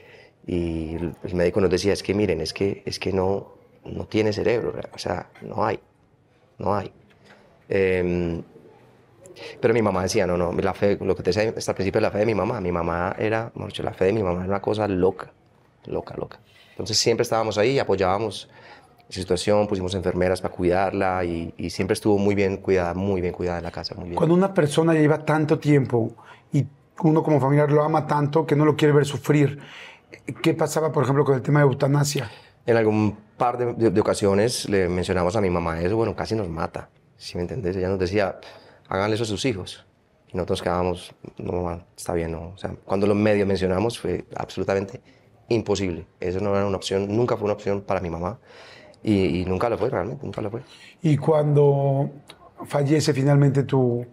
y 0.47 0.95
el 0.95 1.35
médico 1.35 1.59
nos 1.59 1.69
decía, 1.69 1.91
es 1.91 2.01
que 2.01 2.13
miren, 2.13 2.39
es 2.39 2.53
que, 2.53 2.81
es 2.85 2.97
que 2.97 3.11
no, 3.11 3.55
no 3.83 4.05
tiene 4.05 4.31
cerebro, 4.31 4.73
o 4.93 4.97
sea, 4.97 5.27
no 5.41 5.65
hay, 5.65 5.81
no 6.59 6.73
hay. 6.73 6.93
Em, 7.67 8.41
pero 9.61 9.73
mi 9.73 9.81
mamá 9.81 10.03
decía, 10.03 10.25
no, 10.27 10.37
no, 10.37 10.51
la 10.53 10.73
fe, 10.73 10.97
lo 11.01 11.15
que 11.15 11.23
te 11.23 11.31
decía 11.31 11.53
hasta 11.55 11.71
el 11.71 11.75
principio 11.75 12.01
la 12.01 12.11
fe 12.11 12.19
de 12.19 12.25
mi 12.25 12.35
mamá, 12.35 12.59
mi 12.61 12.71
mamá 12.71 13.15
era, 13.17 13.51
mejor 13.55 13.67
dicho, 13.71 13.83
la 13.83 13.93
fe 13.93 14.05
de 14.05 14.13
mi 14.13 14.23
mamá 14.23 14.39
era 14.39 14.49
una 14.49 14.61
cosa 14.61 14.87
loca, 14.87 15.31
loca, 15.85 16.15
loca. 16.17 16.39
Entonces 16.71 16.97
siempre 16.97 17.23
estábamos 17.23 17.57
ahí, 17.57 17.77
apoyábamos 17.79 18.49
esa 19.09 19.19
situación, 19.21 19.67
pusimos 19.67 19.95
enfermeras 19.95 20.39
para 20.41 20.53
cuidarla 20.53 21.23
y, 21.25 21.53
y 21.57 21.69
siempre 21.71 21.93
estuvo 21.93 22.17
muy 22.17 22.35
bien 22.35 22.57
cuidada, 22.57 22.93
muy 22.93 23.21
bien 23.21 23.33
cuidada 23.33 23.57
en 23.57 23.63
la 23.63 23.71
casa, 23.71 23.95
muy 23.95 24.05
bien. 24.05 24.15
Cuando 24.15 24.35
una 24.35 24.53
persona 24.53 24.93
lleva 24.93 25.25
tanto 25.25 25.57
tiempo 25.59 26.11
y 26.53 26.65
uno 27.01 27.23
como 27.23 27.39
familiar 27.39 27.71
lo 27.71 27.83
ama 27.83 28.05
tanto 28.05 28.45
que 28.45 28.55
no 28.55 28.65
lo 28.65 28.75
quiere 28.75 28.93
ver 28.93 29.05
sufrir, 29.05 29.59
¿qué 30.43 30.53
pasaba, 30.53 30.91
por 30.91 31.03
ejemplo, 31.03 31.25
con 31.25 31.35
el 31.35 31.41
tema 31.41 31.59
de 31.61 31.65
eutanasia? 31.65 32.29
En 32.65 32.77
algún 32.77 33.17
par 33.37 33.57
de, 33.57 33.73
de- 33.73 33.89
de 33.89 34.01
ocasiones 34.01 34.69
le 34.69 34.87
mencionamos 34.89 35.35
a 35.35 35.41
mi 35.41 35.49
mamá 35.49 35.81
eso, 35.81 35.95
bueno, 35.95 36.15
casi 36.15 36.35
nos 36.35 36.47
mata, 36.49 36.89
si 37.17 37.35
me 37.35 37.41
entendés? 37.41 37.75
Ella 37.77 37.89
nos 37.89 37.97
decía, 37.99 38.37
háganle 38.89 39.15
eso 39.15 39.23
a 39.23 39.27
sus 39.27 39.45
hijos. 39.45 39.85
Y 40.31 40.37
nosotros 40.37 40.61
quedábamos, 40.61 41.15
no, 41.37 41.81
está 41.95 42.13
bien, 42.13 42.31
no. 42.31 42.49
O 42.49 42.57
sea, 42.57 42.75
cuando 42.85 43.07
lo 43.07 43.15
medio 43.15 43.45
mencionamos 43.45 43.97
fue 43.97 44.25
absolutamente 44.35 45.01
imposible. 45.47 46.05
Eso 46.19 46.39
no 46.39 46.55
era 46.55 46.67
una 46.67 46.77
opción, 46.77 47.07
nunca 47.15 47.37
fue 47.37 47.45
una 47.45 47.53
opción 47.53 47.81
para 47.81 48.01
mi 48.01 48.09
mamá. 48.09 48.39
Y, 49.01 49.41
y 49.41 49.45
nunca 49.45 49.69
lo 49.69 49.77
fue, 49.77 49.89
realmente, 49.89 50.25
nunca 50.25 50.41
lo 50.41 50.51
fue. 50.51 50.61
Y 51.01 51.15
cuando 51.17 52.11
fallece 52.65 53.13
finalmente 53.13 53.63
tu, 53.63 54.05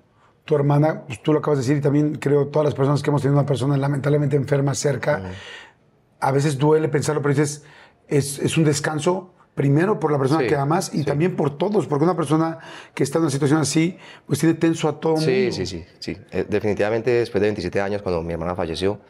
tu 0.45 0.55
hermana, 0.55 1.03
pues 1.07 1.23
tú 1.23 1.33
lo 1.33 1.41
acabas 1.41 1.59
de 1.59 1.63
decir, 1.65 1.79
y 1.79 1.81
también 1.81 2.15
creo 2.15 2.49
todas 2.49 2.65
las 2.67 2.75
personas 2.75 3.03
que 3.03 3.11
hemos 3.11 3.21
tenido 3.21 3.39
una 3.39 3.47
persona 3.47 3.77
lamentablemente 3.77 4.37
enferma 4.37 4.75
cerca, 4.75 5.33
a 6.21 6.31
veces 6.31 6.57
duele 6.57 6.89
pensarlo, 6.89 7.21
pero 7.21 7.35
dices, 7.35 7.65
es, 8.07 8.39
es 8.39 8.57
un 8.57 8.65
descanso 8.65 9.35
primero 9.57 9.99
por 9.99 10.13
la 10.13 10.19
persona 10.19 10.43
Sí, 10.43 10.47
que 10.49 10.55
amas 10.55 10.95
y 10.95 10.99
sí. 10.99 11.05
también 11.05 11.35
por 11.35 11.57
todos, 11.59 11.87
porque 11.89 12.05
una 12.05 12.15
persona 12.15 12.59
que 12.95 13.03
está 13.03 13.19
en 13.19 13.23
una 13.23 13.31
situación 13.33 13.59
así, 13.59 13.97
pues 14.27 14.39
tiene 14.39 14.55
tenso 14.55 14.87
a 14.89 15.01
todo 15.01 15.17
Sí, 15.17 15.31
mundo. 15.49 15.53
sí, 15.57 15.67
sí, 15.67 15.85
sí. 15.99 16.17
Eh, 16.31 16.45
definitivamente 16.49 17.11
después 17.11 17.41
de 17.41 17.47
27 17.49 17.81
años, 17.81 18.03
cuando 18.03 18.23
mi 18.23 18.35
hermana 18.35 18.55
falleció, 18.55 19.01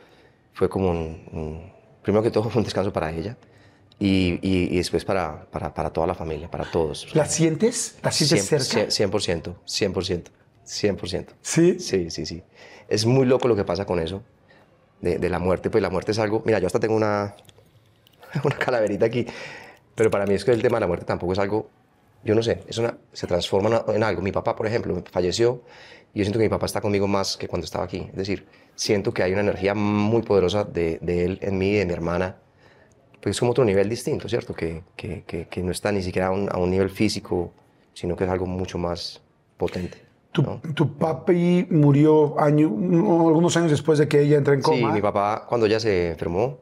fue 0.54 0.68
como 0.70 0.88
un, 0.90 1.28
un- 1.32 1.72
primero 2.00 2.22
que 2.22 2.30
todo 2.30 2.48
fue 2.48 2.58
un 2.60 2.64
descanso 2.64 2.92
para 2.92 3.10
ella 3.10 3.36
y, 3.98 4.38
y- 4.40 4.72
y 4.72 4.76
después 4.76 5.04
para, 5.04 5.46
para, 5.50 5.74
para 5.74 5.90
toda 5.90 6.06
la 6.06 6.14
familia, 6.14 6.48
para 6.50 6.64
todos. 6.64 7.12
¿La 7.14 7.26
sientes? 7.26 7.98
¿La 8.02 8.12
sientes 8.12 8.48
Cien- 8.50 8.60
cerca? 8.60 8.88
cien- 8.88 9.10
100%, 9.10 9.54
100%, 9.66 10.22
100%. 10.64 11.26
Sí. 11.42 11.80
Sí, 11.80 12.10
sí, 12.10 12.24
sí. 12.24 12.42
Es 12.88 13.04
muy 13.04 13.26
loco 13.26 13.48
lo 13.48 13.56
que 13.56 13.64
pasa 13.64 13.84
con 13.84 13.98
eso, 13.98 14.22
de, 15.00 15.18
de 15.18 15.28
la 15.28 15.40
muerte. 15.40 15.70
Pues 15.70 15.82
la 15.82 15.90
muerte 15.90 16.12
es 16.12 16.20
algo, 16.20 16.42
mira, 16.46 16.60
yo 16.60 16.68
hasta 16.68 16.78
tengo 16.78 16.94
una, 16.94 17.34
una 18.44 18.56
calaverita 18.56 19.06
aquí, 19.06 19.26
pero 19.96 20.08
para 20.10 20.24
mí 20.26 20.34
es 20.34 20.44
que 20.44 20.52
el 20.52 20.62
tema 20.62 20.76
de 20.76 20.82
la 20.82 20.86
muerte 20.86 21.04
tampoco 21.04 21.32
es 21.32 21.38
algo, 21.40 21.68
yo 22.22 22.34
no 22.36 22.42
sé, 22.42 22.62
es 22.68 22.78
una, 22.78 22.96
se 23.12 23.26
transforma 23.26 23.84
en- 23.88 24.02
algo. 24.04 24.22
Mi 24.22 24.30
papá, 24.30 24.54
por 24.54 24.66
ejemplo, 24.68 25.02
falleció 25.10 25.62
y 26.14 26.20
yo 26.20 26.24
siento 26.24 26.38
que 26.38 26.44
mi 26.44 26.48
papá 26.48 26.66
está 26.66 26.80
conmigo 26.80 27.08
más 27.08 27.36
que 27.36 27.48
cuando 27.48 27.64
estaba 27.64 27.84
aquí. 27.84 28.06
Es 28.10 28.16
decir, 28.16 28.46
siento 28.76 29.12
que 29.12 29.22
hay 29.24 29.32
una 29.32 29.40
energía 29.40 29.74
muy 29.74 30.22
poderosa 30.22 30.62
de, 30.64 30.98
de 31.02 31.24
él 31.24 31.38
en 31.42 31.58
mí 31.58 31.70
y 31.70 31.74
de 31.78 31.86
mi 31.86 31.92
hermana. 31.92 32.36
Pues 33.20 33.36
es 33.36 33.40
como 33.40 33.50
otro 33.52 33.64
nivel 33.64 33.88
distinto, 33.88 34.28
¿cierto? 34.28 34.54
Que, 34.54 34.82
que, 34.96 35.24
que, 35.26 35.48
que 35.48 35.62
no 35.62 35.72
está 35.72 35.90
ni 35.90 36.02
siquiera 36.02 36.28
a 36.28 36.30
un, 36.30 36.48
a 36.50 36.58
un 36.58 36.70
nivel 36.70 36.90
físico, 36.90 37.52
sino 37.92 38.14
que 38.16 38.24
es 38.24 38.30
algo 38.30 38.46
mucho 38.46 38.78
más 38.78 39.20
potente. 39.56 40.04
Tu, 40.32 40.42
¿no? 40.42 40.60
tu 40.74 40.96
papi 40.96 41.66
murió 41.70 42.38
año, 42.38 42.70
no, 42.70 43.26
algunos 43.28 43.56
años 43.56 43.70
después 43.70 43.98
de 43.98 44.06
que 44.06 44.20
ella 44.20 44.36
entra 44.36 44.52
en 44.54 44.62
Sí, 44.62 44.70
coma. 44.70 44.92
mi 44.92 45.00
papá, 45.00 45.44
cuando 45.48 45.66
ella 45.66 45.80
se 45.80 46.10
enfermó, 46.10 46.58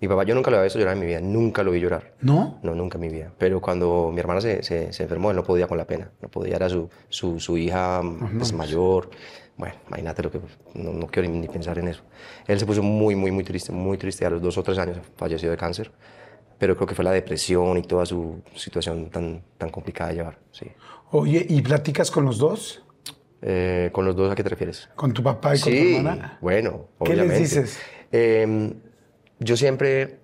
mi 0.00 0.08
papá, 0.08 0.24
yo 0.24 0.34
nunca 0.34 0.50
lo 0.50 0.56
había 0.58 0.64
visto 0.64 0.78
llorar 0.78 0.94
en 0.94 1.00
mi 1.00 1.06
vida, 1.06 1.20
nunca 1.20 1.62
lo 1.62 1.70
vi 1.72 1.80
llorar. 1.80 2.14
¿No? 2.20 2.58
No, 2.62 2.74
nunca 2.74 2.96
en 2.98 3.02
mi 3.02 3.08
vida. 3.08 3.32
Pero 3.38 3.60
cuando 3.60 4.10
mi 4.12 4.20
hermana 4.20 4.40
se, 4.40 4.62
se, 4.62 4.92
se 4.92 5.02
enfermó, 5.02 5.30
él 5.30 5.36
no 5.36 5.42
podía 5.44 5.66
con 5.66 5.76
la 5.78 5.86
pena. 5.86 6.10
No 6.22 6.28
podía, 6.28 6.56
era 6.56 6.68
su, 6.68 6.88
su, 7.08 7.40
su 7.40 7.56
hija 7.58 8.00
pues, 8.38 8.52
mayor. 8.52 9.10
Bueno, 9.56 9.74
imagínate 9.88 10.22
lo 10.22 10.30
que... 10.30 10.40
No, 10.74 10.92
no 10.92 11.06
quiero 11.08 11.28
ni, 11.28 11.48
pensar 11.48 11.78
en 11.78 11.88
eso. 11.88 12.02
Él 12.46 12.60
se 12.60 12.66
puso 12.66 12.82
muy, 12.82 13.16
muy, 13.16 13.32
muy 13.32 13.42
triste, 13.42 13.72
muy 13.72 13.98
triste. 13.98 14.24
A 14.24 14.30
los 14.30 14.40
dos 14.40 14.56
o 14.56 14.62
tres 14.62 14.78
años 14.78 14.98
falleció 15.16 15.50
de 15.50 15.56
cáncer. 15.56 15.90
Pero 16.58 16.76
creo 16.76 16.86
que 16.86 16.94
fue 16.94 17.04
la 17.04 17.12
depresión 17.12 17.76
y 17.78 17.82
toda 17.82 18.06
su 18.06 18.40
situación 18.54 19.10
tan, 19.10 19.42
tan 19.58 19.70
complicada 19.70 20.10
de 20.10 20.16
llevar. 20.16 20.38
Sí. 20.52 20.66
Oye, 21.10 21.44
¿y 21.48 21.60
platicas 21.62 22.10
con 22.10 22.24
los 22.24 22.38
dos? 22.38 22.84
Eh, 23.42 23.90
¿Con 23.92 24.04
los 24.04 24.14
dos 24.16 24.30
a 24.30 24.34
qué 24.34 24.42
te 24.42 24.48
refieres? 24.50 24.88
¿Con 24.96 25.12
tu 25.12 25.22
papá 25.22 25.56
y 25.56 25.60
con 25.60 25.72
tu 25.72 25.78
Sí, 25.78 25.96
hermana? 25.96 26.38
bueno, 26.40 26.86
¿Qué 27.04 27.10
les 27.10 27.18
obviamente. 27.20 27.38
dices? 27.40 27.78
Eh, 28.10 28.72
yo 29.40 29.56
siempre, 29.56 30.18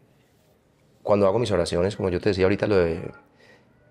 cuando 1.03 1.27
hago 1.27 1.39
mis 1.39 1.51
oraciones, 1.51 1.97
como 1.97 2.09
yo 2.09 2.21
te 2.21 2.31
decía 2.31 2.45
ahorita, 2.45 2.67
lo 2.67 2.77
de, 2.77 3.11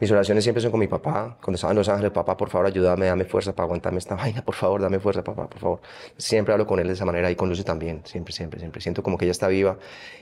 mis 0.03 0.11
oraciones 0.11 0.43
siempre 0.43 0.61
son 0.61 0.71
con 0.71 0.81
mi 0.81 0.87
papá. 0.87 1.37
Cuando 1.41 1.55
estaba 1.55 1.71
en 1.71 1.77
Los 1.77 1.87
Ángeles, 1.87 2.11
papá, 2.11 2.35
por 2.35 2.49
favor, 2.49 2.67
ayúdame, 2.67 3.05
dame 3.05 3.23
fuerza 3.23 3.55
para 3.55 3.65
aguantarme 3.65 3.99
esta 3.99 4.15
vaina, 4.17 4.43
por 4.43 4.55
favor, 4.55 4.81
dame 4.81 4.99
fuerza, 4.99 5.23
papá, 5.23 5.49
por 5.49 5.59
favor. 5.59 5.81
Siempre 6.17 6.51
hablo 6.53 6.67
con 6.67 6.79
él 6.79 6.87
de 6.87 6.93
esa 6.93 7.05
manera 7.05 7.31
y 7.31 7.35
con 7.35 7.47
Lucy 7.47 7.63
también, 7.63 8.01
siempre, 8.03 8.33
siempre, 8.33 8.59
siempre. 8.59 8.81
Siento 8.81 9.01
como 9.01 9.17
que 9.17 9.25
ella 9.25 9.31
está 9.31 9.47
viva 9.47 9.77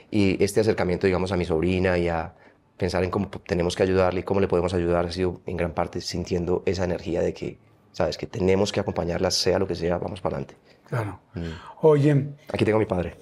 y 0.08 0.42
este 0.42 0.60
acercamiento, 0.60 1.08
digamos, 1.08 1.32
a 1.32 1.36
mi 1.36 1.44
sobrina 1.44 1.98
y 1.98 2.08
a 2.08 2.32
pensar 2.76 3.02
en 3.02 3.10
cómo 3.10 3.28
tenemos 3.28 3.74
que 3.74 3.82
ayudarle 3.82 4.20
y 4.20 4.22
cómo 4.22 4.40
le 4.40 4.48
podemos 4.48 4.72
ayudar, 4.74 5.06
ha 5.06 5.10
sido 5.10 5.40
en 5.46 5.56
gran 5.56 5.72
parte 5.72 6.00
sintiendo 6.00 6.62
esa 6.64 6.84
energía 6.84 7.20
de 7.20 7.34
que, 7.34 7.58
sabes, 7.90 8.16
que 8.16 8.26
tenemos 8.28 8.70
que 8.70 8.78
acompañarla, 8.80 9.32
sea 9.32 9.58
lo 9.58 9.66
que 9.66 9.74
sea, 9.74 9.98
vamos 9.98 10.20
para 10.20 10.36
adelante. 10.36 10.56
Claro. 10.88 11.18
Mm. 11.34 11.40
Oye, 11.80 12.26
Aquí 12.52 12.64
tengo 12.64 12.76
a 12.76 12.78
mi 12.78 12.86
padre. 12.86 13.14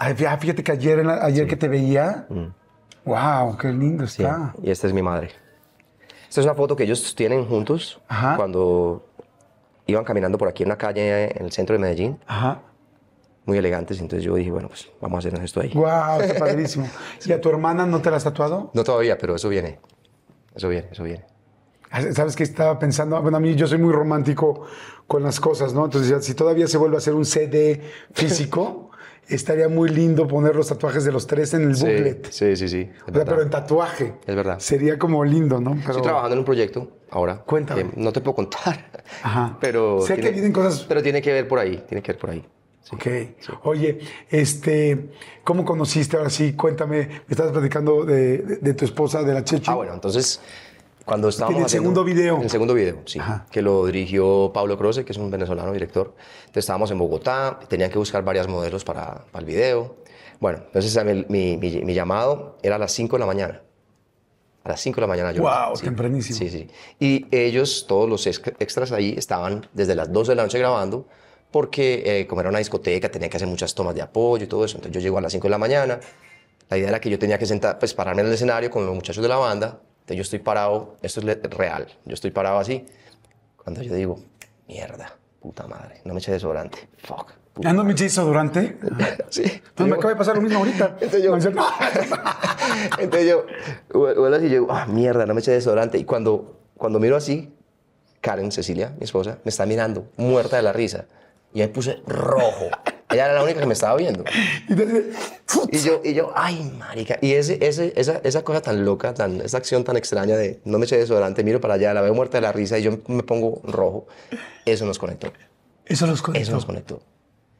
Ay, 0.00 0.16
ah, 0.26 0.36
fíjate 0.38 0.64
que 0.64 0.72
ayer, 0.72 1.06
ayer 1.06 1.46
que 1.46 1.56
te 1.56 1.68
veía, 1.68 2.26
wow, 3.04 3.56
qué 3.58 3.68
lindo 3.68 4.04
Mm. 4.04 4.08
Sí, 4.08 4.22
está. 4.22 4.54
y 4.62 4.70
esta 4.70 4.86
es 4.86 4.92
mi 4.92 5.02
madre. 5.02 5.30
Esta 6.28 6.40
es 6.40 6.46
una 6.46 6.54
foto 6.54 6.74
que 6.76 6.84
ellos 6.84 7.14
tienen 7.14 7.44
juntos 7.46 8.00
Ajá. 8.08 8.36
cuando 8.36 9.06
iban 9.86 10.04
caminando 10.04 10.38
por 10.38 10.48
aquí 10.48 10.62
en 10.62 10.68
una 10.68 10.78
calle 10.78 11.36
en 11.36 11.44
el 11.44 11.52
centro 11.52 11.74
de 11.74 11.80
Medellín, 11.80 12.18
Ajá. 12.26 12.62
muy 13.46 13.58
elegantes. 13.58 14.00
Entonces 14.00 14.24
yo 14.24 14.36
dije, 14.36 14.50
bueno, 14.52 14.68
pues 14.68 14.88
vamos 15.00 15.16
a 15.16 15.18
hacernos 15.20 15.42
esto 15.44 15.60
ahí. 15.60 15.72
Wow, 15.74 16.20
está 16.20 16.34
padrísimo. 16.38 16.88
¿Y 17.26 17.32
a 17.32 17.40
tu 17.40 17.48
hermana 17.48 17.84
no 17.86 18.00
te 18.00 18.10
la 18.10 18.16
has 18.18 18.24
tatuado? 18.24 18.70
No 18.74 18.84
todavía, 18.84 19.18
pero 19.18 19.34
eso 19.34 19.48
viene. 19.48 19.80
Eso 20.54 20.68
viene, 20.68 20.88
eso 20.92 21.02
viene. 21.02 21.24
Ah, 21.90 22.00
¿Sabes 22.12 22.36
qué 22.36 22.44
estaba 22.44 22.78
pensando? 22.78 23.20
Bueno, 23.20 23.38
a 23.38 23.40
mí 23.40 23.56
yo 23.56 23.66
soy 23.66 23.78
muy 23.78 23.92
romántico 23.92 24.64
con 25.08 25.24
las 25.24 25.40
cosas, 25.40 25.74
¿no? 25.74 25.84
Entonces, 25.86 26.24
si 26.24 26.34
todavía 26.34 26.68
se 26.68 26.78
vuelve 26.78 26.94
a 26.96 26.98
hacer 26.98 27.14
un 27.14 27.24
CD 27.24 27.82
físico, 28.12 28.90
estaría 29.34 29.68
muy 29.68 29.88
lindo 29.90 30.26
poner 30.28 30.54
los 30.56 30.68
tatuajes 30.68 31.04
de 31.04 31.12
los 31.12 31.26
tres 31.26 31.54
en 31.54 31.62
el 31.62 31.76
Sí, 31.76 31.84
booklet. 31.84 32.26
sí, 32.30 32.56
sí, 32.56 32.68
sí. 32.68 32.90
O 33.08 33.12
sea, 33.14 33.24
pero 33.24 33.42
en 33.42 33.50
tatuaje. 33.50 34.14
Es 34.26 34.34
verdad. 34.36 34.58
Sería 34.58 34.98
como 34.98 35.24
lindo, 35.24 35.60
¿no? 35.60 35.72
Pero, 35.72 35.88
Estoy 35.90 36.02
trabajando 36.02 36.34
en 36.34 36.38
un 36.40 36.44
proyecto 36.44 36.88
ahora. 37.10 37.36
Cuéntame. 37.38 37.84
que 37.90 38.00
no 38.00 38.12
te 38.12 38.20
puedo 38.20 38.34
contar. 38.36 38.90
Ajá. 39.22 39.56
Pero 39.60 40.00
Sé 40.02 40.16
que 40.16 40.30
vienen 40.30 40.52
cosas- 40.52 40.84
Pero 40.88 41.02
tiene 41.02 41.20
que 41.22 41.32
ver 41.32 41.48
por 41.48 41.58
ahí, 41.58 41.82
tiene 41.88 42.02
que 42.02 42.12
ver 42.12 42.20
por 42.20 42.30
ahí. 42.30 42.44
Sí. 42.82 42.94
Ok. 42.96 43.60
Oye, 43.64 43.98
este, 44.30 45.10
¿cómo 45.44 45.64
conociste? 45.64 46.16
Ahora 46.16 46.30
sí, 46.30 46.54
cuéntame. 46.54 46.96
Me 47.26 47.30
estabas 47.30 47.52
platicando 47.52 48.04
de, 48.04 48.38
de- 48.38 48.56
de 48.56 48.74
tu 48.74 48.84
esposa, 48.84 49.22
de 49.22 49.34
la 49.34 49.44
Chechi. 49.44 49.70
Ah, 49.70 49.74
bueno, 49.74 49.92
entonces, 49.94 50.40
cuando 51.10 51.28
estábamos 51.28 51.58
el 51.58 51.64
haciendo- 51.66 51.90
segundo 51.90 52.04
video. 52.04 52.40
El 52.42 52.48
segundo 52.50 52.72
video, 52.74 52.98
sí. 53.04 53.18
Ajá. 53.18 53.46
Que 53.50 53.60
lo 53.62 53.84
dirigió 53.86 54.50
Pablo 54.54 54.78
Croce, 54.78 55.04
que 55.04 55.12
es 55.12 55.18
un 55.18 55.30
venezolano 55.30 55.72
director. 55.72 56.14
Entonces 56.40 56.62
estábamos 56.64 56.90
en 56.90 56.98
Bogotá, 56.98 57.58
tenían 57.68 57.90
que 57.90 57.98
buscar 57.98 58.22
varias 58.24 58.48
modelos 58.48 58.84
para, 58.84 59.24
para 59.30 59.40
el 59.40 59.44
video. 59.44 59.96
Bueno, 60.38 60.60
entonces 60.66 61.04
mi, 61.28 61.56
mi- 61.58 61.82
mi 61.82 61.94
llamado 61.94 62.56
era 62.62 62.76
a 62.76 62.78
las 62.78 62.92
5 62.92 63.16
de 63.16 63.20
la 63.20 63.26
mañana. 63.26 63.60
A 64.64 64.68
las 64.70 64.80
5 64.80 64.96
de 64.96 65.00
la 65.02 65.06
mañana 65.06 65.32
yo. 65.32 65.42
Guau, 65.42 65.76
sí. 65.76 65.84
tempranísimo. 65.84 66.38
Sí, 66.38 66.48
sí. 66.50 66.68
Y 66.98 67.26
ellos, 67.34 67.86
todos 67.88 68.08
los 68.08 68.26
ex- 68.26 68.42
extras 68.58 68.92
ahí, 68.92 69.14
estaban 69.16 69.66
desde 69.74 69.94
las 69.94 70.12
12 70.12 70.32
de 70.32 70.36
la 70.36 70.42
noche 70.44 70.58
grabando, 70.58 71.06
porque 71.50 72.02
eh, 72.06 72.26
como 72.26 72.40
era 72.42 72.50
una 72.50 72.58
discoteca, 72.58 73.10
tenía 73.10 73.28
que 73.28 73.36
hacer 73.36 73.48
muchas 73.48 73.74
tomas 73.74 73.94
de 73.94 74.02
apoyo 74.02 74.44
y 74.44 74.46
todo 74.46 74.64
eso. 74.64 74.76
Entonces 74.76 74.94
yo 74.94 75.00
llego 75.00 75.18
a 75.18 75.20
las 75.20 75.32
5 75.32 75.46
de 75.46 75.50
la 75.50 75.58
mañana. 75.58 75.98
La 76.68 76.78
idea 76.78 76.88
era 76.90 77.00
que 77.00 77.10
yo 77.10 77.18
tenía 77.18 77.36
que 77.38 77.46
sentar, 77.46 77.78
pues 77.78 77.94
pararme 77.94 78.20
en 78.22 78.28
el 78.28 78.34
escenario 78.34 78.70
con 78.70 78.86
los 78.86 78.94
muchachos 78.94 79.22
de 79.22 79.28
la 79.28 79.36
banda. 79.36 79.80
Entonces 80.10 80.16
yo 80.16 80.22
estoy 80.22 80.38
parado, 80.40 80.96
esto 81.02 81.20
es 81.20 81.50
real, 81.50 81.86
yo 82.04 82.14
estoy 82.14 82.32
parado 82.32 82.58
así. 82.58 82.84
Cuando 83.56 83.80
yo 83.80 83.94
digo, 83.94 84.18
mierda, 84.66 85.16
puta 85.38 85.68
madre, 85.68 86.00
no 86.04 86.14
me 86.14 86.18
eché 86.18 86.32
desodorante, 86.32 86.88
fuck. 86.98 87.30
¿Ya 87.58 87.72
no 87.72 87.84
me 87.84 87.92
eché 87.92 88.08
durante? 88.08 88.76
Sí. 89.28 89.44
Pues 89.72 89.88
me 89.88 89.94
acaba 89.94 90.10
de 90.10 90.16
pasar 90.16 90.34
lo 90.34 90.42
mismo 90.42 90.58
ahorita. 90.58 90.96
Entonces 91.00 91.22
yo, 91.22 91.36
entonces 92.98 93.28
yo, 93.28 93.46
vuelvo 93.94 94.34
así 94.34 94.46
y 94.46 94.50
yo, 94.50 94.66
ah, 94.68 94.86
mierda, 94.86 95.26
no 95.26 95.34
me 95.34 95.42
eché 95.42 95.52
desodorante. 95.52 95.96
Y 95.96 96.04
cuando, 96.04 96.58
cuando 96.76 96.98
miro 96.98 97.14
así, 97.14 97.54
Karen, 98.20 98.50
Cecilia, 98.50 98.92
mi 98.98 99.04
esposa, 99.04 99.38
me 99.44 99.50
está 99.50 99.64
mirando, 99.64 100.08
muerta 100.16 100.56
de 100.56 100.62
la 100.62 100.72
risa. 100.72 101.04
Y 101.54 101.60
me 101.60 101.68
puse 101.68 102.02
rojo. 102.04 102.66
Ella 103.10 103.24
era 103.26 103.34
la 103.34 103.42
única 103.42 103.60
que 103.60 103.66
me 103.66 103.72
estaba 103.72 103.96
viendo. 103.96 104.24
Y 105.72 105.78
yo, 105.78 106.00
y 106.04 106.14
yo 106.14 106.32
ay, 106.34 106.72
marica. 106.78 107.18
Y 107.20 107.32
ese, 107.32 107.58
ese, 107.60 107.92
esa, 107.96 108.20
esa 108.22 108.42
cosa 108.42 108.60
tan 108.60 108.84
loca, 108.84 109.14
tan, 109.14 109.40
esa 109.40 109.58
acción 109.58 109.84
tan 109.84 109.96
extraña 109.96 110.36
de 110.36 110.60
no 110.64 110.78
me 110.78 110.84
eché 110.86 110.96
desodorante, 110.96 111.42
miro 111.42 111.60
para 111.60 111.74
allá, 111.74 111.92
la 111.92 112.00
veo 112.02 112.14
muerta 112.14 112.38
de 112.38 112.42
la 112.42 112.52
risa 112.52 112.78
y 112.78 112.82
yo 112.82 112.98
me 113.08 113.22
pongo 113.22 113.60
rojo. 113.64 114.06
Eso 114.64 114.86
nos 114.86 114.98
conectó. 114.98 115.32
Eso 115.86 116.06
los 116.06 116.22
conectó. 116.22 116.42
Eso 116.42 116.52
nos 116.52 116.66
conectó. 116.66 117.00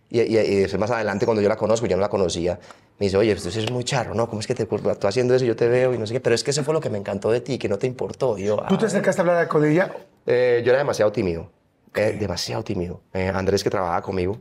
Y, 0.09 0.20
y, 0.20 0.38
y 0.38 0.55
después 0.57 0.78
más 0.80 0.90
adelante, 0.90 1.24
cuando 1.24 1.42
yo 1.42 1.48
la 1.48 1.57
conozco, 1.57 1.86
yo 1.86 1.96
no 1.96 2.03
la 2.03 2.09
conocía, 2.09 2.59
me 2.98 3.07
dice, 3.07 3.16
oye, 3.16 3.34
tú 3.36 3.51
sí 3.51 3.59
eres 3.59 3.70
muy 3.70 3.84
charro, 3.84 4.14
¿no? 4.14 4.28
¿Cómo 4.28 4.40
es 4.40 4.46
que 4.46 4.55
te, 4.55 4.66
tú 4.66 5.07
haciendo 5.07 5.34
eso 5.34 5.44
y 5.44 5.48
yo 5.48 5.57
te 5.57 5.68
veo 5.68 5.94
y 5.94 5.98
no 5.98 6.07
sé 6.07 6.14
qué? 6.14 6.20
Pero 6.20 6.34
es 6.34 6.44
que 6.44 6.51
eso 6.51 6.62
fue 6.64 6.74
lo 6.74 6.80
que 6.80 6.90
me 6.90 6.98
encantó 6.98 7.30
de 7.30 7.40
ti, 7.40 7.59
que 7.59 7.68
no 7.68 7.78
te 7.78 7.86
importó. 7.86 8.36
Y 8.36 8.44
yo, 8.44 8.57
¿Tú 8.68 8.76
te 8.76 8.86
acercaste 8.86 9.22
a 9.22 9.24
hablar 9.24 9.48
con 9.48 9.64
ella? 9.64 9.94
Eh, 10.26 10.62
yo 10.64 10.70
era 10.70 10.78
demasiado 10.78 11.11
tímido, 11.11 11.51
eh, 11.94 12.16
demasiado 12.18 12.62
tímido. 12.62 13.01
Eh, 13.14 13.32
Andrés, 13.34 13.64
que 13.64 13.70
trabajaba 13.70 14.03
conmigo, 14.03 14.38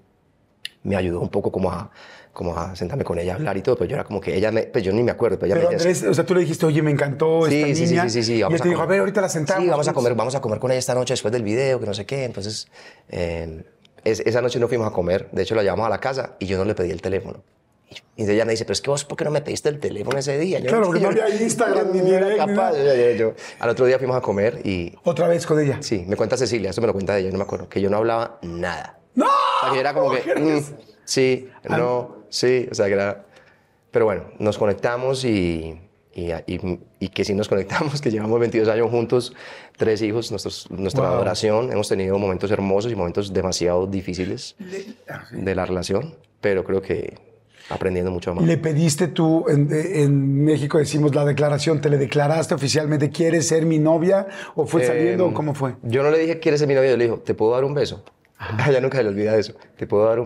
me 0.84 0.96
ayudó 0.96 1.20
un 1.20 1.30
poco 1.30 1.52
como 1.52 1.72
a, 1.72 1.92
como 2.34 2.58
a 2.58 2.76
sentarme 2.76 3.04
con 3.04 3.20
ella 3.20 3.34
a 3.34 3.36
hablar 3.36 3.58
y 3.58 3.62
todo, 3.62 3.76
pero 3.76 3.90
yo 3.90 3.96
era 3.96 4.04
como 4.06 4.22
que 4.22 4.36
ella, 4.36 4.52
me, 4.52 4.64
pues 4.64 4.84
yo 4.84 4.94
ni 4.94 5.04
me 5.04 5.12
acuerdo, 5.12 5.38
pero 5.38 5.48
ella 5.48 5.56
Pero 5.56 5.70
me 5.70 5.76
Andrés, 5.76 6.04
o 6.04 6.14
sea, 6.14 6.26
tú 6.26 6.34
le 6.36 6.42
dijiste, 6.42 6.66
oye, 6.66 6.82
me 6.82 6.92
encantó 6.92 7.48
Sí, 7.50 7.56
esta 7.62 7.68
sí, 7.68 7.76
sí, 7.76 7.86
niña. 7.94 8.04
sí, 8.04 8.10
sí, 8.10 8.24
sí, 8.24 8.34
y 8.36 8.42
vamos 8.44 8.56
él 8.60 8.62
te 8.64 8.70
dijo, 8.70 8.82
a 8.82 8.86
ver, 8.86 9.00
ahorita 9.02 9.22
la 9.22 9.30
sentamos. 9.30 9.64
Sí, 9.64 9.70
vamos 9.70 9.88
a 9.88 9.92
pues. 9.94 10.04
comer, 10.04 10.16
vamos 10.18 10.36
a 10.36 10.42
comer 10.42 10.60
con 10.60 10.72
ella 10.72 10.80
esta 10.80 10.94
noche 10.96 11.14
después 11.14 11.32
del 11.34 11.44
video, 11.44 11.80
que 11.80 11.86
no 11.86 11.94
sé 11.94 12.06
qué. 12.06 12.24
Entonces, 12.24 12.68
eh, 13.10 13.64
es- 14.06 14.22
esa 14.22 14.42
noche 14.42 14.60
no 14.60 14.68
fuimos 14.70 14.88
a 14.88 14.92
comer. 14.92 15.28
De 15.32 15.42
hecho, 15.44 15.56
la 15.56 15.64
llevamos 15.64 15.86
a 15.86 15.90
la 15.90 16.00
casa 16.00 16.36
y 16.40 16.46
yo 16.46 16.58
no 16.58 16.64
le 16.66 16.76
pedí 16.76 16.92
el 16.92 17.02
teléfono. 17.02 17.44
Y, 18.16 18.22
y 18.24 18.30
ella 18.30 18.46
me 18.46 18.52
dice, 18.52 18.64
pero 18.66 18.74
es 18.74 18.82
que 18.82 18.90
vos, 18.92 19.04
¿por 19.04 19.18
qué 19.18 19.26
no 19.26 19.32
me 19.32 19.42
pediste 19.42 19.68
el 19.68 19.80
teléfono 19.80 20.18
ese 20.18 20.38
día? 20.38 20.60
Yo, 20.60 20.68
Claro, 20.68 20.86
porque 20.86 21.00
no 21.02 21.12
yo- 21.12 21.24
había 21.24 21.42
Instagram 21.42 21.92
ni 21.92 22.02
ni 22.02 22.12
era 22.12 22.38
capaz. 22.38 22.74
Yo- 22.78 23.12
yo- 23.18 23.34
Al 23.60 23.70
otro 23.70 23.86
día 23.88 23.98
fuimos 23.98 24.16
a 24.16 24.22
comer 24.22 24.62
y, 24.64 24.94
Otra 25.04 25.28
vez 25.28 25.46
con 25.46 25.60
ella. 25.60 25.80
sí, 25.82 26.06
me 26.08 26.16
cuenta 26.16 26.38
Cecilia, 26.38 26.70
esto 26.70 26.80
me 26.82 26.88
lo 26.88 26.94
cuenta 26.94 27.18
ella, 27.18 27.32
no 27.32 27.38
me 27.38 27.44
acuerdo, 27.44 27.68
que 27.68 27.82
yo 27.82 27.90
no 27.90 27.98
hablaba 27.98 28.38
nada. 28.44 28.99
¡No! 29.16 29.26
O 29.26 29.64
sea, 29.66 29.74
que 29.74 29.80
era 29.80 29.94
como 29.94 30.12
que, 30.12 30.36
mm, 30.36 30.60
sí, 31.06 31.50
no, 31.70 32.16
sí, 32.30 32.68
o 32.72 32.76
sea, 32.76 32.86
que 32.88 32.94
era... 32.94 33.26
Pero 33.92 34.06
bueno, 34.06 34.26
nos 34.38 34.58
conectamos 34.58 35.26
y, 35.26 35.80
y, 36.14 36.32
y- 36.46 36.80
y 37.00 37.10
que 37.10 37.26
sí 37.26 37.34
nos 37.34 37.48
conectamos, 37.50 38.02
que 38.02 38.12
llevamos 38.12 38.40
22 38.40 38.70
años 38.70 38.90
juntos, 38.92 39.34
tres 39.78 40.02
hijos, 40.04 40.30
nuestros, 40.32 40.70
nuestra 40.70 41.06
Wow. 41.06 41.14
adoración. 41.16 41.72
Hemos 41.72 41.90
tenido 41.90 42.18
momentos 42.20 42.52
hermosos 42.52 42.92
y 42.92 42.96
momentos 42.96 43.34
demasiado 43.34 43.88
difíciles 43.88 44.56
ah, 45.10 45.24
de 45.32 45.56
la 45.56 45.66
relación, 45.66 46.16
pero 46.40 46.64
creo 46.64 46.82
que 46.82 47.18
aprendiendo 47.72 48.12
mucho 48.12 48.34
más. 48.36 48.46
Le 48.46 48.58
pediste 48.58 49.08
tú, 49.08 49.46
en, 49.48 49.70
en 49.72 50.44
México 50.44 50.78
decimos 50.78 51.14
la 51.16 51.26
declaración, 51.26 51.82
¿te 51.82 51.90
le 51.90 51.98
declaraste 51.98 52.54
oficialmente, 52.54 53.10
quieres 53.10 53.48
ser 53.48 53.66
mi 53.66 53.80
novia? 53.80 54.28
¿O 54.56 54.66
fue 54.68 54.84
saliendo 54.84 55.26
o 55.26 55.28
Em, 55.30 55.34
cómo 55.34 55.54
fue? 55.56 55.76
Yo 55.84 56.02
no 56.04 56.12
le 56.12 56.20
dije, 56.20 56.40
¿quieres 56.40 56.60
ser 56.60 56.68
mi 56.68 56.74
novia? 56.76 56.92
Yo 56.92 56.98
le 56.98 57.06
dije, 57.06 57.18
¿te 57.18 57.34
puedo 57.34 57.52
dar 57.54 57.64
un 57.64 57.74
beso? 57.74 58.04
A 58.40 58.70
ella 58.70 58.82
nunca 58.82 58.98
se 58.98 59.04
le 59.04 59.10
olvida 59.10 59.36
eso. 59.38 59.54
¿Te 59.78 59.86
puedo 59.88 60.06
dar 60.06 60.20
un 60.20 60.26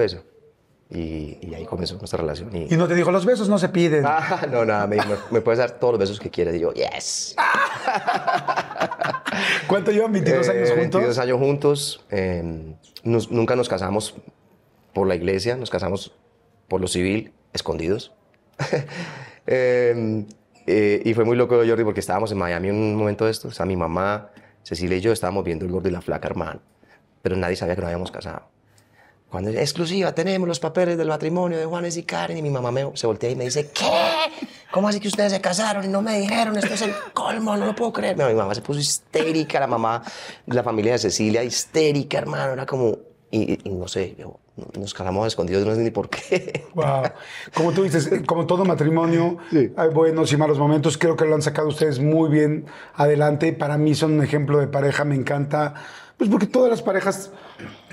Beso? 0.00 0.24
Y, 0.92 1.38
y 1.40 1.54
ahí 1.54 1.64
comenzó 1.66 1.96
nuestra 1.98 2.20
relación. 2.20 2.50
Y, 2.56 2.74
Y 2.74 2.76
no 2.76 2.88
te 2.88 2.96
dijo, 2.96 3.12
los 3.12 3.24
besos 3.24 3.48
no 3.48 3.60
se 3.60 3.68
piden. 3.68 4.02
Ah, 4.04 4.44
no, 4.50 4.64
nada, 4.64 4.88
me, 4.88 4.96
dijo, 4.96 5.06
me, 5.30 5.40
puedes 5.40 5.60
dar 5.60 5.78
todos 5.78 5.92
los 5.92 6.00
besos 6.00 6.18
que 6.18 6.30
quieras. 6.30 6.52
Y 6.56 6.58
yo, 6.58 6.72
yes. 6.72 7.36
¿Cuánto 9.68 9.90
llevan? 9.92 10.12
¿22 10.12 10.26
Eh, 10.26 10.50
años 10.50 10.70
juntos? 10.70 11.00
22 11.00 11.18
años 11.18 11.38
juntos. 11.38 12.04
eh, 12.10 12.74
nos- 13.04 13.30
nunca 13.30 13.56
nos 13.56 13.68
casamos 13.68 14.14
por 14.92 15.06
la 15.06 15.14
iglesia, 15.14 15.56
nos 15.56 15.70
casamos 15.70 16.12
por 16.68 16.80
lo 16.80 16.88
civil, 16.88 17.32
escondidos. 17.52 18.12
Eh, 19.52 20.26
eh, 20.66 21.02
y 21.04 21.14
fue 21.14 21.24
muy 21.24 21.34
loco, 21.36 21.56
Jordi, 21.66 21.82
porque 21.82 21.98
estábamos 21.98 22.30
en 22.30 22.38
Miami 22.38 22.70
un 22.70 22.94
momento 22.94 23.24
de 23.24 23.32
esto. 23.32 23.48
O 23.48 23.50
sea, 23.50 23.66
mi 23.66 23.74
mamá, 23.74 24.28
Cecilia 24.62 24.98
y 24.98 25.00
yo 25.00 25.10
estábamos 25.10 25.42
viendo 25.44 25.64
el 25.64 25.72
gordo 25.72 25.88
y 25.88 25.92
la 25.92 26.02
flaca, 26.02 26.28
hermano. 26.28 26.60
Pero 27.22 27.34
nadie 27.36 27.56
sabía 27.56 27.74
que 27.74 27.80
nos 27.80 27.88
habíamos 27.88 28.12
casado. 28.12 28.42
Cuando 29.30 29.50
exclusiva, 29.50 30.12
tenemos 30.12 30.48
los 30.48 30.58
papeles 30.58 30.98
del 30.98 31.08
matrimonio 31.08 31.56
de 31.58 31.64
Juanes 31.64 31.96
y 31.96 32.02
Karen. 32.02 32.36
Y 32.36 32.42
mi 32.42 32.50
mamá 32.50 32.70
me, 32.72 32.90
se 32.94 33.06
voltea 33.06 33.30
y 33.30 33.36
me 33.36 33.44
dice, 33.44 33.70
¿qué? 33.72 33.86
¿Cómo 34.72 34.88
así 34.88 34.98
que 35.00 35.08
ustedes 35.08 35.32
se 35.32 35.40
casaron 35.40 35.84
y 35.84 35.88
no 35.88 36.02
me 36.02 36.18
dijeron? 36.18 36.56
Esto 36.58 36.74
es 36.74 36.82
el 36.82 36.92
colmo, 37.14 37.56
no 37.56 37.66
lo 37.66 37.74
puedo 37.74 37.92
creer. 37.92 38.16
Mi 38.16 38.34
mamá 38.34 38.54
se 38.54 38.60
puso 38.62 38.80
histérica, 38.80 39.60
la 39.60 39.66
mamá, 39.68 40.02
la 40.46 40.62
familia 40.62 40.92
de 40.92 40.98
Cecilia, 40.98 41.44
histérica, 41.44 42.18
hermano. 42.18 42.52
Era 42.52 42.66
como, 42.66 42.96
y, 43.30 43.68
y 43.68 43.70
no 43.72 43.86
sé, 43.88 44.16
yo- 44.18 44.38
nos 44.78 44.92
casamos 44.92 45.26
escondidos, 45.26 45.64
no 45.64 45.74
sé 45.74 45.80
ni 45.80 45.90
por 45.90 46.10
qué. 46.10 46.66
Wow. 46.74 47.02
Como 47.54 47.72
tú 47.72 47.84
dices, 47.84 48.10
como 48.26 48.46
todo 48.46 48.64
matrimonio, 48.66 49.38
hay 49.76 49.88
buenos 49.88 50.32
y 50.32 50.36
malos 50.36 50.58
momentos. 50.58 50.98
Creo 50.98 51.16
que 51.16 51.24
lo 51.24 51.34
han 51.34 51.40
sacado 51.42 51.68
ustedes 51.68 51.98
muy 51.98 52.28
bien 52.28 52.66
adelante. 52.94 53.52
Para 53.54 53.78
mí 53.78 53.94
son 53.94 54.12
un 54.14 54.22
ejemplo 54.22 54.58
de 54.58 54.66
pareja. 54.66 55.04
Me 55.04 55.14
encanta. 55.14 55.74
Pues 56.18 56.28
porque 56.28 56.46
todas 56.46 56.68
las 56.70 56.82
parejas 56.82 57.30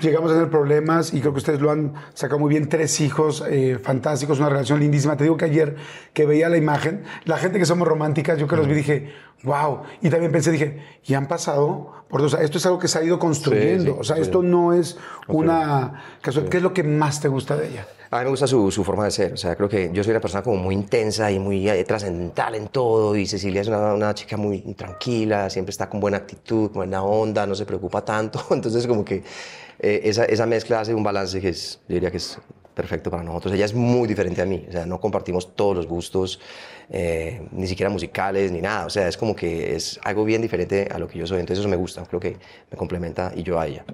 llegamos 0.00 0.30
a 0.30 0.34
tener 0.34 0.50
problemas 0.50 1.12
y 1.12 1.20
creo 1.20 1.32
que 1.32 1.38
ustedes 1.38 1.60
lo 1.60 1.70
han 1.70 1.94
sacado 2.14 2.38
muy 2.38 2.50
bien. 2.50 2.68
Tres 2.68 3.00
hijos 3.00 3.44
eh, 3.48 3.78
fantásticos, 3.82 4.38
una 4.38 4.48
relación 4.48 4.80
lindísima. 4.80 5.16
Te 5.16 5.24
digo 5.24 5.36
que 5.36 5.46
ayer 5.46 5.76
que 6.12 6.26
veía 6.26 6.48
la 6.48 6.56
imagen, 6.56 7.04
la 7.24 7.38
gente 7.38 7.58
que 7.58 7.66
somos 7.66 7.86
románticas, 7.86 8.38
yo 8.38 8.46
que 8.46 8.56
los 8.56 8.66
vi 8.66 8.74
dije, 8.74 9.12
wow. 9.44 9.82
Y 10.02 10.10
también 10.10 10.32
pensé, 10.32 10.50
dije, 10.50 10.82
y 11.04 11.14
han 11.14 11.26
pasado 11.26 11.92
por. 12.08 12.20
O 12.22 12.28
sea, 12.28 12.40
esto 12.40 12.58
es 12.58 12.66
algo 12.66 12.78
que 12.78 12.88
se 12.88 12.98
ha 12.98 13.04
ido 13.04 13.18
construyendo. 13.18 13.84
Sí, 13.84 13.90
sí, 13.90 13.96
o 13.98 14.04
sea, 14.04 14.16
sí. 14.16 14.22
esto 14.22 14.42
no 14.42 14.72
es 14.72 14.98
una 15.26 16.18
casualidad. 16.20 16.50
¿Qué 16.50 16.56
es 16.58 16.62
lo 16.62 16.72
que 16.72 16.82
más 16.82 17.20
te 17.20 17.28
gusta 17.28 17.56
de 17.56 17.68
ella? 17.68 17.86
A 18.10 18.18
mí 18.20 18.24
me 18.24 18.30
gusta 18.30 18.46
su, 18.46 18.70
su 18.70 18.84
forma 18.84 19.04
de 19.04 19.10
ser. 19.10 19.34
O 19.34 19.36
sea, 19.36 19.54
creo 19.54 19.68
que 19.68 19.90
yo 19.92 20.02
soy 20.02 20.12
una 20.12 20.20
persona 20.20 20.42
como 20.42 20.56
muy 20.56 20.74
intensa 20.74 21.30
y 21.30 21.38
muy 21.38 21.68
eh, 21.68 21.84
trascendental 21.84 22.54
en 22.54 22.68
todo. 22.68 23.14
Y 23.14 23.26
Cecilia 23.26 23.60
es 23.60 23.68
una, 23.68 23.92
una 23.92 24.14
chica 24.14 24.38
muy 24.38 24.60
tranquila, 24.74 25.50
siempre 25.50 25.70
está 25.70 25.90
con 25.90 26.00
buena 26.00 26.16
actitud, 26.16 26.70
buena 26.70 27.02
onda, 27.02 27.46
no 27.46 27.54
se 27.54 27.66
preocupa 27.66 28.02
tanto. 28.02 28.42
Entonces, 28.50 28.86
como 28.86 29.04
que 29.04 29.22
eh, 29.78 30.00
esa, 30.04 30.24
esa 30.24 30.46
mezcla 30.46 30.80
hace 30.80 30.94
un 30.94 31.02
balance 31.02 31.40
que 31.40 31.48
es, 31.50 31.80
yo 31.88 31.94
diría 31.94 32.10
que 32.10 32.16
es 32.18 32.38
perfecto 32.74 33.10
para 33.10 33.22
nosotros. 33.24 33.52
Ella 33.54 33.64
es 33.64 33.74
muy 33.74 34.06
diferente 34.06 34.40
a 34.40 34.46
mí. 34.46 34.64
O 34.68 34.72
sea, 34.72 34.86
no 34.86 35.00
compartimos 35.00 35.54
todos 35.56 35.74
los 35.76 35.86
gustos, 35.86 36.40
eh, 36.90 37.46
ni 37.50 37.66
siquiera 37.66 37.90
musicales, 37.90 38.52
ni 38.52 38.60
nada. 38.60 38.86
O 38.86 38.90
sea, 38.90 39.08
es 39.08 39.16
como 39.16 39.34
que 39.34 39.74
es 39.74 39.98
algo 40.04 40.24
bien 40.24 40.40
diferente 40.42 40.88
a 40.90 40.98
lo 40.98 41.08
que 41.08 41.18
yo 41.18 41.26
soy. 41.26 41.40
Entonces, 41.40 41.60
eso 41.60 41.68
me 41.68 41.76
gusta. 41.76 42.04
Creo 42.06 42.20
que 42.20 42.36
me 42.70 42.76
complementa 42.78 43.32
y 43.34 43.42
yo 43.42 43.58
a 43.58 43.66
ella. 43.66 43.84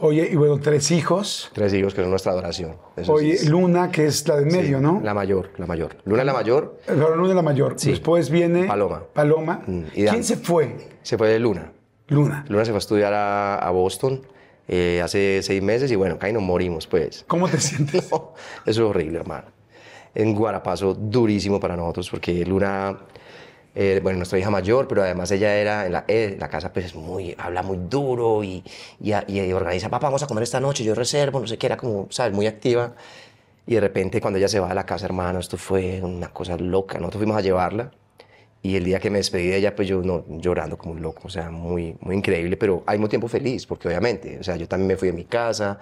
Oye, 0.00 0.28
y 0.30 0.36
bueno, 0.36 0.58
tres 0.60 0.90
hijos. 0.90 1.50
Tres 1.54 1.72
hijos 1.74 1.92
que 1.94 2.00
son 2.02 2.10
nuestra 2.10 2.32
adoración. 2.32 2.76
Eso 2.96 3.12
Oye, 3.14 3.32
es- 3.32 3.48
Luna, 3.48 3.90
que 3.90 4.06
es 4.06 4.26
la 4.28 4.36
de 4.36 4.44
medio, 4.46 4.78
Sí, 4.78 4.82
¿no? 4.82 5.00
La 5.02 5.12
mayor, 5.14 5.50
la 5.58 5.66
mayor. 5.66 5.96
Luna 6.04 6.22
es 6.22 6.26
la 6.26 6.32
mayor, 6.32 6.78
Pero 6.86 7.16
Luna 7.16 7.30
es 7.30 7.34
la 7.36 7.42
mayor. 7.42 7.74
Sí. 7.78 7.90
Después 7.90 8.30
viene... 8.30 8.64
Paloma. 8.64 9.02
Paloma. 9.12 9.62
Mm, 9.66 9.82
¿Quién 9.92 10.24
se 10.24 10.36
fue? 10.36 10.76
se 11.02 11.16
fue 11.18 11.28
de 11.28 11.38
Luna. 11.38 11.72
Luna. 12.08 12.44
Luna 12.48 12.64
se 12.64 12.70
fue 12.70 12.76
a 12.76 12.78
estudiar 12.78 13.12
a, 13.12 13.56
a 13.56 13.70
Boston 13.70 14.22
eh, 14.72 15.02
hace 15.02 15.42
seis 15.42 15.60
meses 15.60 15.90
y 15.90 15.96
bueno, 15.96 16.14
acá 16.14 16.30
nos 16.30 16.44
morimos, 16.44 16.86
pues. 16.86 17.24
¿Cómo 17.26 17.48
te 17.48 17.58
sientes? 17.58 18.04
Eso 18.06 18.34
es 18.64 18.78
horrible, 18.78 19.18
hermano. 19.18 19.46
En 20.14 20.32
Guarapazo, 20.32 20.94
durísimo 20.94 21.58
para 21.58 21.76
nosotros 21.76 22.08
porque 22.08 22.46
Luna, 22.46 22.96
eh, 23.74 23.98
bueno, 24.00 24.18
nuestra 24.18 24.38
hija 24.38 24.48
mayor, 24.48 24.86
pero 24.86 25.02
además 25.02 25.28
ella 25.32 25.56
era 25.56 25.86
en 25.86 25.92
la, 25.92 26.04
eh, 26.06 26.36
la 26.38 26.48
casa, 26.48 26.72
pues 26.72 26.86
es 26.86 26.94
muy, 26.94 27.34
habla 27.36 27.64
muy 27.64 27.78
duro 27.88 28.44
y, 28.44 28.62
y, 29.00 29.12
y 29.26 29.52
organiza, 29.52 29.88
papá, 29.88 30.06
vamos 30.06 30.22
a 30.22 30.28
comer 30.28 30.44
esta 30.44 30.60
noche, 30.60 30.84
yo 30.84 30.94
reservo, 30.94 31.40
no 31.40 31.48
sé 31.48 31.58
qué, 31.58 31.66
era 31.66 31.76
como, 31.76 32.06
¿sabes? 32.10 32.32
Muy 32.32 32.46
activa. 32.46 32.94
Y 33.66 33.74
de 33.74 33.80
repente, 33.80 34.20
cuando 34.20 34.38
ella 34.38 34.48
se 34.48 34.60
va 34.60 34.68
de 34.68 34.76
la 34.76 34.86
casa, 34.86 35.04
hermano, 35.06 35.40
esto 35.40 35.56
fue 35.56 36.00
una 36.00 36.28
cosa 36.32 36.56
loca. 36.56 36.98
Nosotros 36.98 37.22
fuimos 37.22 37.36
a 37.36 37.40
llevarla 37.40 37.90
y 38.62 38.76
el 38.76 38.84
día 38.84 39.00
que 39.00 39.08
me 39.08 39.18
despedí 39.18 39.48
de 39.48 39.56
ella, 39.56 39.74
pues 39.74 39.88
yo 39.88 40.02
no, 40.02 40.24
llorando 40.28 40.76
como 40.76 40.92
un 40.92 41.00
loco, 41.00 41.22
o 41.24 41.30
sea, 41.30 41.50
muy, 41.50 41.96
muy 42.00 42.16
increíble, 42.16 42.56
pero 42.56 42.82
al 42.86 42.98
mismo 42.98 43.08
tiempo 43.08 43.26
feliz, 43.26 43.66
porque 43.66 43.88
obviamente, 43.88 44.38
o 44.38 44.44
sea, 44.44 44.56
yo 44.56 44.68
también 44.68 44.88
me 44.88 44.96
fui 44.96 45.08
de 45.08 45.14
mi 45.14 45.24
casa, 45.24 45.78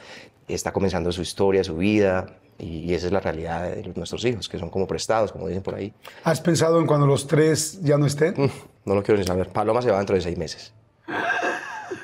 está 0.46 0.72
comenzando 0.72 1.10
su 1.10 1.22
historia, 1.22 1.64
su 1.64 1.76
vida, 1.76 2.26
y, 2.58 2.92
esa 2.92 3.06
es 3.06 3.12
la 3.12 3.20
realidad 3.20 3.70
de 3.70 3.92
nuestros 3.94 4.24
hijos, 4.24 4.48
que 4.48 4.58
son 4.58 4.70
como 4.70 4.86
prestados, 4.86 5.32
como 5.32 5.46
dicen 5.46 5.62
por 5.62 5.74
ahí. 5.74 5.92
¿Has 6.24 6.40
pensado 6.40 6.80
en 6.80 6.86
cuando 6.86 7.06
los 7.06 7.26
tres 7.26 7.80
ya 7.82 7.98
no 7.98 8.06
estén? 8.06 8.34
Mm, 8.36 8.50
No 8.84 8.94
lo 8.94 9.02
quiero 9.02 9.18
ni 9.18 9.24
saber. 9.24 9.48
Paloma 9.48 9.80
se 9.80 9.90
va 9.90 9.98
dentro 9.98 10.16
de 10.16 10.22
seis 10.22 10.36
meses. 10.36 10.72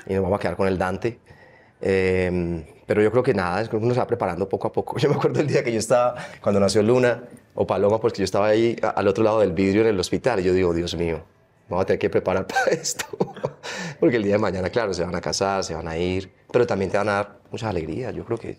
Y 0.07 0.15
nos 0.15 0.23
vamos 0.23 0.39
a 0.39 0.41
quedar 0.41 0.57
con 0.57 0.69
el 0.69 0.79
Dante. 0.79 1.19
Eh, 1.81 2.65
pero 2.87 3.03
yo 3.03 3.11
creo 3.11 3.23
que 3.23 3.35
nada, 3.35 3.63
es 3.63 3.69
que 3.69 3.77
uno 3.77 3.95
se 3.95 4.01
va 4.01 4.07
preparando 4.07 4.49
poco 4.49 4.69
a 4.69 4.73
poco. 4.73 4.97
Yo 4.99 5.09
me 5.09 5.17
acuerdo 5.17 5.41
el 5.41 5.47
día 5.47 5.65
que 5.65 5.73
yo 5.73 5.79
estaba, 5.79 6.15
cuando 6.41 6.61
nació 6.61 6.83
Luna 6.83 7.23
o 7.55 7.67
Paloma, 7.67 8.01
pues 8.01 8.13
que 8.13 8.19
yo 8.21 8.25
estaba 8.25 8.47
ahí 8.49 8.77
al 8.83 9.07
otro 9.09 9.23
lado 9.25 9.41
del 9.41 9.53
vidrio 9.53 9.83
en 9.83 9.89
el 9.89 10.01
hospital. 10.01 10.41
Y 10.41 10.45
yo 10.45 10.53
digo, 10.53 10.73
Dios 10.75 10.95
mío, 10.97 11.23
vamos 11.69 11.83
a 11.85 11.87
tener 11.87 11.99
que 11.99 12.11
preparar 12.11 12.47
para 12.49 12.67
esto. 12.73 13.05
Porque 14.01 14.17
el 14.17 14.23
día 14.25 14.35
de 14.35 14.39
mañana, 14.39 14.71
claro, 14.71 14.93
se 14.93 15.03
van 15.05 15.15
a 15.15 15.21
casar, 15.21 15.65
se 15.65 15.75
van 15.75 15.89
a 15.89 15.97
ir, 15.97 16.31
pero 16.53 16.67
también 16.67 16.91
te 16.91 16.99
van 16.99 17.09
a 17.09 17.13
dar 17.13 17.39
muchas 17.51 17.71
alegrías. 17.71 18.15
Yo 18.15 18.25
creo 18.25 18.37
que 18.39 18.59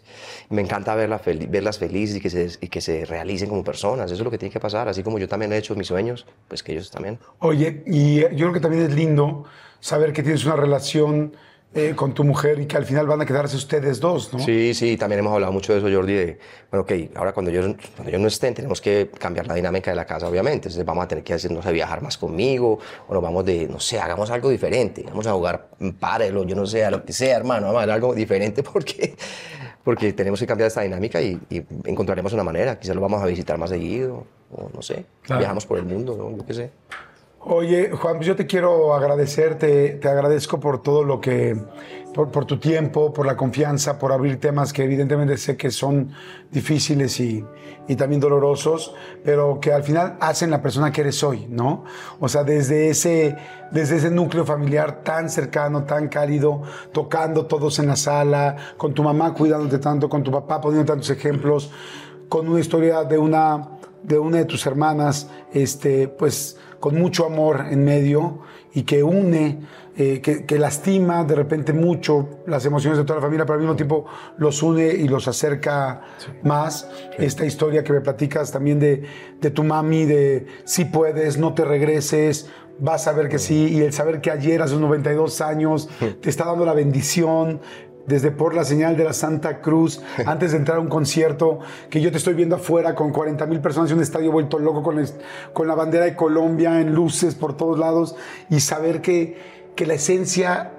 me 0.50 0.62
encanta 0.62 0.96
verlas, 0.96 1.22
fel- 1.22 1.48
verlas 1.50 1.78
felices 1.78 2.16
y 2.18 2.22
que, 2.22 2.30
se, 2.30 2.50
y 2.62 2.68
que 2.68 2.82
se 2.82 3.06
realicen 3.06 3.50
como 3.50 3.64
personas. 3.64 4.06
Eso 4.06 4.16
es 4.22 4.26
lo 4.26 4.32
que 4.32 4.38
tiene 4.38 4.52
que 4.52 4.60
pasar. 4.60 4.88
Así 4.88 5.04
como 5.04 5.20
yo 5.20 5.28
también 5.28 5.52
he 5.54 5.58
hecho 5.58 5.76
mis 5.76 5.88
sueños, 5.88 6.26
pues 6.48 6.64
que 6.64 6.72
ellos 6.72 6.90
también. 6.90 7.20
Oye, 7.40 7.84
y 7.86 8.22
yo 8.22 8.28
creo 8.30 8.54
que 8.54 8.60
también 8.60 8.84
es 8.84 8.94
lindo 8.96 9.44
saber 9.80 10.14
que 10.14 10.24
tienes 10.24 10.46
una 10.46 10.56
relación 10.56 11.36
eh, 11.76 11.94
con 11.96 12.14
tu 12.14 12.24
mujer 12.24 12.60
y 12.60 12.66
que 12.66 12.78
al 12.78 12.86
final 12.86 13.06
van 13.06 13.22
a 13.22 13.26
quedarse 13.26 13.56
ustedes 13.58 14.00
dos, 14.00 14.34
¿no? 14.34 14.40
Sí, 14.40 14.74
sí, 14.74 14.96
también 14.98 15.20
hemos 15.20 15.34
hablado 15.34 15.52
mucho 15.52 15.74
de 15.74 15.80
eso, 15.80 15.90
Jordi, 15.94 16.14
de, 16.14 16.40
bueno, 16.72 16.84
ok, 16.84 16.92
ahora 17.18 17.34
cuando 17.34 17.52
yo, 17.52 17.62
cuando 17.96 18.12
yo 18.12 18.18
no 18.18 18.28
esté, 18.28 18.52
tenemos 18.54 18.80
que 18.82 19.10
cambiar 19.20 19.46
la 19.48 19.54
dinámica 19.56 19.92
de 19.92 19.96
la 19.98 20.06
casa, 20.06 20.28
obviamente, 20.28 20.70
entonces 20.70 20.86
vamos 20.86 21.04
a 21.04 21.08
tener 21.10 21.24
que 21.24 21.34
hacernos 21.34 21.66
a 21.66 21.72
viajar 21.72 22.02
más 22.02 22.18
conmigo, 22.18 22.80
o 23.08 23.14
nos 23.14 23.22
vamos 23.22 23.44
de, 23.46 23.68
no 23.68 23.80
sé, 23.80 24.00
hagamos 24.00 24.32
algo 24.32 24.50
diferente, 24.50 25.04
vamos 25.06 25.28
a 25.28 25.34
jugar 25.34 25.68
párelo, 26.00 26.44
yo 26.46 26.56
no 26.56 26.66
sé, 26.66 26.86
a 26.86 26.92
lo 26.92 27.04
que 27.04 27.12
sea, 27.14 27.36
hermano, 27.36 27.68
vamos 27.68 27.80
a 27.82 27.84
hacer 27.84 27.94
algo 27.94 28.14
diferente 28.16 28.64
porque, 28.64 29.16
porque 29.84 30.14
tenemos 30.14 30.40
que 30.40 30.48
cambiar 30.48 30.68
esta 30.68 30.82
dinámica 30.82 31.22
y, 31.22 31.40
y 31.50 31.62
encontraremos 31.84 32.32
una 32.34 32.44
manera, 32.44 32.80
quizás 32.80 32.96
lo 32.96 33.02
vamos 33.02 33.22
a 33.22 33.26
visitar 33.26 33.58
más 33.58 33.70
seguido, 33.70 34.26
o 34.52 34.70
no 34.74 34.82
sé, 34.82 35.06
Claro. 35.24 35.40
viajamos 35.40 35.66
por 35.66 35.78
el 35.78 35.84
mundo, 35.86 36.16
¿no? 36.18 36.38
yo 36.38 36.46
qué 36.46 36.54
sé. 36.54 36.72
Oye, 37.48 37.92
Juan, 37.92 38.16
pues 38.16 38.26
yo 38.26 38.36
te 38.36 38.48
quiero 38.48 38.96
agradecer, 38.96 39.60
te, 39.60 39.90
te 39.90 40.08
agradezco 40.10 40.60
por 40.60 40.82
todo 40.82 41.04
lo 41.04 41.22
que, 41.22 41.56
por, 42.12 42.32
por 42.32 42.46
tu 42.46 42.58
tiempo, 42.58 43.14
por 43.14 43.28
la 43.28 43.38
confianza, 43.38 44.00
por 44.00 44.12
abrir 44.12 44.40
temas 44.40 44.74
que 44.74 44.84
evidentemente 44.84 45.38
sé 45.38 45.56
que 45.56 45.70
son 45.70 46.10
difíciles 46.52 47.20
y, 47.20 47.46
y 47.88 47.96
también 47.98 48.20
dolorosos, 48.20 48.96
pero 49.24 49.60
que 49.60 49.72
al 49.72 49.84
final 49.84 50.18
hacen 50.22 50.50
la 50.50 50.60
persona 50.60 50.92
que 50.92 51.02
eres 51.02 51.24
hoy, 51.24 51.46
¿no? 51.48 51.84
O 52.20 52.28
sea, 52.28 52.44
desde 52.44 52.90
ese, 52.90 53.36
desde 53.70 53.98
ese 53.98 54.10
núcleo 54.10 54.44
familiar 54.44 55.04
tan 55.04 55.30
cercano, 55.30 55.84
tan 55.84 56.08
cálido, 56.08 56.64
tocando 56.92 57.46
todos 57.46 57.78
en 57.78 57.86
la 57.86 57.96
sala, 57.96 58.56
con 58.76 58.96
tu 58.96 59.04
mamá 59.04 59.36
cuidándote 59.36 59.78
tanto, 59.78 60.10
con 60.10 60.24
tu 60.24 60.32
papá 60.32 60.60
poniendo 60.60 60.92
tantos 60.92 61.12
ejemplos, 61.12 61.72
con 62.28 62.48
una 62.50 62.60
historia 62.60 63.04
de 63.04 63.20
una 63.20 63.70
de 64.02 64.20
una 64.20 64.38
de 64.38 64.46
tus 64.46 64.66
hermanas, 64.68 65.30
este, 65.52 66.08
pues 66.08 66.58
con 66.86 67.00
mucho 67.00 67.26
amor 67.26 67.66
en 67.72 67.84
medio 67.84 68.42
y 68.76 68.84
que 68.84 69.02
une, 69.02 69.60
eh, 69.98 70.22
que, 70.22 70.46
que 70.46 70.60
lastima 70.60 71.24
de 71.24 71.34
repente 71.34 71.74
mucho 71.74 72.42
las 72.46 72.64
emociones 72.64 73.00
de 73.00 73.06
toda 73.06 73.18
la 73.18 73.26
familia, 73.26 73.44
pero 73.44 73.56
al 73.56 73.62
mismo 73.62 73.76
tiempo 73.76 74.06
los 74.38 74.62
une 74.62 74.90
y 74.90 75.08
los 75.08 75.28
acerca 75.28 76.04
más. 76.44 76.88
Esta 77.18 77.44
historia 77.44 77.84
que 77.84 77.92
me 77.92 78.02
platicas 78.02 78.52
también 78.52 78.80
de, 78.80 79.04
de 79.42 79.50
tu 79.50 79.64
mami, 79.64 80.06
de 80.06 80.46
si 80.64 80.86
puedes, 80.86 81.40
no 81.40 81.56
te 81.56 81.66
regreses, 81.66 82.52
vas 82.78 83.08
a 83.08 83.14
ver 83.14 83.30
que 83.30 83.40
sí, 83.40 83.70
y 83.72 83.82
el 83.82 83.92
saber 83.92 84.22
que 84.22 84.30
ayer 84.30 84.62
a 84.62 84.68
sus 84.68 84.80
92 84.80 85.42
años 85.42 85.90
te 86.22 86.30
está 86.30 86.46
dando 86.46 86.66
la 86.66 86.74
bendición, 86.74 87.62
desde 88.08 88.32
por 88.32 88.54
la 88.54 88.64
señal 88.64 88.96
de 88.98 89.04
la 89.04 89.14
Santa 89.14 89.62
Cruz, 89.62 90.02
antes 90.26 90.52
de 90.52 90.58
entrar 90.58 90.78
a 90.78 90.82
un 90.82 90.88
concierto, 90.90 91.60
que 91.90 92.02
yo 92.02 92.12
te 92.12 92.18
estoy 92.18 92.34
viendo 92.36 92.56
afuera 92.56 92.94
con 92.96 93.12
40 93.12 93.46
mil 93.48 93.60
personas 93.62 93.90
y 93.90 93.94
un 93.94 94.02
estadio 94.02 94.32
vuelto 94.32 94.60
loco 94.60 94.84
con, 94.84 95.00
el- 95.00 95.10
con 95.54 95.68
la 95.68 95.76
bandera 95.76 96.06
de 96.06 96.16
Colombia 96.16 96.80
en 96.82 96.94
luces 96.94 97.36
por 97.36 97.58
todos 97.58 97.80
lados 97.80 98.16
y 98.50 98.60
saber 98.60 99.02
que, 99.02 99.38
que 99.76 99.86
la 99.86 99.96
esencia 99.96 100.72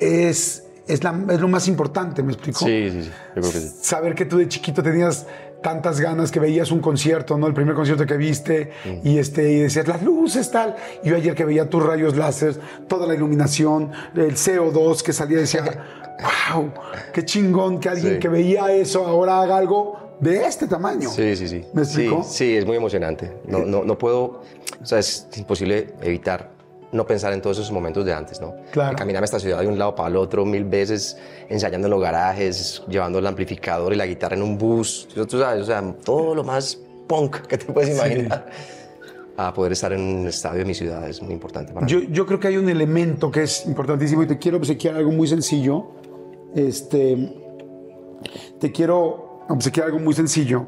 es, 0.00 0.64
es, 0.88 1.04
la- 1.04 1.18
es 1.30 1.40
lo 1.40 1.48
más 1.48 1.68
importante, 1.68 2.22
¿me 2.22 2.32
explico? 2.32 2.60
Sí, 2.64 2.88
sí, 2.90 3.02
sí, 3.04 3.10
yo 3.36 3.42
creo 3.42 3.52
que 3.52 3.58
sí. 3.60 3.70
Saber 3.82 4.14
que 4.14 4.24
tú 4.24 4.38
de 4.38 4.48
chiquito 4.48 4.82
tenías 4.82 5.26
tantas 5.62 6.00
ganas 6.00 6.30
que 6.30 6.40
veías 6.40 6.70
un 6.70 6.80
concierto, 6.80 7.38
¿no? 7.38 7.46
El 7.46 7.54
primer 7.54 7.74
concierto 7.74 8.04
que 8.04 8.16
viste 8.16 8.72
Mm. 8.84 9.06
y 9.08 9.18
este 9.18 9.50
y 9.52 9.58
decías 9.60 9.86
las 9.88 10.02
luces 10.02 10.50
tal. 10.50 10.76
Y 11.02 11.08
yo 11.10 11.16
ayer 11.16 11.34
que 11.34 11.44
veía 11.44 11.68
tus 11.70 11.82
rayos 11.82 12.16
láser, 12.16 12.58
toda 12.88 13.06
la 13.06 13.14
iluminación, 13.14 13.92
el 14.14 14.34
CO2 14.36 15.02
que 15.02 15.12
salía 15.12 15.38
decía, 15.38 15.62
wow, 16.54 16.70
qué 17.12 17.24
chingón 17.24 17.80
que 17.80 17.88
alguien 17.88 18.14
Sí. 18.14 18.18
que 18.18 18.28
veía 18.28 18.72
eso 18.72 19.06
ahora 19.06 19.40
haga 19.40 19.56
algo 19.56 20.16
de 20.20 20.44
este 20.44 20.66
tamaño. 20.68 21.08
Sí, 21.10 21.34
sí, 21.36 21.48
sí. 21.48 21.64
¿Me 21.72 21.84
sí, 21.84 22.02
explico? 22.02 22.22
sí, 22.24 22.56
es 22.56 22.66
muy 22.66 22.76
emocionante. 22.76 23.32
No, 23.46 23.60
no, 23.60 23.82
no 23.84 23.98
puedo, 23.98 24.42
o 24.80 24.86
sea, 24.86 24.98
es 24.98 25.26
imposible 25.36 25.94
evitar 26.02 26.50
no 26.92 27.06
pensar 27.06 27.32
en 27.32 27.40
todos 27.40 27.58
esos 27.58 27.72
momentos 27.72 28.04
de 28.04 28.12
antes, 28.12 28.40
¿no? 28.40 28.54
Claro. 28.70 28.96
Caminarme 28.96 29.24
esta 29.24 29.40
ciudad 29.40 29.60
de 29.60 29.66
un 29.66 29.78
lado 29.78 29.94
para 29.94 30.10
el 30.10 30.16
otro 30.16 30.44
mil 30.44 30.64
veces, 30.64 31.16
ensayando 31.48 31.86
en 31.86 31.90
los 31.90 32.00
garajes, 32.02 32.82
llevando 32.88 33.18
el 33.18 33.26
amplificador 33.26 33.92
y 33.94 33.96
la 33.96 34.06
guitarra 34.06 34.36
en 34.36 34.42
un 34.42 34.58
bus, 34.58 35.08
tú 35.14 35.38
sabes, 35.38 35.62
o 35.62 35.66
sea, 35.66 35.82
todo 36.04 36.34
lo 36.34 36.44
más 36.44 36.78
punk 37.06 37.46
que 37.46 37.58
te 37.58 37.72
puedes 37.72 37.96
imaginar. 37.96 38.46
A 39.34 39.52
poder 39.54 39.72
estar 39.72 39.90
en 39.94 40.00
un 40.00 40.26
estadio 40.28 40.58
de 40.58 40.64
mi 40.66 40.74
ciudad 40.74 41.08
es 41.08 41.22
muy 41.22 41.32
importante 41.32 41.72
para 41.72 41.86
Yo, 41.86 42.00
mí. 42.00 42.08
yo 42.10 42.26
creo 42.26 42.38
que 42.38 42.48
hay 42.48 42.58
un 42.58 42.68
elemento 42.68 43.30
que 43.30 43.44
es 43.44 43.64
importantísimo 43.64 44.22
y 44.22 44.26
te 44.26 44.38
quiero 44.38 44.58
obsequiar 44.58 44.96
algo 44.96 45.10
muy 45.10 45.26
sencillo. 45.26 45.86
Este, 46.54 47.34
te 48.60 48.70
quiero 48.70 49.44
obsequiar 49.48 49.86
algo 49.86 49.98
muy 49.98 50.12
sencillo, 50.12 50.66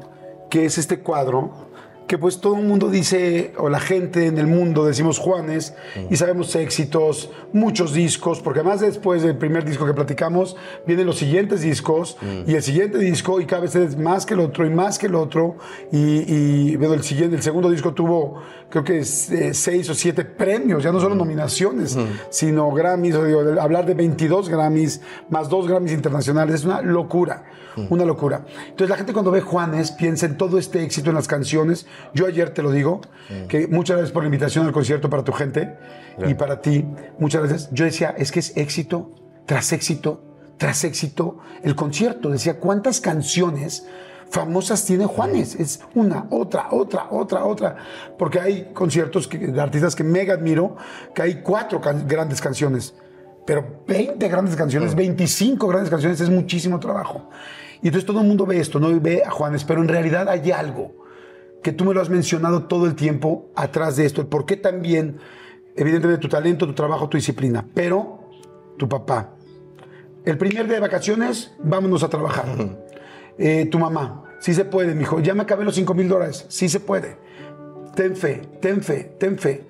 que 0.49 0.65
es 0.65 0.79
este 0.79 0.99
cuadro 0.99 1.64
que 2.07 2.17
pues 2.17 2.39
todo 2.39 2.57
el 2.57 2.65
mundo 2.65 2.89
dice, 2.89 3.53
o 3.57 3.69
la 3.69 3.79
gente 3.79 4.27
en 4.27 4.37
el 4.37 4.47
mundo 4.47 4.85
decimos 4.85 5.17
Juanes, 5.17 5.73
y 6.09 6.15
sabemos 6.17 6.55
éxitos, 6.55 7.31
muchos 7.51 7.93
discos, 7.93 8.41
porque 8.41 8.59
además 8.59 8.81
después 8.81 9.23
del 9.23 9.37
primer 9.37 9.65
disco 9.65 9.85
que 9.85 9.93
platicamos, 9.93 10.55
vienen 10.85 11.07
los 11.07 11.17
siguientes 11.17 11.61
discos, 11.61 12.17
y 12.45 12.53
el 12.53 12.61
siguiente 12.61 12.99
disco, 12.99 13.41
y 13.41 13.45
cada 13.45 13.63
vez 13.63 13.75
es 13.75 13.97
más 13.97 14.25
que 14.25 14.35
el 14.35 14.41
otro, 14.41 14.65
y 14.65 14.69
más 14.69 14.99
que 14.99 15.07
el 15.07 15.15
otro, 15.15 15.57
y, 15.91 16.31
y 16.31 16.75
bueno, 16.75 16.93
el, 16.93 17.03
siguiente, 17.03 17.35
el 17.37 17.41
segundo 17.41 17.71
disco 17.71 17.93
tuvo, 17.93 18.41
creo 18.75 18.83
que 18.83 18.99
es, 18.99 19.31
eh, 19.31 19.53
seis 19.53 19.89
o 19.89 19.93
siete 19.93 20.25
premios, 20.25 20.83
ya 20.83 20.91
no 20.91 20.99
solo 20.99 21.15
nominaciones, 21.15 21.97
sino 22.29 22.69
Grammys, 22.71 23.15
o 23.15 23.23
digo, 23.23 23.61
hablar 23.61 23.85
de 23.85 23.93
22 23.93 24.49
Grammys, 24.49 24.99
más 25.29 25.47
dos 25.47 25.65
Grammys 25.65 25.93
internacionales, 25.93 26.55
es 26.55 26.65
una 26.65 26.81
locura, 26.81 27.45
una 27.89 28.03
locura. 28.03 28.45
Entonces 28.65 28.89
la 28.89 28.97
gente 28.97 29.13
cuando 29.13 29.31
ve 29.31 29.39
Juanes 29.39 29.91
piensa 29.91 30.25
en 30.25 30.35
todo 30.35 30.57
este 30.57 30.83
éxito 30.83 31.09
en 31.09 31.15
las 31.15 31.29
canciones. 31.29 31.87
Yo 32.13 32.27
ayer 32.27 32.49
te 32.49 32.61
lo 32.61 32.71
digo, 32.71 32.99
que 33.47 33.67
muchas 33.69 33.95
gracias 33.95 34.11
por 34.11 34.23
la 34.23 34.27
invitación 34.27 34.65
al 34.65 34.73
concierto 34.73 35.09
para 35.09 35.23
tu 35.23 35.31
gente 35.31 35.77
y 36.27 36.33
para 36.33 36.59
ti, 36.59 36.85
muchas 37.17 37.43
gracias. 37.43 37.69
Yo 37.71 37.85
decía, 37.85 38.13
es 38.17 38.33
que 38.33 38.41
es 38.41 38.57
éxito 38.57 39.11
tras 39.45 39.71
éxito 39.71 40.21
tras 40.57 40.83
éxito 40.83 41.39
el 41.63 41.75
concierto. 41.75 42.29
Decía, 42.29 42.59
¿cuántas 42.59 43.01
canciones 43.01 43.85
famosas 44.35 44.85
tiene 44.85 45.05
Juanes? 45.05 45.55
Es 45.55 45.79
una, 45.95 46.27
otra, 46.29 46.67
otra, 46.71 47.07
otra, 47.09 47.45
otra. 47.45 47.75
Porque 48.17 48.39
hay 48.39 48.71
conciertos 48.73 49.27
que- 49.27 49.37
de 49.39 49.61
artistas 49.61 49.95
que 49.95 50.03
mega 50.03 50.33
admiro, 50.33 50.75
que 51.13 51.21
hay 51.21 51.41
cuatro 51.41 51.79
can- 51.81 52.05
grandes 52.07 52.41
canciones. 52.41 52.93
Pero 53.45 53.83
20 53.87 54.27
grandes 54.27 54.55
canciones, 54.55 54.93
25 54.95 55.67
grandes 55.67 55.89
canciones 55.89 56.19
es 56.19 56.29
muchísimo 56.29 56.79
trabajo. 56.79 57.29
Y 57.81 57.87
entonces 57.87 58.05
todo 58.05 58.21
el 58.21 58.27
mundo 58.27 58.45
ve 58.45 58.59
esto, 58.59 58.79
¿no? 58.79 58.89
Y 58.91 58.99
ve 58.99 59.23
a 59.25 59.29
Juanes, 59.31 59.63
pero 59.63 59.81
en 59.81 59.87
realidad 59.87 60.27
hay 60.29 60.51
algo 60.51 60.91
que 61.63 61.71
tú 61.71 61.85
me 61.85 61.93
lo 61.93 62.01
has 62.01 62.09
mencionado 62.09 62.63
todo 62.65 62.85
el 62.87 62.95
tiempo 62.95 63.49
atrás 63.55 63.95
de 63.95 64.05
esto. 64.05 64.21
El 64.21 64.27
por 64.27 64.45
qué 64.45 64.57
también, 64.57 65.17
evidentemente, 65.75 66.21
tu 66.21 66.27
talento, 66.29 66.65
tu 66.67 66.73
trabajo, 66.73 67.07
tu 67.09 67.17
disciplina, 67.17 67.65
pero 67.73 68.29
tu 68.77 68.87
papá. 68.89 69.31
El 70.25 70.37
primer 70.37 70.65
día 70.65 70.75
de 70.75 70.79
vacaciones, 70.81 71.51
vámonos 71.59 72.03
a 72.03 72.09
trabajar. 72.09 72.45
Eh, 73.37 73.67
tu 73.69 73.77
mamá, 73.77 74.23
sí 74.45 74.53
se 74.53 74.63
puede, 74.65 74.93
mijo. 74.93 75.19
Ya 75.21 75.33
me 75.33 75.41
acabé 75.41 75.65
los 75.65 75.73
5 75.73 75.93
mil 75.95 76.07
dólares, 76.07 76.45
sí 76.49 76.69
se 76.69 76.79
puede. 76.79 77.17
Ten 77.95 78.15
fe, 78.15 78.41
ten 78.61 78.81
fe, 78.83 79.15
ten 79.19 79.39
fe. 79.39 79.63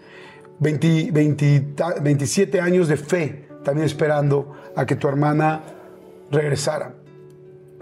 20 0.59 1.11
20 1.13 1.59
ta- 1.75 1.95
27 2.01 2.59
años 2.59 2.87
de 2.89 2.97
fe, 2.97 3.47
también 3.63 3.85
esperando 3.85 4.51
a 4.75 4.85
que 4.85 4.95
tu 4.97 5.07
hermana 5.07 5.61
regresara 6.31 6.93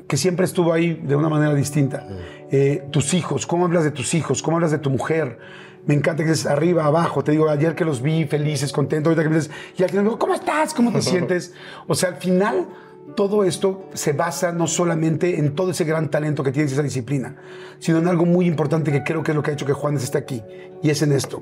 que 0.08 0.18
siempre 0.18 0.46
estuvo 0.46 0.72
ahí 0.72 1.02
de 1.04 1.16
una 1.16 1.30
manera 1.30 1.56
distinta. 1.56 2.06
Eh, 2.52 2.84
tus 2.92 3.16
hijos, 3.16 3.48
¿cómo 3.48 3.66
hablas 3.66 3.84
de 3.84 3.90
tus 3.92 4.14
hijos? 4.14 4.44
¿Cómo 4.44 4.58
hablas 4.58 4.70
de 4.72 4.78
tu 4.78 4.92
mujer? 4.92 5.40
Me 5.88 5.96
encanta 5.96 6.24
que 6.24 6.32
es 6.32 6.46
arriba, 6.46 6.86
abajo. 6.86 7.24
Te 7.24 7.32
digo, 7.32 7.50
ayer 7.50 7.74
que 7.74 7.84
los 7.86 8.02
vi 8.04 8.26
felices, 8.26 8.72
contentos, 8.72 9.08
ahorita 9.10 9.24
que 9.24 9.30
me 9.30 9.36
dices, 9.38 9.52
y 9.78 9.82
al 9.82 9.90
final, 9.90 10.18
¿cómo 10.20 10.36
estás? 10.36 10.74
¿Cómo 10.76 10.92
te 10.92 11.02
sientes? 11.12 11.54
O 11.88 11.96
sea, 11.96 12.10
al 12.10 12.16
final, 12.18 12.68
todo 13.16 13.44
esto 13.44 13.90
se 13.94 14.14
basa 14.14 14.52
no 14.52 14.68
solamente 14.68 15.40
en 15.40 15.56
todo 15.56 15.72
ese 15.72 15.84
gran 15.84 16.10
talento 16.10 16.44
que 16.44 16.52
tienes, 16.52 16.72
esa 16.72 16.84
disciplina, 16.84 17.36
sino 17.80 18.00
en 18.00 18.08
algo 18.08 18.26
muy 18.26 18.48
importante 18.48 18.92
que 18.92 19.04
creo 19.04 19.24
que 19.24 19.32
es 19.32 19.36
lo 19.36 19.44
que 19.44 19.52
ha 19.52 19.54
hecho 19.54 19.66
que 19.66 19.74
Juanes 19.74 20.04
esté 20.04 20.18
aquí. 20.18 20.42
Y 20.82 20.90
es 20.90 21.02
en 21.02 21.12
esto. 21.12 21.42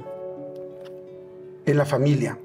En 1.66 1.78
la 1.78 1.86
familia. 1.86 2.38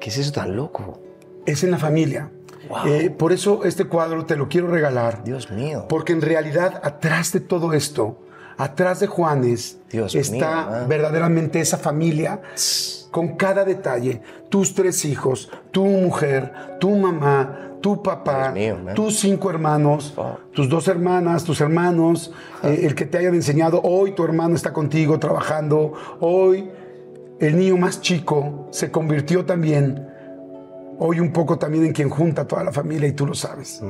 ¿Qué 0.00 0.10
es 0.10 0.18
eso 0.18 0.32
tan 0.32 0.56
loco? 0.56 1.00
Es 1.46 1.62
en 1.62 1.70
la 1.70 1.78
familia. 1.78 2.30
Wow. 2.68 2.86
Eh, 2.86 3.10
por 3.10 3.32
eso 3.32 3.64
este 3.64 3.84
cuadro 3.84 4.24
te 4.26 4.36
lo 4.36 4.48
quiero 4.48 4.68
regalar. 4.68 5.24
Dios 5.24 5.50
mío. 5.50 5.86
Porque 5.88 6.12
en 6.12 6.22
realidad, 6.22 6.80
atrás 6.82 7.32
de 7.32 7.40
todo 7.40 7.72
esto, 7.72 8.18
atrás 8.56 9.00
de 9.00 9.06
Juanes, 9.06 9.78
Dios 9.90 10.14
está 10.14 10.62
mío, 10.62 10.70
man. 10.70 10.88
verdaderamente 10.88 11.60
esa 11.60 11.78
familia 11.78 12.40
con 13.10 13.36
cada 13.36 13.64
detalle. 13.64 14.20
Tus 14.48 14.74
tres 14.74 15.04
hijos, 15.04 15.50
tu 15.70 15.84
mujer, 15.84 16.78
tu 16.78 16.90
mamá, 16.90 17.70
tu 17.80 18.02
papá, 18.02 18.50
mío, 18.52 18.78
tus 18.94 19.18
cinco 19.20 19.50
hermanos, 19.50 20.14
tus 20.52 20.68
dos 20.68 20.88
hermanas, 20.88 21.44
tus 21.44 21.60
hermanos, 21.60 22.32
eh, 22.62 22.80
el 22.82 22.94
que 22.94 23.06
te 23.06 23.18
hayan 23.18 23.34
enseñado. 23.34 23.80
Hoy 23.82 24.12
tu 24.12 24.24
hermano 24.24 24.54
está 24.54 24.72
contigo 24.72 25.18
trabajando. 25.18 25.92
Hoy 26.20 26.70
el 27.40 27.56
niño 27.56 27.76
más 27.76 28.00
chico 28.00 28.68
se 28.70 28.90
convirtió 28.90 29.44
también. 29.44 30.06
Hoy 30.98 31.20
un 31.20 31.32
poco 31.32 31.58
también 31.58 31.86
en 31.86 31.92
quien 31.92 32.10
junta 32.10 32.42
a 32.42 32.46
toda 32.46 32.62
la 32.62 32.72
familia 32.72 33.08
y 33.08 33.12
tú 33.12 33.26
lo 33.26 33.34
sabes. 33.34 33.82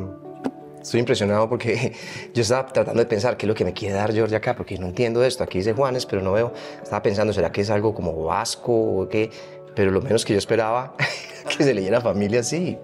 Estoy 0.81 1.01
impresionado 1.01 1.49
porque 1.49 1.93
yo 2.35 2.43
estaba 2.43 2.67
tratando 2.67 3.01
de 3.01 3.07
pensar 3.07 3.37
qué 3.37 3.47
es 3.47 3.49
lo 3.49 3.55
que 3.55 3.65
me 3.65 3.73
quiere 3.73 3.95
dar 3.95 4.13
George 4.13 4.35
acá, 4.35 4.55
porque 4.57 4.79
no 4.79 4.87
entiendo 4.87 5.23
esto. 5.25 5.45
Aquí 5.45 5.59
dice 5.59 5.73
Juanes, 5.73 6.07
pero 6.07 6.23
no 6.23 6.33
veo. 6.33 6.53
Estaba 6.83 7.03
pensando, 7.03 7.33
¿será 7.33 7.51
que 7.53 7.61
es 7.61 7.71
algo 7.71 7.95
como 7.95 8.25
vasco 8.25 8.73
o 8.73 9.09
qué? 9.09 9.31
Pero 9.75 9.91
lo 9.91 10.01
menos 10.01 10.25
que 10.25 10.33
yo 10.33 10.39
esperaba 10.39 10.95
que 11.57 11.65
se 11.65 11.75
leyera 11.75 12.01
familia 12.01 12.41
así. 12.41 12.79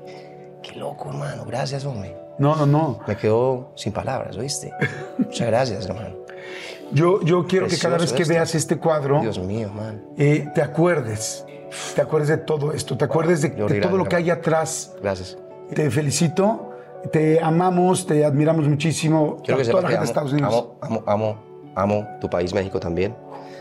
Qué 0.63 0.75
loco, 0.79 1.09
hermano. 1.11 1.45
Gracias, 1.47 1.85
hombre. 1.85 2.17
No, 2.39 2.55
no, 2.57 2.67
no. 2.67 3.01
Me 3.07 3.17
quedo 3.17 3.73
sin 3.77 3.93
palabras, 3.93 4.37
¿oíste? 4.37 4.73
Muchas 5.19 5.47
gracias, 5.47 5.87
hermano. 5.87 6.17
Yo, 6.93 7.21
yo 7.23 7.47
quiero 7.47 7.67
que 7.67 7.77
cada 7.79 7.97
vez 7.99 8.13
Precioso 8.13 8.17
que 8.17 8.23
esto. 8.23 8.35
veas 8.35 8.55
este 8.55 8.77
cuadro, 8.77 9.21
Dios 9.21 9.39
mío, 9.41 9.71
man. 9.71 10.05
eh, 10.17 10.47
te 10.55 10.63
acuerdes, 10.63 11.45
te 11.97 12.01
acuerdes 12.01 12.29
de 12.29 12.37
todo 12.37 12.73
esto, 12.73 12.97
te 12.97 13.05
acuerdes 13.05 13.43
de, 13.43 13.49
de 13.51 13.81
todo 13.81 13.97
lo 13.97 14.05
que 14.05 14.15
hay 14.17 14.31
atrás. 14.31 14.95
Gracias. 15.03 15.37
Te 15.75 15.91
felicito, 15.91 16.76
te 17.13 17.41
amamos, 17.41 18.07
te 18.07 18.25
admiramos 18.25 18.69
muchísimo. 18.69 19.39
Quiero 19.45 19.61
que 19.61 19.69
a 19.69 19.71
toda 19.71 19.83
sepas 19.83 19.83
la 19.83 19.89
gente 19.89 19.93
de 19.93 19.97
amo, 19.97 20.05
Estados 20.05 20.33
Unidos. 20.33 20.67
amo, 20.81 21.03
amo, 21.05 21.05
amo, 21.07 21.37
amo 21.75 22.09
tu 22.21 22.29
país, 22.31 22.53
México 22.55 22.79
también. 22.81 23.15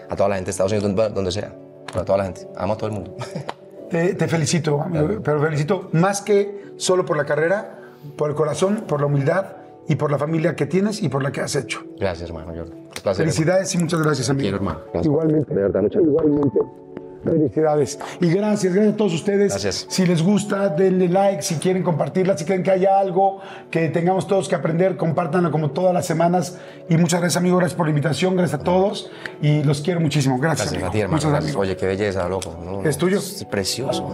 A 0.10 0.16
toda 0.16 0.30
la 0.30 0.36
gente 0.36 0.48
de 0.48 0.52
Estados 0.52 0.72
Unidos, 0.72 0.96
donde, 0.96 1.10
donde 1.14 1.32
sea. 1.32 1.54
A 1.94 2.04
toda 2.04 2.18
la 2.20 2.24
gente. 2.26 2.48
Amo 2.56 2.74
a 2.74 2.78
todo 2.78 2.88
el 2.88 2.96
mundo. 2.96 3.16
Te, 3.90 4.16
te 4.16 4.28
felicito, 4.28 4.82
amigo, 4.82 5.22
pero 5.24 5.40
felicito 5.40 5.90
más 5.94 6.22
que 6.22 6.74
solo 6.76 7.06
por 7.06 7.18
la 7.18 7.24
carrera, 7.26 7.80
por 8.18 8.32
el 8.32 8.36
corazón, 8.36 8.84
por 8.88 9.00
la 9.00 9.06
humildad 9.06 9.46
y 9.88 9.96
por 9.96 10.12
la 10.12 10.18
familia 10.18 10.56
que 10.56 10.66
tienes 10.66 11.04
y 11.04 11.08
por 11.08 11.22
la 11.22 11.32
que 11.32 11.42
has 11.42 11.56
hecho. 11.56 11.84
Gracias, 12.00 12.30
hermano. 12.30 12.52
Jordi. 12.56 12.72
Un 12.74 12.90
placer. 13.04 13.24
Felicidades 13.24 13.76
y 13.76 13.78
muchas 13.78 14.02
gracias, 14.02 14.28
amigo. 14.30 14.42
Quiero, 14.42 14.58
hermano. 14.58 14.80
Gracias. 14.86 15.06
Igualmente. 15.06 15.54
De 15.54 15.62
verdad, 15.62 15.82
muchas 15.84 16.02
gracias. 16.02 16.26
Igualmente. 16.26 16.85
Felicidades. 17.26 18.00
Y 18.22 18.30
gracias, 18.30 18.74
gracias 18.74 18.94
a 18.94 18.98
todos 18.98 19.14
ustedes. 19.14 19.50
Gracias. 19.50 19.88
Si 19.90 20.06
les 20.06 20.22
gusta, 20.22 20.70
denle 20.70 21.10
like. 21.10 21.42
Si 21.42 21.56
quieren 21.56 21.82
compartirla, 21.82 22.38
si 22.38 22.46
creen 22.46 22.62
que 22.62 22.72
haya 22.72 23.00
algo 23.00 23.42
que 23.72 23.90
tengamos 23.90 24.28
todos 24.28 24.48
que 24.48 24.56
aprender, 24.56 24.96
compártanlo 24.96 25.52
como 25.52 25.72
todas 25.72 25.94
las 25.94 26.06
semanas. 26.06 26.60
Y 26.88 26.98
muchas 26.98 27.20
gracias, 27.20 27.38
amigo. 27.38 27.58
Gracias 27.58 27.76
por 27.76 27.88
la 27.88 27.90
invitación. 27.90 28.36
Gracias 28.36 28.62
a 28.62 28.64
todos. 28.64 29.12
Y 29.42 29.64
los 29.64 29.82
quiero 29.82 30.00
muchísimo. 30.00 30.38
Gracias. 30.38 30.72
Gracias 30.72 30.90
a 30.90 30.92
ti, 30.92 31.00
hermano. 31.00 31.18
Muchas 31.18 31.32
Gracias. 31.32 31.56
Oye, 31.56 31.76
qué 31.76 31.88
belleza, 31.88 32.30
loco. 32.30 32.56
No, 32.64 32.82
no, 32.84 32.90
¿Es 32.90 32.98
tuyo? 32.98 33.18
Es 33.18 33.44
precioso. 33.46 34.14